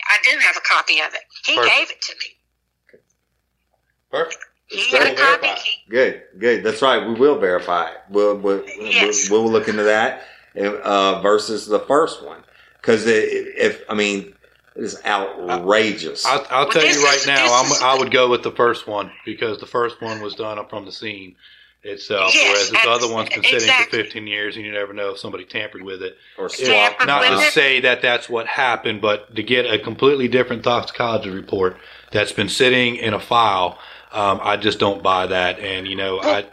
I 0.09 0.19
do 0.29 0.39
have 0.41 0.57
a 0.57 0.61
copy 0.61 0.99
of 0.99 1.15
it. 1.15 1.21
He 1.47 1.55
Perfect. 1.55 1.77
gave 1.77 1.91
it 1.93 2.03
to 2.03 2.15
me. 2.19 2.99
Perfect. 4.11 4.45
He 4.67 4.87
We'll 4.93 5.03
got 5.03 5.13
a 5.13 5.41
copy. 5.47 5.61
Good, 5.89 6.23
good. 6.39 6.65
That's 6.65 6.83
right. 6.83 7.07
We 7.07 7.15
will 7.15 7.39
verify 7.39 7.91
it. 7.91 7.99
We'll 8.09 8.37
we'll, 8.39 8.65
Yes. 8.67 9.31
we'll, 9.31 9.45
we'll 9.45 9.53
look 9.53 9.69
into 9.69 9.85
that 9.85 10.25
uh, 10.57 11.21
versus 11.21 11.67
the 11.67 11.81
first 11.81 12.25
one 12.25 12.43
because 12.81 13.05
if 13.07 13.83
I 13.89 13.95
mean 13.95 14.35
it 14.77 14.85
is 14.85 15.01
outrageous. 15.05 16.25
I'll, 16.25 16.47
I'll 16.51 16.69
tell 16.69 16.85
you 16.85 17.03
right 17.03 17.23
now, 17.27 17.47
I'm, 17.53 17.73
I 17.83 17.99
would 17.99 18.11
go 18.11 18.31
with 18.31 18.43
the 18.43 18.53
first 18.53 18.87
one 18.87 19.11
because 19.25 19.59
the 19.59 19.67
first 19.67 20.01
one 20.01 20.21
was 20.21 20.35
done 20.35 20.59
up 20.59 20.71
from 20.71 20.85
the 20.85 20.93
scene 20.93 21.35
itself, 21.83 22.33
Yes, 22.35 22.45
whereas 22.53 22.71
this 22.71 22.87
other 22.87 23.13
one's 23.13 23.31
been 23.31 23.43
sitting 23.43 23.57
exactly. 23.63 23.99
for 24.01 24.05
15 24.05 24.27
years, 24.27 24.57
and 24.57 24.65
you 24.65 24.71
never 24.73 24.93
know 24.93 25.11
if 25.11 25.19
somebody 25.19 25.45
tampered 25.45 25.83
with 25.83 26.03
it. 26.03 26.17
or 26.39 26.47
It- 26.47 26.53
swap. 26.53 26.69
Tampered 26.69 27.07
not 27.07 27.21
with 27.23 27.41
to 27.41 27.47
it? 27.47 27.53
say 27.53 27.81
that 27.81 28.03
that's 28.03 28.29
what 28.29 28.47
happened, 28.47 29.01
but 29.01 29.35
to 29.35 29.43
get 29.43 29.67
a 29.67 29.79
completely 29.79 30.29
different 30.29 30.63
toxicology 30.63 31.31
report 31.31 31.77
that's 32.13 32.33
been 32.33 32.49
sitting 32.49 32.97
in 32.97 33.13
a 33.15 33.21
file, 33.21 33.79
um, 34.13 34.41
I 34.43 34.57
just 34.57 34.79
don't 34.79 35.03
buy 35.03 35.27
that. 35.27 35.59
And 35.59 35.89
you 35.89 35.97
know, 35.97 36.21
I 36.21 36.45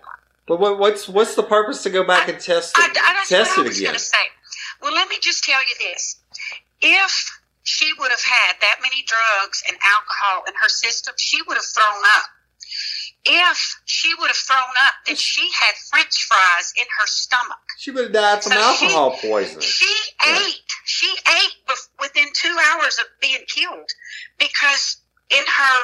But 0.48 0.60
what, 0.60 0.80
what's 0.80 1.08
what's 1.10 1.36
the 1.36 1.44
purpose 1.44 1.84
to 1.84 1.90
go 1.90 2.04
back 2.04 2.28
and 2.30 2.40
test 2.40 2.78
it, 2.78 2.82
I, 2.98 3.22
I, 3.22 3.26
test 3.28 3.58
what 3.58 3.66
I 3.66 3.68
was 3.70 3.78
again? 3.78 3.90
going 3.90 4.00
to 4.00 4.04
say. 4.04 4.18
Well, 4.82 4.94
let 4.94 5.10
me 5.10 5.18
just 5.22 5.44
tell 5.44 5.60
you 5.60 5.76
this: 5.92 6.16
if 6.82 7.32
she 7.64 7.92
would 8.00 8.12
have 8.12 8.24
had 8.24 8.54
that 8.62 8.78
many 8.82 9.04
drugs 9.06 9.62
and 9.68 9.78
alcohol 9.84 10.44
in 10.48 10.54
her 10.62 10.70
system, 10.70 11.14
she 11.18 11.42
would 11.42 11.56
have 11.56 11.66
thrown 11.66 12.02
up. 12.16 12.26
If 13.30 13.82
she 13.86 14.14
would 14.20 14.28
have 14.28 14.38
thrown 14.38 14.60
up, 14.86 14.94
then 15.06 15.18
she 15.18 15.50
had 15.60 15.76
French 15.92 16.24
fries 16.30 16.72
in 16.78 16.86
her 17.00 17.08
stomach. 17.08 17.58
She 17.78 17.92
would 17.92 18.06
have 18.06 18.14
died 18.14 18.44
from 18.44 18.54
So 18.54 18.74
she- 18.80 18.86
alcohol 18.86 19.18
poisoning. 19.20 19.62
She 19.62 19.94
Yeah. 20.26 20.40
ate. 20.48 20.62
She 20.86 21.14
ate 21.28 21.76
within 22.00 22.30
two 22.34 22.56
hours 22.72 22.98
of 23.00 23.06
being 23.20 23.44
killed 23.48 23.90
because 24.38 24.98
in 25.30 25.44
her 25.46 25.84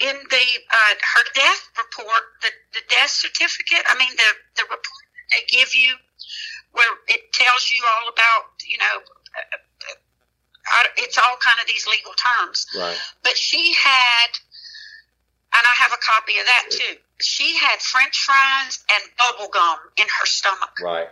in 0.00 0.16
the 0.30 0.46
uh, 0.72 0.94
her 1.14 1.24
death 1.34 1.62
report, 1.78 2.22
the, 2.42 2.50
the 2.74 2.80
death 2.88 3.10
certificate. 3.10 3.84
I 3.86 3.96
mean 3.98 4.10
the 4.16 4.30
the 4.56 4.64
report 4.64 5.04
that 5.12 5.26
they 5.34 5.44
give 5.58 5.74
you, 5.74 5.94
where 6.72 6.92
it 7.08 7.32
tells 7.32 7.70
you 7.70 7.82
all 7.84 8.08
about 8.12 8.44
you 8.66 8.78
know. 8.78 8.96
Uh, 9.00 9.40
uh, 9.40 9.94
I, 10.66 10.86
it's 10.96 11.18
all 11.18 11.36
kind 11.44 11.60
of 11.60 11.66
these 11.66 11.86
legal 11.86 12.12
terms, 12.14 12.66
Right. 12.74 12.96
but 13.22 13.36
she 13.36 13.74
had, 13.74 14.28
and 15.52 15.60
I 15.66 15.74
have 15.76 15.92
a 15.92 16.00
copy 16.00 16.38
of 16.38 16.46
that 16.46 16.64
too. 16.70 16.96
She 17.20 17.54
had 17.58 17.80
French 17.82 18.16
fries 18.24 18.82
and 18.90 19.02
bubble 19.18 19.48
gum 19.52 19.76
in 19.98 20.06
her 20.08 20.24
stomach. 20.24 20.70
Right. 20.80 21.08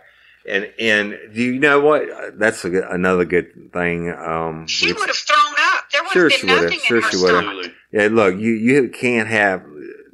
And 0.47 0.71
and 0.79 1.17
do 1.33 1.41
you 1.41 1.59
know 1.59 1.79
what? 1.79 2.37
That's 2.37 2.65
a 2.65 2.69
good, 2.69 2.83
another 2.89 3.23
good 3.25 3.71
thing. 3.71 4.11
Um, 4.11 4.67
She 4.67 4.91
would 4.91 5.07
have 5.07 5.15
thrown 5.15 5.39
up. 5.57 5.89
There 5.91 6.03
would 6.03 6.11
Sure 6.11 6.23
have 6.29 6.31
she 6.33 6.45
been 6.47 6.55
would 6.55 6.63
have. 6.63 6.63
nothing 6.71 6.79
Sure 6.85 6.97
in 6.97 7.03
her 7.03 7.11
she 7.11 7.17
would 7.17 7.33
have. 7.33 7.43
stomach. 7.43 7.71
yeah, 7.91 8.07
look, 8.11 8.35
you 8.37 8.51
you 8.51 8.89
can't 8.89 9.29
have 9.29 9.63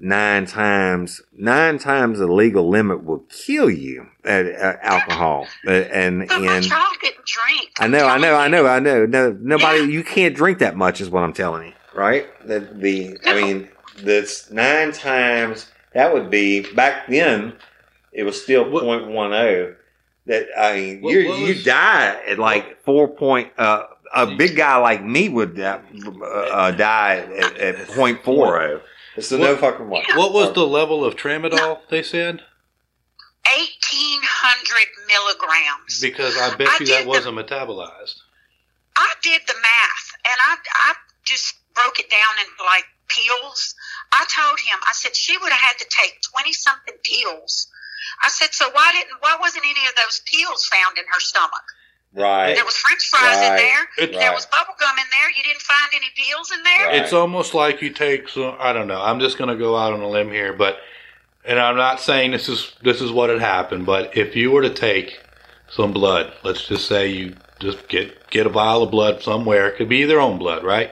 nine 0.02 0.46
times 0.46 1.22
nine 1.38 1.78
times 1.78 2.20
the 2.20 2.28
legal 2.28 2.70
limit 2.70 3.04
will 3.04 3.26
kill 3.30 3.70
you 3.70 4.08
at, 4.24 4.46
at 4.46 4.80
alcohol 4.82 5.46
and 5.68 6.26
But 6.28 6.42
my 6.42 6.56
and 6.56 6.64
child 6.66 6.96
didn't 7.02 7.26
drink. 7.26 7.70
I 7.80 7.88
know, 7.88 8.06
I 8.08 8.18
know, 8.18 8.36
I 8.36 8.48
know, 8.48 8.66
I 8.68 8.80
know. 8.80 9.06
No, 9.06 9.36
nobody. 9.42 9.80
Yeah. 9.80 9.86
You 9.86 10.04
can't 10.04 10.36
drink 10.36 10.60
that 10.60 10.78
much, 10.78 11.02
is 11.02 11.10
what 11.10 11.24
I'm 11.24 11.34
telling 11.34 11.68
you, 11.68 11.74
right? 11.96 12.28
The, 12.48 12.60
the 12.60 13.18
I 13.26 13.34
mean, 13.42 13.68
that's 14.04 14.50
nine 14.52 14.92
times. 14.94 15.68
That 15.94 16.14
would 16.14 16.30
be 16.30 16.62
back 16.76 17.08
then. 17.08 17.54
It 18.14 18.24
was 18.24 18.42
still 18.42 18.70
What- 18.70 18.84
point 18.84 19.08
one 19.08 19.32
zero. 19.32 19.76
That 20.30 20.48
I 20.58 20.76
mean, 20.76 21.02
What- 21.02 21.12
you 21.14 21.28
what 21.30 21.40
you 21.40 21.48
was- 21.56 21.64
die 21.64 22.22
at 22.28 22.38
like 22.40 22.84
four 22.84 23.08
point. 23.08 23.52
Uh, 23.58 23.88
a 24.14 24.26
big 24.28 24.56
guy 24.56 24.78
like 24.78 25.04
me 25.04 25.28
would 25.30 25.56
die, 25.56 25.80
uh, 26.06 26.24
uh, 26.26 26.72
die 26.72 27.18
at, 27.18 27.58
at 27.58 27.88
point 27.90 28.24
four 28.24 28.60
zero. 28.60 28.82
So 29.20 29.38
no 29.38 29.52
What- 29.52 29.60
fucking 29.60 29.90
way. 29.90 30.06
What 30.16 30.32
was 30.34 30.54
the 30.54 30.66
level 30.66 31.04
of 31.04 31.16
tramadol 31.16 31.82
they 31.90 32.04
said? 32.04 32.42
Eighteen 33.58 34.22
hundred 34.24 34.88
milligrams. 35.08 36.00
Because 36.00 36.38
I 36.38 36.56
bet 36.56 36.68
I 36.70 36.74
you 36.74 36.86
did 36.86 36.90
that 36.90 37.04
the- 37.04 37.10
wasn't 37.10 37.38
metabolized. 37.38 38.16
I 38.96 39.14
did 39.24 39.42
the 39.48 39.56
math, 39.56 40.08
and 40.26 40.36
I 40.40 40.56
I 40.90 40.94
just 41.26 41.56
broke 41.74 42.00
it 42.00 42.10
down 42.10 42.34
into 42.40 42.64
like 42.64 42.86
pills. 43.08 43.74
I 44.12 44.26
told 44.30 44.60
him, 44.60 44.78
I 44.88 44.92
said 44.94 45.16
she 45.16 45.38
would 45.38 45.52
have 45.52 45.62
had 45.62 45.78
to 45.80 45.86
take 45.90 46.20
twenty 46.22 46.54
something 46.54 46.96
pills. 47.04 47.68
I 48.24 48.30
said, 48.30 48.54
so 48.54 48.70
why 48.72 48.92
didn't 48.94 49.18
why 49.22 49.38
wasn't 49.40 49.66
any 49.66 49.88
of 49.88 49.96
those 49.96 50.22
pills 50.26 50.66
found 50.66 50.98
in 50.98 51.04
her 51.12 51.20
stomach? 51.20 51.64
Right. 52.14 52.56
There 52.56 52.66
was 52.66 52.76
French 52.76 53.08
fries 53.08 53.38
in 53.38 53.56
there. 53.56 53.88
It- 54.00 54.14
There 54.14 54.34
was 54.34 54.46
bubble 54.48 54.74
gum 54.80 54.96
in 54.98 55.06
there. 55.12 55.30
You 55.30 55.44
didn't 55.44 55.62
find 55.62 55.92
any 55.94 56.08
pills 56.16 56.52
in 56.52 56.64
there. 56.64 56.88
Right. 56.88 56.96
It's 57.04 57.14
almost 57.14 57.54
like 57.54 57.82
you 57.82 57.92
take 57.92 58.28
some. 58.30 58.56
I 58.60 58.74
don't 58.74 58.88
know. 58.88 59.02
I'm 59.02 59.20
just 59.20 59.38
going 59.38 59.50
to 59.50 59.56
go 59.56 59.78
out 59.78 59.94
on 59.94 60.02
a 60.02 60.08
limb 60.10 60.32
here, 60.32 60.54
but 60.54 60.78
and 61.46 61.60
I'm 61.60 61.78
not 61.78 62.00
saying 62.02 62.32
this 62.32 62.50
is 62.50 62.74
this 62.82 63.00
is 63.02 63.12
what 63.12 63.30
had 63.30 63.40
happened, 63.40 63.86
but 63.86 64.18
if 64.18 64.36
you 64.36 64.52
were 64.52 64.64
to 64.64 64.74
take 64.74 65.20
some 65.70 65.94
blood, 65.94 66.34
let's 66.44 66.68
just 66.68 66.88
say 66.88 67.08
you 67.10 67.36
just 67.60 67.88
get 67.88 68.30
get 68.32 68.46
a 68.48 68.50
vial 68.50 68.84
of 68.84 68.92
blood 68.92 69.22
somewhere, 69.22 69.68
it 69.70 69.78
could 69.78 69.88
be 69.90 70.04
their 70.04 70.20
own 70.20 70.40
blood, 70.40 70.64
right? 70.64 70.92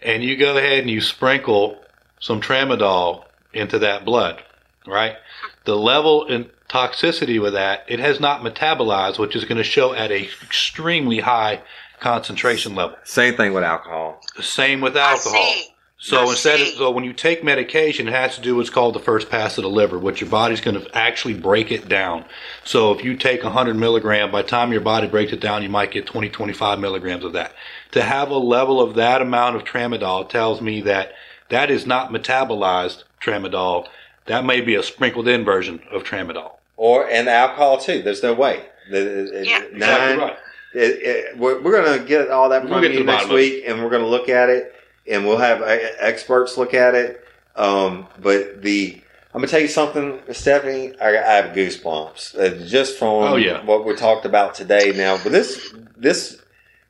And 0.00 0.22
you 0.22 0.36
go 0.36 0.56
ahead 0.56 0.78
and 0.78 0.90
you 0.90 1.00
sprinkle 1.00 1.82
some 2.20 2.40
tramadol 2.40 3.24
into 3.52 3.80
that 3.80 4.04
blood, 4.04 4.42
right? 4.86 5.16
The 5.64 5.76
level 5.76 6.26
in 6.26 6.50
toxicity 6.68 7.40
with 7.40 7.52
that, 7.54 7.84
it 7.88 8.00
has 8.00 8.20
not 8.20 8.42
metabolized, 8.42 9.18
which 9.18 9.36
is 9.36 9.44
going 9.44 9.58
to 9.58 9.64
show 9.64 9.92
at 9.92 10.10
a 10.10 10.24
extremely 10.24 11.20
high 11.20 11.62
concentration 12.00 12.74
level. 12.74 12.96
Same 13.04 13.36
thing 13.36 13.52
with 13.52 13.64
alcohol. 13.64 14.20
Same 14.40 14.80
with 14.80 14.96
alcohol. 14.96 15.54
So 16.02 16.26
I 16.26 16.30
instead 16.30 16.60
of 16.62 16.68
so 16.68 16.90
when 16.90 17.04
you 17.04 17.12
take 17.12 17.44
medication, 17.44 18.08
it 18.08 18.14
has 18.14 18.34
to 18.36 18.40
do 18.40 18.56
what's 18.56 18.70
called 18.70 18.94
the 18.94 19.00
first 19.00 19.28
pass 19.28 19.58
of 19.58 19.64
the 19.64 19.70
liver, 19.70 19.98
which 19.98 20.22
your 20.22 20.30
body's 20.30 20.62
going 20.62 20.80
to 20.80 20.96
actually 20.96 21.34
break 21.34 21.70
it 21.70 21.90
down. 21.90 22.24
So 22.64 22.92
if 22.92 23.04
you 23.04 23.16
take 23.16 23.44
100 23.44 23.74
milligram, 23.74 24.32
by 24.32 24.40
the 24.40 24.48
time 24.48 24.72
your 24.72 24.80
body 24.80 25.08
breaks 25.08 25.34
it 25.34 25.40
down, 25.40 25.62
you 25.62 25.68
might 25.68 25.90
get 25.90 26.06
20, 26.06 26.30
25 26.30 26.78
milligrams 26.78 27.22
of 27.22 27.34
that. 27.34 27.52
To 27.90 28.02
have 28.02 28.30
a 28.30 28.38
level 28.38 28.80
of 28.80 28.94
that 28.94 29.20
amount 29.20 29.56
of 29.56 29.64
tramadol 29.64 30.26
tells 30.26 30.62
me 30.62 30.80
that 30.82 31.12
that 31.50 31.70
is 31.70 31.86
not 31.86 32.10
metabolized 32.10 33.04
tramadol. 33.22 33.86
That 34.26 34.44
may 34.44 34.60
be 34.60 34.74
a 34.74 34.82
sprinkled 34.82 35.28
in 35.28 35.44
version 35.44 35.80
of 35.90 36.04
tramadol. 36.04 36.52
Or 36.76 37.08
and 37.08 37.28
alcohol 37.28 37.78
too. 37.78 38.02
There's 38.02 38.22
no 38.22 38.32
way. 38.34 38.64
The- 38.90 39.30
the- 39.32 39.46
Yeah. 39.46 39.58
nine- 39.58 39.72
Exactly 39.74 40.24
right. 40.24 40.36
It, 40.72 40.78
it, 41.02 41.36
we're, 41.38 41.60
we're 41.60 41.82
going 41.82 41.98
to 41.98 42.04
get 42.06 42.30
all 42.30 42.48
that 42.50 42.64
We'll 42.64 42.74
from 42.80 42.84
you 42.92 43.02
next 43.02 43.24
bottom 43.24 43.30
of 43.30 43.36
it. 43.36 43.40
week, 43.40 43.64
and 43.66 43.82
we're 43.82 43.90
going 43.90 44.02
to 44.04 44.08
look 44.08 44.28
at 44.28 44.48
it, 44.48 44.72
and 45.10 45.26
we'll 45.26 45.38
have 45.38 45.62
uh, 45.62 45.78
experts 45.98 46.56
look 46.56 46.74
at 46.74 46.94
it. 46.94 47.24
Um, 47.56 48.06
but 48.20 48.62
the 48.62 49.02
I'm 49.34 49.40
going 49.40 49.46
to 49.48 49.50
tell 49.50 49.60
you 49.60 49.66
something, 49.68 50.20
Stephanie. 50.32 50.94
I, 51.00 51.08
I 51.18 51.22
have 51.32 51.56
goosebumps 51.56 52.38
uh, 52.38 52.66
just 52.68 52.98
from 52.98 53.08
Oh, 53.08 53.34
yeah. 53.36 53.64
what 53.64 53.84
we 53.84 53.94
talked 53.96 54.24
about 54.26 54.54
today. 54.54 54.92
Now, 54.94 55.18
but 55.20 55.32
this 55.32 55.74
this 55.96 56.40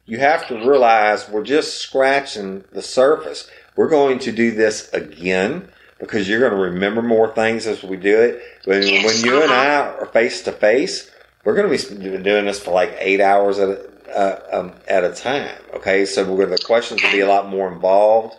you 0.04 0.18
have 0.18 0.46
to 0.48 0.56
realize 0.56 1.28
we're 1.30 1.42
just 1.42 1.78
scratching 1.78 2.64
the 2.72 2.82
surface. 2.82 3.48
We're 3.76 3.88
going 3.88 4.18
to 4.20 4.32
do 4.32 4.50
this 4.50 4.90
again 4.92 5.68
because 6.00 6.28
you're 6.28 6.40
going 6.40 6.52
to 6.52 6.58
remember 6.58 7.02
more 7.02 7.32
things 7.34 7.66
as 7.66 7.82
we 7.82 7.96
do 7.96 8.18
it. 8.20 8.42
When, 8.64 8.82
Yes, 8.82 9.22
when 9.22 9.24
you 9.24 9.42
and 9.42 9.52
I 9.52 9.76
uh-huh. 9.76 9.96
are 10.00 10.06
face 10.06 10.42
to 10.42 10.52
face, 10.52 11.10
we're 11.44 11.54
going 11.54 11.70
to 11.70 11.94
be 11.94 12.22
doing 12.22 12.46
this 12.46 12.58
for 12.58 12.72
like 12.72 12.94
eight 12.98 13.20
hours 13.20 13.58
at 13.58 13.68
a, 13.68 13.90
uh, 14.16 14.40
um, 14.52 14.72
at 14.88 15.04
a 15.04 15.12
time. 15.14 15.56
Okay, 15.74 16.04
so 16.06 16.24
we're 16.24 16.44
gonna, 16.44 16.56
the 16.56 16.64
questions 16.64 17.02
will 17.02 17.12
be 17.12 17.20
a 17.20 17.28
lot 17.28 17.48
more 17.48 17.72
involved. 17.72 18.34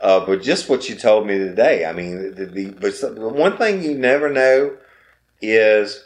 Uh, 0.00 0.24
but 0.24 0.42
just 0.42 0.68
what 0.68 0.88
you 0.88 0.94
told 0.94 1.26
me 1.26 1.38
today, 1.38 1.84
I 1.84 1.92
mean, 1.92 2.34
the, 2.34 2.46
the 2.46 2.70
but 2.70 2.94
the 3.00 3.28
one 3.28 3.56
thing 3.56 3.82
you 3.82 3.94
never 3.98 4.28
know 4.30 4.76
is 5.40 6.04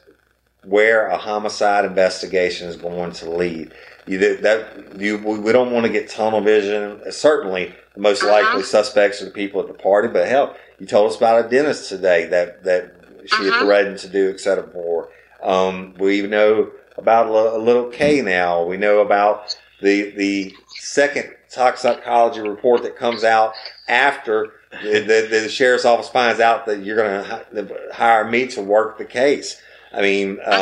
where 0.64 1.08
a 1.08 1.18
homicide 1.18 1.84
investigation 1.84 2.68
is 2.68 2.76
going 2.76 3.12
to 3.12 3.30
lead. 3.30 3.72
You 4.06 4.18
that- 4.38 4.98
you 4.98 5.18
we 5.18 5.52
don't 5.52 5.72
want 5.72 5.86
to 5.86 5.92
get 5.92 6.08
tunnel 6.08 6.40
vision. 6.40 7.02
Certainly, 7.12 7.74
the 7.94 8.00
most 8.00 8.22
Uh-huh. 8.22 8.32
likely 8.32 8.62
suspects 8.62 9.20
are 9.22 9.26
the 9.26 9.30
people 9.30 9.60
at 9.60 9.66
the 9.68 9.74
party. 9.74 10.08
But 10.08 10.28
hell, 10.28 10.56
you 10.78 10.86
told 10.86 11.10
us 11.10 11.16
about 11.16 11.44
a 11.44 11.48
dentist 11.48 11.88
today 11.88 12.26
that 12.26 12.64
that 12.64 12.92
she 13.26 13.36
had 13.44 13.46
Uh-huh. 13.52 13.64
threatened 13.64 13.98
to 13.98 14.08
do, 14.08 14.30
et 14.30 14.40
cetera. 14.40 14.66
For 14.72 15.08
um, 15.42 15.94
we 15.98 16.22
know 16.22 16.70
about 16.96 17.26
a 17.28 17.58
little 17.58 17.86
K 17.90 18.20
now. 18.22 18.62
We 18.64 18.76
know 18.76 19.00
about 19.00 19.56
the 19.80 20.10
the 20.10 20.54
second 20.80 21.34
toxicology 21.50 22.40
report 22.40 22.82
that 22.82 22.96
comes 22.96 23.24
out 23.24 23.52
after 23.88 24.52
the, 24.82 25.00
the, 25.00 25.28
the 25.42 25.48
sheriff's 25.50 25.84
office 25.84 26.08
finds 26.08 26.40
out 26.40 26.64
that 26.66 26.82
you're 26.82 26.96
going 26.96 27.24
to 27.24 27.92
hire 27.92 28.24
me 28.28 28.46
to 28.48 28.62
work 28.62 28.96
the 28.96 29.04
case. 29.04 29.60
I 29.92 30.00
mean, 30.00 30.38
um, 30.46 30.54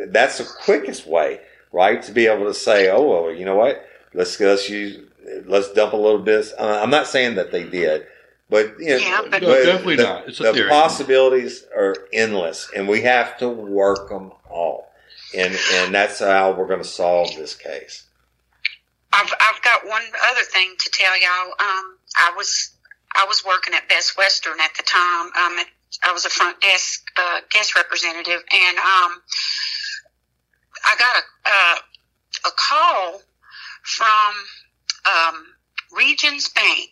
Uh-huh. 0.00 0.06
that's 0.08 0.38
the 0.38 0.44
quickest 0.44 1.06
way. 1.06 1.40
right? 1.70 2.02
To 2.04 2.12
be 2.12 2.26
able 2.26 2.46
to 2.46 2.54
say, 2.54 2.88
oh, 2.88 3.02
well, 3.02 3.30
you 3.34 3.44
know 3.44 3.56
what? 3.56 3.84
Let's 4.14 4.40
let's 4.40 4.70
use 4.70 5.00
let's 5.46 5.72
dump 5.72 5.92
a 5.92 5.96
little 5.96 6.18
bit. 6.20 6.46
Uh, 6.58 6.80
I'm 6.82 6.90
not 6.90 7.06
saying 7.06 7.36
that 7.36 7.52
they 7.52 7.64
did, 7.64 8.06
but 8.50 8.78
you 8.78 8.90
know, 8.90 8.96
Yeah, 8.96 9.22
but- 9.30 9.42
No, 9.42 9.64
definitely 9.64 9.96
the, 9.96 10.02
not. 10.02 10.28
It's 10.28 10.40
a 10.40 10.44
the 10.44 10.52
theory. 10.52 10.70
possibilities 10.70 11.64
are 11.74 11.94
endless, 12.12 12.70
and 12.74 12.88
we 12.88 13.02
have 13.02 13.38
to 13.38 13.48
work 13.48 14.08
them 14.08 14.32
all, 14.50 14.90
and 15.36 15.58
and 15.74 15.94
that's 15.94 16.20
how 16.20 16.52
we're 16.52 16.66
going 16.66 16.82
to 16.82 16.88
solve 16.88 17.28
this 17.36 17.54
case. 17.54 18.04
I've 19.12 19.32
I've 19.40 19.62
got 19.62 19.86
one 19.86 20.02
other 20.30 20.42
thing 20.42 20.74
to 20.78 20.90
tell 20.90 21.18
y'all. 21.20 21.52
Um, 21.58 21.96
I 22.16 22.32
was 22.36 22.70
I 23.14 23.24
was 23.26 23.44
working 23.44 23.74
at 23.74 23.88
Best 23.88 24.16
Western 24.18 24.60
at 24.60 24.74
the 24.76 24.82
time. 24.82 25.26
Um, 25.26 25.64
I 26.04 26.12
was 26.12 26.24
a 26.26 26.30
front 26.30 26.60
desk 26.60 27.06
uh, 27.16 27.40
guest 27.50 27.74
representative, 27.74 28.42
and 28.52 28.78
um, 28.78 29.22
I 30.84 30.94
got 30.98 31.16
a 31.16 31.22
uh, 31.46 31.78
a 32.46 32.50
call 32.56 33.22
from 33.82 34.34
um, 35.08 35.46
Regions 35.96 36.48
Bank. 36.50 36.90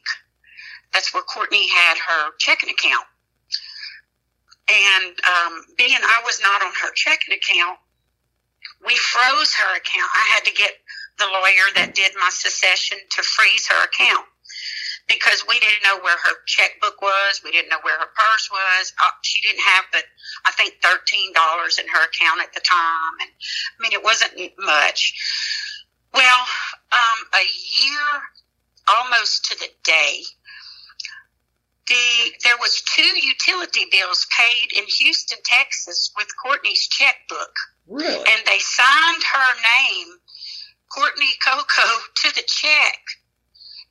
That's 0.93 1.13
where 1.13 1.23
Courtney 1.23 1.69
had 1.69 1.99
her 1.99 2.31
checking 2.39 2.71
account. 2.71 3.07
And 4.69 5.07
um, 5.07 5.63
being 5.77 5.99
I 6.03 6.23
was 6.25 6.41
not 6.41 6.63
on 6.63 6.73
her 6.83 6.93
checking 6.95 7.35
account, 7.35 7.79
we 8.85 8.97
froze 8.97 9.55
her 9.55 9.77
account. 9.77 10.11
I 10.15 10.27
had 10.35 10.45
to 10.45 10.53
get 10.53 10.73
the 11.19 11.27
lawyer 11.27 11.67
that 11.77 11.95
did 11.95 12.13
my 12.19 12.31
succession 12.31 12.99
to 13.11 13.23
freeze 13.23 13.67
her 13.69 13.85
account 13.85 14.27
because 15.09 15.45
we 15.49 15.59
didn't 15.61 15.83
know 15.85 15.99
where 16.03 16.17
her 16.17 16.37
checkbook 16.47 17.01
was. 17.01 17.41
We 17.45 17.53
didn't 17.53 17.71
know 17.71 17.79
where 17.83 17.99
her 17.99 18.11
purse 18.15 18.51
was. 18.51 18.93
Uh, 19.03 19.11
she 19.23 19.41
didn't 19.41 19.63
have 19.63 19.85
but 19.93 20.05
I 20.45 20.51
think 20.53 20.75
thirteen 20.83 21.33
dollars 21.33 21.79
in 21.79 21.87
her 21.89 22.05
account 22.05 22.41
at 22.43 22.53
the 22.53 22.61
time, 22.61 23.15
and 23.21 23.31
I 23.31 23.83
mean 23.83 23.93
it 23.93 24.03
wasn't 24.03 24.35
much. 24.59 25.15
Well, 26.13 26.47
um, 26.93 27.27
a 27.35 27.45
year 27.45 28.09
almost 28.89 29.45
to 29.47 29.59
the 29.59 29.69
day, 29.85 30.23
the 31.87 32.33
there 32.45 32.57
was 32.61 32.83
two 32.95 33.27
utility 33.27 33.87
bills 33.91 34.27
paid 34.37 34.73
in 34.77 34.85
Houston, 34.85 35.39
Texas, 35.45 36.13
with 36.17 36.29
Courtney's 36.43 36.87
checkbook 36.89 37.55
Really? 37.89 38.17
and 38.17 38.43
they 38.47 38.59
signed 38.59 39.23
her 39.23 39.55
name, 39.63 40.09
Courtney 40.91 41.33
Coco, 41.45 41.89
to 42.17 42.35
the 42.35 42.43
check 42.47 42.99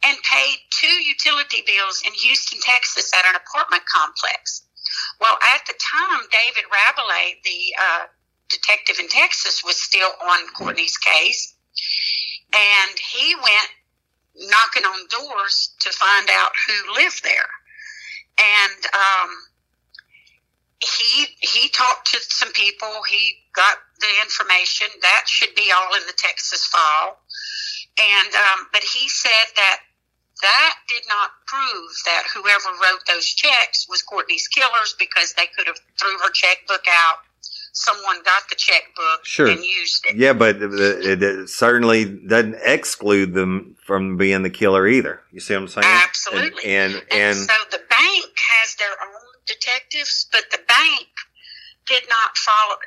and 0.03 0.17
paid 0.29 0.57
two 0.71 0.87
utility 0.87 1.63
bills 1.65 2.03
in 2.05 2.13
Houston, 2.13 2.59
Texas 2.61 3.11
at 3.13 3.25
an 3.25 3.35
apartment 3.35 3.83
complex. 3.85 4.63
Well, 5.19 5.37
at 5.55 5.65
the 5.65 5.73
time, 5.79 6.21
David 6.31 6.65
Rabelais, 6.69 7.39
the 7.43 7.73
uh, 7.79 8.05
detective 8.49 8.97
in 8.99 9.07
Texas, 9.07 9.63
was 9.65 9.81
still 9.81 10.11
on 10.21 10.47
Courtney's 10.49 10.97
case, 10.97 11.55
and 12.53 12.99
he 12.99 13.35
went 13.35 13.69
knocking 14.35 14.83
on 14.83 15.07
doors 15.07 15.73
to 15.79 15.89
find 15.91 16.27
out 16.29 16.51
who 16.67 16.93
lived 16.93 17.23
there. 17.23 17.49
And 18.37 18.85
um, 18.93 19.29
he 20.81 21.25
he 21.39 21.69
talked 21.69 22.11
to 22.11 22.19
some 22.21 22.51
people. 22.51 22.91
He 23.07 23.35
got 23.55 23.77
the 23.99 24.11
information 24.21 24.87
that 25.01 25.23
should 25.25 25.55
be 25.55 25.71
all 25.71 25.95
in 25.95 26.05
the 26.05 26.13
Texas 26.17 26.65
file, 26.65 27.17
and 27.97 28.35
um, 28.35 28.67
but 28.73 28.83
he 28.83 29.07
said 29.07 29.47
that 29.55 29.79
that 30.41 30.75
did 30.89 31.03
not 31.07 31.31
prove 31.47 31.91
that 32.05 32.23
whoever 32.33 32.69
wrote 32.83 33.05
those 33.07 33.25
checks 33.25 33.87
was 33.87 34.01
Courtney's 34.01 34.47
killers 34.47 34.95
because 34.99 35.33
they 35.33 35.47
could 35.55 35.67
have 35.67 35.79
threw 35.99 36.17
her 36.19 36.31
checkbook 36.31 36.85
out. 36.89 37.19
Someone 37.77 38.23
got 38.23 38.47
the 38.49 38.55
checkbook 38.55 39.25
Sure. 39.25 39.47
and 39.47 39.61
used 39.61 40.05
it. 40.05 40.15
Yeah, 40.15 40.31
but 40.31 40.55
it, 40.61 41.21
it 41.21 41.49
certainly 41.49 42.05
doesn't 42.05 42.55
exclude 42.63 43.33
them 43.33 43.75
from 43.85 44.15
being 44.15 44.43
the 44.43 44.49
killer 44.49 44.87
either. 44.87 45.19
You 45.33 45.41
see 45.41 45.55
what 45.55 45.63
I'm 45.63 45.67
saying? 45.67 45.85
Absolutely. 45.85 46.63
And 46.63 46.93
and, 46.93 47.03
And, 47.11 47.21
and 47.21 47.37
so 47.37 47.53
the 47.71 47.81
bank 47.89 48.31
has 48.37 48.75
their 48.75 48.91
own 48.91 49.27
detectives, 49.45 50.25
but 50.31 50.45
the 50.51 50.59
bank 50.69 51.07
did 51.85 52.03
not 52.09 52.37
follow. 52.37 52.77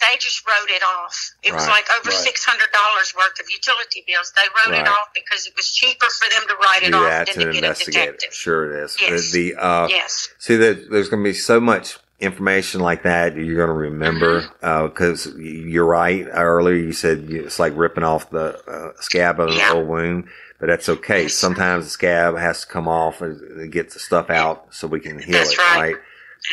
They 0.00 0.16
just 0.18 0.40
wrote 0.48 0.70
it 0.70 0.82
off. 0.82 1.32
It 1.42 1.52
was 1.52 1.66
Right, 1.66 1.72
like 1.84 1.90
over 2.00 2.08
right. 2.08 2.18
six 2.18 2.42
hundred 2.42 2.72
dollars 2.72 3.12
worth 3.14 3.38
of 3.38 3.50
utility 3.50 4.02
bills. 4.06 4.32
They 4.34 4.48
wrote 4.64 4.72
Right. 4.72 4.86
it 4.86 4.88
off 4.88 5.08
because 5.14 5.46
it 5.46 5.52
was 5.54 5.70
cheaper 5.70 6.06
for 6.08 6.30
them 6.30 6.48
to 6.48 6.54
write 6.54 6.82
it 6.84 6.92
do 6.92 6.96
off 6.96 7.26
than 7.26 7.26
to 7.26 7.32
to 7.32 7.38
get 7.38 7.46
a 7.46 7.56
investigate 7.58 8.08
it. 8.22 8.32
Sure, 8.32 8.72
it 8.72 8.84
is. 8.84 8.96
Yes. 8.98 9.30
The, 9.32 9.54
uh, 9.56 9.86
Yes, 9.90 10.30
See 10.38 10.56
there's 10.56 11.10
going 11.10 11.22
to 11.22 11.28
be 11.28 11.34
so 11.34 11.60
much 11.60 11.98
information 12.20 12.80
like 12.80 13.02
that 13.04 13.34
you're 13.34 13.56
going 13.56 13.68
to 13.68 13.72
remember 13.72 14.42
Mm-hmm. 14.62 14.86
because 14.88 15.26
you're 15.38 15.86
right. 15.86 16.26
Earlier 16.30 16.74
you 16.76 16.92
said 16.92 17.26
it's 17.30 17.58
like 17.58 17.72
ripping 17.76 18.04
off 18.04 18.30
the 18.30 18.58
uh, 18.68 18.92
scab 19.00 19.40
of 19.40 19.48
an 19.50 19.60
old 19.76 19.88
wound, 19.88 20.28
but 20.58 20.66
that's 20.66 20.88
okay. 20.88 21.28
Sometimes 21.28 21.84
the 21.84 21.90
scab 21.90 22.36
has 22.36 22.60
to 22.62 22.66
come 22.66 22.86
off 22.88 23.20
and 23.22 23.72
get 23.72 23.90
the 23.90 23.98
stuff 23.98 24.28
out 24.30 24.66
so 24.74 24.86
we 24.86 25.00
can 25.00 25.18
heal 25.18 25.32
That's 25.32 25.52
it. 25.52 25.58
right. 25.58 25.96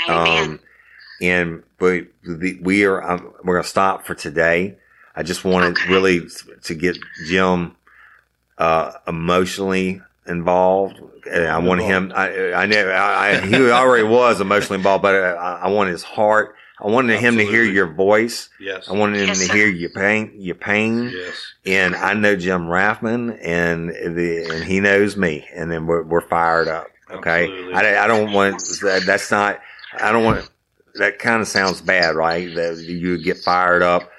Right. 0.08 0.40
Um, 0.40 0.60
and 1.22 1.64
but 1.78 2.06
the, 2.24 2.58
we 2.62 2.86
are 2.86 3.02
um, 3.04 3.34
we're 3.44 3.56
going 3.56 3.64
to 3.64 3.70
stop 3.70 4.06
for 4.06 4.16
today. 4.16 4.78
I 5.16 5.24
just 5.24 5.44
wanted 5.44 5.72
Okay. 5.72 5.90
really 5.90 6.28
to 6.64 6.76
get 6.76 6.98
Jim 7.28 7.76
uh, 8.58 8.94
emotionally 9.08 10.02
involved. 10.28 11.00
Uh, 11.34 11.40
I 11.46 11.58
want 11.60 11.82
him. 11.82 12.12
I 12.16 12.54
I 12.54 12.66
know 12.66 12.90
I, 12.90 13.30
I, 13.30 13.42
he 13.46 13.70
already 13.72 14.04
was 14.04 14.42
emotionally 14.42 14.78
involved, 14.78 15.02
but 15.02 15.16
I, 15.16 15.32
I 15.64 15.68
want 15.70 15.90
his 15.90 16.04
heart. 16.04 16.56
I 16.80 16.88
wanted 16.88 17.20
him 17.20 17.38
to 17.38 17.44
hear 17.46 17.64
your 17.64 17.88
voice. 17.88 18.50
Yes. 18.60 18.88
I 18.88 18.94
wanted 18.94 19.20
him 19.22 19.28
Yes, 19.30 19.40
to 19.40 19.46
sir. 19.46 19.54
hear 19.56 19.68
your 19.68 19.90
pain. 19.90 20.32
Your 20.38 20.54
pain. 20.56 21.10
Yes. 21.12 21.54
And 21.66 21.96
I 21.96 22.14
know 22.14 22.36
Jim 22.36 22.68
Rathman, 22.68 23.38
and 23.42 23.90
the 23.90 24.48
and 24.52 24.64
he 24.64 24.80
knows 24.80 25.18
me, 25.18 25.48
and 25.56 25.72
then 25.72 25.88
we're 25.88 26.04
we're 26.04 26.22
fired 26.22 26.68
up. 26.68 26.88
Okay, 27.10 27.44
Absolutely. 27.46 27.74
I, 27.74 28.04
I 28.04 28.08
don't 28.08 28.32
want 28.34 28.60
that. 28.82 29.04
That's 29.06 29.32
not. 29.32 29.60
I 30.00 30.12
don't 30.12 30.24
want. 30.24 30.50
That 30.96 31.20
kind 31.20 31.42
of 31.42 31.48
sounds 31.48 31.82
bad, 31.82 32.16
right? 32.16 32.54
That 32.56 32.78
you 32.78 33.18
get 33.24 33.38
fired 33.38 33.82
up 33.84 34.10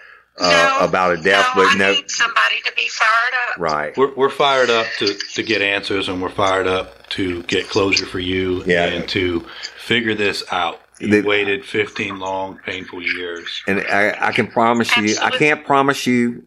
uh, 0.41 0.79
no, 0.81 0.87
about 0.87 1.13
a 1.13 1.17
death, 1.23 1.47
no, 1.57 1.63
but 1.65 1.75
I 1.75 1.79
no, 1.79 1.93
need 1.93 2.11
somebody 2.11 2.61
to 2.65 2.73
be 2.77 2.89
fired 2.89 3.35
up. 3.51 3.59
right? 3.59 3.97
We're, 3.97 4.15
we're 4.15 4.31
fired 4.31 4.71
up 4.71 4.87
to, 4.99 5.15
to 5.35 5.43
get 5.43 5.63
answers 5.63 6.09
and 6.09 6.21
we're 6.23 6.29
fired 6.31 6.67
up 6.67 7.09
to 7.11 7.43
get 7.45 7.69
closure 7.69 8.07
for 8.07 8.19
you 8.21 8.63
Yeah. 8.65 8.85
and 8.87 9.09
to 9.11 9.41
figure 9.79 10.15
this 10.15 10.45
out. 10.53 10.81
You 11.01 11.23
The- 11.23 11.29
waited 11.29 11.65
15 11.65 12.19
long, 12.19 12.59
painful 12.65 13.03
years. 13.03 13.63
And 13.67 13.81
I, 13.81 14.17
I 14.29 14.33
can 14.33 14.47
promise 14.49 14.97
you, 14.97 15.17
I 15.23 15.31
can't 15.31 15.65
promise 15.65 16.07
you. 16.07 16.45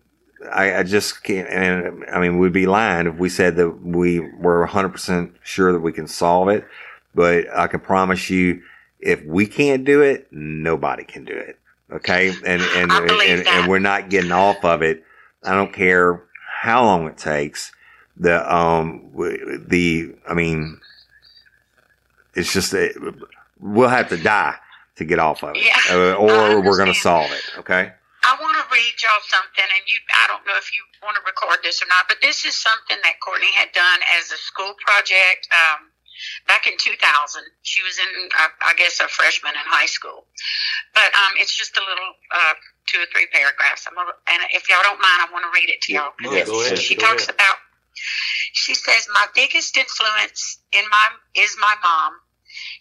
I, 0.52 0.78
I 0.80 0.84
just 0.84 1.24
can't. 1.24 1.48
And 1.48 2.04
I 2.12 2.20
mean, 2.20 2.40
we'd 2.40 2.52
be 2.52 2.66
lying 2.66 3.06
if 3.08 3.16
we 3.16 3.30
said 3.30 3.56
that 3.58 3.70
we 3.86 4.20
were 4.20 4.62
100 4.62 4.90
percent 4.90 5.36
sure 5.44 5.72
that 5.72 5.80
we 5.82 5.94
can 5.94 6.08
solve 6.08 6.50
it. 6.50 6.66
But 7.14 7.46
I 7.56 7.68
can 7.68 7.80
promise 7.80 8.30
you, 8.30 8.62
if 9.00 9.24
we 9.24 9.46
can't 9.46 9.86
do 9.86 10.02
it, 10.02 10.28
nobody 10.32 11.04
can 11.04 11.26
do 11.26 11.34
it. 11.34 11.60
Okay, 11.92 12.30
and 12.46 12.62
and 12.62 12.90
believe 13.08 13.40
and, 13.40 13.48
and 13.48 13.68
we're 13.68 13.80
not 13.80 14.10
getting 14.10 14.32
off 14.32 14.64
of 14.64 14.82
it. 14.82 15.04
I 15.44 15.56
don't 15.56 15.74
care 15.74 16.24
how 16.62 16.86
long 16.86 17.08
it 17.08 17.18
takes. 17.18 17.72
The 18.18 18.54
um 18.54 19.12
the 19.68 20.16
I 20.28 20.34
mean, 20.34 20.80
it's 22.34 22.54
just 22.54 22.72
that 22.72 22.94
we'll 23.60 23.90
have 23.90 24.10
to 24.10 24.18
die 24.18 24.56
to 24.98 25.06
get 25.06 25.20
off 25.20 25.44
of 25.44 25.56
it, 25.56 25.66
Yeah, 25.66 25.80
Uh, 25.90 26.14
or 26.20 26.62
we're 26.62 26.78
going 26.78 26.94
to 26.94 27.00
solve 27.00 27.32
it. 27.32 27.44
Okay. 27.58 27.92
I 28.24 28.38
want 28.40 28.54
to 28.54 28.66
read 28.70 28.94
y'all 29.02 29.26
something, 29.26 29.66
and 29.66 29.84
you, 29.90 29.98
I 30.14 30.28
don't 30.28 30.46
know 30.46 30.54
if 30.56 30.70
you 30.72 30.86
want 31.02 31.18
to 31.18 31.24
record 31.26 31.58
this 31.64 31.82
or 31.82 31.88
not, 31.90 32.06
but 32.08 32.22
this 32.22 32.46
is 32.46 32.54
something 32.54 32.98
that 33.02 33.20
Courtney 33.20 33.52
had 33.52 33.72
done 33.74 34.00
as 34.20 34.32
a 34.32 34.38
school 34.38 34.76
project 34.86 35.50
um, 35.50 35.90
back 36.48 36.68
in 36.68 36.74
2000. 36.78 36.98
She 37.64 37.82
was 37.84 37.98
in, 38.00 38.30
uh, 38.38 38.48
I 38.64 38.74
guess, 38.76 39.00
a 39.00 39.08
freshman 39.08 39.54
in 39.54 39.66
high 39.66 39.88
school. 39.90 40.26
But 40.94 41.10
um, 41.16 41.34
it's 41.38 41.56
just 41.56 41.78
a 41.78 41.84
little 41.84 42.12
uh, 42.34 42.54
two 42.88 43.00
or 43.00 43.08
three 43.14 43.28
paragraphs. 43.32 43.88
I'm 43.88 43.96
gonna, 43.96 44.12
and 44.32 44.44
if 44.52 44.70
y'all 44.70 44.84
don't 44.84 45.02
mind, 45.02 45.20
I 45.24 45.28
want 45.32 45.46
to 45.46 45.52
read 45.54 45.70
it 45.70 45.82
to 45.88 45.94
y'all. 45.94 46.14
Yeah, 46.22 46.46
go 46.46 46.62
ahead, 46.62 46.78
She 46.80 46.96
go 46.96 47.06
talks 47.08 47.24
ahead. 47.30 47.36
about, 47.36 47.58
she 48.54 48.74
says, 48.74 49.08
My 49.14 49.28
biggest 49.36 49.78
influence 49.78 50.60
in 50.74 50.84
my 50.90 51.08
is 51.36 51.56
my 51.60 51.76
mom. 51.84 52.14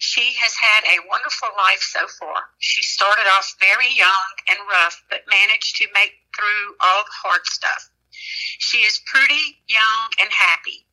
She 0.01 0.35
has 0.41 0.55
had 0.57 0.83
a 0.85 1.07
wonderful 1.09 1.49
life 1.57 1.81
so 1.81 2.07
far. 2.19 2.43
She 2.59 2.83
started 2.83 3.27
off 3.37 3.55
very 3.61 3.89
young 3.95 4.31
and 4.49 4.59
rough, 4.69 5.03
but 5.11 5.21
managed 5.31 5.77
to 5.77 5.87
make 5.95 6.13
through 6.35 6.75
all 6.81 7.05
the 7.05 7.17
hard 7.23 7.47
stuff. 7.47 7.91
She 8.59 8.79
is 8.79 9.01
pretty, 9.07 9.61
young, 9.69 10.09
and 10.21 10.31
happy. 10.33 10.87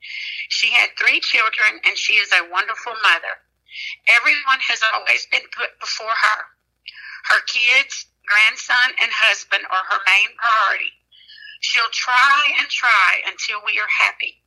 She 0.50 0.72
had 0.72 0.98
three 0.98 1.20
children, 1.20 1.82
and 1.86 1.98
she 1.98 2.14
is 2.14 2.32
a 2.32 2.50
wonderful 2.50 2.94
mother. 3.04 3.42
Everyone 4.08 4.60
has 4.68 4.82
always 4.94 5.26
been 5.28 5.48
put 5.52 5.80
before 5.80 6.16
her. 6.16 6.46
Her 7.26 7.42
kids, 7.42 8.08
grandson, 8.26 8.96
and 9.02 9.12
husband 9.12 9.66
are 9.70 9.86
her 9.92 10.02
main 10.08 10.36
priority. 10.38 10.94
She'll 11.60 11.92
try 11.92 12.54
and 12.60 12.70
try 12.70 13.22
until 13.26 13.60
we 13.66 13.80
are 13.80 13.90
happy. 13.90 14.44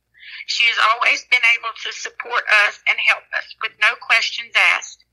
She 0.47 0.65
has 0.65 0.77
always 0.79 1.25
been 1.25 1.43
able 1.57 1.73
to 1.83 1.91
support 1.93 2.43
us 2.65 2.81
and 2.87 2.97
help 2.99 3.23
us 3.37 3.55
with 3.61 3.73
no 3.79 3.95
questions 3.95 4.53
asked. 4.55 5.05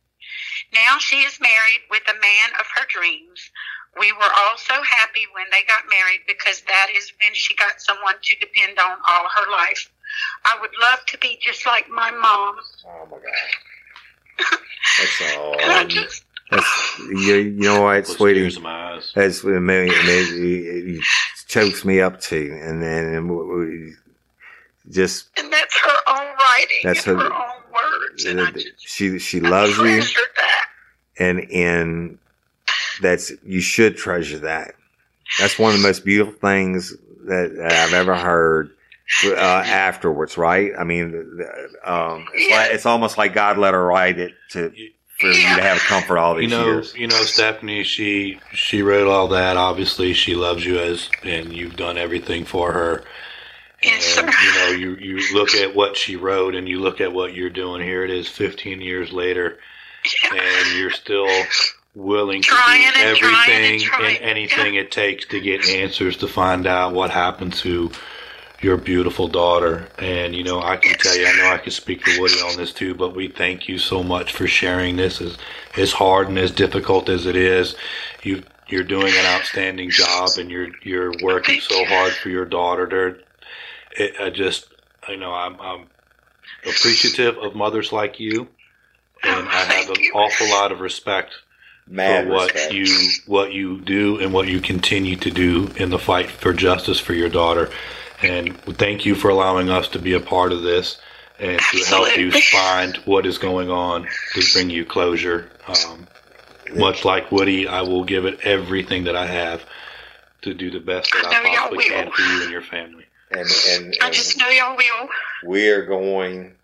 Now 0.72 0.98
she 0.98 1.20
is 1.20 1.40
married 1.40 1.82
with 1.90 2.02
a 2.08 2.20
man 2.20 2.50
of 2.58 2.66
her 2.74 2.86
dreams, 2.88 3.50
we 3.98 4.12
were 4.12 4.30
all 4.30 4.56
so 4.56 4.82
happy 4.82 5.26
when 5.32 5.46
they 5.50 5.62
got 5.64 5.88
married 5.90 6.20
because 6.26 6.60
that 6.62 6.88
is 6.94 7.12
when 7.20 7.34
she 7.34 7.54
got 7.56 7.80
someone 7.80 8.14
to 8.22 8.36
depend 8.36 8.78
on 8.78 8.98
all 9.08 9.28
her 9.34 9.50
life. 9.50 9.90
I 10.44 10.58
would 10.60 10.70
love 10.80 11.04
to 11.06 11.18
be 11.18 11.38
just 11.40 11.66
like 11.66 11.88
my 11.90 12.10
mom. 12.10 12.56
Oh 12.86 13.06
my 13.10 13.16
god. 13.18 14.58
That's 15.00 15.20
um, 15.34 15.40
all. 15.40 15.60
And 15.60 15.72
I 15.72 15.84
just, 15.84 16.24
That's, 16.50 16.98
you, 17.10 17.34
you 17.34 17.60
know 17.60 17.82
what, 17.82 18.04
Puts 18.04 18.16
sweetie? 18.16 18.40
tears 18.40 18.56
in 18.56 18.62
my 18.62 18.94
eyes. 18.94 19.12
That's 19.14 19.42
what 19.44 19.54
it, 19.54 19.60
made, 19.60 19.90
it, 19.92 20.04
made- 20.06 20.42
it, 20.42 20.96
it 20.96 21.04
chokes 21.48 21.84
me 21.84 22.00
up 22.00 22.20
too. 22.20 22.58
And 22.62 22.82
then 22.82 23.28
we- 23.28 23.66
we 23.66 23.94
just 24.90 25.28
and 25.38 25.52
that's 25.52 25.76
her 25.78 25.96
own 26.08 26.26
writing 26.40 26.76
That's 26.82 27.04
her- 27.04 27.14
her, 27.16 27.32
own 27.32 27.62
words. 27.72 28.24
And 28.24 28.40
I 28.40 28.50
just, 28.52 28.68
she 28.78 29.18
she 29.18 29.38
I 29.42 29.48
loves 29.48 29.76
you, 29.76 29.84
treasure 29.84 30.20
that. 30.36 30.66
and 31.18 31.50
and 31.52 32.18
that's 33.02 33.30
you 33.44 33.60
should 33.60 33.96
treasure 33.98 34.38
that. 34.38 34.74
That's 35.38 35.58
one 35.58 35.74
of 35.74 35.80
the 35.82 35.86
most 35.86 36.06
beautiful 36.06 36.32
things 36.40 36.90
that, 37.26 37.54
that 37.58 37.70
I've 37.72 37.92
ever 37.92 38.14
heard. 38.16 38.70
Uh, 39.24 39.36
afterwards, 39.36 40.36
right? 40.36 40.72
I 40.78 40.84
mean, 40.84 41.06
um, 41.84 42.26
it's, 42.34 42.50
like, 42.54 42.70
it's 42.72 42.86
almost 42.86 43.16
like 43.16 43.32
God 43.32 43.56
let 43.58 43.72
her 43.74 43.84
write 43.84 44.18
it 44.18 44.32
to 44.50 44.70
for 45.18 45.26
you 45.28 45.56
to 45.56 45.62
have 45.62 45.78
comfort 45.80 46.18
all 46.18 46.34
You 46.34 46.42
these 46.42 46.50
know, 46.50 46.64
years. 46.66 46.94
you 46.94 47.06
know, 47.06 47.16
Stephanie. 47.22 47.84
She 47.84 48.38
she 48.52 48.82
wrote 48.82 49.08
all 49.08 49.26
that. 49.28 49.56
Obviously, 49.56 50.12
she 50.12 50.34
loves 50.34 50.64
you 50.64 50.78
as, 50.78 51.08
and 51.24 51.52
you've 51.56 51.76
done 51.76 51.96
everything 51.98 52.44
for 52.44 52.72
her. 52.72 53.02
Yes, 53.82 54.18
And, 54.18 54.30
sir. 54.32 54.38
you 54.44 54.54
know, 54.54 54.78
you 54.78 54.96
you 55.16 55.34
look 55.34 55.54
at 55.54 55.74
what 55.74 55.96
she 55.96 56.16
wrote, 56.16 56.54
and 56.54 56.68
you 56.68 56.78
look 56.80 57.00
at 57.00 57.12
what 57.12 57.34
you're 57.34 57.48
doing. 57.50 57.82
Here 57.82 58.04
it 58.04 58.10
is, 58.10 58.28
15 58.28 58.80
years 58.82 59.10
later, 59.10 59.58
and 60.32 60.78
you're 60.78 60.90
still 60.90 61.28
willing 61.94 62.42
to 62.42 62.48
Trying 62.48 62.80
do 62.92 63.00
and 63.00 63.16
trying 63.16 63.32
and 63.32 63.64
everything 63.64 63.80
trying. 63.80 64.16
and 64.18 64.24
anything 64.24 64.74
it 64.74 64.90
takes 64.92 65.24
to 65.26 65.40
get 65.40 65.66
answers 65.68 66.16
to 66.18 66.28
find 66.28 66.66
out 66.66 66.92
what 66.92 67.10
happened 67.10 67.54
to 67.54 67.90
your 68.60 68.76
beautiful 68.76 69.28
daughter. 69.28 69.88
And 69.98 70.34
you 70.34 70.42
know, 70.42 70.60
I 70.60 70.76
can 70.76 70.96
tell 70.98 71.16
you, 71.16 71.26
I 71.26 71.36
know 71.36 71.52
I 71.52 71.58
can 71.58 71.72
speak 71.72 72.04
to 72.04 72.20
Woody 72.20 72.40
on 72.40 72.56
this 72.56 72.72
too, 72.72 72.94
but 72.94 73.14
we 73.14 73.28
thank 73.28 73.68
you 73.68 73.78
so 73.78 74.02
much 74.02 74.32
for 74.32 74.46
sharing 74.46 74.96
this. 74.96 75.20
As 75.20 75.38
as 75.76 75.92
hard 75.92 76.28
and 76.28 76.38
as 76.38 76.50
difficult 76.50 77.08
as 77.08 77.26
it 77.26 77.36
is, 77.36 77.76
you 78.22 78.42
you're 78.68 78.84
doing 78.84 79.12
an 79.14 79.26
outstanding 79.26 79.90
job, 79.90 80.30
and 80.38 80.50
you're 80.50 80.68
you're 80.82 81.12
working 81.22 81.60
so 81.60 81.84
hard 81.84 82.12
for 82.12 82.28
your 82.28 82.44
daughter. 82.44 82.86
There, 82.86 83.18
it, 83.92 84.20
I 84.20 84.30
just, 84.30 84.68
you 85.08 85.16
know, 85.16 85.32
I'm, 85.32 85.60
I'm 85.60 85.86
appreciative 86.64 87.38
of 87.38 87.54
mothers 87.54 87.92
like 87.92 88.20
you, 88.20 88.48
oh, 89.24 89.38
and 89.38 89.48
I 89.48 89.64
have 89.64 89.90
an 89.90 90.02
awful 90.14 90.50
lot 90.50 90.72
of 90.72 90.80
respect 90.80 91.32
Mad 91.86 92.26
for 92.26 92.32
what 92.32 92.52
respect. 92.52 92.74
you 92.74 92.86
what 93.26 93.52
you 93.52 93.80
do 93.80 94.20
and 94.20 94.32
what 94.32 94.48
you 94.48 94.60
continue 94.60 95.16
to 95.16 95.30
do 95.30 95.70
in 95.76 95.90
the 95.90 95.98
fight 95.98 96.30
for 96.30 96.52
justice 96.52 97.00
for 97.00 97.14
your 97.14 97.30
daughter. 97.30 97.70
And 98.22 98.58
thank 98.76 99.06
you 99.06 99.14
for 99.14 99.28
allowing 99.28 99.70
us 99.70 99.88
to 99.88 99.98
be 99.98 100.14
a 100.14 100.20
part 100.20 100.52
of 100.52 100.62
this 100.62 101.00
and 101.38 101.60
to 101.60 101.84
help 101.84 102.16
you 102.16 102.32
find 102.32 102.96
what 103.04 103.26
is 103.26 103.38
going 103.38 103.70
on 103.70 104.08
to 104.34 104.42
bring 104.52 104.70
you 104.70 104.84
closure. 104.84 105.50
Um, 105.68 106.08
much 106.74 107.04
like 107.04 107.30
Woody, 107.30 107.66
I 107.66 107.82
will 107.82 108.04
give 108.04 108.24
it 108.24 108.40
everything 108.42 109.04
that 109.04 109.16
I 109.16 109.26
have 109.26 109.64
to 110.42 110.54
do 110.54 110.70
the 110.70 110.80
best 110.80 111.12
that 111.12 111.26
I 111.26 111.40
I 111.40 111.56
possibly 111.56 111.84
can 111.84 112.10
for 112.10 112.22
you 112.22 112.42
and 112.42 112.50
your 112.50 112.62
family. 112.62 113.04
and 113.30 113.48
and, 113.70 113.96
I 114.00 114.10
just 114.10 114.38
know 114.38 114.48
y'all 114.48 114.76
will. 114.76 115.08
we 115.44 115.68
are 115.68 115.84
going 115.84 116.54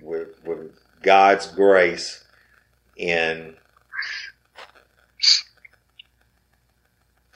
with, 0.00 0.28
with 0.44 0.72
God's 1.02 1.46
grace 1.46 2.24
in 2.96 3.54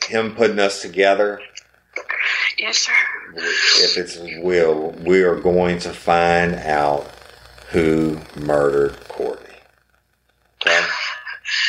Him 0.08 0.34
putting 0.34 0.58
us 0.58 0.82
together. 0.82 1.40
Yes, 2.62 2.78
sir. 2.78 2.93
If 3.34 3.98
it's 3.98 4.14
His 4.14 4.39
will, 4.39 4.93
we 5.05 5.24
are 5.24 5.34
going 5.34 5.80
to 5.80 5.89
find 5.89 6.55
out 6.55 7.10
who 7.70 8.20
murdered 8.36 8.97
Courtney. 9.09 9.56
Okay, 10.64 10.86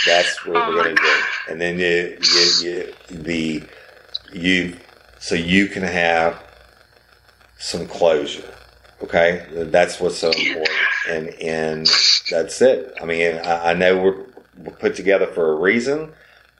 that's 0.05 0.45
what 0.45 0.67
we're 0.67 0.83
going 0.83 0.95
to 0.95 1.01
do, 1.01 1.21
and 1.49 1.59
then 1.59 1.79
you, 1.79 2.19
you, 2.21 2.61
you, 2.61 2.93
the 3.09 3.63
you, 4.31 4.77
so 5.17 5.33
you 5.33 5.65
can 5.65 5.81
have 5.81 6.39
some 7.57 7.87
closure. 7.87 8.53
Okay, 9.01 9.47
that's 9.51 9.99
what's 9.99 10.19
so 10.19 10.29
important, 10.29 10.69
and 11.09 11.29
and 11.41 11.87
that's 12.29 12.61
it. 12.61 12.93
I 13.01 13.05
mean, 13.05 13.37
I, 13.37 13.71
I 13.71 13.73
know 13.73 13.99
we're, 13.99 14.25
we're 14.59 14.75
put 14.75 14.95
together 14.95 15.25
for 15.25 15.53
a 15.53 15.55
reason, 15.55 16.13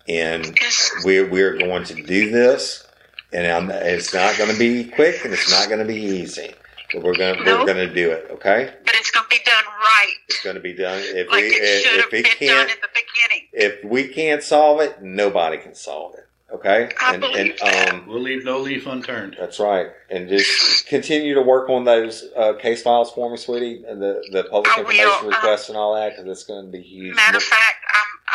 and 0.08 0.58
we're 1.04 1.30
we're 1.30 1.56
going 1.56 1.84
to 1.84 2.02
do 2.02 2.32
this, 2.32 2.88
and 3.34 3.48
I'm, 3.48 3.70
it's 3.72 4.14
not 4.14 4.38
going 4.38 4.52
to 4.52 4.58
be 4.60 4.86
quick, 4.86 5.24
and 5.26 5.34
it's 5.34 5.50
not 5.50 5.68
going 5.68 5.80
to 5.80 5.86
be 5.86 6.00
easy, 6.00 6.52
but 6.94 7.04
we're 7.04 7.16
going 7.16 7.38
to 7.38 7.44
we're 7.44 7.66
going 7.66 7.88
to 7.88 7.94
do 7.94 8.12
it. 8.12 8.28
Okay, 8.32 8.74
But 8.86 8.96
it's 8.96 9.12
going 9.12 9.26
to 9.26 9.30
be 9.30 9.42
done 9.46 9.64
right, 9.66 10.14
it's 10.30 10.44
going 10.44 10.56
to 10.56 10.62
be 10.62 10.74
done. 10.74 11.00
If 11.04 11.30
like 11.30 11.42
we 11.42 11.48
it 11.48 11.62
if, 11.62 11.86
have 11.86 12.06
if 12.06 12.12
we 12.12 12.22
been 12.24 12.32
can't 12.32 12.70
in 12.70 12.78
the 12.82 12.90
beginning. 12.94 13.48
if 13.54 13.84
we 13.84 14.08
can't 14.08 14.44
solve 14.44 14.82
it, 14.82 15.02
nobody 15.02 15.58
can 15.58 15.76
solve 15.76 16.16
it. 16.16 16.20
Okay, 16.54 16.92
I 17.02 17.16
and 17.16 17.24
and 17.24 17.34
believe 17.34 17.60
that. 17.62 17.94
um. 17.94 18.06
We'll 18.08 18.22
leave 18.22 18.46
no 18.46 18.60
leaf 18.60 18.86
unturned. 18.86 19.36
That's 19.40 19.60
right, 19.60 19.88
and 20.12 20.30
just 20.30 20.86
continue 20.86 21.34
to 21.34 21.42
work 21.42 21.68
on 21.68 21.84
those 21.84 22.26
uh, 22.38 22.54
case 22.54 22.84
files 22.84 23.12
for 23.12 23.32
me, 23.32 23.38
sweetie, 23.38 23.84
and 23.88 24.00
the 24.00 24.24
the 24.32 24.44
public 24.44 24.72
I 24.78 24.82
information 24.82 25.10
uh, 25.24 25.30
requests 25.30 25.70
and 25.70 25.78
all 25.80 25.96
that, 25.96 26.16
because 26.16 26.30
it's 26.32 26.44
going 26.44 26.64
to 26.68 26.72
be 26.72 26.82
huge. 26.84 27.16
Matter 27.16 27.38
of 27.38 27.44
fact, 27.44 27.78
I'm, 27.83 27.83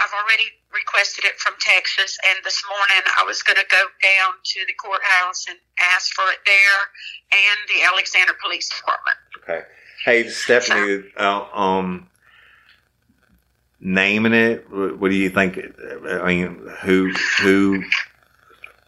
I've 0.09 0.25
already 0.25 0.45
requested 0.73 1.25
it 1.25 1.37
from 1.39 1.55
Texas, 1.61 2.17
and 2.29 2.39
this 2.45 2.63
morning 2.69 3.03
I 3.19 3.25
was 3.25 3.43
going 3.43 3.57
to 3.57 3.67
go 3.71 3.85
down 4.03 4.33
to 4.45 4.61
the 4.67 4.73
courthouse 4.75 5.47
and 5.49 5.59
ask 5.95 6.13
for 6.15 6.25
it 6.31 6.39
there 6.47 6.81
and 7.33 7.59
the 7.69 7.85
Alexandria 7.93 8.37
Police 8.43 8.69
Department. 8.71 9.17
Okay. 9.43 9.67
Hey, 10.05 10.29
Stephanie, 10.29 11.05
uh, 11.17 11.45
um, 11.53 12.09
naming 13.81 14.33
it. 14.33 14.65
What 14.71 15.11
do 15.11 15.15
you 15.17 15.29
think? 15.29 15.59
I 16.09 16.27
mean, 16.27 16.71
who 16.83 17.13
who 17.43 17.83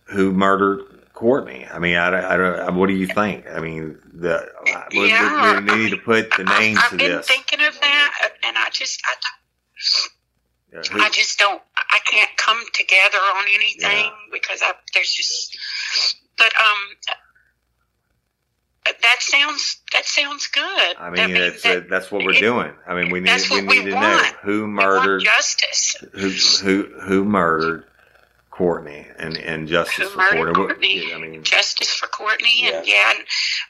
who 0.06 0.32
murdered 0.32 1.10
Courtney? 1.12 1.66
I 1.70 1.78
mean, 1.80 1.96
I, 1.96 2.34
I 2.34 2.36
don't. 2.36 2.76
What 2.76 2.86
do 2.86 2.94
you 2.94 3.08
think? 3.08 3.46
I 3.50 3.60
mean, 3.60 3.98
the 4.14 4.48
we, 4.92 5.08
Yeah, 5.08 5.60
we 5.60 5.76
need 5.76 5.90
to 5.90 5.98
put 5.98 6.30
the 6.36 6.44
name 6.44 6.78
I, 6.78 6.82
I've 6.82 6.90
to 6.90 6.96
been 6.96 7.12
this. 7.16 7.26
thinking 7.26 7.60
of 7.60 7.78
that, 7.80 8.30
and 8.44 8.56
I 8.56 8.70
just, 8.70 9.02
I, 9.04 9.14
Yeah, 10.72 10.82
I 10.92 11.10
just 11.10 11.38
don't, 11.38 11.60
I 11.76 11.98
can't 12.10 12.30
come 12.36 12.62
together 12.72 13.18
on 13.18 13.44
anything 13.52 14.10
because 14.32 14.60
I, 14.62 14.72
there's 14.94 15.12
just, 15.12 15.56
but 16.38 16.52
um, 16.60 16.78
that 19.02 19.16
sounds, 19.20 19.80
that 19.92 20.04
sounds 20.06 20.46
good. 20.48 20.96
I 20.98 21.10
mean, 21.10 21.32
means 21.32 21.38
that's 21.62 21.64
uh, 21.66 21.74
that 21.74 21.88
that's 21.90 22.10
what 22.12 22.24
we're 22.24 22.32
it- 22.34 22.40
doing. 22.40 22.72
I 22.86 22.94
mean, 22.94 23.10
we 23.10 23.20
need 23.20 23.30
we 23.50 23.56
what 23.60 23.66
we 23.66 23.78
need 23.80 23.90
to 23.90 23.94
want. 23.94 24.04
know 24.22 24.30
who 24.42 24.66
murdered 24.66 25.22
justice. 25.24 25.96
who 26.12 26.30
who 26.64 27.00
who 27.00 27.24
murdered 27.24 27.84
Courtney 28.60 29.06
and 29.18 29.38
and 29.38 29.66
justice 29.66 30.10
for 30.10 30.18
murdered 30.18 30.54
Courtney. 30.54 31.00
Courtney? 31.00 31.14
I 31.14 31.18
mean, 31.18 31.42
justice 31.42 31.94
for 31.94 32.06
Courtney. 32.08 32.60
And 32.64 32.86
Yeah. 32.86 32.94
yeah, 32.94 33.10
and 33.16 33.24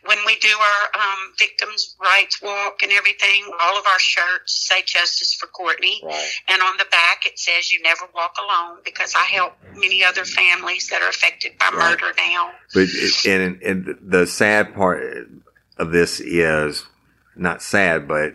when 0.05 0.19
we 0.27 0.37
do 0.41 0.49
our 0.49 1.01
um, 1.01 1.33
victims' 1.39 1.95
rights 2.01 2.43
walk 2.43 2.83
and 2.83 2.91
everything, 2.91 3.45
all 3.61 3.79
of 3.79 3.85
our 3.87 3.99
shirts 4.01 4.67
say 4.69 4.83
justice 4.85 5.33
for 5.35 5.47
Courtney. 5.47 6.01
right. 6.05 6.29
And 6.49 6.61
on 6.61 6.77
the 6.77 6.87
back, 6.91 7.25
it 7.25 7.39
says 7.39 7.71
you 7.71 7.81
never 7.83 8.07
walk 8.15 8.35
alone 8.45 8.79
because 8.85 9.15
I 9.15 9.23
help 9.25 9.53
many 9.77 10.03
other 10.05 10.25
families 10.25 10.89
that 10.89 11.03
are 11.03 11.09
affected 11.09 11.53
by 11.59 11.71
Right. 11.73 11.91
murder 12.01 12.13
now. 12.19 12.51
But 12.75 12.89
it, 12.91 13.27
and, 13.27 13.63
and 13.63 13.99
the 14.03 14.27
sad 14.27 14.75
part 14.75 15.29
of 15.79 15.93
this 15.93 16.19
is 16.21 16.85
not 17.37 17.63
sad, 17.63 18.09
but 18.09 18.35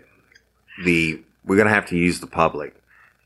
the 0.84 1.22
we're 1.44 1.56
going 1.56 1.68
to 1.68 1.74
have 1.74 1.86
to 1.86 1.96
use 1.96 2.18
the 2.20 2.26
public, 2.26 2.74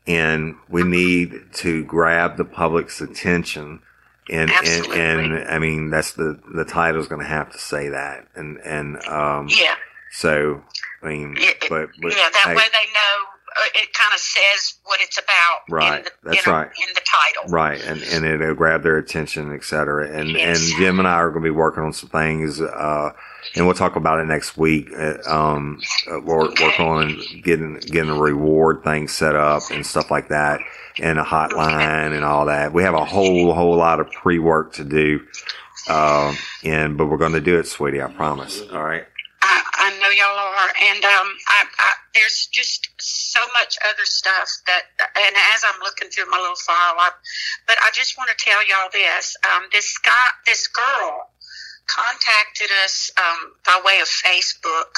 and 0.07 0.55
we 0.69 0.83
need 0.83 1.33
to 1.53 1.83
grab 1.85 2.37
the 2.37 2.45
public's 2.45 3.01
attention. 3.01 3.81
And, 4.29 4.49
and 4.49 4.51
Absolutely. 4.51 4.99
and 5.01 5.33
I 5.49 5.59
mean 5.59 5.89
that's 5.89 6.13
the 6.13 6.39
the 6.53 6.63
title's 6.63 7.07
going 7.07 7.21
to 7.21 7.27
have 7.27 7.51
to 7.51 7.57
say 7.57 7.89
that 7.89 8.27
and 8.35 8.57
and 8.59 9.03
um 9.07 9.47
Yeah, 9.49 9.75
so 10.11 10.63
I 11.03 11.07
mean 11.09 11.35
it- 11.37 11.65
but, 11.69 11.89
but 12.01 12.11
yeah. 12.15 12.29
That 12.31 12.43
hey, 12.47 12.55
way 12.55 12.63
they 12.71 12.91
know. 12.93 13.25
Uh, 13.53 13.65
it 13.75 13.91
kind 13.93 14.13
of 14.13 14.19
says 14.21 14.75
what 14.85 15.01
it's 15.01 15.17
about. 15.17 15.59
Right, 15.69 15.97
In 15.97 16.03
the, 16.05 16.11
that's 16.23 16.45
you 16.45 16.51
know, 16.51 16.57
right. 16.59 16.67
In 16.87 16.93
the 16.95 17.01
title. 17.05 17.51
Right, 17.51 17.83
and 17.83 18.01
and 18.03 18.23
it'll 18.25 18.55
grab 18.55 18.81
their 18.81 18.95
attention, 18.97 19.53
et 19.53 19.65
cetera. 19.65 20.07
And 20.09 20.29
Yes. 20.29 20.69
and 20.69 20.79
Jim 20.79 20.99
and 20.99 21.07
I 21.07 21.15
are 21.15 21.29
going 21.31 21.43
to 21.43 21.47
be 21.47 21.51
working 21.51 21.83
on 21.83 21.91
some 21.91 22.07
things, 22.07 22.61
uh, 22.61 23.11
and 23.55 23.65
we'll 23.65 23.75
talk 23.75 23.95
about 23.95 24.19
it 24.19 24.25
next 24.25 24.57
week. 24.57 24.89
Uh, 24.97 25.17
um, 25.25 25.81
uh, 26.11 26.19
we're 26.19 26.49
work 26.49 26.79
on 26.79 27.19
getting 27.43 27.79
getting 27.79 28.09
a 28.09 28.19
reward 28.19 28.83
thing 28.83 29.07
set 29.07 29.35
up 29.35 29.63
and 29.71 29.85
stuff 29.85 30.11
like 30.11 30.29
that, 30.29 30.61
and 30.99 31.19
a 31.19 31.23
hotline 31.23 32.15
and 32.15 32.23
all 32.23 32.45
that. 32.45 32.73
We 32.73 32.83
have 32.83 32.93
a 32.93 33.05
whole 33.05 33.53
whole 33.53 33.75
lot 33.75 33.99
of 33.99 34.11
pre 34.11 34.39
work 34.39 34.73
to 34.73 34.83
do, 34.83 35.25
um, 35.89 36.37
and 36.63 36.97
but 36.97 37.07
we're 37.07 37.17
going 37.17 37.33
to 37.33 37.41
do 37.41 37.59
it, 37.59 37.67
sweetie. 37.67 38.01
I 38.01 38.07
promise. 38.07 38.61
All 38.71 38.83
right. 38.83 39.05
I, 39.43 39.63
I 39.73 39.99
know 39.99 40.09
y'all 40.09 40.37
are, 40.37 40.69
and 40.85 41.03
um, 41.03 41.35
I, 41.47 41.65
I, 41.79 41.93
there's 42.13 42.47
just 42.51 42.87
so 42.99 43.39
much 43.59 43.75
other 43.89 44.05
stuff 44.05 44.47
that, 44.67 44.83
and 44.99 45.35
as 45.55 45.63
I'm 45.65 45.81
looking 45.81 46.09
through 46.09 46.29
my 46.29 46.37
little 46.37 46.55
file, 46.55 46.95
I, 46.99 47.09
but 47.65 47.77
I 47.81 47.89
just 47.91 48.17
want 48.19 48.29
to 48.29 48.35
tell 48.37 48.61
y'all 48.67 48.89
this: 48.93 49.35
um, 49.43 49.63
this 49.71 49.97
guy, 49.97 50.27
this 50.45 50.67
girl, 50.67 51.29
contacted 51.87 52.69
us 52.83 53.11
um, 53.17 53.53
by 53.65 53.81
way 53.85 53.99
of 53.99 54.07
Facebook. 54.07 54.93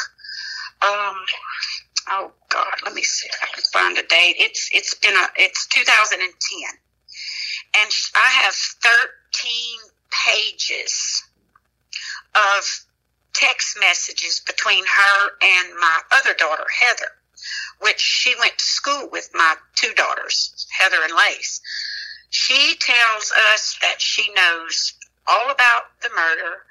Um, 0.82 1.18
oh 2.10 2.32
God, 2.50 2.74
let 2.86 2.94
me 2.94 3.02
see 3.02 3.28
if 3.28 3.40
I 3.42 3.48
can 3.54 3.64
find 3.72 3.98
a 3.98 4.08
date. 4.08 4.36
It's 4.40 4.70
it's 4.74 4.96
been 4.96 5.16
a 5.16 5.28
it's 5.38 5.68
2010, 5.68 6.30
and 7.76 7.92
I 8.16 8.28
have 8.44 8.54
13 8.54 9.80
pages 10.12 11.24
of 12.36 12.86
text 13.34 13.78
messages 13.80 14.42
between 14.46 14.84
her 14.86 15.30
and 15.42 15.76
my 15.80 16.00
other 16.12 16.34
daughter, 16.36 16.66
Heather, 16.80 17.12
which 17.80 18.00
she 18.00 18.36
went 18.40 18.58
to 18.58 18.64
school 18.64 19.10
with 19.12 19.30
my 19.34 19.56
two 19.76 19.94
daughters, 19.94 20.68
Heather 20.72 21.04
and 21.04 21.14
Lace. 21.16 21.62
She 22.30 22.76
tells 22.80 23.32
us 23.54 23.78
that 23.82 24.02
she 24.02 24.32
knows 24.34 24.94
all 25.28 25.52
about 25.52 25.84
the 26.02 26.10
murder, 26.16 26.64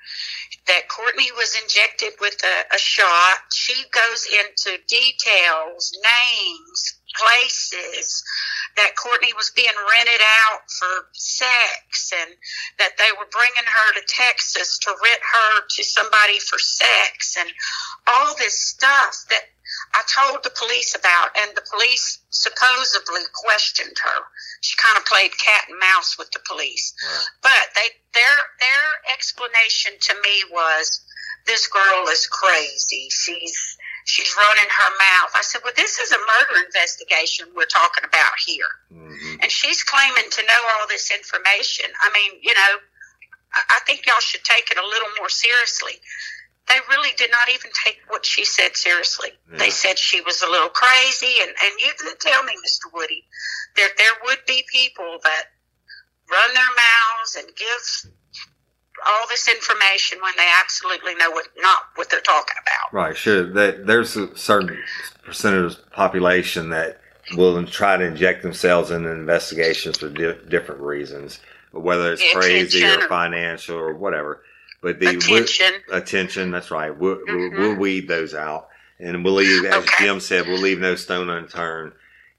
that 0.67 0.89
Courtney 0.89 1.31
was 1.33 1.57
injected 1.63 2.13
with 2.21 2.37
a, 2.45 2.75
a 2.75 2.79
shot. 2.79 3.39
She 3.53 3.75
goes 3.91 4.27
into 4.27 4.79
details, 4.87 5.97
names, 6.05 6.99
places 7.15 8.25
that 8.77 8.97
Courtney 8.97 9.33
was 9.37 9.53
being 9.55 9.75
rented 9.93 10.21
out 10.45 10.61
for 10.71 11.09
sex 11.13 12.13
and 12.21 12.31
that 12.79 12.97
they 12.99 13.11
were 13.19 13.29
bringing 13.31 13.69
her 13.69 13.93
to 13.95 14.07
Texas 14.09 14.79
to 14.79 14.91
rent 14.91 15.21
her 15.21 15.67
to 15.69 15.85
somebody 15.85 16.39
for 16.39 16.59
sex 16.59 17.37
and 17.39 17.51
all 18.07 18.35
this 18.37 18.59
stuff 18.59 19.25
that 19.29 19.45
I 19.95 20.03
told 20.09 20.43
the 20.43 20.51
police 20.57 20.95
about 20.95 21.37
and 21.37 21.53
the 21.55 21.65
police 21.69 22.19
supposedly 22.31 23.23
questioned 23.35 23.97
her. 24.03 24.21
She 24.61 24.77
kind 24.77 24.97
of 24.97 25.05
played 25.05 25.37
cat 25.37 25.69
and 25.69 25.79
mouse 25.79 26.17
with 26.19 26.31
the 26.33 26.41
police. 26.49 26.95
Right. 27.05 27.27
But 27.43 27.65
they 27.77 27.89
their 28.15 28.37
their 28.61 28.87
explanation 29.13 29.93
to 30.01 30.15
me 30.25 30.45
was 30.51 31.05
this 31.47 31.67
girl 31.69 32.09
is 32.09 32.27
crazy. 32.27 33.09
She's 33.11 33.77
she's 34.05 34.35
running 34.37 34.71
her 34.71 34.91
mouth. 34.97 35.33
I 35.35 35.43
said, 35.43 35.61
Well 35.65 35.77
this 35.77 35.99
is 36.01 36.13
a 36.13 36.19
murder 36.19 36.65
investigation 36.65 37.47
we're 37.55 37.67
talking 37.69 38.05
about 38.05 38.33
here. 38.45 38.73
hmm 38.89 39.41
And 39.43 39.51
she's 39.51 39.83
claiming 39.83 40.31
to 40.31 40.43
know 40.43 40.63
all 40.79 40.89
this 40.89 41.11
information. 41.11 41.87
I 42.01 42.11
mean, 42.15 42.41
you 42.41 42.55
know, 42.55 42.73
I 43.53 43.81
think 43.87 44.07
y'all 44.07 44.21
should 44.21 44.45
take 44.45 44.71
it 44.71 44.79
a 44.79 44.87
little 44.87 45.09
more 45.19 45.29
seriously. 45.29 46.01
They 46.69 46.79
really 46.89 47.11
did 47.17 47.31
not 47.31 47.49
even 47.53 47.71
take 47.85 47.99
what 48.09 48.25
she 48.25 48.45
said 48.45 48.77
seriously. 48.77 49.31
Yeah. 49.51 49.59
They 49.59 49.71
said 49.71 49.99
she 49.99 50.21
was 50.21 50.43
a 50.43 50.51
little 50.51 50.69
crazy, 50.69 51.35
and, 51.41 51.51
and 51.51 51.73
you 51.81 51.91
did 51.99 52.21
tell 52.21 52.43
me, 52.45 52.53
Mr. 52.67 52.93
Woody, 52.95 53.25
that 53.77 53.91
there 53.99 54.13
would 54.25 54.39
be 54.47 54.65
people 54.73 55.19
that 55.25 55.45
run 56.31 56.55
their 56.55 56.65
mouths 56.65 57.37
and 57.37 57.47
give 57.57 58.13
all 59.07 59.27
this 59.29 59.49
information 59.49 60.19
when 60.23 60.33
they 60.37 60.49
absolutely 60.61 61.15
know 61.17 61.31
what 61.31 61.49
not 61.59 61.83
what 61.97 62.09
they're 62.11 62.21
talking 62.21 62.57
about. 62.63 62.93
Right, 62.97 63.17
sure. 63.17 63.53
That 63.53 63.87
there's 63.87 64.17
a 64.17 64.37
certain 64.37 64.79
percentage 65.25 65.73
of 65.73 65.91
population 65.93 66.71
that 66.71 67.01
will 67.37 67.65
try 67.67 67.97
to 67.97 68.05
inject 68.05 68.43
themselves 68.43 68.91
into 68.91 69.11
investigations 69.11 69.99
for 69.99 70.09
di- 70.09 70.39
different 70.49 70.81
reasons, 70.81 71.41
whether 71.73 72.13
it's 72.13 72.23
crazy 72.33 72.85
or- 72.85 73.09
financial 73.09 73.77
or 73.77 73.95
whatever. 73.95 74.43
But 74.83 74.99
the 74.99 75.09
Attention. 75.17 75.73
attention. 75.93 76.51
That's 76.51 76.71
right. 76.73 76.91
We'll, 76.97 77.21
we'll, 77.27 77.37
Mhm. 77.51 77.59
we'll 77.59 77.75
weed 77.77 78.09
those 78.09 78.35
out, 78.35 78.69
and 78.99 79.25
we'll 79.25 79.35
leave, 79.35 79.65
as 79.65 79.75
Okay. 79.75 80.05
Jim 80.07 80.19
said, 80.21 80.47
we'll 80.49 80.59
leave 80.59 80.81
no 80.81 80.97
stone 80.97 81.31
unturned. 81.31 81.93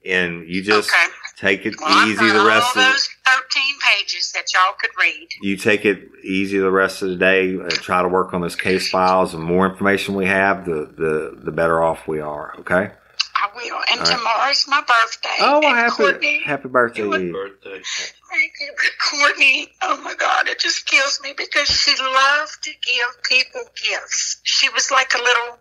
And 0.06 0.46
you 0.46 0.60
just 0.62 0.90
okay. 0.90 1.12
take 1.38 1.64
it 1.64 1.74
Well, 1.80 2.06
easy 2.06 2.28
the 2.28 2.44
rest 2.44 2.76
of 2.76 2.82
the, 2.82 2.88
those 2.90 3.08
thirteen 3.26 3.74
pages 3.80 4.32
that 4.32 4.52
y'all 4.52 4.74
could 4.78 4.90
read. 5.00 5.28
you 5.40 5.56
take 5.56 5.86
it 5.86 6.06
easy 6.22 6.58
the 6.58 6.70
rest 6.70 7.00
of 7.00 7.08
the 7.08 7.16
day. 7.16 7.56
Uh, 7.58 7.70
try 7.70 8.02
to 8.02 8.08
work 8.08 8.34
on 8.34 8.42
those 8.42 8.54
case 8.54 8.90
files. 8.90 9.32
The 9.32 9.38
more 9.38 9.66
information 9.66 10.14
we 10.14 10.26
have, 10.26 10.66
the 10.66 10.92
the 10.94 11.38
the 11.42 11.50
better 11.52 11.82
off 11.82 12.06
we 12.06 12.20
are. 12.20 12.54
Okay. 12.58 12.90
I 13.36 13.48
will. 13.56 13.80
And 13.90 14.00
All 14.00 14.06
right. 14.06 14.16
tomorrow's 14.18 14.64
my 14.68 14.80
birthday. 14.80 15.36
Oh, 15.40 15.60
well, 15.60 15.68
and 15.70 15.76
happy 15.78 15.90
Courtney, 15.96 16.42
happy 16.44 16.68
birthday 16.68 16.98
you 17.00 17.04
to 17.04 17.10
would- 17.10 17.20
you. 17.22 17.32
Birthday. 17.32 17.82
Thank 18.30 18.52
you. 18.60 18.74
Courtney, 19.10 19.68
oh 19.82 20.00
my 20.02 20.14
God, 20.14 20.48
it 20.48 20.58
just 20.58 20.86
kills 20.86 21.20
me 21.22 21.34
because 21.36 21.68
she 21.68 21.94
loved 22.00 22.62
to 22.62 22.70
give 22.70 23.22
people 23.24 23.62
gifts. 23.82 24.40
She 24.44 24.68
was 24.70 24.90
like 24.90 25.14
a 25.14 25.18
little, 25.22 25.58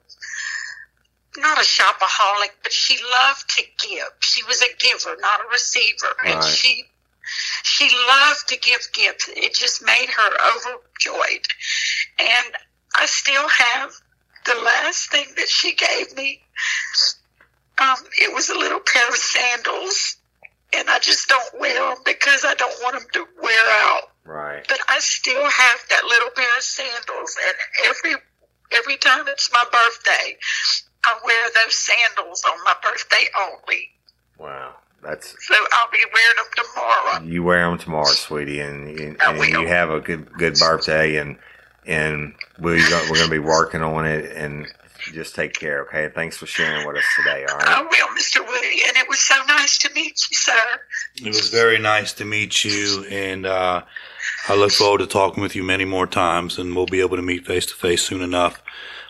not 1.38 1.58
a 1.58 1.62
shopaholic, 1.62 2.52
but 2.62 2.72
she 2.72 2.98
loved 3.12 3.50
to 3.58 3.64
give. 3.88 4.08
She 4.22 4.44
was 4.46 4.62
a 4.62 4.68
giver, 4.80 5.16
not 5.20 5.42
a 5.42 5.48
receiver. 5.52 6.14
And 6.26 6.36
Right. 6.36 6.44
she, 6.44 6.86
she 7.64 7.90
loved 8.08 8.48
to 8.50 8.58
give 8.58 8.82
gifts. 8.94 9.30
It 9.36 9.54
just 9.56 9.84
made 9.84 10.10
her 10.10 10.32
overjoyed. 10.56 11.46
And 12.20 12.54
I 12.96 13.06
still 13.08 13.48
have 13.48 13.92
the 14.46 14.56
last 14.62 15.10
thing 15.12 15.26
that 15.38 15.50
she 15.50 15.74
gave 15.76 16.16
me. 16.16 16.42
Um, 17.80 17.98
it 18.22 18.34
was 18.34 18.50
a 18.50 18.58
little 18.58 18.80
pair 18.80 19.08
of 19.10 19.16
sandals 19.16 20.18
and 20.76 20.90
I 20.90 21.00
just 21.00 21.28
don't 21.30 21.60
wear 21.60 21.74
them 21.74 21.98
because 22.06 22.44
I 22.46 22.56
don't 22.56 22.76
want 22.82 23.00
them 23.00 23.08
to 23.14 23.28
wear 23.42 23.66
out. 23.86 24.10
Right. 24.26 24.66
But 24.68 24.80
I 24.90 25.00
still 25.00 25.44
have 25.44 25.80
that 25.90 26.04
little 26.06 26.30
pair 26.36 26.58
of 26.58 26.64
sandals, 26.64 27.38
and 27.46 27.90
every 27.90 28.16
every 28.72 28.98
time 28.98 29.26
it's 29.28 29.52
my 29.52 29.64
birthday, 29.66 30.38
I 31.04 31.20
wear 31.24 31.50
those 31.64 31.76
sandals 31.76 32.44
on 32.50 32.58
my 32.64 32.74
birthday 32.82 33.26
only. 33.40 33.90
Wow. 34.38 34.76
That's 35.04 35.36
So 35.46 35.54
I'll 35.74 35.92
be 35.92 35.98
wearing 36.14 36.38
them 36.38 36.46
tomorrow. 36.56 37.24
you 37.26 37.44
wear 37.44 37.70
them 37.70 37.78
tomorrow, 37.78 38.06
sweetie, 38.06 38.62
and, 38.62 38.88
and, 38.98 39.18
and 39.22 39.50
you 39.50 39.68
have 39.68 39.90
a 39.90 40.00
good 40.00 40.32
good 40.34 40.58
birthday, 40.58 41.18
and 41.18 41.38
and 41.86 42.34
we 42.60 42.76
we're 42.76 43.08
going 43.08 43.26
to 43.26 43.30
be 43.30 43.40
working 43.40 43.82
on 43.82 44.06
it, 44.06 44.32
and 44.32 44.72
just 45.12 45.36
take 45.36 45.54
care. 45.54 45.82
Okay. 45.84 46.10
Thanks 46.14 46.38
for 46.38 46.46
sharing 46.46 46.86
with 46.88 46.98
us 46.98 47.04
today. 47.18 47.46
All 47.50 47.56
I 47.60 47.82
right. 47.82 47.86
will, 47.90 48.08
Mr. 48.18 48.46
Woody, 48.48 48.82
and 48.88 48.96
it 48.98 49.08
was 49.10 49.20
so 49.20 49.36
nice 49.48 49.78
to 49.80 49.94
meet 49.94 50.20
you, 50.30 50.38
sir. 50.38 50.54
It 51.18 51.28
was 51.28 51.50
very 51.50 51.80
nice 51.80 52.14
to 52.14 52.26
meet 52.26 52.64
you, 52.64 53.06
and 53.10 53.46
uh, 53.46 53.82
I 54.48 54.56
look 54.56 54.72
forward 54.72 55.00
to 55.00 55.08
talking 55.08 55.42
with 55.44 55.56
you 55.56 55.64
many 55.64 55.86
more 55.86 56.08
times, 56.08 56.58
and 56.58 56.76
we'll 56.76 56.86
be 56.86 57.02
able 57.02 57.18
to 57.18 57.24
meet 57.24 57.46
face 57.46 57.66
to 57.68 57.74
face 57.74 58.04
soon 58.04 58.22
enough. 58.22 58.62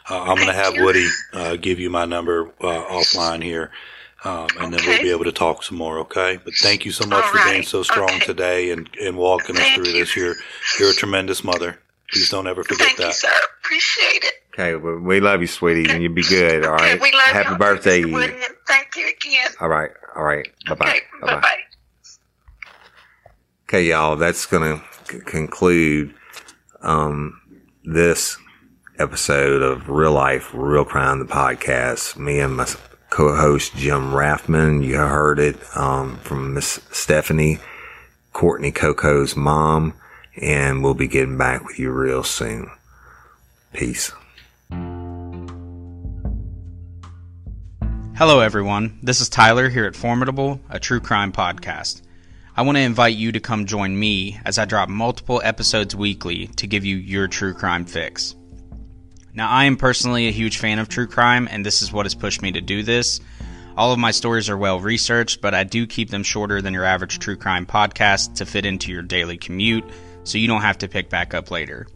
Uh, 0.10 0.22
I'm 0.22 0.36
going 0.36 0.48
to 0.48 0.53
have 0.53 0.76
you. 0.76 0.84
Woody 0.84 1.07
uh, 1.34 1.56
give 1.56 1.80
you 1.80 1.90
my 1.90 2.06
number 2.06 2.48
uh, 2.61 2.86
offline 2.90 3.41
here, 3.44 3.72
um, 4.26 4.48
and 4.60 4.74
then 4.74 4.82
we'll 4.86 5.02
be 5.02 5.11
able 5.11 5.24
to 5.26 5.32
talk 5.32 5.64
some 5.64 5.78
more. 5.78 5.99
Okay? 5.99 6.40
But 6.44 6.53
thank 6.56 6.84
you 6.86 6.91
so 6.91 7.06
much 7.07 7.24
All 7.24 7.32
for 7.32 7.49
being 7.49 7.64
so 7.64 7.84
strong 7.84 8.10
Okay. 8.10 8.20
today 8.26 8.72
and, 8.72 8.90
and 9.02 9.15
walking 9.18 9.56
us 9.57 9.68
through 9.76 9.88
you. 9.88 9.94
this. 9.99 10.15
You're 10.15 10.36
you're 10.80 10.91
a 10.91 10.94
tremendous 10.94 11.44
mother. 11.44 11.80
Please 12.11 12.30
don't 12.30 12.48
ever 12.48 12.64
forget 12.64 12.88
Thank 12.88 12.99
you, 12.99 13.06
that. 13.06 13.14
sir. 13.15 13.30
Appreciate 13.64 14.24
it. 14.24 14.34
Okay. 14.54 14.76
Well, 14.76 15.00
we 15.00 15.20
love 15.20 15.42
you, 15.42 15.48
sweetie, 15.48 15.90
and 15.92 16.02
you'll 16.04 16.14
be 16.14 16.24
good. 16.24 16.66
All 16.66 16.74
right. 16.74 16.94
Okay, 16.94 17.02
we 17.02 17.12
love 17.12 17.24
Happy 17.32 17.50
y'all, 17.50 17.58
birthday. 17.58 18.02
Thank 18.68 18.96
you 18.96 19.08
again. 19.10 19.50
All 19.60 19.68
right. 19.70 19.90
All 20.16 20.24
right. 20.24 20.48
Bye 20.68 20.76
bye. 20.76 20.88
Okay, 20.90 21.00
Bye 21.22 21.28
bye 21.28 21.34
bye. 21.36 21.42
bye. 21.42 21.58
Okay, 23.68 23.84
y'all, 23.88 24.16
that's 24.16 24.46
going 24.46 24.80
to 24.80 24.84
c- 25.12 25.20
conclude 25.26 26.14
um, 26.82 27.42
this 27.84 28.38
episode 29.00 29.64
of 29.64 29.90
Real 29.90 30.12
Life, 30.12 30.52
Real 30.54 30.86
Crime, 30.86 31.18
the 31.20 31.26
podcast. 31.26 32.16
Me 32.18 32.40
and 32.40 32.56
my 32.58 32.68
co-host 33.10 33.76
Jim 33.76 34.12
Rathman. 34.12 34.84
You 34.86 34.98
heard 34.98 35.40
it 35.40 35.58
um, 35.76 36.18
from 36.18 36.54
Miss 36.54 36.80
Stephanie, 36.92 37.58
Courtney 38.34 38.72
Coco's 38.72 39.36
mom, 39.36 39.96
and 40.40 40.84
we'll 40.84 40.94
be 40.94 41.08
getting 41.08 41.38
back 41.38 41.66
with 41.66 41.80
you 41.80 41.92
real 41.92 42.24
soon. 42.24 42.70
Peace. 43.74 44.12
Hello, 48.16 48.40
everyone. 48.41 49.00
This 49.02 49.22
is 49.22 49.28
Tyler 49.28 49.70
here 49.70 49.86
at 49.86 49.95
Formidable, 49.95 50.62
a 50.70 50.80
true 50.80 51.00
crime 51.00 51.32
podcast. 51.32 52.04
I 52.56 52.62
want 52.62 52.78
to 52.78 52.82
invite 52.82 53.16
you 53.16 53.32
to 53.32 53.40
come 53.40 53.66
join 53.66 54.00
me 54.00 54.40
as 54.45 54.60
I 54.60 54.66
drop 54.66 54.88
multiple 54.88 55.41
episodes 55.44 55.95
weekly 55.95 56.48
to 56.56 56.68
give 56.68 56.86
you 56.86 56.95
your 56.95 57.28
true 57.28 57.56
crime 57.56 57.86
fix. 57.86 58.36
Now, 59.34 59.50
I 59.50 59.66
am 59.66 59.78
personally 59.78 60.28
a 60.28 60.32
huge 60.32 60.60
fan 60.60 60.78
of 60.78 60.90
true 60.90 61.08
crime, 61.08 61.48
and 61.50 61.66
this 61.66 61.82
is 61.82 61.91
what 61.91 62.06
has 62.06 62.14
pushed 62.14 62.44
me 62.44 62.52
to 62.52 62.62
do 62.62 62.84
this. 62.84 63.20
All 63.76 63.91
of 63.91 63.98
my 63.98 64.12
stories 64.12 64.48
are 64.48 64.58
well 64.58 64.80
researched, 64.80 65.41
but 65.41 65.56
I 65.56 65.64
do 65.64 65.88
keep 65.88 66.12
them 66.12 66.22
shorter 66.22 66.62
than 66.62 66.76
your 66.76 66.86
average 66.86 67.18
true 67.18 67.36
crime 67.36 67.66
podcast 67.66 68.36
to 68.36 68.45
fit 68.45 68.66
into 68.66 68.91
your 68.91 69.02
daily 69.02 69.38
commute 69.38 69.86
so 70.24 70.38
you 70.38 70.48
don't 70.48 70.62
have 70.62 70.78
to 70.78 70.88
pick 70.88 71.10
back 71.10 71.34
up 71.34 71.50
later. 71.50 71.88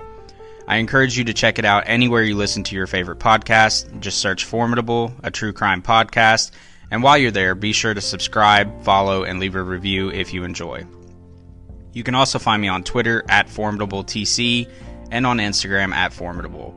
I 0.68 0.78
encourage 0.78 1.18
you 1.18 1.24
to 1.24 1.34
check 1.34 1.60
it 1.60 1.66
out 1.66 1.84
anywhere 1.86 2.24
you 2.24 2.36
listen 2.36 2.64
to 2.66 2.76
your 2.76 2.88
favorite 2.88 3.20
podcast. 3.20 4.02
Just 4.02 4.18
search 4.18 4.44
Formidable, 4.44 5.14
a 5.24 5.32
true 5.32 5.54
crime 5.54 5.82
podcast. 5.82 6.52
And 6.92 7.02
while 7.02 7.18
you're 7.18 7.32
there, 7.32 7.56
be 7.56 7.72
sure 7.72 7.94
to 7.94 8.02
subscribe, 8.02 8.84
follow, 8.84 9.24
and 9.24 9.40
leave 9.40 9.56
a 9.56 9.64
review 9.64 10.12
if 10.12 10.34
you 10.34 10.44
enjoy. 10.44 10.86
You 11.94 12.04
can 12.04 12.16
also 12.16 12.38
find 12.38 12.62
me 12.62 12.68
on 12.68 12.84
Twitter 12.84 13.24
at 13.30 13.48
FormidableTC 13.48 14.70
and 15.10 15.26
on 15.26 15.38
Instagram 15.38 15.94
at 15.94 16.12
Formidable. 16.12 16.76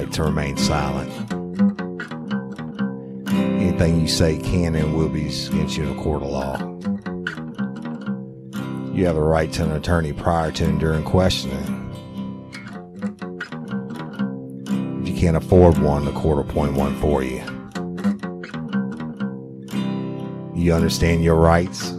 Right 0.00 0.12
to 0.14 0.22
remain 0.22 0.56
silent. 0.56 1.10
Anything 3.60 4.00
you 4.00 4.08
say 4.08 4.38
can 4.38 4.74
and 4.74 4.96
will 4.96 5.10
be 5.10 5.26
against 5.26 5.76
you 5.76 5.84
in 5.84 5.98
a 5.98 6.02
court 6.02 6.22
of 6.22 6.30
law. 6.30 6.56
You 8.94 9.04
have 9.06 9.14
the 9.16 9.20
right 9.20 9.52
to 9.52 9.64
an 9.64 9.72
attorney 9.72 10.14
prior 10.14 10.52
to 10.52 10.64
and 10.64 10.80
during 10.80 11.04
questioning. 11.04 11.76
If 15.02 15.08
you 15.08 15.14
can't 15.14 15.36
afford 15.36 15.76
one, 15.78 16.06
the 16.06 16.12
court 16.12 16.36
will 16.36 16.50
appoint 16.50 16.74
one 16.74 16.96
for 16.96 17.22
you. 17.22 17.42
You 20.54 20.72
understand 20.72 21.22
your 21.22 21.36
rights? 21.36 21.92